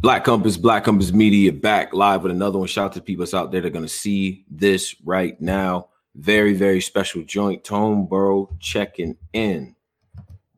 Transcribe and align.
Black 0.00 0.22
Compass, 0.22 0.56
Black 0.56 0.84
Compass 0.84 1.12
Media 1.12 1.52
back 1.52 1.92
live 1.92 2.22
with 2.22 2.30
another 2.30 2.56
one. 2.56 2.68
Shout 2.68 2.86
out 2.86 2.92
to 2.92 3.00
people 3.00 3.24
that's 3.24 3.34
out 3.34 3.50
there 3.50 3.60
that 3.60 3.66
are 3.66 3.70
gonna 3.70 3.88
see 3.88 4.44
this 4.48 4.94
right 5.04 5.38
now. 5.40 5.88
Very, 6.14 6.54
very 6.54 6.80
special 6.80 7.22
joint. 7.24 7.64
Tone 7.64 8.06
Borough 8.06 8.48
checking 8.60 9.16
in. 9.32 9.74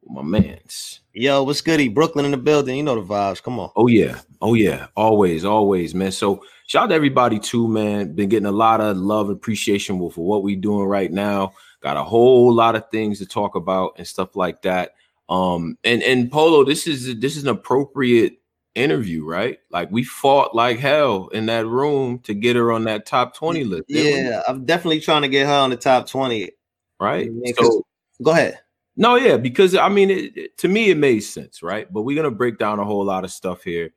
My 0.06 0.22
man's. 0.22 1.00
Yo, 1.14 1.42
what's 1.42 1.62
goody? 1.62 1.88
Brooklyn 1.88 2.26
in 2.26 2.32
the 2.32 2.36
building. 2.36 2.76
You 2.76 2.82
know 2.82 2.96
the 2.96 3.14
vibes. 3.14 3.42
Come 3.42 3.58
on. 3.58 3.70
Oh 3.76 3.86
yeah. 3.86 4.20
Oh 4.42 4.52
yeah. 4.52 4.88
Always, 4.94 5.46
always, 5.46 5.94
man. 5.94 6.12
So 6.12 6.44
shout 6.66 6.84
out 6.84 6.88
to 6.88 6.94
everybody 6.94 7.38
too, 7.38 7.66
man. 7.66 8.12
Been 8.14 8.28
getting 8.28 8.46
a 8.46 8.52
lot 8.52 8.82
of 8.82 8.98
love 8.98 9.28
and 9.28 9.36
appreciation 9.38 9.98
for 10.10 10.26
what 10.26 10.42
we're 10.42 10.60
doing 10.60 10.86
right 10.86 11.10
now. 11.10 11.54
Got 11.80 11.96
a 11.96 12.04
whole 12.04 12.52
lot 12.52 12.76
of 12.76 12.90
things 12.90 13.18
to 13.20 13.26
talk 13.26 13.54
about 13.54 13.94
and 13.96 14.06
stuff 14.06 14.36
like 14.36 14.60
that. 14.62 14.96
Um, 15.30 15.78
and 15.82 16.02
and 16.02 16.30
Polo, 16.30 16.62
this 16.62 16.86
is 16.86 17.18
this 17.20 17.38
is 17.38 17.44
an 17.44 17.48
appropriate 17.48 18.39
interview, 18.74 19.24
right? 19.24 19.58
Like 19.70 19.90
we 19.90 20.04
fought 20.04 20.54
like 20.54 20.78
hell 20.78 21.28
in 21.28 21.46
that 21.46 21.66
room 21.66 22.20
to 22.20 22.34
get 22.34 22.56
her 22.56 22.72
on 22.72 22.84
that 22.84 23.06
top 23.06 23.34
20 23.34 23.64
list. 23.64 23.84
Yeah, 23.88 24.42
I'm 24.46 24.64
definitely 24.64 25.00
trying 25.00 25.22
to 25.22 25.28
get 25.28 25.46
her 25.46 25.52
on 25.52 25.70
the 25.70 25.76
top 25.76 26.08
20. 26.08 26.50
Right. 26.98 27.30
So 27.56 27.84
go 28.22 28.32
ahead. 28.32 28.60
No, 28.96 29.16
yeah, 29.16 29.36
because 29.36 29.74
I 29.74 29.88
mean, 29.88 30.10
it, 30.10 30.36
it, 30.36 30.58
to 30.58 30.68
me, 30.68 30.90
it 30.90 30.98
made 30.98 31.20
sense, 31.20 31.62
right? 31.62 31.90
But 31.90 32.02
we're 32.02 32.16
gonna 32.16 32.30
break 32.30 32.58
down 32.58 32.78
a 32.78 32.84
whole 32.84 33.04
lot 33.04 33.24
of 33.24 33.30
stuff 33.30 33.62
here. 33.62 33.90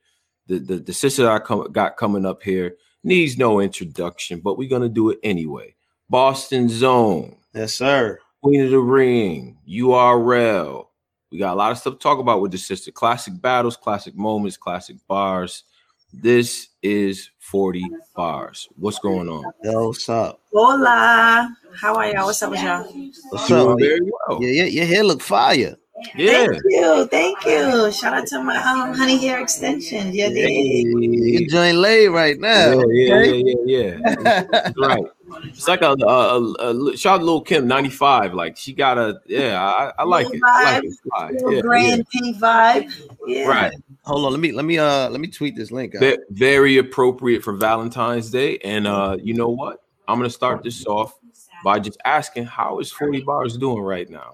The 0.48 0.60
the, 0.60 0.78
the 0.78 0.94
sister 0.94 1.30
I 1.30 1.40
come, 1.40 1.72
got 1.72 1.98
coming 1.98 2.26
up 2.26 2.42
here 2.42 2.78
needs 3.04 3.38
no 3.38 3.60
introduction, 3.60 4.40
but 4.40 4.58
we're 4.58 4.70
gonna 4.70 4.90
do 4.90 5.10
it 5.10 5.20
anyway. 5.24 5.76
Boston 6.10 6.70
Zone, 6.70 7.36
yes, 7.54 7.74
sir. 7.74 8.20
Queen 8.42 8.62
of 8.62 8.72
the 8.72 8.80
Ring, 8.80 9.58
URL, 9.68 10.88
we 11.34 11.40
got 11.40 11.54
a 11.54 11.58
lot 11.58 11.72
of 11.72 11.80
stuff 11.80 11.96
to 11.96 12.00
talk 12.00 12.20
about 12.20 12.42
with 12.42 12.52
the 12.52 12.60
sister. 12.60 12.92
Classic 12.92 13.34
battles, 13.42 13.76
classic 13.76 14.16
moments, 14.16 14.56
classic 14.56 14.98
bars. 15.08 15.64
This 16.14 16.70
is 16.84 17.32
40 17.40 17.84
Barrs. 18.16 18.70
What's 18.76 19.00
going 19.00 19.28
on? 19.28 19.52
Yo, 19.64 19.88
what's 19.88 20.08
up? 20.10 20.42
Hola. 20.54 21.50
How 21.76 21.96
are 21.96 22.06
y'all? 22.12 22.28
What's 22.28 22.44
up 22.44 22.52
with 22.52 22.62
y'all? 22.62 22.84
What's 23.32 23.50
up? 23.50 23.80
Very 23.80 24.00
well. 24.02 24.44
Yeah, 24.44 24.64
yeah, 24.64 24.66
your 24.66 24.86
hair 24.86 25.04
look 25.04 25.22
fire. 25.22 25.76
Yeah. 26.16 26.48
Thank 26.48 26.62
you. 26.66 27.08
Thank 27.08 27.46
you. 27.46 27.92
Shout 27.92 28.14
out 28.14 28.28
to 28.28 28.44
my 28.44 28.58
um, 28.58 28.94
honey 28.94 29.18
hair 29.18 29.42
extensions. 29.42 30.16
Yeah, 30.16 30.28
yeah. 30.28 30.48
You 30.48 31.48
joint 31.50 31.78
lay 31.78 32.08
right 32.08 32.40
now. 32.40 32.72
Yeah, 32.90 33.16
okay? 33.16 33.38
yeah, 33.38 33.54
yeah, 33.66 34.04
yeah. 34.06 34.16
yeah. 34.24 34.72
right. 34.78 35.04
It's 35.46 35.68
like 35.68 35.82
a, 35.82 35.96
a, 36.02 36.40
a, 36.40 36.92
a 36.92 36.98
shout 36.98 37.20
out 37.20 37.26
Lil 37.26 37.42
Kim 37.42 37.68
95. 37.68 38.34
Like 38.34 38.58
she 38.58 38.74
got 38.74 38.98
a 38.98 39.20
yeah, 39.26 39.62
I, 39.64 39.92
I 40.00 40.04
like 40.04 40.28
it. 40.32 40.42
I 40.44 40.82
like 41.06 41.36
it. 41.36 41.56
Yeah, 41.56 41.62
grand 41.62 42.06
yeah. 42.14 42.22
pink 42.22 42.38
vibe. 42.38 43.10
Yeah. 43.28 43.48
Right. 43.48 43.74
Hold 44.04 44.26
on, 44.26 44.32
let 44.32 44.40
me 44.40 44.52
let 44.52 44.66
me 44.66 44.78
uh 44.78 45.10
let 45.10 45.20
me 45.20 45.28
tweet 45.28 45.56
this 45.56 45.72
link. 45.72 45.96
Out. 45.96 46.18
Very 46.30 46.78
appropriate 46.78 47.44
for 47.44 47.54
Valentine's 47.54 48.30
Day. 48.30 48.58
And 48.60 48.86
uh, 48.86 49.18
you 49.22 49.34
know 49.34 49.50
what? 49.50 49.84
I'm 50.08 50.20
gonna 50.20 50.30
start 50.30 50.64
this 50.64 50.86
off 50.86 51.18
by 51.64 51.80
just 51.80 51.98
asking 52.04 52.46
how 52.46 52.80
is 52.80 52.92
40 52.92 53.22
Barrs 53.22 53.58
doing 53.58 53.82
right 53.82 54.10
now? 54.10 54.34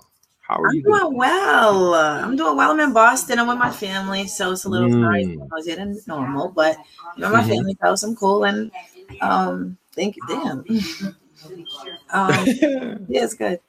How 0.50 0.56
are 0.56 0.68
I'm 0.68 0.76
you 0.76 0.84
doing, 0.84 1.00
doing 1.00 1.16
well. 1.16 1.94
I'm 1.94 2.36
doing 2.36 2.58
well. 2.58 2.72
I'm 2.72 2.80
in 2.80 2.92
Boston. 2.92 3.40
I'm 3.40 3.48
with 3.48 3.60
my 3.60 3.72
family, 3.72 4.28
so 4.28 4.52
it's 4.52 4.66
a 4.66 4.70
little 4.70 4.90
mm. 4.90 5.48
noisier 5.50 5.76
than 5.76 5.98
normal, 6.08 6.50
but 6.50 6.76
you 7.16 7.22
know, 7.22 7.30
my 7.32 7.40
mm-hmm. 7.40 7.50
family 7.50 7.78
knows 7.82 8.04
I'm 8.04 8.16
cool 8.16 8.44
and 8.44 8.72
um 9.22 9.78
Thank 10.00 10.16
you. 10.16 10.24
Damn. 10.28 10.60
um, 12.12 12.46
yeah, 13.10 13.24
it's 13.24 13.34
good. 13.34 13.60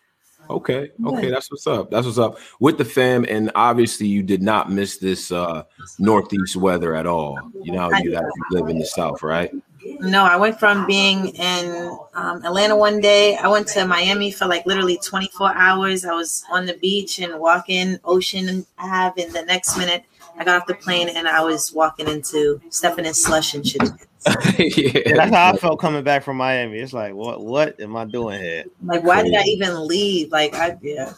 Okay. 0.49 0.91
Okay. 1.05 1.31
That's 1.31 1.51
what's 1.51 1.67
up. 1.67 1.91
That's 1.91 2.07
what's 2.07 2.19
up 2.19 2.39
with 2.59 2.79
the 2.79 2.85
fam. 2.85 3.25
And 3.29 3.51
obviously, 3.55 4.07
you 4.07 4.23
did 4.23 4.43
not 4.43 4.71
miss 4.71 4.99
this 4.99 5.33
uh 5.33 5.65
northeast 5.99 6.57
weather 6.57 6.95
at 6.95 7.07
all. 7.07 7.39
You 7.63 7.73
know, 7.73 7.91
you 8.03 8.15
have 8.15 8.25
live 8.51 8.69
in 8.69 8.79
the 8.79 8.87
south, 8.87 9.23
right? 9.23 9.53
No, 10.01 10.25
I 10.25 10.37
went 10.37 10.59
from 10.59 10.87
being 10.87 11.29
in 11.29 11.99
um, 12.15 12.45
Atlanta 12.45 12.77
one 12.77 13.01
day. 13.01 13.37
I 13.37 13.49
went 13.49 13.67
to 13.69 13.87
Miami 13.87 14.31
for 14.31 14.47
like 14.47 14.67
literally 14.67 14.99
24 14.99 15.55
hours. 15.55 16.05
I 16.05 16.13
was 16.13 16.45
on 16.51 16.67
the 16.67 16.75
beach 16.75 17.19
and 17.19 17.39
walking 17.39 17.99
Ocean 18.05 18.67
Ave, 18.79 19.23
and 19.23 19.33
the 19.33 19.43
next 19.43 19.77
minute 19.79 20.05
I 20.39 20.45
got 20.45 20.61
off 20.61 20.67
the 20.67 20.75
plane 20.75 21.11
and 21.11 21.29
I 21.29 21.43
was 21.43 21.73
walking 21.73 22.09
into 22.09 22.61
stepping 22.71 23.05
in 23.05 23.15
slush 23.15 23.55
and 23.55 23.67
shit. 23.67 23.83
yeah. 24.59 25.17
That's 25.17 25.35
how 25.35 25.53
I 25.53 25.57
felt 25.57 25.81
coming 25.81 26.05
back 26.05 26.23
from 26.23 26.37
Miami. 26.37 26.79
It's 26.79 26.93
like, 26.93 27.15
what 27.15 27.43
what 27.43 27.81
am 27.81 27.97
I 27.97 28.05
doing 28.05 28.41
here? 28.41 28.65
Like, 28.83 29.03
why 29.03 29.23
did 29.23 29.35
I 29.35 29.43
even 29.45 29.87
leave? 29.87 30.31
Like, 30.31 30.55
I 30.55 30.79
yeah. 30.83 31.13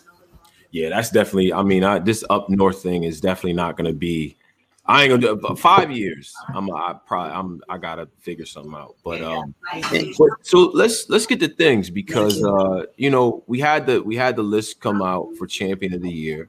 Yeah, 0.72 0.88
that's 0.88 1.10
definitely. 1.10 1.52
I 1.52 1.62
mean, 1.62 1.84
I, 1.84 1.98
this 1.98 2.24
up 2.30 2.48
north 2.48 2.82
thing 2.82 3.04
is 3.04 3.20
definitely 3.20 3.52
not 3.52 3.76
going 3.76 3.92
to 3.92 3.96
be. 3.96 4.36
I 4.86 5.02
ain't 5.02 5.10
gonna 5.10 5.38
do 5.38 5.48
it. 5.48 5.58
Five 5.58 5.92
years. 5.92 6.34
I'm. 6.52 6.68
I 6.74 6.94
probably. 7.06 7.32
I'm. 7.32 7.60
I 7.68 7.78
gotta 7.78 8.08
figure 8.18 8.44
something 8.44 8.74
out. 8.74 8.96
But 9.04 9.22
um. 9.22 9.54
But, 9.72 10.28
so 10.42 10.70
let's 10.74 11.08
let's 11.08 11.24
get 11.24 11.38
to 11.40 11.48
things 11.48 11.88
because 11.88 12.42
uh 12.42 12.86
you 12.96 13.08
know 13.08 13.44
we 13.46 13.60
had 13.60 13.86
the 13.86 14.02
we 14.02 14.16
had 14.16 14.34
the 14.34 14.42
list 14.42 14.80
come 14.80 15.00
out 15.00 15.28
for 15.38 15.46
champion 15.46 15.94
of 15.94 16.02
the 16.02 16.10
year, 16.10 16.48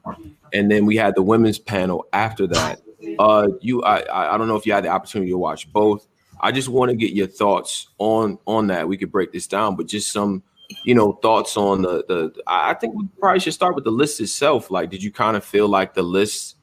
and 0.52 0.68
then 0.68 0.84
we 0.84 0.96
had 0.96 1.14
the 1.14 1.22
women's 1.22 1.60
panel 1.60 2.06
after 2.12 2.48
that. 2.48 2.80
Uh, 3.20 3.48
you 3.60 3.82
I 3.84 4.34
I 4.34 4.36
don't 4.36 4.48
know 4.48 4.56
if 4.56 4.66
you 4.66 4.72
had 4.72 4.84
the 4.84 4.88
opportunity 4.88 5.30
to 5.30 5.38
watch 5.38 5.72
both. 5.72 6.08
I 6.40 6.50
just 6.50 6.68
want 6.68 6.90
to 6.90 6.96
get 6.96 7.12
your 7.12 7.28
thoughts 7.28 7.88
on 7.98 8.38
on 8.46 8.66
that. 8.66 8.88
We 8.88 8.96
could 8.96 9.12
break 9.12 9.32
this 9.32 9.46
down, 9.46 9.76
but 9.76 9.86
just 9.86 10.10
some 10.10 10.42
you 10.82 10.96
know 10.96 11.12
thoughts 11.22 11.56
on 11.56 11.82
the 11.82 12.04
the. 12.08 12.42
I 12.48 12.74
think 12.74 12.96
we 12.96 13.06
probably 13.20 13.38
should 13.38 13.54
start 13.54 13.76
with 13.76 13.84
the 13.84 13.92
list 13.92 14.20
itself. 14.20 14.72
Like, 14.72 14.90
did 14.90 15.04
you 15.04 15.12
kind 15.12 15.36
of 15.36 15.44
feel 15.44 15.68
like 15.68 15.94
the 15.94 16.02
list 16.02 16.53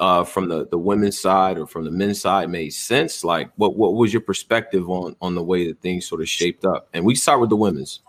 uh, 0.00 0.24
from 0.24 0.48
the 0.48 0.66
the 0.66 0.78
women's 0.78 1.20
side 1.20 1.58
or 1.58 1.66
from 1.66 1.84
the 1.84 1.90
men's 1.90 2.20
side 2.20 2.48
made 2.50 2.70
sense? 2.70 3.22
Like, 3.22 3.50
what 3.56 3.76
what 3.76 3.94
was 3.94 4.12
your 4.12 4.22
perspective 4.22 4.88
on 4.90 5.14
on 5.20 5.34
the 5.34 5.42
way 5.42 5.68
that 5.68 5.80
things 5.80 6.06
sort 6.06 6.20
of 6.22 6.28
shaped 6.28 6.64
up? 6.64 6.88
And 6.92 7.04
we 7.04 7.14
start 7.14 7.40
with 7.40 7.50
the 7.50 7.56
women's. 7.56 8.00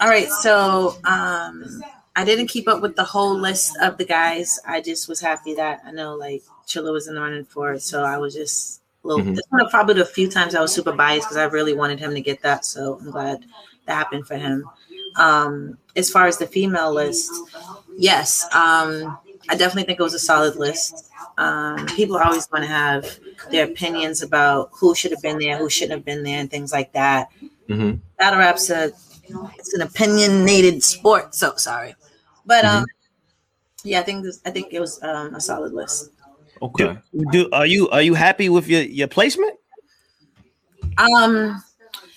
All 0.00 0.08
right, 0.08 0.28
so 0.28 0.96
um 1.04 1.82
I 2.14 2.24
didn't 2.24 2.48
keep 2.48 2.68
up 2.68 2.82
with 2.82 2.94
the 2.94 3.04
whole 3.04 3.34
list 3.34 3.76
of 3.80 3.96
the 3.96 4.04
guys. 4.04 4.60
I 4.66 4.82
just 4.82 5.08
was 5.08 5.20
happy 5.20 5.54
that 5.54 5.80
I 5.86 5.90
know 5.92 6.14
like 6.14 6.42
Chilla 6.66 6.92
was 6.92 7.08
in 7.08 7.14
the 7.14 7.20
running 7.20 7.44
for 7.44 7.72
it, 7.72 7.82
so 7.82 8.04
I 8.04 8.18
was 8.18 8.34
just 8.34 8.82
a 9.02 9.08
little. 9.08 9.24
Mm-hmm. 9.24 9.34
This 9.34 9.46
one 9.48 9.68
probably 9.70 9.94
the 9.94 10.04
few 10.04 10.30
times 10.30 10.54
I 10.54 10.60
was 10.60 10.74
super 10.74 10.92
biased 10.92 11.26
because 11.26 11.38
I 11.38 11.44
really 11.44 11.72
wanted 11.72 11.98
him 11.98 12.12
to 12.14 12.20
get 12.20 12.42
that. 12.42 12.66
So 12.66 12.98
I'm 13.00 13.10
glad 13.10 13.44
that 13.86 13.94
happened 13.94 14.26
for 14.26 14.36
him. 14.36 14.68
Um, 15.16 15.78
as 15.96 16.10
far 16.10 16.26
as 16.26 16.38
the 16.38 16.46
female 16.46 16.92
list, 16.92 17.32
yes, 17.96 18.44
um, 18.52 19.18
I 19.48 19.56
definitely 19.56 19.84
think 19.84 20.00
it 20.00 20.02
was 20.02 20.14
a 20.14 20.18
solid 20.18 20.56
list. 20.56 21.10
Um, 21.42 21.86
people 21.86 22.16
are 22.16 22.24
always 22.24 22.46
going 22.46 22.62
to 22.62 22.68
have 22.68 23.18
their 23.50 23.64
opinions 23.64 24.22
about 24.22 24.70
who 24.72 24.94
should 24.94 25.10
have 25.10 25.22
been 25.22 25.38
there, 25.38 25.58
who 25.58 25.68
shouldn't 25.68 25.98
have 25.98 26.04
been 26.04 26.22
there, 26.22 26.38
and 26.38 26.48
things 26.48 26.72
like 26.72 26.92
that. 26.92 27.30
Mm-hmm. 27.68 27.96
Battle 28.16 28.38
rap's 28.38 28.70
a 28.70 28.92
it's 29.58 29.74
an 29.74 29.82
opinionated 29.82 30.82
sport. 30.84 31.34
So 31.34 31.56
sorry, 31.56 31.96
but 32.46 32.64
um, 32.64 32.84
mm-hmm. 32.84 33.88
yeah, 33.88 34.00
I 34.00 34.02
think 34.04 34.22
this, 34.22 34.40
I 34.46 34.50
think 34.50 34.72
it 34.72 34.78
was 34.78 35.02
um, 35.02 35.34
a 35.34 35.40
solid 35.40 35.72
list. 35.72 36.10
Okay. 36.60 36.96
Do, 37.12 37.24
do 37.32 37.48
are 37.52 37.66
you 37.66 37.88
are 37.90 38.02
you 38.02 38.14
happy 38.14 38.48
with 38.48 38.68
your 38.68 38.82
your 38.82 39.08
placement? 39.08 39.58
Um, 40.98 41.60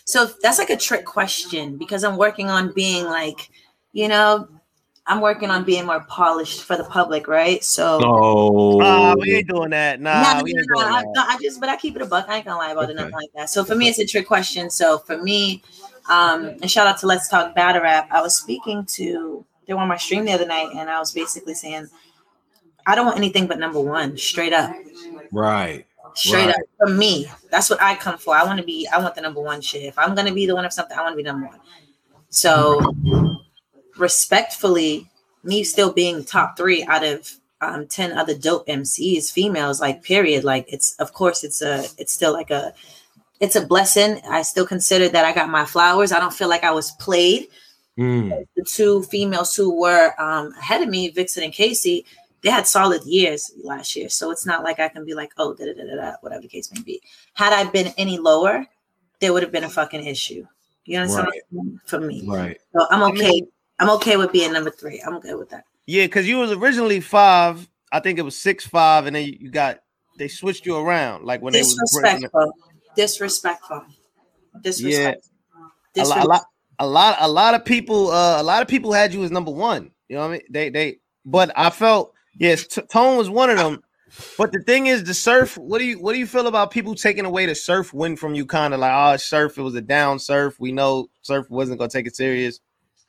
so 0.05 0.29
that's 0.43 0.59
like 0.59 0.69
a 0.69 0.77
trick 0.77 1.05
question 1.05 1.77
because 1.77 2.03
I'm 2.03 2.17
working 2.17 2.49
on 2.49 2.73
being 2.73 3.05
like, 3.05 3.49
you 3.91 4.07
know, 4.07 4.47
I'm 5.07 5.21
working 5.21 5.51
on 5.51 5.63
being 5.63 5.85
more 5.85 5.99
polished 6.01 6.63
for 6.63 6.75
the 6.75 6.83
public, 6.83 7.27
right? 7.27 7.63
So, 7.63 7.99
oh, 8.03 8.81
uh, 8.81 9.15
we 9.19 9.35
ain't 9.35 9.47
doing 9.47 9.69
that. 9.69 10.01
Nah, 10.01 10.21
nah, 10.21 10.43
we 10.43 10.49
ain't 10.49 10.65
nah, 10.67 10.81
doing 10.81 11.13
that. 11.13 11.27
I, 11.29 11.35
I, 11.35 11.37
just, 11.39 11.59
but 11.59 11.69
I 11.69 11.77
keep 11.77 11.95
it 11.95 12.01
a 12.01 12.07
buck. 12.07 12.25
I 12.27 12.37
ain't 12.37 12.45
gonna 12.45 12.57
lie 12.57 12.71
about 12.71 12.85
okay. 12.85 12.93
it, 12.93 12.95
nothing 12.95 13.13
like 13.13 13.29
that. 13.35 13.51
So 13.51 13.63
for 13.63 13.75
me, 13.75 13.87
it's 13.87 13.99
a 13.99 14.05
trick 14.05 14.27
question. 14.27 14.69
So 14.71 14.97
for 14.97 15.21
me, 15.21 15.61
um, 16.09 16.45
and 16.61 16.71
shout 16.71 16.87
out 16.87 16.97
to 16.99 17.07
Let's 17.07 17.29
Talk 17.29 17.53
Battle 17.53 17.83
Rap. 17.83 18.07
I 18.11 18.21
was 18.21 18.35
speaking 18.35 18.85
to 18.93 19.45
they 19.67 19.73
were 19.73 19.79
on 19.79 19.87
my 19.87 19.97
stream 19.97 20.25
the 20.25 20.31
other 20.31 20.47
night, 20.47 20.69
and 20.75 20.89
I 20.89 20.99
was 20.99 21.11
basically 21.11 21.53
saying 21.53 21.87
I 22.87 22.95
don't 22.95 23.05
want 23.05 23.17
anything 23.17 23.45
but 23.47 23.59
number 23.59 23.79
one, 23.79 24.17
straight 24.17 24.53
up. 24.53 24.75
Right. 25.31 25.85
Straight 26.15 26.47
right. 26.47 26.55
up 26.55 26.61
for 26.79 26.89
me. 26.89 27.27
That's 27.51 27.69
what 27.69 27.81
I 27.81 27.95
come 27.95 28.17
for. 28.17 28.35
I 28.35 28.43
want 28.43 28.59
to 28.59 28.65
be, 28.65 28.87
I 28.87 28.99
want 28.99 29.15
the 29.15 29.21
number 29.21 29.41
one 29.41 29.61
shit. 29.61 29.83
If 29.83 29.99
I'm 29.99 30.15
gonna 30.15 30.33
be 30.33 30.45
the 30.45 30.55
one 30.55 30.65
of 30.65 30.73
something, 30.73 30.97
I 30.97 31.01
want 31.01 31.13
to 31.13 31.17
be 31.17 31.23
number 31.23 31.47
one. 31.47 31.59
So 32.29 32.79
respectfully, 33.97 35.09
me 35.43 35.63
still 35.63 35.91
being 35.93 36.23
top 36.23 36.57
three 36.57 36.83
out 36.85 37.03
of 37.03 37.31
um, 37.61 37.87
10 37.87 38.17
other 38.17 38.37
dope 38.37 38.67
MCs, 38.67 39.31
females, 39.31 39.79
like 39.81 40.03
period. 40.03 40.43
Like 40.43 40.65
it's 40.71 40.95
of 40.99 41.13
course 41.13 41.43
it's 41.43 41.61
a 41.61 41.85
it's 41.97 42.13
still 42.13 42.33
like 42.33 42.51
a 42.51 42.73
it's 43.39 43.55
a 43.55 43.65
blessing. 43.65 44.21
I 44.29 44.41
still 44.41 44.65
consider 44.65 45.09
that 45.09 45.25
I 45.25 45.33
got 45.33 45.49
my 45.49 45.65
flowers. 45.65 46.11
I 46.11 46.19
don't 46.19 46.33
feel 46.33 46.49
like 46.49 46.63
I 46.63 46.71
was 46.71 46.91
played. 46.91 47.47
Mm. 47.97 48.45
The 48.55 48.63
two 48.63 49.03
females 49.03 49.55
who 49.55 49.79
were 49.79 50.13
um, 50.19 50.53
ahead 50.59 50.81
of 50.81 50.89
me, 50.89 51.09
Vixen 51.09 51.43
and 51.43 51.53
Casey, 51.53 52.05
they 52.41 52.49
had 52.49 52.67
solid 52.67 53.03
years 53.03 53.51
last 53.63 53.95
year. 53.95 54.09
So 54.09 54.31
it's 54.31 54.45
not 54.45 54.63
like 54.63 54.79
I 54.79 54.89
can 54.89 55.05
be 55.05 55.13
like, 55.13 55.31
oh, 55.37 55.53
da 55.53 55.65
da 55.65 55.73
da 55.73 55.95
da, 55.95 56.11
whatever 56.21 56.41
the 56.41 56.47
case 56.47 56.71
may 56.73 56.81
be. 56.81 57.01
Had 57.33 57.53
I 57.53 57.69
been 57.69 57.93
any 57.97 58.17
lower, 58.17 58.65
there 59.19 59.33
would 59.33 59.43
have 59.43 59.51
been 59.51 59.63
a 59.63 59.69
fucking 59.69 60.05
issue. 60.05 60.45
You 60.85 60.99
know 60.99 61.07
what 61.07 61.25
I'm 61.25 61.31
saying? 61.31 61.79
For 61.85 61.99
me. 61.99 62.23
Right. 62.27 62.59
So 62.73 62.85
I'm 62.91 63.03
okay. 63.13 63.41
I'm 63.79 63.89
okay 63.91 64.17
with 64.17 64.31
being 64.31 64.53
number 64.53 64.71
three. 64.71 65.01
I'm 65.05 65.19
good 65.19 65.37
with 65.37 65.49
that. 65.49 65.65
Yeah, 65.85 66.05
because 66.05 66.27
you 66.27 66.37
was 66.37 66.51
originally 66.51 66.99
five. 66.99 67.67
I 67.91 67.99
think 67.99 68.19
it 68.19 68.23
was 68.23 68.39
six 68.39 68.65
five, 68.65 69.05
and 69.05 69.15
then 69.15 69.25
you 69.25 69.51
got 69.51 69.79
they 70.17 70.27
switched 70.27 70.65
you 70.65 70.77
around, 70.77 71.25
like 71.25 71.41
when 71.41 71.53
they 71.53 71.59
was 71.59 71.75
disrespectful, 71.75 72.53
disrespectful, 72.95 73.85
disrespectful. 74.61 75.31
Yeah. 75.95 76.03
A, 76.03 76.05
lot, 76.05 76.23
a 76.23 76.27
lot, 76.27 76.45
a 76.79 76.87
lot, 76.87 77.17
a 77.19 77.27
lot 77.27 77.53
of 77.53 77.63
people, 77.63 78.11
uh, 78.11 78.41
a 78.41 78.43
lot 78.43 78.61
of 78.61 78.67
people 78.67 78.91
had 78.91 79.13
you 79.13 79.23
as 79.23 79.31
number 79.31 79.51
one. 79.51 79.91
You 80.09 80.15
know 80.15 80.21
what 80.21 80.27
I 80.27 80.31
mean? 80.33 80.41
They, 80.49 80.69
they, 80.69 80.97
but 81.25 81.51
I 81.55 81.69
felt 81.69 82.13
yes, 82.37 82.67
T- 82.67 82.81
Tone 82.81 83.17
was 83.17 83.29
one 83.29 83.49
of 83.49 83.57
them. 83.57 83.81
But 84.37 84.51
the 84.51 84.61
thing 84.61 84.87
is, 84.87 85.03
the 85.03 85.13
surf. 85.13 85.57
What 85.57 85.79
do 85.79 85.85
you 85.85 85.99
what 85.99 86.13
do 86.13 86.19
you 86.19 86.27
feel 86.27 86.47
about 86.47 86.71
people 86.71 86.95
taking 86.95 87.25
away 87.25 87.45
the 87.45 87.55
surf 87.55 87.93
win 87.93 88.15
from 88.15 88.33
you? 88.33 88.45
Kind 88.45 88.73
of 88.73 88.79
like, 88.79 88.91
oh, 88.93 89.17
surf. 89.17 89.57
It 89.57 89.61
was 89.61 89.75
a 89.75 89.81
down 89.81 90.19
surf. 90.19 90.55
We 90.59 90.71
know 90.71 91.07
surf 91.21 91.49
wasn't 91.49 91.79
gonna 91.79 91.89
take 91.89 92.07
it 92.07 92.15
serious. 92.15 92.59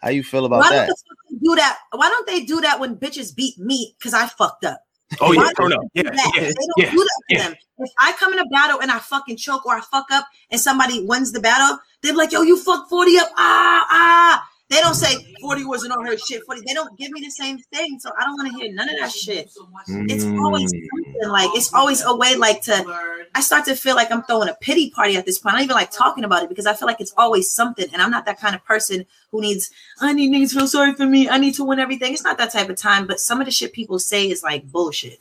How 0.06 0.12
you 0.12 0.22
feel 0.22 0.44
about 0.44 0.60
Why 0.60 0.70
that? 0.70 0.86
don't 0.86 0.98
they 1.30 1.36
do 1.48 1.56
that? 1.56 1.78
Why 1.90 2.08
don't 2.08 2.26
they 2.28 2.44
do 2.44 2.60
that 2.60 2.78
when 2.78 2.94
bitches 2.94 3.34
beat 3.34 3.58
me 3.58 3.96
because 3.98 4.14
I 4.14 4.28
fucked 4.28 4.64
up? 4.64 4.80
Oh 5.20 5.34
Why 5.34 5.46
yeah, 5.46 5.50
turn 5.58 5.72
up. 5.72 5.80
they 5.94 6.02
Yeah, 6.04 6.10
yeah, 6.14 6.40
they 6.42 6.52
don't 6.54 6.54
yeah. 6.76 6.90
do 6.92 6.98
that 6.98 7.22
to 7.28 7.34
yeah. 7.34 7.42
them. 7.48 7.56
If 7.78 7.90
I 7.98 8.12
come 8.12 8.32
in 8.32 8.38
a 8.38 8.46
battle 8.46 8.78
and 8.80 8.92
I 8.92 9.00
fucking 9.00 9.36
choke 9.36 9.66
or 9.66 9.74
I 9.74 9.80
fuck 9.80 10.06
up 10.12 10.24
and 10.52 10.60
somebody 10.60 11.04
wins 11.04 11.32
the 11.32 11.40
battle, 11.40 11.80
they're 12.02 12.14
like, 12.14 12.30
yo, 12.30 12.42
you 12.42 12.56
fucked 12.56 12.88
40 12.88 13.18
up. 13.18 13.30
Ah, 13.36 13.86
ah. 13.90 14.48
They 14.68 14.80
don't 14.80 14.94
say 14.94 15.14
40 15.40 15.64
wasn't 15.64 15.92
on 15.92 16.04
her 16.06 16.16
shit. 16.18 16.42
40. 16.44 16.62
They 16.66 16.74
don't 16.74 16.98
give 16.98 17.12
me 17.12 17.20
the 17.20 17.30
same 17.30 17.58
thing. 17.72 18.00
So 18.00 18.10
I 18.18 18.24
don't 18.24 18.34
want 18.34 18.50
to 18.52 18.58
hear 18.58 18.72
none 18.74 18.88
of 18.88 18.96
that 18.98 19.12
shit. 19.12 19.46
It's 19.46 20.24
always 20.24 20.72
Mm. 20.72 20.88
something 20.90 21.28
like 21.28 21.50
it's 21.54 21.72
always 21.72 22.02
a 22.02 22.14
way 22.14 22.34
like 22.34 22.62
to 22.62 23.28
I 23.34 23.40
start 23.40 23.64
to 23.66 23.76
feel 23.76 23.94
like 23.94 24.10
I'm 24.10 24.22
throwing 24.24 24.48
a 24.48 24.54
pity 24.60 24.90
party 24.90 25.16
at 25.16 25.24
this 25.24 25.38
point. 25.38 25.54
I 25.54 25.58
don't 25.58 25.64
even 25.66 25.76
like 25.76 25.92
talking 25.92 26.24
about 26.24 26.42
it 26.42 26.48
because 26.48 26.66
I 26.66 26.74
feel 26.74 26.86
like 26.86 27.00
it's 27.00 27.14
always 27.16 27.48
something. 27.50 27.86
And 27.92 28.02
I'm 28.02 28.10
not 28.10 28.24
that 28.26 28.40
kind 28.40 28.56
of 28.56 28.64
person 28.64 29.06
who 29.30 29.40
needs, 29.40 29.70
I 30.00 30.12
need 30.12 30.32
niggas 30.32 30.50
to 30.50 30.56
feel 30.56 30.68
sorry 30.68 30.94
for 30.94 31.06
me. 31.06 31.28
I 31.28 31.38
need 31.38 31.54
to 31.54 31.64
win 31.64 31.78
everything. 31.78 32.12
It's 32.12 32.24
not 32.24 32.38
that 32.38 32.50
type 32.50 32.68
of 32.68 32.76
time. 32.76 33.06
But 33.06 33.20
some 33.20 33.40
of 33.40 33.44
the 33.44 33.52
shit 33.52 33.72
people 33.72 33.98
say 34.00 34.28
is 34.28 34.42
like 34.42 34.66
bullshit. 34.72 35.20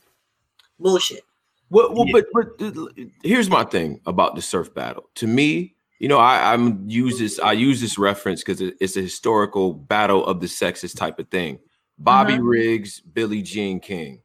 Bullshit. 0.79 1.23
Well, 1.69 1.93
well 1.93 2.05
but 2.11 2.25
but 2.33 2.61
uh, 2.61 2.87
here's 3.21 3.49
my 3.49 3.63
thing 3.63 3.99
about 4.07 4.35
the 4.35 4.41
surf 4.41 4.73
battle. 4.73 5.09
To 5.15 5.27
me, 5.27 5.74
you 5.99 6.07
know, 6.07 6.17
I, 6.17 6.53
I'm 6.53 6.87
use 6.89 7.19
this. 7.19 7.39
I 7.39 7.53
use 7.53 7.81
this 7.81 7.97
reference 7.97 8.41
because 8.43 8.61
it, 8.61 8.75
it's 8.81 8.97
a 8.97 9.01
historical 9.01 9.73
battle 9.73 10.25
of 10.25 10.41
the 10.41 10.47
sexes 10.47 10.93
type 10.93 11.19
of 11.19 11.29
thing. 11.29 11.59
Bobby 11.97 12.33
Mhm. 12.33 12.49
Riggs, 12.49 12.99
Billie 12.99 13.41
Jean 13.41 13.79
King. 13.79 14.21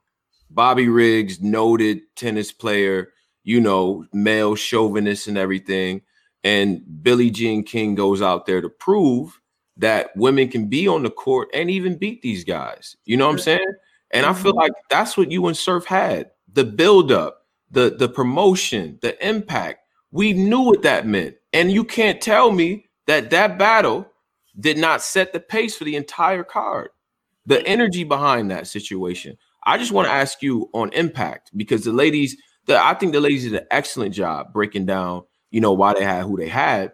Bobby 0.50 0.88
Riggs, 0.88 1.40
noted 1.40 2.00
tennis 2.16 2.50
player, 2.50 3.12
you 3.44 3.60
know, 3.60 4.04
male 4.12 4.56
chauvinist 4.56 5.28
and 5.28 5.38
everything. 5.38 6.02
And 6.42 6.82
Billie 7.02 7.30
Jean 7.30 7.62
King 7.62 7.94
goes 7.94 8.20
out 8.20 8.46
there 8.46 8.60
to 8.60 8.68
prove 8.68 9.40
that 9.76 10.10
women 10.16 10.48
can 10.48 10.66
be 10.66 10.88
on 10.88 11.02
the 11.04 11.10
court 11.10 11.48
and 11.54 11.70
even 11.70 11.96
beat 11.96 12.20
these 12.22 12.42
guys. 12.44 12.96
You 13.04 13.16
know 13.16 13.26
what 13.26 13.34
I'm 13.34 13.38
saying? 13.38 13.74
And 14.10 14.26
I 14.26 14.32
feel 14.32 14.54
like 14.56 14.72
that's 14.90 15.16
what 15.16 15.30
you 15.30 15.46
and 15.46 15.56
Surf 15.56 15.84
had. 15.84 16.32
The 16.52 16.64
buildup, 16.64 17.46
the 17.70 17.90
the 17.96 18.08
promotion, 18.08 18.98
the 19.02 19.14
impact. 19.26 19.84
We 20.10 20.32
knew 20.32 20.60
what 20.62 20.82
that 20.82 21.06
meant. 21.06 21.36
And 21.52 21.72
you 21.72 21.84
can't 21.84 22.20
tell 22.20 22.52
me 22.52 22.86
that 23.06 23.30
that 23.30 23.58
battle 23.58 24.06
did 24.58 24.78
not 24.78 25.02
set 25.02 25.32
the 25.32 25.40
pace 25.40 25.76
for 25.76 25.84
the 25.84 25.96
entire 25.96 26.44
card. 26.44 26.90
The 27.46 27.66
energy 27.66 28.04
behind 28.04 28.50
that 28.50 28.66
situation. 28.66 29.36
I 29.64 29.78
just 29.78 29.92
want 29.92 30.08
to 30.08 30.12
ask 30.12 30.42
you 30.42 30.68
on 30.72 30.92
impact 30.92 31.50
because 31.56 31.84
the 31.84 31.92
ladies, 31.92 32.36
the 32.66 32.82
I 32.82 32.94
think 32.94 33.12
the 33.12 33.20
ladies 33.20 33.44
did 33.44 33.54
an 33.54 33.66
excellent 33.70 34.14
job 34.14 34.52
breaking 34.52 34.86
down, 34.86 35.24
you 35.50 35.60
know, 35.60 35.72
why 35.72 35.94
they 35.94 36.04
had 36.04 36.24
who 36.24 36.36
they 36.36 36.48
had. 36.48 36.92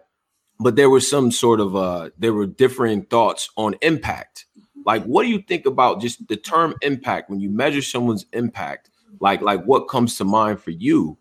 But 0.58 0.76
there 0.76 0.90
was 0.90 1.08
some 1.08 1.30
sort 1.30 1.60
of 1.60 1.76
uh 1.76 2.10
there 2.18 2.32
were 2.32 2.46
differing 2.46 3.02
thoughts 3.02 3.50
on 3.56 3.74
impact. 3.82 4.46
Like, 4.84 5.04
what 5.04 5.24
do 5.24 5.28
you 5.28 5.42
think 5.42 5.66
about 5.66 6.00
just 6.00 6.26
the 6.28 6.36
term 6.36 6.74
impact 6.80 7.28
when 7.28 7.40
you 7.40 7.50
measure 7.50 7.82
someone's 7.82 8.24
impact? 8.32 8.90
Like, 9.20 9.42
like 9.42 9.64
what 9.64 9.88
comes 9.88 10.16
to 10.18 10.24
mind 10.24 10.60
for 10.60 10.70
you? 10.70 11.18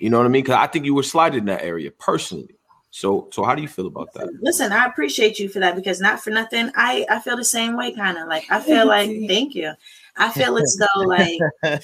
You 0.00 0.10
know 0.10 0.18
what 0.18 0.26
I 0.26 0.30
mean? 0.30 0.42
Because 0.42 0.56
I 0.56 0.66
think 0.66 0.86
you 0.86 0.94
were 0.94 1.02
slighted 1.02 1.40
in 1.40 1.46
that 1.46 1.62
area 1.62 1.90
personally. 1.90 2.53
So, 2.94 3.28
so 3.32 3.42
how 3.42 3.56
do 3.56 3.62
you 3.62 3.66
feel 3.66 3.88
about 3.88 4.12
that? 4.14 4.28
Listen, 4.40 4.70
I 4.70 4.86
appreciate 4.86 5.40
you 5.40 5.48
for 5.48 5.58
that 5.58 5.74
because 5.74 6.00
not 6.00 6.20
for 6.20 6.30
nothing, 6.30 6.70
I 6.76 7.04
I 7.10 7.18
feel 7.18 7.36
the 7.36 7.42
same 7.42 7.76
way. 7.76 7.92
Kind 7.92 8.16
of 8.16 8.28
like 8.28 8.44
I 8.50 8.60
feel 8.60 8.86
like 8.86 9.10
thank 9.26 9.56
you. 9.56 9.72
I 10.16 10.30
feel 10.30 10.56
as 10.56 10.78
though 10.78 11.00
like 11.00 11.40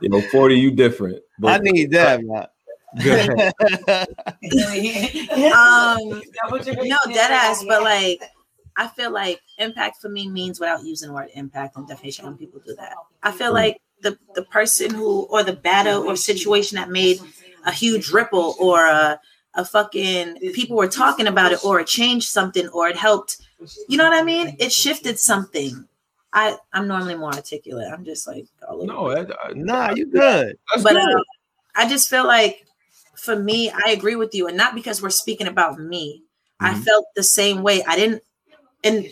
You 0.00 0.08
know, 0.08 0.20
forty, 0.30 0.60
you 0.60 0.70
different. 0.70 1.18
But, 1.40 1.60
I 1.60 1.64
need 1.64 1.90
that, 1.90 2.22
man. 2.22 2.46
go 3.04 3.16
ahead. 3.16 3.52
um 5.52 6.22
no 6.38 6.98
dead 7.08 7.32
ass, 7.32 7.64
but 7.66 7.82
like 7.82 8.22
I 8.76 8.86
feel 8.86 9.10
like 9.10 9.40
impact 9.58 10.00
for 10.00 10.08
me 10.08 10.28
means 10.28 10.60
without 10.60 10.84
using 10.84 11.08
the 11.08 11.14
word 11.14 11.30
impact 11.34 11.76
and 11.76 11.88
definition 11.88 12.26
when 12.26 12.36
people 12.36 12.60
do 12.64 12.76
that. 12.76 12.94
I 13.24 13.32
feel 13.32 13.52
like 13.52 13.80
the 14.02 14.16
the 14.36 14.44
person 14.44 14.94
who 14.94 15.22
or 15.22 15.42
the 15.42 15.52
battle 15.52 16.04
or 16.04 16.14
situation 16.14 16.76
that 16.76 16.90
made 16.90 17.18
a 17.66 17.72
huge 17.72 18.10
ripple 18.10 18.54
or 18.60 18.86
a 18.86 19.20
a 19.54 19.64
fucking 19.64 20.36
people 20.54 20.76
were 20.76 20.88
talking 20.88 21.26
about 21.26 21.52
it 21.52 21.64
or 21.64 21.80
it 21.80 21.86
changed 21.86 22.28
something 22.28 22.68
or 22.68 22.88
it 22.88 22.96
helped 22.96 23.38
you 23.88 23.98
know 23.98 24.08
what 24.08 24.18
I 24.18 24.22
mean? 24.22 24.56
It 24.58 24.72
shifted 24.72 25.18
something. 25.18 25.86
I 26.32 26.56
I'm 26.72 26.86
normally 26.88 27.14
more 27.16 27.32
articulate. 27.34 27.88
I'm 27.92 28.04
just 28.04 28.26
like 28.26 28.46
all 28.66 28.86
No, 28.86 29.10
that, 29.14 29.36
I- 29.44 29.52
nah, 29.52 29.90
you 29.94 30.06
good. 30.06 30.56
that's 30.70 30.82
but 30.82 30.92
good. 30.94 31.02
uh, 31.14 31.22
I 31.76 31.88
just 31.88 32.08
feel 32.08 32.26
like 32.26 32.64
for 33.16 33.36
me, 33.36 33.70
I 33.70 33.90
agree 33.90 34.16
with 34.16 34.34
you, 34.34 34.46
and 34.48 34.56
not 34.56 34.74
because 34.74 35.02
we're 35.02 35.10
speaking 35.10 35.46
about 35.46 35.78
me. 35.78 36.22
I 36.60 36.72
Mhm. 36.74 36.84
felt 36.84 37.06
the 37.16 37.22
same 37.22 37.62
way. 37.62 37.82
I 37.84 37.96
didn't 37.96 38.22
in 38.82 39.10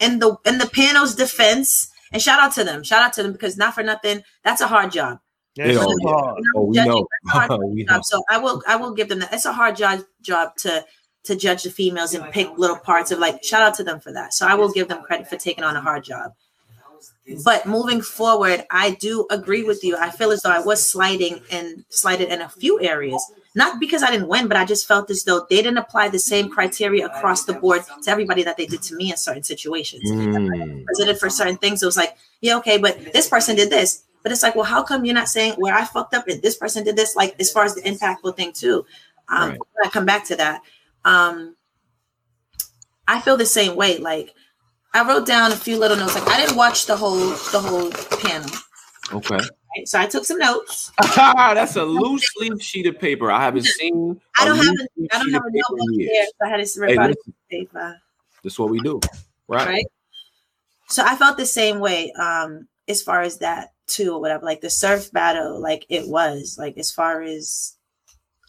in 0.00 0.18
the 0.20 0.36
in 0.46 0.58
the 0.58 0.66
panel's 0.68 1.14
defense, 1.14 1.90
and 2.12 2.22
shout 2.22 2.40
out 2.40 2.52
to 2.54 2.64
them. 2.64 2.82
Shout 2.82 3.02
out 3.02 3.12
to 3.14 3.22
them 3.22 3.32
because 3.32 3.56
not 3.58 3.74
for 3.74 3.82
nothing, 3.82 4.22
that's 4.44 4.60
a 4.62 4.68
hard 4.68 4.92
job. 4.92 5.18
That's 5.58 5.74
know, 5.74 5.82
so 5.82 5.94
yeah. 6.00 6.10
hard. 6.10 6.42
oh, 6.54 6.62
we 6.64 6.76
know. 6.76 7.08
that's 7.24 7.48
a 7.48 7.48
hard 7.48 7.60
we 7.70 7.84
know. 7.84 8.00
So 8.02 8.22
I 8.30 8.38
will 8.38 8.62
I 8.66 8.76
will 8.76 8.94
give 8.94 9.08
them 9.08 9.18
that. 9.18 9.32
It's 9.32 9.44
a 9.44 9.52
hard 9.52 9.76
job 9.76 10.00
job 10.22 10.56
to 10.58 10.84
to 11.24 11.36
judge 11.36 11.64
the 11.64 11.70
females 11.70 12.14
and 12.14 12.32
pick 12.32 12.56
little 12.56 12.78
parts 12.78 13.10
of 13.10 13.18
like 13.18 13.42
shout 13.42 13.62
out 13.62 13.74
to 13.74 13.84
them 13.84 14.00
for 14.00 14.12
that. 14.12 14.32
So 14.32 14.46
I 14.46 14.54
will 14.54 14.70
give 14.70 14.88
them 14.88 15.02
credit 15.02 15.28
for 15.28 15.36
taking 15.36 15.64
on 15.64 15.76
a 15.76 15.80
hard 15.80 16.04
job. 16.04 16.32
But 17.44 17.66
moving 17.66 18.00
forward, 18.00 18.64
I 18.70 18.92
do 18.92 19.26
agree 19.30 19.62
with 19.62 19.84
you. 19.84 19.96
I 19.96 20.10
feel 20.10 20.30
as 20.30 20.42
though 20.42 20.50
I 20.50 20.60
was 20.60 20.90
sliding 20.90 21.40
and 21.50 21.84
slighted 21.90 22.30
in 22.30 22.40
a 22.40 22.48
few 22.48 22.80
areas. 22.80 23.22
Not 23.54 23.80
because 23.80 24.02
I 24.02 24.10
didn't 24.10 24.28
win, 24.28 24.48
but 24.48 24.56
I 24.56 24.64
just 24.64 24.86
felt 24.86 25.10
as 25.10 25.24
though 25.24 25.46
they 25.50 25.56
didn't 25.56 25.78
apply 25.78 26.08
the 26.08 26.18
same 26.18 26.48
criteria 26.48 27.06
across 27.06 27.44
the 27.44 27.54
board 27.54 27.82
to 28.04 28.10
everybody 28.10 28.42
that 28.44 28.56
they 28.56 28.66
did 28.66 28.82
to 28.82 28.96
me 28.96 29.10
in 29.10 29.16
certain 29.16 29.42
situations. 29.42 30.10
Mm. 30.10 30.84
it 30.88 31.18
for 31.18 31.28
certain 31.28 31.56
things, 31.56 31.82
it 31.82 31.86
was 31.86 31.96
like, 31.96 32.16
yeah, 32.40 32.56
okay, 32.58 32.78
but 32.78 33.12
this 33.12 33.28
person 33.28 33.56
did 33.56 33.70
this. 33.70 34.04
But 34.28 34.32
it's 34.34 34.42
like, 34.42 34.54
well, 34.56 34.66
how 34.66 34.82
come 34.82 35.06
you're 35.06 35.14
not 35.14 35.30
saying 35.30 35.54
where 35.54 35.74
I 35.74 35.86
fucked 35.86 36.12
up 36.12 36.28
and 36.28 36.42
this 36.42 36.54
person 36.54 36.84
did 36.84 36.96
this? 36.96 37.16
Like, 37.16 37.34
as 37.40 37.50
far 37.50 37.64
as 37.64 37.74
the 37.74 37.80
impactful 37.80 38.36
thing 38.36 38.52
too. 38.52 38.84
Um, 39.30 39.48
Right. 39.52 39.58
I 39.82 39.88
come 39.88 40.04
back 40.04 40.26
to 40.26 40.36
that. 40.36 40.60
Um, 41.06 41.56
I 43.06 43.22
feel 43.22 43.38
the 43.38 43.46
same 43.46 43.74
way. 43.74 43.96
Like, 43.96 44.34
I 44.92 45.02
wrote 45.08 45.26
down 45.26 45.50
a 45.52 45.56
few 45.56 45.78
little 45.78 45.96
notes. 45.96 46.14
Like, 46.14 46.28
I 46.28 46.42
didn't 46.42 46.58
watch 46.58 46.84
the 46.84 46.94
whole 46.94 47.30
the 47.30 47.58
whole 47.58 47.90
panel, 48.20 48.50
Okay. 49.14 49.36
right? 49.36 49.88
so 49.88 49.98
I 49.98 50.04
took 50.04 50.26
some 50.26 50.36
notes. 50.36 50.92
That's 51.16 51.76
a 51.76 51.84
loose 51.86 52.28
leaf 52.36 52.60
sheet 52.60 52.84
of 52.86 52.98
paper. 52.98 53.30
I 53.32 53.40
haven't 53.40 53.64
seen. 53.64 54.20
I 54.38 54.44
don't 54.44 54.58
have 54.58 54.66
a, 54.66 55.14
I 55.14 55.18
don't 55.20 55.32
have 55.32 55.42
a 55.46 55.50
notebook 55.50 55.88
there, 55.96 56.26
so 56.26 56.44
I 56.44 56.48
had 56.50 56.66
to 56.66 56.80
rip 56.82 56.90
Hey, 56.90 56.98
listen, 56.98 57.34
paper. 57.50 57.98
that's 58.44 58.58
what 58.58 58.68
we 58.68 58.80
do, 58.80 59.00
right? 59.48 59.66
right? 59.68 59.86
So 60.88 61.02
I 61.02 61.16
felt 61.16 61.38
the 61.38 61.46
same 61.46 61.78
way 61.80 62.12
um 62.12 62.68
as 62.88 63.02
far 63.02 63.22
as 63.22 63.38
that 63.38 63.72
too, 63.88 64.14
or 64.14 64.20
whatever. 64.20 64.44
Like 64.44 64.60
the 64.60 64.70
surf 64.70 65.10
battle, 65.12 65.60
like 65.60 65.86
it 65.88 66.08
was, 66.08 66.56
like 66.58 66.78
as 66.78 66.90
far 66.90 67.22
as 67.22 67.74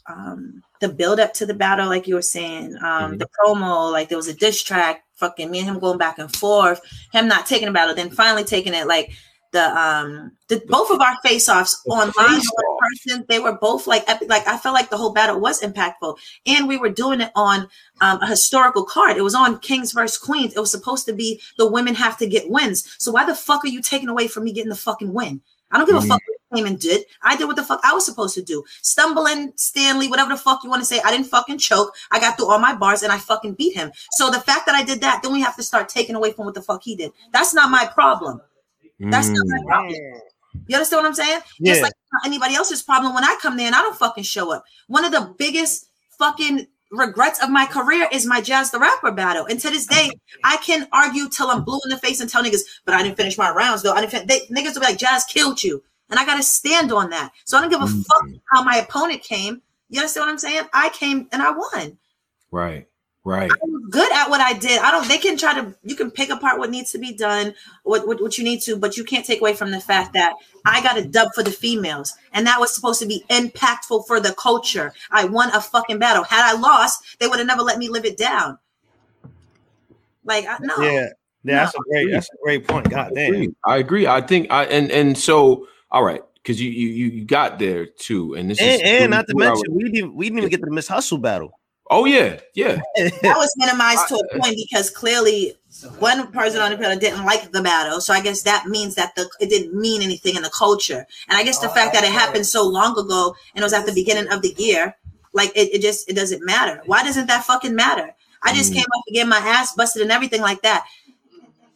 um 0.07 0.61
the 0.81 0.89
build 0.89 1.19
up 1.19 1.33
to 1.35 1.45
the 1.45 1.53
battle, 1.53 1.87
like 1.87 2.07
you 2.07 2.15
were 2.15 2.21
saying, 2.21 2.75
um 2.83 3.17
the 3.17 3.29
promo, 3.39 3.91
like 3.91 4.09
there 4.09 4.17
was 4.17 4.27
a 4.27 4.33
diss 4.33 4.61
track, 4.63 5.03
fucking 5.15 5.49
me 5.49 5.59
and 5.59 5.67
him 5.67 5.79
going 5.79 5.97
back 5.97 6.19
and 6.19 6.35
forth, 6.35 6.81
him 7.11 7.27
not 7.27 7.45
taking 7.45 7.67
the 7.67 7.73
battle, 7.73 7.95
then 7.95 8.09
finally 8.09 8.43
taking 8.43 8.73
it 8.73 8.87
like 8.87 9.11
the 9.51 9.65
um 9.79 10.31
the 10.47 10.61
both 10.67 10.91
of 10.91 11.01
our 11.01 11.17
face 11.23 11.49
offs 11.49 11.81
online 11.87 12.41
they 13.27 13.39
were 13.39 13.53
both 13.53 13.87
like 13.87 14.03
epic 14.07 14.29
like 14.29 14.47
i 14.47 14.57
felt 14.57 14.73
like 14.73 14.89
the 14.89 14.97
whole 14.97 15.13
battle 15.13 15.39
was 15.39 15.61
impactful. 15.61 16.17
And 16.45 16.67
we 16.67 16.77
were 16.77 16.89
doing 16.89 17.21
it 17.21 17.31
on 17.35 17.67
um, 18.01 18.21
a 18.21 18.27
historical 18.27 18.83
card. 18.83 19.17
It 19.17 19.21
was 19.23 19.35
on 19.35 19.59
kings 19.59 19.91
versus 19.91 20.17
queens. 20.17 20.53
It 20.55 20.59
was 20.59 20.71
supposed 20.71 21.05
to 21.07 21.13
be 21.13 21.41
the 21.57 21.67
women 21.69 21.95
have 21.95 22.17
to 22.17 22.27
get 22.27 22.49
wins. 22.49 22.95
So 22.99 23.11
why 23.11 23.25
the 23.25 23.35
fuck 23.35 23.63
are 23.65 23.67
you 23.69 23.81
taking 23.81 24.09
away 24.09 24.27
from 24.27 24.43
me 24.45 24.53
getting 24.53 24.69
the 24.69 24.75
fucking 24.75 25.13
win? 25.13 25.41
I 25.71 25.77
don't 25.77 25.85
give 25.85 25.95
a 25.95 25.99
Mhm. 25.99 26.07
fuck 26.07 26.21
what 26.27 26.57
came 26.57 26.65
and 26.65 26.79
did. 26.79 27.05
I 27.21 27.35
did 27.35 27.45
what 27.45 27.55
the 27.55 27.63
fuck 27.63 27.79
i 27.83 27.93
was 27.93 28.05
supposed 28.05 28.33
to 28.35 28.41
do. 28.41 28.63
Stumbling 28.81 29.53
stanley 29.55 30.07
whatever 30.07 30.31
the 30.31 30.37
fuck 30.37 30.63
you 30.63 30.69
want 30.69 30.81
to 30.81 30.85
say 30.85 30.99
i 31.05 31.11
didn't 31.11 31.27
fucking 31.27 31.59
choke. 31.59 31.93
I 32.11 32.19
got 32.19 32.37
through 32.37 32.49
all 32.49 32.59
my 32.59 32.73
bars 32.75 33.03
and 33.03 33.11
i 33.13 33.17
fucking 33.19 33.53
beat 33.53 33.75
him. 33.75 33.91
So 34.13 34.31
the 34.31 34.39
fact 34.39 34.65
that 34.65 34.75
i 34.75 34.83
did 34.83 35.01
that 35.01 35.21
then 35.21 35.31
we 35.31 35.41
have 35.41 35.55
to 35.57 35.63
start 35.63 35.89
taking 35.89 36.15
away 36.15 36.31
from 36.31 36.45
what 36.45 36.55
the 36.55 36.61
fuck 36.63 36.81
he 36.83 36.95
did. 36.95 37.11
That's 37.33 37.53
not 37.53 37.69
my 37.69 37.85
problem. 37.85 38.41
That's 38.99 39.29
not 39.29 39.45
my 39.47 39.57
Mm. 39.59 39.65
problem. 39.67 39.95
You 40.67 40.75
understand 40.75 41.03
what 41.03 41.07
I'm 41.07 41.13
saying? 41.15 41.41
Yeah. 41.59 41.73
Just 41.73 41.83
like 41.83 41.93
anybody 42.25 42.55
else's 42.55 42.83
problem 42.83 43.13
when 43.13 43.23
I 43.23 43.37
come 43.41 43.57
there 43.57 43.67
and 43.67 43.75
I 43.75 43.81
don't 43.81 43.95
fucking 43.95 44.23
show 44.23 44.51
up. 44.53 44.63
One 44.87 45.05
of 45.05 45.11
the 45.11 45.33
biggest 45.37 45.87
fucking 46.17 46.67
regrets 46.91 47.41
of 47.43 47.49
my 47.49 47.65
career 47.65 48.07
is 48.11 48.25
my 48.25 48.41
Jaz 48.41 48.71
the 48.71 48.79
Rapper 48.79 49.11
battle. 49.11 49.45
And 49.45 49.59
to 49.59 49.69
this 49.69 49.85
day, 49.85 50.09
I 50.43 50.57
can 50.57 50.87
argue 50.91 51.29
till 51.29 51.47
I'm 51.47 51.63
blue 51.63 51.79
in 51.85 51.89
the 51.89 51.97
face 51.97 52.19
and 52.19 52.29
tell 52.29 52.43
niggas, 52.43 52.61
but 52.85 52.95
I 52.95 53.03
didn't 53.03 53.17
finish 53.17 53.37
my 53.37 53.51
rounds 53.51 53.83
though. 53.83 53.93
I 53.93 54.01
didn't 54.01 54.11
fin-. 54.11 54.27
They, 54.27 54.39
niggas 54.47 54.73
will 54.73 54.81
be 54.81 54.87
like, 54.87 54.97
Jaz 54.97 55.27
killed 55.27 55.63
you. 55.63 55.83
and 56.09 56.19
I 56.19 56.25
got 56.25 56.37
to 56.37 56.43
stand 56.43 56.91
on 56.91 57.09
that. 57.11 57.31
So 57.45 57.57
I 57.57 57.61
don't 57.61 57.69
give 57.69 57.81
a 57.81 57.85
mm-hmm. 57.85 58.01
fuck 58.01 58.41
how 58.51 58.63
my 58.63 58.77
opponent 58.77 59.23
came. 59.23 59.61
You 59.89 59.99
understand 59.99 60.25
what 60.25 60.31
I'm 60.31 60.37
saying? 60.37 60.63
I 60.73 60.89
came 60.89 61.27
and 61.31 61.41
I 61.41 61.51
won. 61.51 61.97
Right. 62.51 62.87
Right. 63.23 63.51
I 63.51 63.55
good 63.89 64.11
at 64.11 64.29
what 64.29 64.41
I 64.41 64.53
did. 64.53 64.79
I 64.81 64.91
don't. 64.91 65.07
They 65.07 65.17
can 65.17 65.37
try 65.37 65.53
to. 65.53 65.75
You 65.83 65.95
can 65.95 66.11
pick 66.11 66.29
apart 66.29 66.59
what 66.59 66.69
needs 66.69 66.91
to 66.91 66.97
be 66.97 67.13
done, 67.13 67.53
what, 67.83 68.07
what 68.07 68.21
what 68.21 68.37
you 68.37 68.43
need 68.43 68.61
to, 68.61 68.75
but 68.75 68.97
you 68.97 69.03
can't 69.03 69.25
take 69.25 69.41
away 69.41 69.53
from 69.53 69.71
the 69.71 69.79
fact 69.79 70.13
that 70.13 70.35
I 70.65 70.81
got 70.81 70.97
a 70.97 71.03
dub 71.05 71.33
for 71.33 71.43
the 71.43 71.51
females, 71.51 72.13
and 72.33 72.45
that 72.47 72.59
was 72.59 72.73
supposed 72.73 72.99
to 73.01 73.07
be 73.07 73.23
impactful 73.29 74.07
for 74.07 74.19
the 74.19 74.33
culture. 74.33 74.93
I 75.11 75.25
won 75.25 75.49
a 75.53 75.61
fucking 75.61 75.99
battle. 75.99 76.23
Had 76.23 76.43
I 76.43 76.59
lost, 76.59 77.17
they 77.19 77.27
would 77.27 77.39
have 77.39 77.47
never 77.47 77.63
let 77.63 77.77
me 77.77 77.89
live 77.89 78.05
it 78.05 78.17
down. 78.17 78.57
Like 80.23 80.45
I, 80.47 80.57
no. 80.61 80.75
Yeah. 80.81 81.07
Yeah, 81.41 81.63
that's 81.63 81.73
a 81.73 81.79
great. 81.89 82.11
That's 82.11 82.27
a 82.27 82.37
great 82.43 82.67
point. 82.67 82.89
God 82.89 83.13
damn. 83.15 83.33
I 83.33 83.37
agree. 83.37 83.55
I 83.65 83.77
agree. 83.77 84.07
I 84.07 84.21
think 84.21 84.51
I 84.51 84.65
and 84.65 84.91
and 84.91 85.17
so 85.17 85.67
all 85.89 86.03
right 86.03 86.21
because 86.35 86.61
you 86.61 86.69
you 86.69 87.07
you 87.07 87.25
got 87.25 87.59
there 87.59 87.85
too, 87.85 88.33
and 88.33 88.49
this 88.49 88.59
and, 88.59 88.69
is 88.69 88.81
and 88.81 89.11
not 89.11 89.27
to 89.27 89.35
mention 89.35 89.63
we 89.71 89.89
didn't 89.89 90.15
we 90.15 90.25
didn't 90.25 90.39
even 90.39 90.49
get 90.49 90.59
to 90.59 90.65
the 90.65 90.71
Miss 90.71 90.87
Hustle 90.87 91.17
battle. 91.17 91.58
Oh 91.91 92.05
yeah, 92.05 92.39
yeah. 92.53 92.79
that 92.95 93.35
was 93.37 93.51
minimized 93.57 94.07
to 94.09 94.15
a 94.15 94.39
point 94.39 94.55
because 94.55 94.91
clearly 94.91 95.55
one 95.97 96.31
person 96.31 96.61
on 96.61 96.69
the 96.69 96.77
panel 96.77 96.99
didn't 96.99 97.25
like 97.25 97.51
the 97.51 97.63
battle, 97.63 97.99
so 97.99 98.13
I 98.13 98.21
guess 98.21 98.43
that 98.43 98.67
means 98.67 98.93
that 98.95 99.15
the 99.15 99.27
it 99.39 99.49
didn't 99.49 99.73
mean 99.73 100.03
anything 100.03 100.35
in 100.35 100.43
the 100.43 100.51
culture. 100.51 101.05
And 101.27 101.37
I 101.37 101.43
guess 101.43 101.59
the 101.59 101.69
oh, 101.69 101.73
fact 101.73 101.93
that 101.93 102.03
it 102.03 102.11
happened 102.11 102.45
so 102.45 102.67
long 102.67 102.97
ago 102.97 103.35
and 103.55 103.63
it 103.63 103.65
was 103.65 103.73
at 103.73 103.87
the 103.87 103.93
beginning 103.93 104.31
of 104.31 104.43
the 104.43 104.53
year, 104.57 104.95
like 105.33 105.49
it, 105.55 105.73
it 105.73 105.81
just 105.81 106.07
it 106.09 106.13
doesn't 106.13 106.45
matter. 106.45 106.81
Why 106.85 107.03
doesn't 107.03 107.27
that 107.27 107.45
fucking 107.45 107.75
matter? 107.75 108.13
I 108.43 108.53
just 108.53 108.71
mm. 108.71 108.75
came 108.75 108.85
up 108.95 109.03
to 109.07 109.13
get 109.13 109.27
my 109.27 109.37
ass 109.37 109.73
busted 109.73 110.03
and 110.03 110.11
everything 110.11 110.41
like 110.41 110.61
that. 110.61 110.85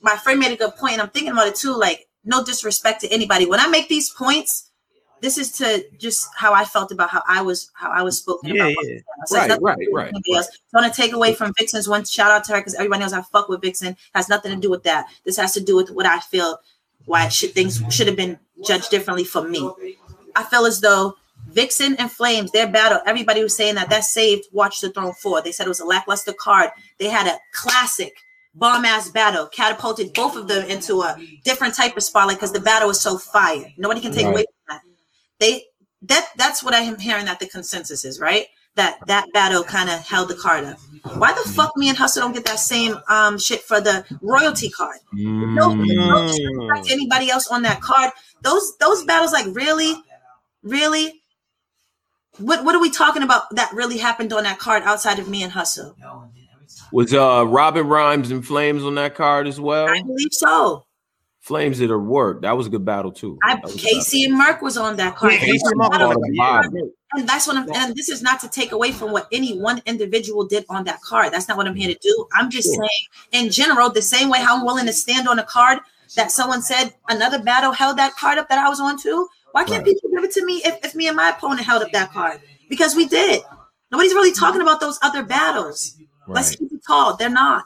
My 0.01 0.15
friend 0.17 0.39
made 0.39 0.51
a 0.51 0.57
good 0.57 0.75
point, 0.75 0.93
and 0.93 1.01
I'm 1.01 1.09
thinking 1.09 1.31
about 1.31 1.47
it 1.47 1.55
too. 1.55 1.75
Like, 1.75 2.07
no 2.23 2.43
disrespect 2.43 3.01
to 3.01 3.11
anybody. 3.11 3.45
When 3.45 3.59
I 3.59 3.67
make 3.67 3.89
these 3.89 4.09
points, 4.11 4.69
this 5.23 5.37
is 5.37 5.53
to 5.53 5.85
just 5.97 6.27
how 6.35 6.53
I 6.53 6.65
felt 6.65 6.91
about 6.91 7.09
how 7.09 7.23
I 7.25 7.41
was 7.41 7.71
how 7.75 7.89
I 7.89 8.01
was 8.01 8.17
spoken 8.17 8.53
yeah, 8.53 8.67
about. 8.67 8.75
Yeah. 8.83 8.99
So 9.25 9.37
right, 9.37 9.49
right, 9.49 9.61
right, 9.61 9.87
right. 9.93 10.13
Else. 10.35 10.47
So 10.47 10.77
I 10.77 10.81
want 10.81 10.93
to 10.93 11.01
take 11.01 11.13
away 11.13 11.33
from 11.33 11.53
Vixen's 11.57 11.87
one 11.87 12.03
shout 12.03 12.29
out 12.29 12.43
to 12.43 12.51
her 12.51 12.59
because 12.59 12.75
everybody 12.75 12.99
knows 12.99 13.13
I 13.13 13.21
fuck 13.21 13.47
with 13.47 13.61
Vixen. 13.61 13.95
Has 14.13 14.27
nothing 14.27 14.53
to 14.53 14.59
do 14.59 14.69
with 14.69 14.83
that. 14.83 15.05
This 15.23 15.37
has 15.37 15.53
to 15.53 15.61
do 15.61 15.77
with 15.77 15.91
what 15.91 16.05
I 16.05 16.19
feel 16.19 16.59
why 17.05 17.29
should 17.29 17.51
things 17.51 17.81
should 17.89 18.07
have 18.07 18.17
been 18.17 18.37
judged 18.65 18.91
differently 18.91 19.23
for 19.23 19.47
me. 19.47 19.71
I 20.35 20.43
feel 20.43 20.65
as 20.65 20.81
though 20.81 21.15
Vixen 21.47 21.95
and 21.99 22.11
Flames, 22.11 22.51
their 22.51 22.67
battle, 22.67 22.99
everybody 23.05 23.41
was 23.43 23.55
saying 23.55 23.75
that 23.75 23.89
that 23.91 24.03
saved 24.03 24.47
Watch 24.51 24.81
the 24.81 24.89
Throne 24.89 25.13
4. 25.13 25.41
They 25.41 25.53
said 25.53 25.65
it 25.65 25.69
was 25.69 25.79
a 25.79 25.85
lackluster 25.85 26.33
card. 26.33 26.71
They 26.99 27.07
had 27.07 27.27
a 27.27 27.39
classic 27.53 28.13
bomb 28.55 28.83
ass 28.83 29.09
battle, 29.09 29.47
catapulted 29.47 30.13
both 30.13 30.35
of 30.35 30.49
them 30.49 30.65
into 30.69 31.01
a 31.01 31.17
different 31.45 31.75
type 31.75 31.95
of 31.95 32.03
spotlight 32.03 32.37
because 32.37 32.51
the 32.51 32.59
battle 32.59 32.89
was 32.89 32.99
so 32.99 33.17
fire. 33.17 33.71
Nobody 33.77 34.01
can 34.01 34.11
take 34.11 34.25
right. 34.25 34.33
away 34.33 34.45
from 34.67 34.75
that 34.75 34.81
they 35.43 35.65
that 36.03 36.29
that's 36.37 36.63
what 36.63 36.73
I 36.73 36.79
am 36.79 36.99
hearing 36.99 37.25
that 37.25 37.39
the 37.39 37.47
consensus 37.47 38.03
is, 38.05 38.19
right? 38.19 38.47
That 38.75 38.97
that 39.07 39.27
battle 39.33 39.63
kind 39.63 39.89
of 39.89 39.99
held 39.99 40.29
the 40.29 40.35
card 40.35 40.65
up. 40.65 40.79
Why 41.17 41.33
the 41.33 41.47
fuck 41.49 41.77
me 41.77 41.89
and 41.89 41.97
Hustle 41.97 42.23
don't 42.23 42.33
get 42.33 42.45
that 42.45 42.59
same 42.59 42.97
um 43.09 43.37
shit 43.37 43.61
for 43.61 43.79
the 43.79 44.05
royalty 44.21 44.69
card? 44.69 44.97
Mm. 45.13 45.55
No, 45.55 45.73
no 45.73 46.83
anybody 46.89 47.29
else 47.29 47.47
on 47.47 47.61
that 47.63 47.81
card. 47.81 48.11
Those 48.41 48.75
those 48.77 49.03
battles, 49.03 49.31
like 49.31 49.47
really, 49.55 49.95
really. 50.63 51.21
What 52.39 52.65
what 52.65 52.73
are 52.73 52.81
we 52.81 52.89
talking 52.89 53.21
about 53.21 53.53
that 53.55 53.71
really 53.73 53.99
happened 53.99 54.33
on 54.33 54.43
that 54.43 54.57
card 54.57 54.81
outside 54.83 55.19
of 55.19 55.29
me 55.29 55.43
and 55.43 55.51
Hustle? 55.51 55.95
Was 56.91 57.13
uh 57.13 57.45
Robin 57.47 57.87
Rhymes 57.87 58.31
and 58.31 58.45
Flames 58.45 58.83
on 58.83 58.95
that 58.95 59.13
card 59.13 59.47
as 59.47 59.59
well? 59.59 59.87
I 59.87 60.01
believe 60.01 60.31
so. 60.31 60.85
Flames 61.43 61.79
did 61.79 61.89
her 61.89 61.99
work. 61.99 62.41
That 62.43 62.55
was 62.55 62.67
a 62.67 62.69
good 62.69 62.85
battle 62.85 63.11
too. 63.11 63.37
I, 63.43 63.59
Casey 63.75 64.23
and 64.23 64.33
Mark 64.33 64.61
was 64.61 64.77
on 64.77 64.95
that 64.95 65.17
card. 65.17 65.33
Casey 65.33 65.59
and, 65.65 66.93
and 67.15 67.27
that's 67.27 67.45
what 67.45 67.57
I'm. 67.57 67.69
And 67.73 67.93
this 67.97 68.07
is 68.07 68.21
not 68.21 68.39
to 68.39 68.49
take 68.49 68.71
away 68.71 68.93
from 68.93 69.11
what 69.11 69.27
any 69.29 69.59
one 69.59 69.81
individual 69.85 70.45
did 70.45 70.65
on 70.69 70.85
that 70.85 71.01
card. 71.01 71.33
That's 71.33 71.49
not 71.49 71.57
what 71.57 71.67
I'm 71.67 71.75
here 71.75 71.93
to 71.93 71.99
do. 72.01 72.27
I'm 72.31 72.49
just 72.49 72.73
sure. 72.73 72.87
saying, 73.31 73.45
in 73.45 73.51
general, 73.51 73.89
the 73.89 74.01
same 74.01 74.29
way 74.29 74.39
how 74.39 74.55
I'm 74.57 74.65
willing 74.65 74.85
to 74.85 74.93
stand 74.93 75.27
on 75.27 75.37
a 75.37 75.43
card 75.43 75.79
that 76.15 76.31
someone 76.31 76.61
said 76.61 76.93
another 77.09 77.43
battle 77.43 77.73
held 77.73 77.97
that 77.97 78.15
card 78.15 78.37
up 78.37 78.47
that 78.47 78.57
I 78.57 78.69
was 78.69 78.79
on 78.79 78.97
too. 78.97 79.27
Why 79.51 79.65
can't 79.65 79.85
right. 79.85 79.93
people 79.93 80.11
give 80.11 80.23
it 80.23 80.31
to 80.31 80.45
me 80.45 80.61
if, 80.63 80.85
if 80.85 80.95
me 80.95 81.09
and 81.09 81.17
my 81.17 81.31
opponent 81.31 81.67
held 81.67 81.83
up 81.83 81.91
that 81.91 82.13
card? 82.13 82.39
Because 82.69 82.95
we 82.95 83.05
did. 83.05 83.41
Nobody's 83.91 84.13
really 84.13 84.31
talking 84.31 84.61
about 84.61 84.79
those 84.79 84.97
other 85.01 85.23
battles. 85.23 85.97
Right. 86.25 86.35
Let's 86.35 86.55
keep 86.55 86.71
it 86.71 86.79
tall. 86.87 87.17
They're 87.17 87.29
not. 87.29 87.65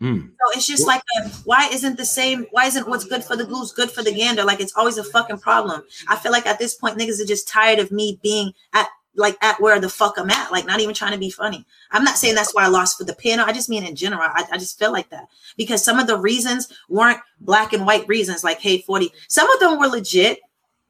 Mm. 0.00 0.28
So 0.28 0.56
it's 0.56 0.66
just 0.66 0.86
like, 0.86 1.02
a, 1.18 1.28
why 1.44 1.68
isn't 1.70 1.98
the 1.98 2.04
same? 2.04 2.46
Why 2.52 2.66
isn't 2.66 2.88
what's 2.88 3.04
good 3.04 3.22
for 3.22 3.36
the 3.36 3.44
goose 3.44 3.72
good 3.72 3.90
for 3.90 4.02
the 4.02 4.14
gander? 4.14 4.44
Like 4.44 4.60
it's 4.60 4.76
always 4.76 4.96
a 4.96 5.04
fucking 5.04 5.38
problem. 5.38 5.82
I 6.08 6.16
feel 6.16 6.32
like 6.32 6.46
at 6.46 6.58
this 6.58 6.74
point, 6.74 6.98
niggas 6.98 7.20
are 7.22 7.26
just 7.26 7.48
tired 7.48 7.78
of 7.78 7.92
me 7.92 8.18
being 8.22 8.52
at 8.72 8.88
like 9.14 9.36
at 9.42 9.60
where 9.60 9.78
the 9.78 9.90
fuck 9.90 10.14
I'm 10.16 10.30
at. 10.30 10.50
Like 10.52 10.66
not 10.66 10.80
even 10.80 10.94
trying 10.94 11.12
to 11.12 11.18
be 11.18 11.30
funny. 11.30 11.66
I'm 11.90 12.04
not 12.04 12.16
saying 12.16 12.34
that's 12.34 12.54
why 12.54 12.64
I 12.64 12.68
lost 12.68 12.96
for 12.96 13.04
the 13.04 13.14
panel. 13.14 13.44
I 13.44 13.52
just 13.52 13.68
mean 13.68 13.84
in 13.84 13.94
general. 13.94 14.22
I, 14.22 14.44
I 14.50 14.56
just 14.56 14.78
feel 14.78 14.92
like 14.92 15.10
that 15.10 15.28
because 15.58 15.84
some 15.84 15.98
of 15.98 16.06
the 16.06 16.16
reasons 16.16 16.72
weren't 16.88 17.20
black 17.40 17.74
and 17.74 17.84
white 17.84 18.08
reasons. 18.08 18.42
Like 18.42 18.60
hey, 18.60 18.80
forty. 18.80 19.12
Some 19.28 19.50
of 19.50 19.60
them 19.60 19.78
were 19.78 19.88
legit. 19.88 20.40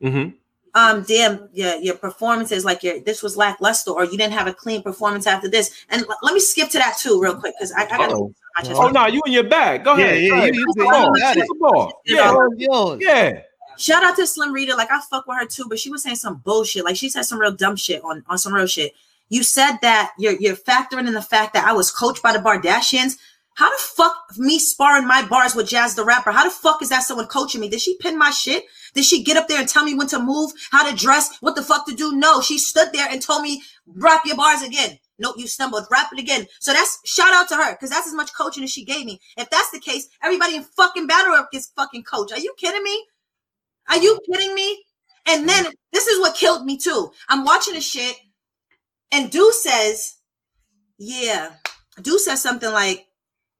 Mm-hmm 0.02 0.36
um 0.74 1.02
damn 1.02 1.48
your 1.52 1.74
your 1.76 1.96
performances 1.96 2.64
like 2.64 2.82
your 2.82 3.00
this 3.00 3.22
was 3.22 3.36
lackluster 3.36 3.90
or 3.90 4.04
you 4.04 4.16
didn't 4.16 4.32
have 4.32 4.46
a 4.46 4.54
clean 4.54 4.82
performance 4.82 5.26
after 5.26 5.48
this 5.48 5.84
and 5.90 6.02
l- 6.02 6.18
let 6.22 6.32
me 6.32 6.40
skip 6.40 6.68
to 6.68 6.78
that 6.78 6.96
too 6.96 7.20
real 7.20 7.34
quick 7.34 7.54
because 7.58 7.72
I, 7.72 7.84
I 7.86 7.98
got 7.98 8.12
oh 8.58 8.88
no 8.88 9.06
you 9.06 9.22
in 9.26 9.32
your 9.32 9.44
bag. 9.44 9.84
Go 9.84 9.94
ahead. 9.94 10.22
yeah, 10.22 10.36
yeah, 10.36 10.44
you, 10.46 10.52
you, 10.52 10.74
you, 10.76 11.92
you, 12.06 12.16
yeah, 12.16 12.96
yeah. 13.00 13.40
Shout 13.78 14.04
out 14.04 14.16
to 14.16 14.26
slim 14.26 14.52
reader 14.52 14.74
like 14.74 14.90
i 14.90 15.00
fuck 15.00 15.26
with 15.26 15.38
her 15.38 15.46
too 15.46 15.64
but 15.68 15.78
she 15.78 15.90
was 15.90 16.02
saying 16.02 16.16
some 16.16 16.36
bullshit. 16.44 16.84
Like 16.84 16.96
she 16.96 17.08
said 17.08 17.22
some 17.22 17.40
real 17.40 17.52
dumb 17.52 17.76
shit 17.76 18.02
on 18.04 18.24
on 18.28 18.38
some 18.38 18.52
real 18.52 18.66
shit. 18.66 18.92
You 19.28 19.42
said 19.42 19.78
that 19.82 20.12
you're 20.18 20.34
you're 20.34 20.56
factoring 20.56 21.06
in 21.06 21.14
the 21.14 21.22
fact 21.22 21.54
that 21.54 21.66
i 21.66 21.72
was 21.72 21.90
coached 21.90 22.22
by 22.22 22.32
the 22.32 22.40
bardashians. 22.40 23.16
How 23.54 23.68
the 23.68 23.82
fuck 23.82 24.16
me 24.38 24.58
sparring 24.58 25.06
my 25.06 25.26
bars 25.26 25.54
with 25.54 25.68
Jaz 25.68 25.94
the 25.94 26.04
rapper? 26.04 26.30
How 26.30 26.44
the 26.44 26.50
fuck 26.50 26.82
is 26.82 26.88
that 26.88 27.02
someone 27.02 27.26
coaching 27.26 27.60
me? 27.60 27.68
Did 27.68 27.80
she 27.80 27.96
pin 27.98 28.16
my 28.16 28.30
shit? 28.30 28.64
Did 28.94 29.04
she 29.04 29.22
get 29.22 29.36
up 29.36 29.48
there 29.48 29.60
and 29.60 29.68
tell 29.68 29.84
me 29.84 29.94
when 29.94 30.06
to 30.08 30.18
move, 30.18 30.52
how 30.70 30.88
to 30.88 30.96
dress, 30.96 31.36
what 31.40 31.56
the 31.56 31.62
fuck 31.62 31.86
to 31.86 31.94
do? 31.94 32.16
No, 32.16 32.40
she 32.40 32.58
stood 32.58 32.88
there 32.92 33.08
and 33.10 33.20
told 33.20 33.42
me, 33.42 33.62
rap 33.86 34.22
your 34.24 34.36
bars 34.36 34.62
again. 34.62 34.98
Nope, 35.20 35.36
you 35.38 35.46
stumbled. 35.46 35.86
Rap 35.90 36.08
it 36.12 36.18
again. 36.18 36.46
So 36.58 36.72
that's 36.72 36.98
shout 37.04 37.32
out 37.32 37.48
to 37.50 37.56
her 37.56 37.72
because 37.72 37.90
that's 37.90 38.08
as 38.08 38.14
much 38.14 38.34
coaching 38.34 38.64
as 38.64 38.70
she 38.70 38.84
gave 38.84 39.04
me. 39.04 39.20
If 39.36 39.50
that's 39.50 39.70
the 39.70 39.78
case, 39.78 40.08
everybody 40.22 40.56
in 40.56 40.64
fucking 40.64 41.06
battle 41.06 41.34
rap 41.34 41.52
gets 41.52 41.70
fucking 41.76 42.04
coach. 42.04 42.32
Are 42.32 42.38
you 42.38 42.54
kidding 42.58 42.82
me? 42.82 43.06
Are 43.88 43.98
you 43.98 44.18
kidding 44.30 44.54
me? 44.54 44.82
And 45.28 45.48
then 45.48 45.66
this 45.92 46.06
is 46.06 46.18
what 46.18 46.34
killed 46.34 46.64
me 46.64 46.78
too. 46.78 47.12
I'm 47.28 47.44
watching 47.44 47.74
the 47.74 47.80
shit, 47.80 48.16
and 49.12 49.30
Do 49.30 49.52
says, 49.52 50.16
"Yeah." 50.98 51.52
Do 52.00 52.18
says 52.18 52.42
something 52.42 52.72
like, 52.72 53.06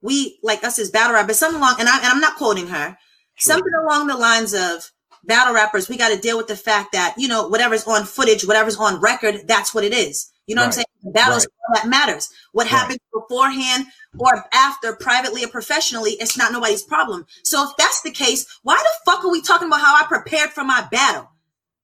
"We 0.01 0.39
like 0.43 0.65
us 0.65 0.79
as 0.79 0.91
battle 0.91 1.15
rappers." 1.15 1.39
Something 1.39 1.61
along, 1.61 1.77
and, 1.79 1.89
I, 1.89 1.99
and 1.99 2.07
I'm 2.07 2.21
not 2.21 2.37
quoting 2.37 2.69
her. 2.69 2.97
Sure. 3.35 3.55
Something 3.55 3.73
along 3.75 4.07
the 4.07 4.17
lines 4.17 4.55
of, 4.55 4.91
battle 5.25 5.55
rappers, 5.55 5.89
we 5.89 5.97
got 5.97 6.11
to 6.11 6.19
deal 6.19 6.37
with 6.37 6.47
the 6.47 6.57
fact 6.57 6.93
that, 6.93 7.15
you 7.17 7.29
know, 7.29 7.49
whatever's 7.49 7.87
on 7.87 8.05
footage, 8.05 8.45
whatever's 8.45 8.77
on 8.77 9.01
record, 9.01 9.43
that's 9.47 9.75
what 9.75 9.85
it 9.85 9.93
is. 9.93 10.31
You 10.51 10.57
know 10.57 10.63
right. 10.63 10.67
what 10.67 10.79
I'm 10.79 10.85
saying? 11.05 11.13
Battles 11.15 11.47
right. 11.47 11.83
that 11.85 11.89
matters. 11.89 12.29
What 12.51 12.65
right. 12.65 12.73
happens 12.73 12.99
beforehand 13.15 13.87
or 14.19 14.47
after, 14.53 14.97
privately 14.97 15.45
or 15.45 15.49
professionally, 15.49 16.17
it's 16.19 16.37
not 16.37 16.51
nobody's 16.51 16.83
problem. 16.83 17.25
So 17.45 17.63
if 17.63 17.77
that's 17.79 18.03
the 18.03 18.11
case, 18.11 18.45
why 18.65 18.75
the 18.77 19.13
fuck 19.13 19.25
are 19.25 19.31
we 19.31 19.43
talking 19.43 19.69
about 19.69 19.81
how 19.81 19.95
I 19.95 20.09
prepared 20.09 20.51
for 20.51 20.65
my 20.65 20.89
battle? 20.91 21.31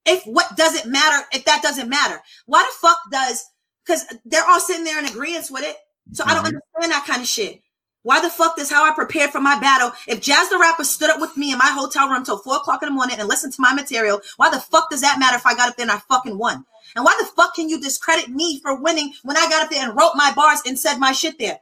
If 0.05 0.25
what 0.25 0.57
doesn't 0.57 0.91
matter, 0.91 1.25
if 1.33 1.45
that 1.45 1.63
doesn't 1.63 1.89
matter, 1.89 2.21
why 2.47 2.65
the 2.65 2.89
fuck 2.89 2.99
does? 3.13 3.45
Because 3.85 4.05
they're 4.25 4.45
all 4.45 4.59
sitting 4.59 4.83
there 4.83 4.99
in 4.99 5.05
agreement 5.05 5.47
with 5.49 5.63
it. 5.63 5.77
So 6.11 6.25
mm-hmm. 6.25 6.31
I 6.33 6.35
don't 6.35 6.45
mm-hmm. 6.47 6.57
understand 6.81 6.91
that 6.93 7.07
kind 7.07 7.23
of 7.23 7.29
shit. 7.29 7.63
Why 8.03 8.21
the 8.21 8.31
fuck 8.31 8.57
does 8.57 8.71
how 8.71 8.85
I 8.85 8.97
prepared 8.97 9.31
for 9.31 9.41
my 9.41 9.61
battle? 9.61 9.93
If 10.09 10.23
Jaz 10.23 10.51
the 10.51 10.59
Rapper 10.59 10.83
stood 10.83 11.11
up 11.11 11.21
with 11.21 11.37
me 11.37 11.53
in 11.53 11.59
my 11.59 11.71
hotel 11.71 12.09
room 12.09 12.25
till 12.25 12.39
four 12.39 12.57
o'clock 12.57 12.83
in 12.83 12.89
the 12.89 12.95
morning 12.95 13.21
and 13.21 13.29
listened 13.29 13.53
to 13.53 13.63
my 13.63 13.75
material, 13.75 14.21
why 14.39 14.51
the 14.51 14.59
fuck 14.59 14.91
does 14.91 15.03
that 15.03 15.21
matter 15.21 15.37
if 15.37 15.47
I 15.47 15.55
got 15.55 15.69
up 15.69 15.77
there 15.77 15.85
and 15.85 15.93
I 15.93 15.99
fucking 16.09 16.37
won? 16.37 16.65
And 16.95 17.05
why 17.05 17.17
the 17.19 17.27
fuck 17.27 17.55
can 17.55 17.69
you 17.69 17.81
discredit 17.81 18.29
me 18.29 18.61
for 18.61 18.81
winning 18.81 19.13
when 19.23 19.37
I 19.37 19.49
got 19.49 19.65
up 19.65 19.71
there 19.71 19.87
and 19.87 19.97
wrote 19.97 20.13
my 20.15 20.33
bars 20.35 20.61
and 20.67 20.79
said 20.79 20.99
my 20.99 21.13
shit 21.13 21.39
there? 21.39 21.61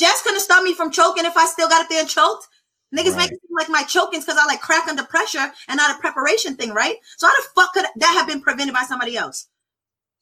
Jaz 0.00 0.22
couldn't 0.22 0.40
stop 0.40 0.62
me 0.62 0.74
from 0.74 0.90
choking 0.90 1.24
if 1.24 1.36
I 1.36 1.46
still 1.46 1.68
got 1.68 1.82
up 1.82 1.88
there 1.88 2.00
and 2.00 2.08
choked. 2.08 2.48
Niggas 2.94 3.10
right. 3.10 3.18
make 3.18 3.32
it 3.32 3.40
seem 3.46 3.56
like 3.56 3.68
my 3.68 3.84
choking's 3.84 4.24
because 4.24 4.38
I 4.40 4.46
like 4.46 4.60
crack 4.60 4.88
under 4.88 5.04
pressure 5.04 5.52
and 5.68 5.76
not 5.76 5.96
a 5.96 6.00
preparation 6.00 6.56
thing, 6.56 6.70
right? 6.70 6.96
So 7.16 7.26
how 7.26 7.34
the 7.36 7.48
fuck 7.54 7.72
could 7.72 7.86
that 7.96 8.14
have 8.14 8.26
been 8.26 8.40
prevented 8.40 8.74
by 8.74 8.82
somebody 8.82 9.16
else? 9.16 9.48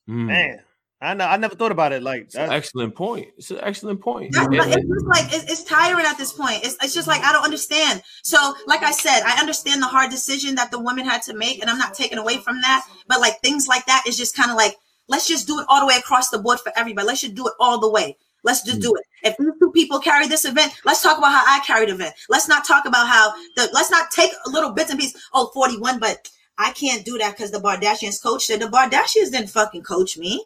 Mm. 0.08 0.26
Man. 0.26 0.60
I 1.00 1.14
know. 1.14 1.26
I 1.26 1.36
never 1.36 1.54
thought 1.54 1.70
about 1.70 1.92
it 1.92 2.02
like 2.02 2.30
that. 2.30 2.50
excellent 2.50 2.96
point. 2.96 3.28
It's 3.36 3.52
an 3.52 3.60
excellent 3.62 4.00
point. 4.00 4.34
Yeah, 4.34 4.48
it's 4.50 4.74
just 4.74 5.06
like 5.06 5.32
it's, 5.32 5.52
it's, 5.52 5.62
tiring 5.62 6.04
at 6.04 6.18
this 6.18 6.32
point. 6.32 6.64
It's, 6.64 6.76
it's 6.82 6.92
just 6.92 7.06
like 7.06 7.22
I 7.22 7.32
don't 7.32 7.44
understand. 7.44 8.02
So, 8.24 8.54
like 8.66 8.82
I 8.82 8.90
said, 8.90 9.22
I 9.24 9.38
understand 9.38 9.80
the 9.80 9.86
hard 9.86 10.10
decision 10.10 10.56
that 10.56 10.72
the 10.72 10.80
woman 10.80 11.04
had 11.04 11.22
to 11.22 11.34
make, 11.34 11.60
and 11.60 11.70
I'm 11.70 11.78
not 11.78 11.94
taking 11.94 12.18
away 12.18 12.38
from 12.38 12.60
that. 12.62 12.84
But 13.06 13.20
like 13.20 13.40
things 13.42 13.68
like 13.68 13.86
that 13.86 14.04
is 14.08 14.16
just 14.16 14.36
kind 14.36 14.50
of 14.50 14.56
like 14.56 14.74
let's 15.06 15.28
just 15.28 15.46
do 15.46 15.60
it 15.60 15.66
all 15.68 15.80
the 15.80 15.86
way 15.86 15.96
across 15.96 16.30
the 16.30 16.38
board 16.38 16.58
for 16.58 16.72
everybody. 16.76 17.06
Let's 17.06 17.20
just 17.20 17.34
do 17.34 17.46
it 17.46 17.54
all 17.60 17.78
the 17.78 17.90
way. 17.90 18.16
Let's 18.42 18.62
just 18.62 18.80
do 18.80 18.90
hmm. 18.90 18.96
it. 18.96 19.30
If 19.30 19.36
these 19.36 19.52
two 19.60 19.70
people 19.70 20.00
carry 20.00 20.26
this 20.26 20.44
event, 20.44 20.72
let's 20.84 21.02
talk 21.02 21.18
about 21.18 21.32
how 21.32 21.44
I 21.46 21.60
carried 21.64 21.90
the 21.90 21.94
event. 21.94 22.14
Let's 22.28 22.48
not 22.48 22.66
talk 22.66 22.86
about 22.86 23.06
how 23.06 23.32
the 23.54 23.68
let's 23.72 23.90
not 23.90 24.10
take 24.10 24.32
a 24.46 24.50
little 24.50 24.72
bits 24.72 24.90
and 24.90 24.98
pieces. 24.98 25.22
Oh, 25.32 25.50
41, 25.54 26.00
but 26.00 26.28
I 26.56 26.72
can't 26.72 27.04
do 27.04 27.18
that 27.18 27.36
because 27.36 27.52
the 27.52 27.60
Bardashians 27.60 28.22
coached 28.22 28.50
it. 28.50 28.58
The 28.58 28.66
Bardashians 28.66 29.30
didn't 29.30 29.50
fucking 29.50 29.82
coach 29.82 30.18
me. 30.18 30.44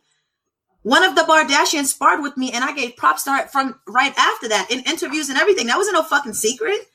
One 0.83 1.05
of 1.05 1.15
the 1.15 1.23
Bardashians 1.23 1.87
sparred 1.87 2.23
with 2.23 2.37
me, 2.37 2.51
and 2.51 2.65
I 2.65 2.73
gave 2.73 2.97
props 2.97 3.23
to 3.25 3.33
her 3.33 3.47
from 3.49 3.79
right 3.87 4.13
after 4.19 4.49
that 4.49 4.71
in 4.71 4.81
interviews 4.81 5.29
and 5.29 5.39
everything. 5.39 5.69
That 5.69 5.77
wasn't 5.77 5.95
no 5.95 6.03
fucking 6.03 6.35
secret. 6.35 6.89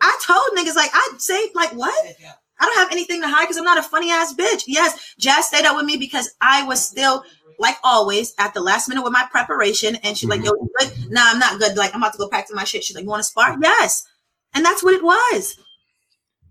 I 0.00 0.18
told 0.26 0.58
niggas 0.58 0.74
like 0.74 0.90
I'd 0.92 1.16
say 1.18 1.50
like 1.54 1.70
what? 1.72 2.16
I 2.58 2.66
don't 2.66 2.78
have 2.78 2.92
anything 2.92 3.20
to 3.22 3.28
hide 3.28 3.44
because 3.44 3.56
I'm 3.56 3.64
not 3.64 3.78
a 3.78 3.82
funny 3.82 4.10
ass 4.10 4.34
bitch. 4.34 4.64
Yes, 4.66 5.14
Jaz 5.20 5.42
stayed 5.42 5.64
up 5.64 5.76
with 5.76 5.84
me 5.84 5.96
because 5.96 6.34
I 6.40 6.62
was 6.64 6.84
still 6.84 7.24
like 7.58 7.76
always 7.84 8.34
at 8.38 8.54
the 8.54 8.60
last 8.60 8.88
minute 8.88 9.02
with 9.02 9.12
my 9.12 9.26
preparation, 9.30 9.96
and 9.96 10.16
she's 10.16 10.28
mm-hmm. 10.28 10.42
like, 10.42 10.46
"Yo, 10.46 10.52
you 10.54 10.70
good? 10.78 11.12
Nah, 11.12 11.22
I'm 11.26 11.38
not 11.38 11.58
good. 11.58 11.76
Like 11.76 11.94
I'm 11.94 12.02
about 12.02 12.12
to 12.12 12.18
go 12.18 12.28
practice 12.28 12.54
my 12.54 12.64
shit." 12.64 12.82
She's 12.82 12.96
like, 12.96 13.04
"You 13.04 13.10
want 13.10 13.20
to 13.20 13.28
spar?" 13.28 13.56
Yes, 13.62 14.06
and 14.54 14.64
that's 14.64 14.82
what 14.82 14.94
it 14.94 15.04
was. 15.04 15.58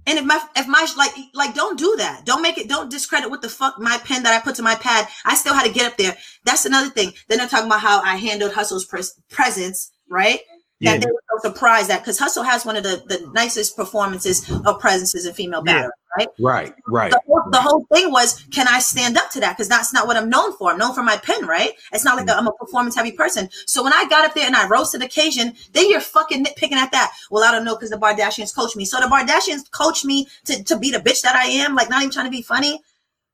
And 0.07 0.17
if 0.17 0.25
my 0.25 0.41
if 0.55 0.67
my 0.67 0.87
like 0.97 1.11
like 1.33 1.53
don't 1.53 1.77
do 1.77 1.95
that. 1.97 2.25
Don't 2.25 2.41
make 2.41 2.57
it. 2.57 2.67
Don't 2.67 2.89
discredit 2.89 3.29
what 3.29 3.41
the 3.41 3.49
fuck 3.49 3.79
my 3.79 3.97
pen 3.99 4.23
that 4.23 4.33
I 4.33 4.43
put 4.43 4.55
to 4.55 4.63
my 4.63 4.75
pad. 4.75 5.07
I 5.25 5.35
still 5.35 5.53
had 5.53 5.65
to 5.65 5.71
get 5.73 5.91
up 5.91 5.97
there. 5.97 6.17
That's 6.43 6.65
another 6.65 6.89
thing. 6.89 7.13
Then 7.27 7.37
they're 7.37 7.47
talking 7.47 7.67
about 7.67 7.81
how 7.81 8.01
I 8.01 8.15
handled 8.15 8.53
Hustle's 8.53 8.85
pres- 8.85 9.19
presence, 9.29 9.91
right? 10.09 10.39
That 10.81 10.93
yeah. 10.93 10.97
they 10.97 11.11
were 11.11 11.23
so 11.29 11.49
surprised 11.49 11.91
at 11.91 11.99
because 11.99 12.17
Hustle 12.17 12.41
has 12.41 12.65
one 12.65 12.75
of 12.75 12.81
the, 12.81 13.03
the 13.05 13.29
nicest 13.33 13.75
performances 13.75 14.49
of 14.65 14.79
presences 14.79 15.27
in 15.27 15.33
female 15.33 15.61
battle, 15.61 15.91
yeah. 16.17 16.25
right? 16.25 16.27
Right, 16.39 16.73
right. 16.87 17.11
The 17.11 17.21
whole, 17.27 17.43
the 17.51 17.61
whole, 17.61 17.85
thing 17.93 18.11
was, 18.11 18.41
can 18.51 18.67
I 18.67 18.79
stand 18.79 19.15
up 19.15 19.29
to 19.31 19.39
that? 19.41 19.55
Because 19.55 19.69
that's 19.69 19.93
not 19.93 20.07
what 20.07 20.17
I'm 20.17 20.27
known 20.27 20.57
for. 20.57 20.71
I'm 20.71 20.79
known 20.79 20.95
for 20.95 21.03
my 21.03 21.17
pen, 21.17 21.45
right? 21.45 21.73
It's 21.93 22.03
not 22.03 22.17
like 22.17 22.25
mm-hmm. 22.25 22.35
a, 22.35 22.41
I'm 22.41 22.47
a 22.47 22.53
performance 22.53 22.95
heavy 22.95 23.11
person. 23.11 23.47
So 23.67 23.83
when 23.83 23.93
I 23.93 24.07
got 24.09 24.25
up 24.25 24.33
there 24.33 24.47
and 24.47 24.55
I 24.55 24.67
rose 24.67 24.89
to 24.91 24.97
the 24.97 25.05
occasion, 25.05 25.53
then 25.73 25.87
you're 25.87 26.01
fucking 26.01 26.43
nitpicking 26.43 26.73
at 26.73 26.91
that. 26.93 27.11
Well, 27.29 27.43
I 27.43 27.51
don't 27.51 27.63
know 27.63 27.75
because 27.75 27.91
the 27.91 27.97
Bardashians 27.97 28.55
coached 28.55 28.75
me. 28.75 28.85
So 28.85 28.99
the 28.99 29.05
Bardashians 29.05 29.69
coached 29.69 30.03
me 30.03 30.27
to, 30.45 30.63
to 30.63 30.79
be 30.79 30.89
the 30.89 30.97
bitch 30.97 31.21
that 31.21 31.35
I 31.35 31.45
am, 31.45 31.75
like 31.75 31.91
not 31.91 32.01
even 32.01 32.11
trying 32.11 32.25
to 32.25 32.31
be 32.31 32.41
funny. 32.41 32.81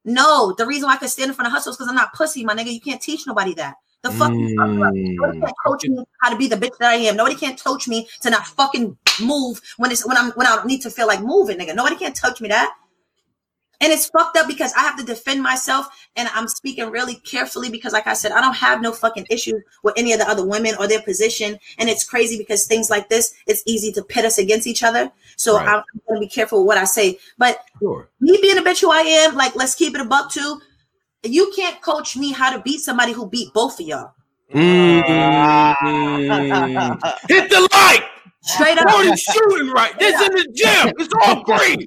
No, 0.03 0.53
the 0.57 0.65
reason 0.65 0.87
why 0.87 0.95
I 0.95 0.97
could 0.97 1.09
stand 1.09 1.29
in 1.29 1.35
front 1.35 1.47
of 1.47 1.53
Hustle 1.53 1.71
is 1.71 1.77
because 1.77 1.87
I'm 1.87 1.95
not 1.95 2.13
pussy, 2.13 2.43
my 2.43 2.55
nigga. 2.55 2.73
You 2.73 2.81
can't 2.81 3.01
teach 3.01 3.25
nobody 3.25 3.53
that. 3.55 3.75
The 4.03 4.11
fuck 4.11 4.31
mm. 4.31 4.53
nobody 4.53 5.39
can't 5.39 5.53
coach 5.65 5.83
me 5.85 6.03
how 6.21 6.29
to 6.29 6.37
be 6.37 6.47
the 6.47 6.55
bitch 6.55 6.77
that 6.79 6.91
I 6.91 6.95
am. 6.95 7.17
Nobody 7.17 7.35
can't 7.35 7.61
coach 7.61 7.87
me 7.87 8.07
to 8.21 8.29
not 8.29 8.45
fucking 8.45 8.97
move 9.21 9.59
when 9.77 9.91
it's 9.91 10.05
when 10.05 10.17
I'm 10.17 10.31
when 10.31 10.47
I 10.47 10.63
need 10.65 10.81
to 10.83 10.89
feel 10.89 11.07
like 11.07 11.21
moving, 11.21 11.57
nigga. 11.57 11.75
Nobody 11.75 11.95
can't 11.95 12.15
touch 12.15 12.39
me 12.39 12.49
that. 12.49 12.73
And 13.79 13.93
it's 13.93 14.07
fucked 14.07 14.37
up 14.37 14.47
because 14.47 14.73
I 14.73 14.81
have 14.81 14.97
to 14.97 15.05
defend 15.05 15.43
myself 15.43 15.87
and 16.15 16.27
I'm 16.33 16.47
speaking 16.47 16.89
really 16.89 17.15
carefully 17.15 17.69
because, 17.69 17.93
like 17.93 18.07
I 18.07 18.13
said, 18.13 18.31
I 18.31 18.41
don't 18.41 18.55
have 18.55 18.81
no 18.81 18.91
fucking 18.91 19.27
issues 19.29 19.61
with 19.83 19.93
any 19.97 20.13
of 20.13 20.19
the 20.19 20.27
other 20.27 20.43
women 20.43 20.73
or 20.79 20.87
their 20.87 21.01
position. 21.01 21.59
And 21.77 21.87
it's 21.87 22.03
crazy 22.03 22.39
because 22.39 22.65
things 22.65 22.89
like 22.89 23.07
this, 23.09 23.35
it's 23.45 23.61
easy 23.67 23.91
to 23.91 24.01
pit 24.01 24.25
us 24.25 24.39
against 24.39 24.65
each 24.65 24.81
other. 24.81 25.11
So 25.35 25.57
right. 25.57 25.67
I'm, 25.67 25.83
going 26.07 26.19
to 26.19 26.25
be 26.25 26.27
careful 26.27 26.59
with 26.59 26.67
what 26.67 26.77
I 26.79 26.85
say. 26.85 27.19
But 27.37 27.63
sure. 27.79 28.09
me 28.19 28.39
being 28.41 28.57
a 28.57 28.61
bitch 28.61 28.81
who 28.81 28.91
I 28.91 29.01
am, 29.01 29.35
like, 29.35 29.55
let's 29.55 29.75
keep 29.75 29.93
it 29.93 30.01
a 30.01 30.05
buck 30.05 30.31
too 30.31 30.59
you 31.23 31.51
can't 31.55 31.81
coach 31.81 32.15
me 32.15 32.31
how 32.31 32.55
to 32.55 32.61
beat 32.61 32.79
somebody 32.79 33.13
who 33.13 33.27
beat 33.29 33.53
both 33.53 33.79
of 33.79 33.85
y'all. 33.85 34.13
Mm. 34.53 35.03
Hit 37.29 37.49
the 37.49 37.67
light. 37.73 38.05
Straight 38.41 38.77
up. 38.77 38.85
What 38.85 39.07
is 39.07 39.19
shooting 39.19 39.71
right? 39.71 39.97
This 39.99 40.21
in 40.21 40.31
the 40.31 40.47
gym. 40.53 40.93
It's 40.97 41.13
all 41.21 41.43
green. 41.43 41.85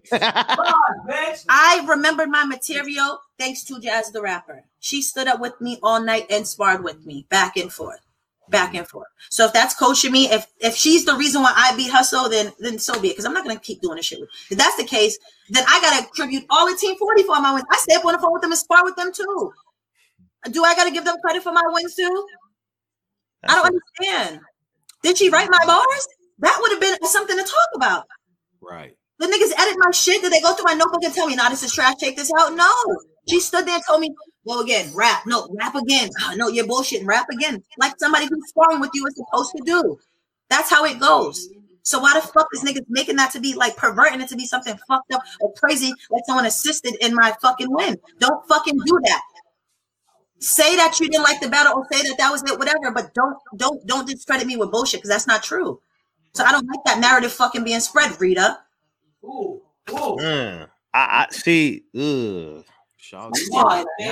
I 1.49 1.83
remembered 1.89 2.29
my 2.29 2.45
material 2.45 3.19
thanks 3.39 3.65
to 3.65 3.81
Jaz 3.81 4.13
the 4.13 4.21
rapper. 4.21 4.65
She 4.79 5.01
stood 5.01 5.27
up 5.27 5.41
with 5.41 5.59
me 5.61 5.79
all 5.83 6.03
night 6.03 6.27
and 6.29 6.47
sparred 6.47 6.85
with 6.85 7.07
me 7.07 7.25
back 7.31 7.57
and 7.57 7.73
forth 7.73 8.01
back 8.51 8.75
and 8.75 8.87
forth. 8.87 9.09
So 9.31 9.47
if 9.47 9.53
that's 9.53 9.75
coaching 9.75 10.13
me, 10.13 10.31
if 10.31 10.47
if 10.61 10.75
she's 10.75 11.05
the 11.05 11.15
reason 11.15 11.43
why 11.43 11.53
I 11.57 11.77
beat 11.77 11.91
Hustle, 11.91 12.29
then 12.29 12.53
then 12.59 12.79
so 12.79 13.01
be 13.01 13.09
it. 13.09 13.13
Because 13.13 13.25
I'm 13.25 13.33
not 13.33 13.45
gonna 13.45 13.59
keep 13.61 13.81
doing 13.81 13.97
this 13.97 14.07
shit. 14.07 14.21
If 14.51 14.59
that's 14.59 14.77
the 14.77 14.85
case, 14.85 15.19
then 15.49 15.65
I 15.69 15.81
gotta 15.81 16.07
attribute 16.07 16.45
all 16.51 16.67
the 16.71 16.77
team 16.77 16.97
40 16.97 17.23
for 17.25 17.41
my 17.41 17.53
wins. 17.55 17.65
I 17.71 17.77
stay 17.79 17.95
up 17.95 18.05
on 18.05 18.13
the 18.13 18.19
phone 18.19 18.33
with 18.33 18.43
them 18.43 18.53
and 18.53 18.59
spar 18.59 18.85
with 18.85 18.97
them 18.97 19.13
too. 19.13 19.53
Do 20.51 20.65
I 20.65 20.75
gotta 20.75 20.91
give 20.91 21.05
them 21.05 21.17
credit 21.23 21.43
for 21.43 21.53
my 21.53 21.63
wins 21.67 21.95
too? 21.95 22.27
I 23.45 23.55
don't 23.55 23.67
understand. 23.67 24.41
Did 25.03 25.19
she 25.19 25.31
write 25.31 25.49
my 25.51 25.65
bars? 25.67 26.09
That 26.41 26.59
would 26.61 26.73
have 26.73 26.81
been 26.81 27.09
something 27.09 27.37
to 27.37 27.43
talk 27.43 27.69
about. 27.75 28.05
Right. 28.61 28.97
The 29.19 29.27
niggas 29.27 29.53
edit 29.61 29.77
my 29.79 29.91
shit. 29.91 30.23
Did 30.23 30.33
they 30.33 30.41
go 30.41 30.55
through 30.55 30.65
my 30.65 30.75
notebook 30.75 31.05
and 31.05 31.13
tell 31.13 31.27
me, 31.27 31.37
nah, 31.37 31.51
this 31.51 31.63
is 31.63 31.73
trash, 31.73 31.97
take 32.01 32.17
this 32.17 32.31
out? 32.39 32.55
No. 32.55 32.71
She 33.29 33.39
stood 33.41 33.67
there 33.67 33.75
and 33.75 33.85
told 33.87 34.01
me, 34.01 34.15
go 34.47 34.61
again, 34.61 34.91
rap. 34.95 35.23
No, 35.27 35.49
rap 35.59 35.75
again. 35.75 36.11
Oh, 36.23 36.35
no, 36.37 36.49
you're 36.49 36.67
bullshitting. 36.67 37.07
Rap 37.07 37.29
again. 37.31 37.63
Like 37.79 37.95
somebody 37.99 38.27
who's 38.31 38.49
sparring 38.49 38.81
with 38.81 38.91
you 38.95 39.07
is 39.07 39.17
supposed 39.17 39.53
to 39.57 39.63
do. 39.65 39.99
That's 40.49 40.71
how 40.71 40.85
it 40.85 40.99
goes. 40.99 41.49
So 41.83 42.01
why 42.01 42.15
the 42.15 42.27
fuck 42.27 42.47
is 42.53 42.63
niggas 42.63 42.87
making 42.89 43.17
that 43.17 43.33
to 43.33 43.41
be 43.41 43.55
like 43.55 43.77
perverting 43.77 44.21
it 44.21 44.29
to 44.29 44.37
be 44.37 44.47
something 44.47 44.77
fucked 44.87 45.13
up 45.13 45.23
or 45.41 45.53
crazy 45.55 45.93
like 46.11 46.23
someone 46.27 46.47
assisted 46.47 46.95
in 47.01 47.15
my 47.15 47.35
fucking 47.41 47.69
win? 47.71 47.97
Don't 48.19 48.47
fucking 48.47 48.79
do 48.85 49.01
that. 49.05 49.23
Say 50.39 50.77
that 50.77 50.99
you 51.01 51.09
didn't 51.09 51.25
like 51.25 51.41
the 51.41 51.49
battle 51.49 51.75
or 51.77 51.87
say 51.91 52.07
that 52.09 52.17
that 52.19 52.31
was 52.31 52.43
it, 52.43 52.59
whatever. 52.59 52.91
But 52.93 53.15
don't 53.15 53.37
don't 53.57 53.87
don't 53.87 54.07
discredit 54.07 54.47
me 54.47 54.57
with 54.57 54.71
bullshit 54.71 55.01
because 55.01 55.11
that's 55.11 55.27
not 55.27 55.43
true. 55.43 55.81
So 56.35 56.45
I 56.45 56.53
don't 56.53 56.67
like 56.67 56.85
that 56.87 57.01
narrative 57.01 57.33
fucking 57.33 57.65
being 57.65 57.81
spread, 57.81 58.19
Rita. 58.21 58.59
Ooh, 59.25 59.61
ooh. 59.91 60.17
Mm, 60.21 60.69
I, 60.95 61.27
I 61.29 61.33
see. 61.33 61.85
Ugh. 61.95 62.65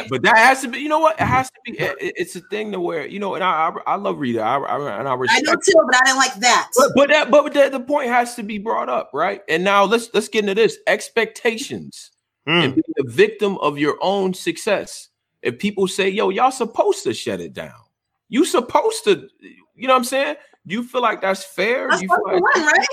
But 0.08 0.22
that 0.22 0.36
has 0.36 0.62
to 0.62 0.68
be, 0.68 0.78
you 0.78 0.88
know 0.88 0.98
what? 0.98 1.20
It 1.20 1.24
has 1.24 1.50
to 1.50 1.56
be. 1.64 1.78
It, 1.78 1.96
it's 2.00 2.36
a 2.36 2.40
thing 2.40 2.72
to 2.72 2.80
where 2.80 3.06
you 3.06 3.18
know, 3.18 3.34
and 3.34 3.44
I 3.44 3.68
I, 3.68 3.92
I 3.92 3.94
love 3.96 4.18
Rita. 4.18 4.40
I, 4.40 4.58
I 4.58 4.98
and 5.00 5.08
I 5.08 5.14
respect. 5.14 5.46
I 5.46 5.52
know 5.52 5.58
too, 5.64 5.86
but 5.86 6.00
I 6.00 6.04
didn't 6.04 6.18
like 6.18 6.34
that. 6.36 6.70
But 6.76 6.90
but 6.94 7.08
that 7.10 7.30
but 7.30 7.52
the, 7.52 7.68
the 7.68 7.80
point 7.80 8.08
has 8.08 8.34
to 8.36 8.42
be 8.42 8.58
brought 8.58 8.88
up, 8.88 9.10
right? 9.12 9.42
And 9.48 9.62
now 9.64 9.84
let's 9.84 10.08
let's 10.14 10.28
get 10.28 10.40
into 10.40 10.54
this 10.54 10.78
expectations 10.86 12.10
mm. 12.48 12.64
and 12.64 12.74
being 12.74 12.94
the 12.96 13.10
victim 13.10 13.58
of 13.58 13.78
your 13.78 13.98
own 14.00 14.34
success. 14.34 15.08
If 15.42 15.58
people 15.58 15.86
say, 15.86 16.08
"Yo, 16.08 16.30
y'all 16.30 16.50
supposed 16.50 17.04
to 17.04 17.14
shut 17.14 17.40
it 17.40 17.52
down," 17.52 17.80
you 18.28 18.44
supposed 18.44 19.04
to, 19.04 19.28
you 19.40 19.86
know 19.86 19.94
what 19.94 19.98
I'm 19.98 20.04
saying? 20.04 20.36
Do 20.66 20.74
you 20.74 20.84
feel 20.84 21.02
like 21.02 21.20
that's 21.20 21.44
fair? 21.44 21.88
That's 21.88 22.02
you 22.02 22.08
feel 22.08 22.18
like, 22.24 22.42
one, 22.42 22.66
right? 22.66 22.86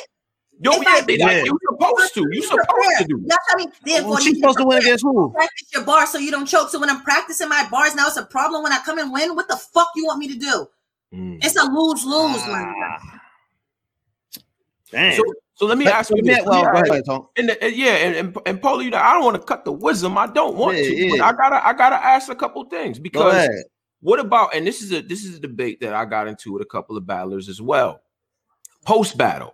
Yo, 0.61 0.71
yeah, 0.81 1.01
they, 1.01 1.17
yeah. 1.17 1.43
you 1.43 1.59
supposed 1.69 2.13
to. 2.13 2.25
You're 2.31 2.43
supposed 2.43 2.97
to 2.99 3.05
do. 3.07 3.23
That's 3.27 3.45
I 3.51 3.57
mean. 3.57 3.71
Then 3.85 4.07
well, 4.07 4.19
she's 4.19 4.37
supposed 4.37 4.57
to 4.59 4.65
win 4.65 4.77
against 4.77 5.03
who? 5.03 5.31
Practice 5.31 5.73
your 5.73 5.83
bars 5.83 6.11
so 6.11 6.17
you 6.17 6.31
don't 6.31 6.45
choke. 6.45 6.69
So 6.69 6.79
when 6.79 6.89
I'm 6.89 7.01
practicing 7.01 7.49
my 7.49 7.67
bars 7.69 7.93
now, 7.93 8.07
it's 8.07 8.17
a 8.17 8.25
problem. 8.25 8.63
When 8.63 8.71
I 8.71 8.79
come 8.85 8.97
and 8.97 9.11
win, 9.11 9.35
what 9.35 9.47
the 9.49 9.57
fuck 9.57 9.89
you 9.95 10.05
want 10.05 10.19
me 10.19 10.29
to 10.29 10.39
do? 10.39 10.67
Mm. 11.13 11.43
It's 11.43 11.55
a 11.55 11.65
lose 11.65 12.05
lose. 12.05 12.41
Ah. 12.45 13.21
Damn. 14.91 15.13
So, 15.13 15.23
so 15.55 15.65
let 15.65 15.77
me 15.77 15.87
ask 15.87 16.09
you 16.09 16.21
this. 16.21 16.45
Well, 16.45 16.63
go 16.63 16.89
ahead, 16.89 17.03
Tom. 17.05 17.27
And, 17.37 17.49
the, 17.49 17.63
and 17.63 17.75
yeah, 17.75 17.91
and 17.95 18.15
and, 18.15 18.37
and 18.45 18.61
Paula, 18.61 18.83
you 18.83 18.91
know, 18.91 18.97
I 18.97 19.13
don't 19.13 19.25
want 19.25 19.35
to 19.35 19.43
cut 19.43 19.65
the 19.65 19.73
wisdom. 19.73 20.17
I 20.17 20.27
don't 20.27 20.55
want 20.55 20.77
yeah, 20.77 20.83
to. 20.83 20.95
Yeah. 20.95 21.09
But 21.11 21.21
I 21.21 21.31
gotta 21.33 21.67
I 21.67 21.73
gotta 21.73 21.95
ask 21.95 22.29
a 22.29 22.35
couple 22.35 22.63
things 22.65 22.97
because 22.97 23.49
what 23.99 24.19
about? 24.19 24.55
And 24.55 24.65
this 24.65 24.81
is 24.81 24.93
a 24.93 25.01
this 25.01 25.25
is 25.25 25.35
a 25.35 25.39
debate 25.39 25.81
that 25.81 25.93
I 25.93 26.05
got 26.05 26.27
into 26.27 26.53
with 26.53 26.61
a 26.61 26.65
couple 26.65 26.95
of 26.95 27.05
battlers 27.05 27.49
as 27.49 27.61
well. 27.61 28.01
Post 28.85 29.17
battle 29.17 29.53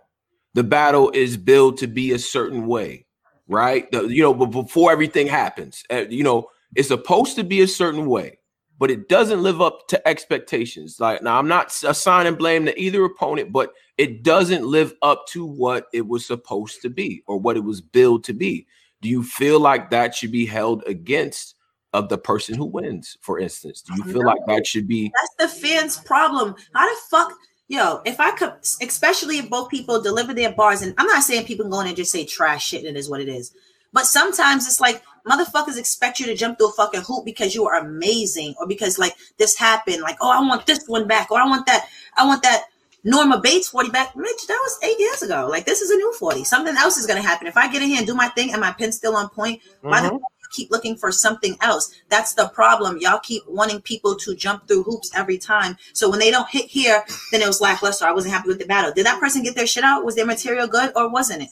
the 0.54 0.62
battle 0.64 1.10
is 1.14 1.36
built 1.36 1.78
to 1.78 1.86
be 1.86 2.12
a 2.12 2.18
certain 2.18 2.66
way, 2.66 3.06
right? 3.48 3.90
The, 3.90 4.06
you 4.06 4.22
know, 4.22 4.34
but 4.34 4.46
before 4.46 4.92
everything 4.92 5.26
happens, 5.26 5.82
uh, 5.90 6.04
you 6.08 6.22
know, 6.22 6.48
it's 6.74 6.88
supposed 6.88 7.36
to 7.36 7.44
be 7.44 7.60
a 7.62 7.68
certain 7.68 8.06
way, 8.06 8.38
but 8.78 8.90
it 8.90 9.08
doesn't 9.08 9.42
live 9.42 9.60
up 9.60 9.88
to 9.88 10.08
expectations. 10.08 10.98
Like 11.00 11.22
now, 11.22 11.38
I'm 11.38 11.48
not 11.48 11.74
assigning 11.84 12.34
blame 12.34 12.66
to 12.66 12.80
either 12.80 13.04
opponent, 13.04 13.52
but 13.52 13.72
it 13.98 14.22
doesn't 14.22 14.66
live 14.66 14.94
up 15.02 15.26
to 15.28 15.44
what 15.44 15.86
it 15.92 16.06
was 16.06 16.26
supposed 16.26 16.82
to 16.82 16.90
be 16.90 17.22
or 17.26 17.38
what 17.38 17.56
it 17.56 17.64
was 17.64 17.80
billed 17.80 18.24
to 18.24 18.32
be. 18.32 18.66
Do 19.00 19.08
you 19.08 19.22
feel 19.22 19.58
like 19.60 19.90
that 19.90 20.14
should 20.14 20.32
be 20.32 20.46
held 20.46 20.82
against? 20.86 21.56
Of 21.94 22.08
the 22.08 22.16
person 22.16 22.54
who 22.54 22.64
wins, 22.64 23.18
for 23.20 23.38
instance, 23.38 23.82
do 23.82 23.92
you 23.94 24.04
feel 24.04 24.24
like 24.24 24.38
that 24.46 24.66
should 24.66 24.88
be? 24.88 25.12
That's 25.38 25.52
the 25.52 25.60
fans' 25.60 25.98
problem. 25.98 26.54
How 26.72 26.88
the 26.88 26.96
fuck 27.10 27.34
yo, 27.68 28.00
if 28.04 28.20
I 28.20 28.32
could, 28.32 28.54
especially 28.80 29.38
if 29.38 29.50
both 29.50 29.70
people 29.70 30.00
deliver 30.00 30.34
their 30.34 30.52
bars, 30.52 30.82
and 30.82 30.94
I'm 30.98 31.06
not 31.06 31.22
saying 31.22 31.46
people 31.46 31.68
go 31.68 31.80
in 31.80 31.88
and 31.88 31.96
just 31.96 32.12
say 32.12 32.24
trash 32.24 32.66
shit, 32.66 32.84
and 32.84 32.96
it 32.96 33.00
is 33.00 33.08
what 33.08 33.20
it 33.20 33.28
is. 33.28 33.52
But 33.92 34.06
sometimes 34.06 34.66
it's 34.66 34.80
like 34.80 35.02
motherfuckers 35.28 35.78
expect 35.78 36.18
you 36.18 36.26
to 36.26 36.34
jump 36.34 36.58
through 36.58 36.70
a 36.70 36.72
fucking 36.72 37.02
hoop 37.02 37.24
because 37.24 37.54
you 37.54 37.66
are 37.66 37.76
amazing, 37.76 38.54
or 38.58 38.66
because 38.66 38.98
like 38.98 39.14
this 39.38 39.56
happened, 39.56 40.02
like 40.02 40.16
oh 40.20 40.30
I 40.30 40.40
want 40.40 40.66
this 40.66 40.84
one 40.86 41.06
back, 41.06 41.30
or 41.30 41.40
I 41.40 41.46
want 41.46 41.66
that, 41.66 41.86
I 42.16 42.26
want 42.26 42.42
that 42.42 42.64
Norma 43.04 43.40
Bates 43.40 43.68
40 43.68 43.90
back. 43.90 44.16
Mitch, 44.16 44.46
that 44.46 44.60
was 44.62 44.78
eight 44.82 44.98
years 44.98 45.22
ago. 45.22 45.48
Like 45.50 45.66
this 45.66 45.80
is 45.80 45.90
a 45.90 45.96
new 45.96 46.12
40. 46.14 46.44
Something 46.44 46.76
else 46.76 46.96
is 46.96 47.06
gonna 47.06 47.22
happen. 47.22 47.46
If 47.46 47.56
I 47.56 47.70
get 47.70 47.82
in 47.82 47.88
here 47.88 47.98
and 47.98 48.06
do 48.06 48.14
my 48.14 48.28
thing 48.28 48.52
and 48.52 48.60
my 48.60 48.72
pin's 48.72 48.96
still 48.96 49.16
on 49.16 49.28
point, 49.28 49.60
mm-hmm. 49.62 49.88
why 49.88 50.00
the 50.00 50.08
mm-hmm 50.08 50.24
keep 50.52 50.70
looking 50.70 50.96
for 50.96 51.10
something 51.10 51.56
else. 51.60 51.92
That's 52.08 52.34
the 52.34 52.48
problem. 52.48 52.98
Y'all 52.98 53.20
keep 53.20 53.42
wanting 53.48 53.80
people 53.80 54.16
to 54.16 54.34
jump 54.34 54.68
through 54.68 54.84
hoops 54.84 55.10
every 55.14 55.38
time. 55.38 55.76
So 55.92 56.10
when 56.10 56.18
they 56.18 56.30
don't 56.30 56.48
hit 56.48 56.66
here, 56.66 57.04
then 57.30 57.42
it 57.42 57.46
was 57.46 57.60
lackluster. 57.60 58.06
I 58.06 58.12
wasn't 58.12 58.34
happy 58.34 58.48
with 58.48 58.58
the 58.58 58.66
battle. 58.66 58.92
Did 58.92 59.06
that 59.06 59.20
person 59.20 59.42
get 59.42 59.54
their 59.54 59.66
shit 59.66 59.84
out? 59.84 60.04
Was 60.04 60.14
their 60.14 60.26
material 60.26 60.66
good 60.66 60.92
or 60.94 61.10
wasn't 61.10 61.42
it? 61.42 61.48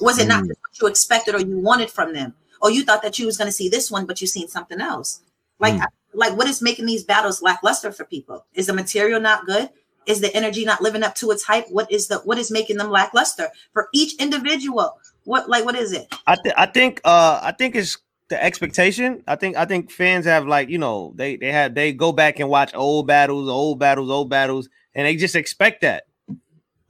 Was 0.00 0.18
it 0.18 0.28
not 0.28 0.44
mm. 0.44 0.48
what 0.48 0.58
you 0.80 0.86
expected 0.88 1.34
or 1.34 1.40
you 1.40 1.58
wanted 1.58 1.90
from 1.90 2.12
them? 2.12 2.34
Or 2.60 2.70
you 2.70 2.84
thought 2.84 3.02
that 3.02 3.18
you 3.18 3.26
was 3.26 3.36
going 3.36 3.46
to 3.46 3.52
see 3.52 3.68
this 3.68 3.90
one, 3.90 4.04
but 4.04 4.20
you 4.20 4.26
seen 4.26 4.48
something 4.48 4.80
else? 4.80 5.20
Like, 5.60 5.74
mm. 5.74 5.86
like 6.12 6.36
what 6.36 6.48
is 6.48 6.60
making 6.62 6.86
these 6.86 7.04
battles 7.04 7.42
lackluster 7.42 7.92
for 7.92 8.04
people? 8.04 8.44
Is 8.54 8.66
the 8.66 8.72
material 8.72 9.20
not 9.20 9.46
good? 9.46 9.70
Is 10.06 10.22
the 10.22 10.34
energy 10.34 10.64
not 10.64 10.80
living 10.80 11.02
up 11.02 11.14
to 11.16 11.30
its 11.30 11.44
hype? 11.44 11.66
What 11.68 11.92
is 11.92 12.08
the 12.08 12.16
what 12.20 12.38
is 12.38 12.50
making 12.50 12.78
them 12.78 12.90
lackluster 12.90 13.50
for 13.74 13.90
each 13.92 14.14
individual? 14.18 14.98
What 15.24 15.50
like 15.50 15.66
what 15.66 15.74
is 15.74 15.92
it? 15.92 16.08
I 16.26 16.34
think 16.36 16.54
I 16.56 16.64
think 16.64 17.00
uh 17.04 17.40
I 17.42 17.52
think 17.52 17.76
it's 17.76 17.98
the 18.28 18.42
expectation. 18.42 19.22
I 19.26 19.36
think 19.36 19.56
I 19.56 19.64
think 19.64 19.90
fans 19.90 20.26
have 20.26 20.46
like 20.46 20.68
you 20.68 20.78
know 20.78 21.12
they 21.16 21.36
they 21.36 21.52
have 21.52 21.74
they 21.74 21.92
go 21.92 22.12
back 22.12 22.38
and 22.40 22.48
watch 22.48 22.74
old 22.74 23.06
battles, 23.06 23.48
old 23.48 23.78
battles, 23.78 24.10
old 24.10 24.30
battles, 24.30 24.68
and 24.94 25.06
they 25.06 25.16
just 25.16 25.36
expect 25.36 25.82
that. 25.82 26.04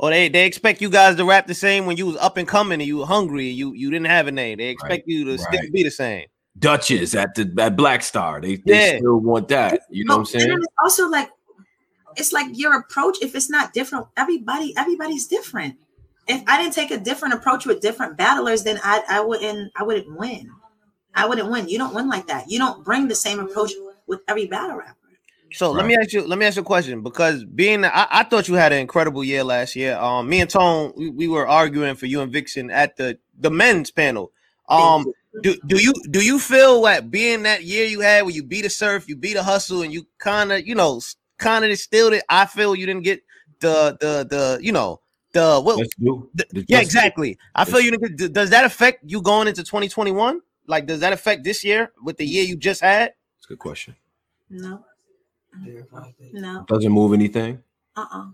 Or 0.01 0.11
they, 0.11 0.29
they 0.29 0.46
expect 0.46 0.81
you 0.81 0.90
guys 0.90 1.16
to 1.16 1.24
rap 1.24 1.48
the 1.48 1.55
same 1.55 1.85
when 1.85 1.96
you 1.96 2.07
was 2.07 2.16
up 2.18 2.37
and 2.37 2.46
coming 2.46 2.81
and 2.81 2.87
you 2.87 2.98
were 2.98 3.07
hungry 3.07 3.48
and 3.48 3.59
you 3.59 3.72
you 3.72 3.90
didn't 3.90 4.07
have 4.07 4.29
a 4.29 4.33
name. 4.33 4.59
They 4.59 4.68
expect 4.68 4.92
right, 4.92 5.05
you 5.07 5.24
to 5.24 5.31
right. 5.33 5.40
still 5.40 5.70
be 5.72 5.83
the 5.83 5.90
same. 5.90 6.27
Duchess 6.59 7.14
at 7.14 7.35
the 7.35 7.53
at 7.59 7.77
Black 7.77 8.03
Star. 8.03 8.40
They, 8.40 8.57
they 8.57 8.92
yeah. 8.92 8.98
still 8.98 9.18
want 9.18 9.48
that. 9.48 9.81
You 9.90 10.05
know 10.05 10.18
what 10.18 10.20
I'm 10.20 10.40
saying? 10.40 10.62
also 10.83 11.09
like 11.09 11.31
it's 12.16 12.33
like 12.33 12.46
your 12.53 12.77
approach, 12.79 13.18
if 13.22 13.35
it's 13.35 13.51
not 13.51 13.72
different, 13.72 14.07
everybody, 14.16 14.74
everybody's 14.77 15.27
different. 15.27 15.77
If 16.27 16.42
I 16.46 16.61
didn't 16.61 16.74
take 16.74 16.90
a 16.90 16.98
different 16.98 17.35
approach 17.35 17.64
with 17.64 17.81
different 17.81 18.16
battlers, 18.16 18.62
then 18.62 18.79
I 18.83 19.03
I 19.09 19.20
wouldn't 19.20 19.72
I 19.77 19.83
wouldn't 19.83 20.18
win. 20.18 20.51
I 21.18 21.26
wouldn't 21.26 21.50
win. 21.50 21.68
You 21.68 21.78
don't 21.78 21.94
win 21.94 22.09
like 22.09 22.28
that. 22.28 22.48
You 22.48 22.59
don't 22.59 22.85
bring 22.85 23.09
the 23.09 23.14
same 23.14 23.40
approach 23.40 23.72
with 24.07 24.20
every 24.28 24.46
battle 24.46 24.76
rapper. 24.76 24.94
So 25.52 25.68
right. 25.68 25.78
let 25.78 25.87
me 25.87 25.96
ask 25.96 26.12
you. 26.12 26.26
Let 26.26 26.38
me 26.38 26.46
ask 26.46 26.57
you 26.57 26.62
a 26.62 26.64
question 26.64 27.02
because 27.02 27.44
being, 27.44 27.85
I, 27.85 28.07
I, 28.11 28.22
thought 28.22 28.48
you 28.48 28.54
had 28.54 28.72
an 28.72 28.78
incredible 28.78 29.24
year 29.24 29.42
last 29.42 29.74
year. 29.74 29.96
Um, 29.96 30.28
me 30.28 30.40
and 30.40 30.50
Tone, 30.50 30.92
we, 30.96 31.09
we 31.09 31.28
were 31.28 31.48
arguing 31.48 31.96
for 31.96 32.07
you 32.07 32.20
and 32.20 32.33
Vixen 32.33 32.70
at 32.70 32.96
the 32.96 33.18
the 33.40 33.50
men's 33.50 33.90
panel. 33.90 34.31
Um, 34.68 35.07
do 35.42 35.57
do 35.66 35.83
you 35.83 35.94
do 36.11 36.24
you 36.24 36.38
feel 36.38 36.83
like 36.83 37.11
being 37.11 37.44
that 37.44 37.64
year 37.64 37.87
you 37.87 38.00
had 38.00 38.22
where 38.22 38.35
you 38.35 38.42
beat 38.42 38.66
a 38.66 38.70
surf, 38.70 39.09
you 39.09 39.16
beat 39.16 39.37
a 39.37 39.42
hustle, 39.42 39.83
and 39.83 39.92
you 39.92 40.07
kind 40.18 40.52
of 40.52 40.66
you 40.66 40.74
know 40.74 41.00
kind 41.38 41.64
of 41.64 41.70
distilled 41.70 42.12
it? 42.12 42.24
I 42.28 42.44
feel 42.46 42.74
you 42.74 42.87
didn't 42.87 43.04
get 43.04 43.22
the 43.61 43.96
the 44.00 44.26
the 44.28 44.59
you 44.62 44.72
know 44.72 45.00
the 45.33 45.61
what? 45.61 45.78
The, 46.35 46.64
yeah, 46.68 46.81
exactly. 46.81 47.38
I 47.54 47.64
feel 47.64 47.81
you 47.81 47.90
didn't 47.90 48.16
get. 48.16 48.33
Does 48.33 48.50
that 48.50 48.64
affect 48.64 49.04
you 49.07 49.22
going 49.22 49.48
into 49.48 49.62
2021? 49.62 50.40
Like, 50.68 50.87
does 50.87 51.00
that 51.00 51.12
affect 51.12 51.42
this 51.42 51.64
year 51.64 51.90
with 52.02 52.18
the 52.18 52.26
year 52.26 52.44
you 52.44 52.57
just 52.57 52.83
had? 52.83 53.14
It's 53.37 53.46
a 53.46 53.48
good 53.48 53.59
question. 53.59 53.96
No. 54.50 54.85
No. 56.33 56.64
Doesn't 56.68 56.92
move 56.92 57.14
anything. 57.14 57.62
Uh 57.96 58.00
uh-uh. 58.02 58.20
uh 58.20 58.26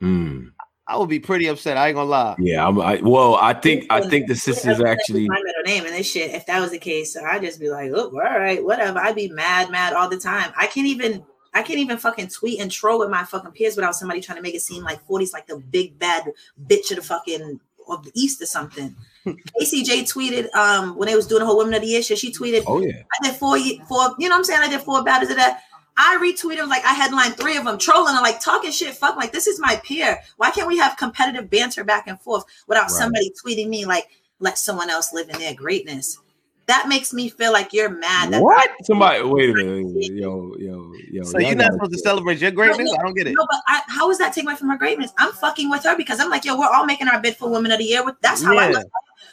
Hmm. 0.00 0.48
I 0.88 0.96
would 0.96 1.08
be 1.08 1.20
pretty 1.20 1.46
upset. 1.46 1.76
I 1.76 1.88
ain't 1.88 1.94
gonna 1.94 2.10
lie. 2.10 2.34
Yeah, 2.40 2.66
I'm. 2.66 2.80
I, 2.80 3.00
well, 3.00 3.36
I 3.36 3.54
think 3.54 3.86
I 3.88 4.00
think 4.00 4.26
the 4.26 4.34
sisters 4.34 4.80
actually 4.80 5.28
my 5.28 5.40
middle 5.42 5.62
name 5.64 5.86
and 5.86 5.94
this 5.94 6.10
shit. 6.10 6.34
If 6.34 6.44
that 6.46 6.60
was 6.60 6.72
the 6.72 6.78
case, 6.78 7.14
so 7.14 7.24
I'd 7.24 7.42
just 7.42 7.60
be 7.60 7.70
like, 7.70 7.92
oh, 7.94 8.10
all 8.10 8.18
right, 8.18 8.62
whatever. 8.62 8.98
I'd 8.98 9.14
be 9.14 9.28
mad, 9.28 9.70
mad 9.70 9.92
all 9.92 10.08
the 10.08 10.18
time. 10.18 10.52
I 10.56 10.66
can't 10.66 10.88
even. 10.88 11.24
I 11.54 11.62
can't 11.62 11.78
even 11.78 11.98
fucking 11.98 12.28
tweet 12.28 12.60
and 12.60 12.70
troll 12.70 12.98
with 12.98 13.10
my 13.10 13.24
fucking 13.24 13.52
peers 13.52 13.76
without 13.76 13.94
somebody 13.94 14.22
trying 14.22 14.36
to 14.36 14.42
make 14.42 14.54
it 14.54 14.62
seem 14.62 14.82
like 14.82 15.06
40's 15.06 15.34
like 15.34 15.46
the 15.46 15.58
big 15.58 15.98
bad 15.98 16.24
bitch 16.66 16.90
of 16.90 16.96
the 16.96 17.02
fucking 17.02 17.60
of 17.88 18.04
the 18.04 18.10
East 18.14 18.40
or 18.40 18.46
something. 18.46 18.96
ACJ 19.26 20.02
tweeted 20.02 20.52
um 20.54 20.96
when 20.96 21.06
they 21.06 21.16
was 21.16 21.26
doing 21.26 21.40
the 21.40 21.46
whole 21.46 21.58
Women 21.58 21.74
of 21.74 21.82
the 21.82 21.86
Year 21.86 22.02
shit. 22.02 22.18
She 22.18 22.32
tweeted, 22.32 22.64
"Oh 22.66 22.80
yeah, 22.80 23.02
I 23.12 23.28
did 23.28 23.36
four, 23.36 23.56
four. 23.88 24.14
You 24.18 24.28
know 24.28 24.34
what 24.34 24.38
I'm 24.38 24.44
saying? 24.44 24.60
I 24.62 24.68
did 24.68 24.80
four 24.80 25.02
battles 25.02 25.30
of 25.30 25.36
that." 25.36 25.62
I 25.96 26.16
retweeted 26.20 26.68
like 26.68 26.84
I 26.84 26.94
headlined 26.94 27.36
three 27.36 27.56
of 27.56 27.64
them, 27.64 27.78
trolling 27.78 28.14
and 28.14 28.22
like 28.22 28.40
talking 28.40 28.70
shit. 28.70 28.94
Fuck, 28.94 29.16
like 29.16 29.32
this 29.32 29.46
is 29.46 29.60
my 29.60 29.80
peer. 29.84 30.18
Why 30.38 30.50
can't 30.50 30.68
we 30.68 30.78
have 30.78 30.96
competitive 30.96 31.50
banter 31.50 31.84
back 31.84 32.06
and 32.06 32.20
forth 32.20 32.44
without 32.66 32.84
right. 32.84 32.90
somebody 32.90 33.30
tweeting 33.44 33.68
me 33.68 33.84
like 33.84 34.08
let 34.40 34.58
someone 34.58 34.90
else 34.90 35.12
live 35.12 35.28
in 35.28 35.38
their 35.38 35.54
greatness? 35.54 36.18
That 36.66 36.88
makes 36.88 37.12
me 37.12 37.28
feel 37.28 37.52
like 37.52 37.72
you're 37.72 37.90
mad. 37.90 38.40
what? 38.40 38.70
Somebody, 38.84 39.22
wait 39.24 39.50
a 39.50 39.52
minute, 39.52 40.12
yo, 40.12 40.54
yo, 40.58 40.94
yo. 41.10 41.22
So 41.24 41.38
you're 41.40 41.56
not 41.56 41.72
supposed 41.72 41.92
to 41.92 41.98
celebrate 41.98 42.38
your 42.38 42.52
greatness? 42.52 42.90
No, 42.90 42.98
I 42.98 43.02
don't 43.02 43.14
get 43.14 43.26
it. 43.26 43.34
No, 43.36 43.44
but 43.50 43.60
I, 43.66 43.82
how 43.88 44.10
is 44.10 44.18
that 44.18 44.32
taking 44.32 44.48
away 44.48 44.56
from 44.56 44.70
her 44.70 44.78
greatness? 44.78 45.12
I'm 45.18 45.32
fucking 45.32 45.68
with 45.68 45.82
her 45.82 45.96
because 45.96 46.20
I'm 46.20 46.30
like, 46.30 46.44
yo, 46.44 46.56
we're 46.56 46.68
all 46.68 46.86
making 46.86 47.08
our 47.08 47.20
bid 47.20 47.36
for 47.36 47.50
Women 47.50 47.72
of 47.72 47.78
the 47.78 47.84
Year. 47.84 48.04
That's 48.22 48.44
how 48.44 48.52
yeah, 48.52 48.60
I 48.60 48.70
look. 48.70 48.86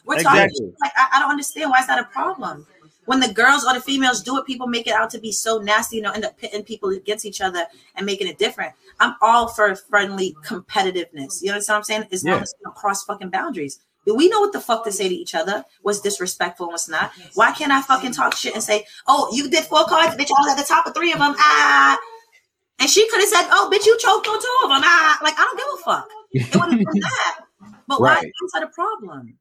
We're 0.06 0.16
exactly. 0.16 0.48
talking. 0.48 0.76
Like, 0.82 0.92
I, 0.98 1.08
I 1.14 1.20
don't 1.20 1.32
understand 1.32 1.70
why 1.70 1.80
is 1.80 1.88
that 1.88 2.00
a 2.00 2.06
problem 2.06 2.66
when 3.10 3.20
the 3.20 3.34
girls 3.34 3.66
or 3.66 3.74
the 3.74 3.82
females 3.82 4.22
do 4.22 4.38
it, 4.38 4.46
people 4.46 4.68
make 4.68 4.86
it 4.86 4.94
out 4.94 5.10
to 5.10 5.20
be 5.20 5.32
so 5.32 5.58
nasty, 5.58 5.96
you 5.96 6.04
know, 6.04 6.12
end 6.12 6.26
up 6.26 6.38
pitting 6.38 6.64
people 6.64 6.90
against 6.90 7.26
each 7.26 7.42
other 7.42 7.66
and 7.96 8.06
making 8.06 8.28
it 8.28 8.38
different. 8.38 8.72
I'm 9.00 9.16
all 9.20 9.48
for 9.48 9.76
friendly 9.76 10.36
competitiveness. 10.46 11.42
You 11.42 11.48
know 11.48 11.58
what 11.58 11.72
I'm 11.72 11.84
saying? 11.84 12.04
As 12.12 12.24
yeah. 12.24 12.34
long 12.34 12.44
as 12.44 12.54
you 12.60 12.68
know, 12.68 12.72
cross 12.72 13.04
fucking 13.06 13.32
boundaries. 13.32 13.80
Do 14.06 14.14
We 14.14 14.30
know 14.30 14.42
what 14.42 14.54
the 14.54 14.60
fuck 14.60 14.86
to 14.86 14.92
say 14.92 15.10
to 15.10 15.16
each 15.16 15.34
other, 15.34 15.66
what's 15.82 16.02
disrespectful 16.02 16.68
and 16.68 16.74
what's 16.74 16.88
not. 16.88 17.12
Why 17.34 17.52
can't 17.52 17.72
I 17.72 17.82
fucking 17.82 18.12
talk 18.12 18.36
shit 18.36 18.54
and 18.54 18.62
say, 18.62 18.86
oh, 19.08 19.28
you 19.34 19.50
did 19.50 19.64
four 19.64 19.86
cards, 19.86 20.14
bitch, 20.16 20.30
I 20.30 20.42
was 20.44 20.52
at 20.52 20.58
the 20.60 20.72
top 20.72 20.86
of 20.86 20.94
three 20.94 21.12
of 21.12 21.18
them, 21.18 21.34
ah. 21.40 21.98
And 22.78 22.88
she 22.88 23.10
could 23.10 23.22
have 23.22 23.30
said, 23.30 23.48
oh, 23.50 23.72
bitch, 23.74 23.88
you 23.88 23.98
choked 23.98 24.28
on 24.28 24.40
two 24.40 24.58
of 24.66 24.70
them, 24.70 24.82
ah. 24.86 25.18
Like, 25.24 25.34
I 25.36 25.46
don't 25.46 25.58
give 25.58 25.68
a 25.74 25.84
fuck. 25.84 26.10
It 26.32 26.56
would 26.56 26.70
have 26.74 26.78
been 26.78 27.02
that. 27.02 27.40
But 27.88 28.02
right. 28.02 28.22
why 28.22 28.46
is 28.46 28.52
that 28.54 28.62
a 28.62 28.68
problem? 28.68 29.38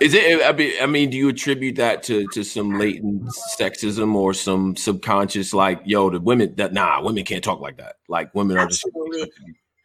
Is 0.00 0.14
it? 0.14 0.42
I 0.42 0.52
mean, 0.52 0.72
I 0.80 0.86
mean, 0.86 1.10
do 1.10 1.16
you 1.16 1.28
attribute 1.28 1.76
that 1.76 2.02
to 2.04 2.26
to 2.28 2.44
some 2.44 2.78
latent 2.78 3.24
sexism 3.58 4.14
or 4.14 4.34
some 4.34 4.76
subconscious 4.76 5.54
like, 5.54 5.80
yo, 5.84 6.10
the 6.10 6.20
women 6.20 6.54
that 6.56 6.72
nah, 6.72 7.02
women 7.02 7.24
can't 7.24 7.44
talk 7.44 7.60
like 7.60 7.78
that. 7.78 7.96
Like 8.08 8.34
women 8.34 8.56
Absolutely. 8.56 9.22
are 9.22 9.26
just. 9.26 9.38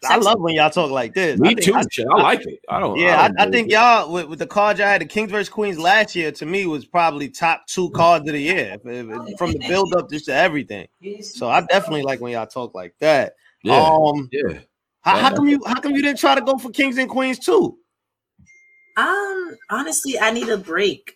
I 0.05 0.15
love 0.15 0.39
when 0.39 0.55
y'all 0.55 0.69
talk 0.69 0.91
like 0.91 1.13
this. 1.13 1.37
Me 1.39 1.49
I 1.49 1.53
too. 1.55 1.75
I, 1.75 1.83
I, 2.09 2.21
like 2.21 2.45
it. 2.45 2.59
I 2.69 2.79
don't. 2.79 2.97
Yeah, 2.97 3.21
I, 3.21 3.27
don't 3.27 3.39
I 3.41 3.51
think 3.51 3.69
y'all 3.69 4.09
with, 4.09 4.27
with, 4.27 4.39
the 4.39 4.47
cards 4.47 4.79
I 4.79 4.87
had, 4.87 5.01
the 5.01 5.05
Kings 5.05 5.29
versus 5.29 5.49
Queens 5.49 5.77
last 5.77 6.15
year, 6.15 6.31
to 6.31 6.45
me 6.45 6.65
was 6.67 6.85
probably 6.85 7.27
top 7.27 7.67
two 7.67 7.89
cards 7.89 8.25
of 8.27 8.33
the 8.33 8.39
year 8.39 8.77
from 8.81 9.51
the 9.51 9.65
build 9.67 9.93
up 9.95 10.09
just 10.09 10.25
to 10.25 10.33
everything. 10.33 10.87
So 11.21 11.49
I 11.49 11.61
definitely 11.61 12.03
like 12.03 12.21
when 12.21 12.31
y'all 12.31 12.47
talk 12.47 12.73
like 12.73 12.95
that. 12.99 13.33
Yeah. 13.61 13.75
Um, 13.75 14.29
yeah. 14.31 14.59
How, 15.01 15.17
how 15.17 15.35
come 15.35 15.49
you? 15.49 15.61
How 15.65 15.79
come 15.79 15.91
you 15.93 16.01
didn't 16.01 16.19
try 16.19 16.35
to 16.35 16.41
go 16.41 16.57
for 16.57 16.69
Kings 16.69 16.97
and 16.97 17.09
Queens 17.09 17.39
too? 17.39 17.77
Um, 18.99 19.57
honestly, 19.69 20.19
I 20.19 20.31
need 20.31 20.49
a 20.49 20.57
break. 20.57 21.15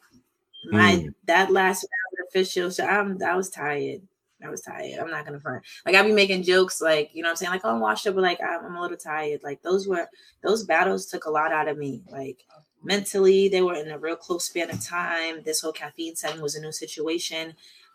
My 0.72 0.96
mm. 0.96 1.14
that 1.26 1.52
last 1.52 1.84
round 1.84 2.28
official, 2.30 2.72
so 2.72 2.86
I'm 2.86 3.22
I 3.22 3.36
was 3.36 3.50
tired. 3.50 4.02
I 4.44 4.50
was 4.50 4.62
tired. 4.62 5.00
I'm 5.00 5.10
not 5.10 5.26
gonna 5.26 5.40
front. 5.40 5.64
Like 5.86 5.96
I'd 5.96 6.06
be 6.06 6.14
making 6.14 6.44
jokes, 6.44 6.82
like 6.82 7.12
you 7.14 7.22
know 7.22 7.30
I'm 7.30 7.36
saying, 7.36 7.52
like 7.52 7.62
oh, 7.66 7.72
I'm 7.72 7.82
washed 7.82 8.08
up, 8.08 8.16
but 8.16 8.22
like 8.22 8.40
I'm, 8.42 8.66
I'm, 8.66 8.76
a 8.76 8.82
little 8.82 8.98
tired. 8.98 9.42
Like 9.44 9.62
those 9.62 9.88
were 9.88 10.08
those 10.42 10.64
battles 10.64 11.06
took 11.06 11.26
a 11.26 11.30
lot 11.30 11.52
out 11.52 11.68
of 11.68 11.78
me. 11.78 12.02
Like 12.10 12.46
mentally, 12.82 13.50
they 13.50 13.62
were 13.62 13.76
in 13.76 13.92
a 13.92 13.98
real 13.98 14.16
close 14.16 14.46
span 14.46 14.70
of 14.70 14.82
time. 14.86 15.44
This 15.44 15.60
whole 15.60 15.74
caffeine 15.74 16.16
setting 16.16 16.42
was 16.42 16.56
a 16.56 16.62
new 16.62 16.72
situation. 16.72 17.54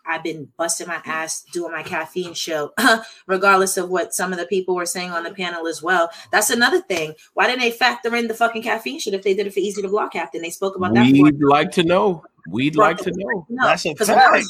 I've 0.09 0.23
been 0.23 0.49
busting 0.57 0.87
my 0.87 1.01
ass 1.05 1.45
doing 1.53 1.73
my 1.73 1.83
caffeine 1.83 2.35
show, 2.35 2.73
regardless 3.27 3.77
of 3.77 3.91
what 3.91 4.15
some 4.15 4.33
of 4.33 4.39
the 4.39 4.47
people 4.47 4.75
were 4.75 4.87
saying 4.87 5.11
on 5.11 5.25
the 5.25 5.31
panel 5.33 5.67
as 5.67 5.83
well. 5.83 6.11
That's 6.33 6.51
another 6.51 6.81
thing. 6.81 7.15
Why 7.35 7.47
didn't 7.47 7.61
they 7.61 7.71
factor 7.71 8.15
in 8.17 8.29
the 8.29 8.35
fucking 8.35 8.63
caffeine 8.63 8.99
shit 8.99 9.15
if 9.15 9.23
they 9.23 9.35
did 9.35 9.47
it 9.47 9.55
for 9.55 9.61
Eazy 9.61 9.83
the 9.83 9.89
Block 9.89 10.13
Captain? 10.13 10.43
They 10.43 10.51
spoke 10.51 10.77
about 10.77 10.95
that. 10.95 11.13
We'd 11.13 11.43
like 11.43 11.71
to 11.73 11.83
know. 11.83 12.25
We'd 12.49 12.77
like 12.77 12.99
to 12.99 13.13
know. 13.15 13.47
No, 13.49 13.67
That's 13.67 13.85
a 13.85 13.95
fact. 14.15 14.47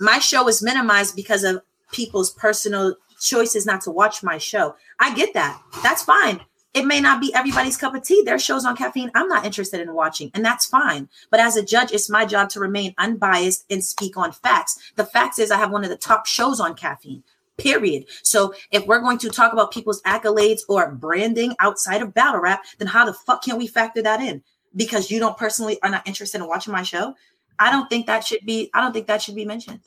My 0.00 0.18
show 0.18 0.48
is 0.48 0.62
minimized 0.62 1.16
because 1.16 1.44
of 1.44 1.62
people's 1.92 2.32
personal 2.32 2.96
choices 3.20 3.66
not 3.66 3.80
to 3.82 3.90
watch 3.90 4.22
my 4.22 4.38
show. 4.38 4.76
I 4.98 5.14
get 5.14 5.34
that. 5.34 5.60
That's 5.82 6.02
fine. 6.02 6.40
It 6.74 6.84
may 6.84 7.00
not 7.00 7.20
be 7.20 7.32
everybody's 7.34 7.76
cup 7.76 7.94
of 7.94 8.02
tea. 8.02 8.22
Their 8.22 8.38
shows 8.38 8.64
on 8.64 8.76
caffeine 8.76 9.10
I'm 9.14 9.28
not 9.28 9.46
interested 9.46 9.80
in 9.80 9.94
watching, 9.94 10.30
and 10.34 10.44
that's 10.44 10.66
fine. 10.66 11.08
But 11.30 11.40
as 11.40 11.56
a 11.56 11.64
judge, 11.64 11.92
it's 11.92 12.10
my 12.10 12.24
job 12.26 12.50
to 12.50 12.60
remain 12.60 12.94
unbiased 12.98 13.64
and 13.70 13.82
speak 13.82 14.16
on 14.16 14.32
facts. 14.32 14.92
The 14.96 15.04
facts 15.04 15.38
is 15.38 15.50
I 15.50 15.56
have 15.56 15.72
one 15.72 15.82
of 15.82 15.90
the 15.90 15.96
top 15.96 16.26
shows 16.26 16.60
on 16.60 16.74
caffeine. 16.74 17.22
Period. 17.56 18.04
So 18.22 18.54
if 18.70 18.86
we're 18.86 19.00
going 19.00 19.18
to 19.18 19.30
talk 19.30 19.52
about 19.52 19.72
people's 19.72 20.02
accolades 20.02 20.60
or 20.68 20.92
branding 20.92 21.56
outside 21.58 22.02
of 22.02 22.14
battle 22.14 22.40
rap, 22.40 22.62
then 22.78 22.86
how 22.86 23.04
the 23.04 23.14
fuck 23.14 23.42
can 23.42 23.58
we 23.58 23.66
factor 23.66 24.02
that 24.02 24.20
in? 24.20 24.42
Because 24.76 25.10
you 25.10 25.18
don't 25.18 25.36
personally 25.36 25.82
are 25.82 25.90
not 25.90 26.06
interested 26.06 26.40
in 26.40 26.46
watching 26.46 26.72
my 26.72 26.82
show. 26.82 27.14
I 27.58 27.72
don't 27.72 27.88
think 27.88 28.06
that 28.06 28.24
should 28.24 28.44
be. 28.44 28.70
I 28.74 28.80
don't 28.80 28.92
think 28.92 29.08
that 29.08 29.22
should 29.22 29.34
be 29.34 29.44
mentioned. 29.44 29.80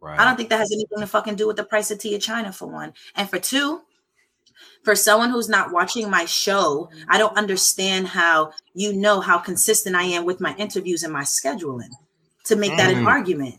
Right. 0.00 0.18
I 0.18 0.24
don't 0.24 0.36
think 0.36 0.48
that 0.48 0.58
has 0.58 0.72
anything 0.72 1.00
to 1.00 1.06
fucking 1.06 1.34
do 1.34 1.46
with 1.46 1.56
the 1.56 1.64
price 1.64 1.90
of 1.90 1.98
tea 1.98 2.14
in 2.14 2.20
China 2.20 2.52
for 2.52 2.66
one, 2.66 2.94
and 3.14 3.28
for 3.28 3.38
two, 3.38 3.82
for 4.82 4.94
someone 4.94 5.30
who's 5.30 5.48
not 5.48 5.72
watching 5.72 6.10
my 6.10 6.24
show, 6.24 6.90
I 7.08 7.18
don't 7.18 7.36
understand 7.36 8.08
how 8.08 8.52
you 8.74 8.92
know 8.92 9.20
how 9.20 9.38
consistent 9.38 9.96
I 9.96 10.04
am 10.04 10.24
with 10.24 10.40
my 10.40 10.54
interviews 10.56 11.02
and 11.02 11.12
my 11.12 11.22
scheduling 11.22 11.90
to 12.44 12.56
make 12.56 12.76
that 12.76 12.92
an 12.92 13.04
mm. 13.04 13.06
argument. 13.06 13.56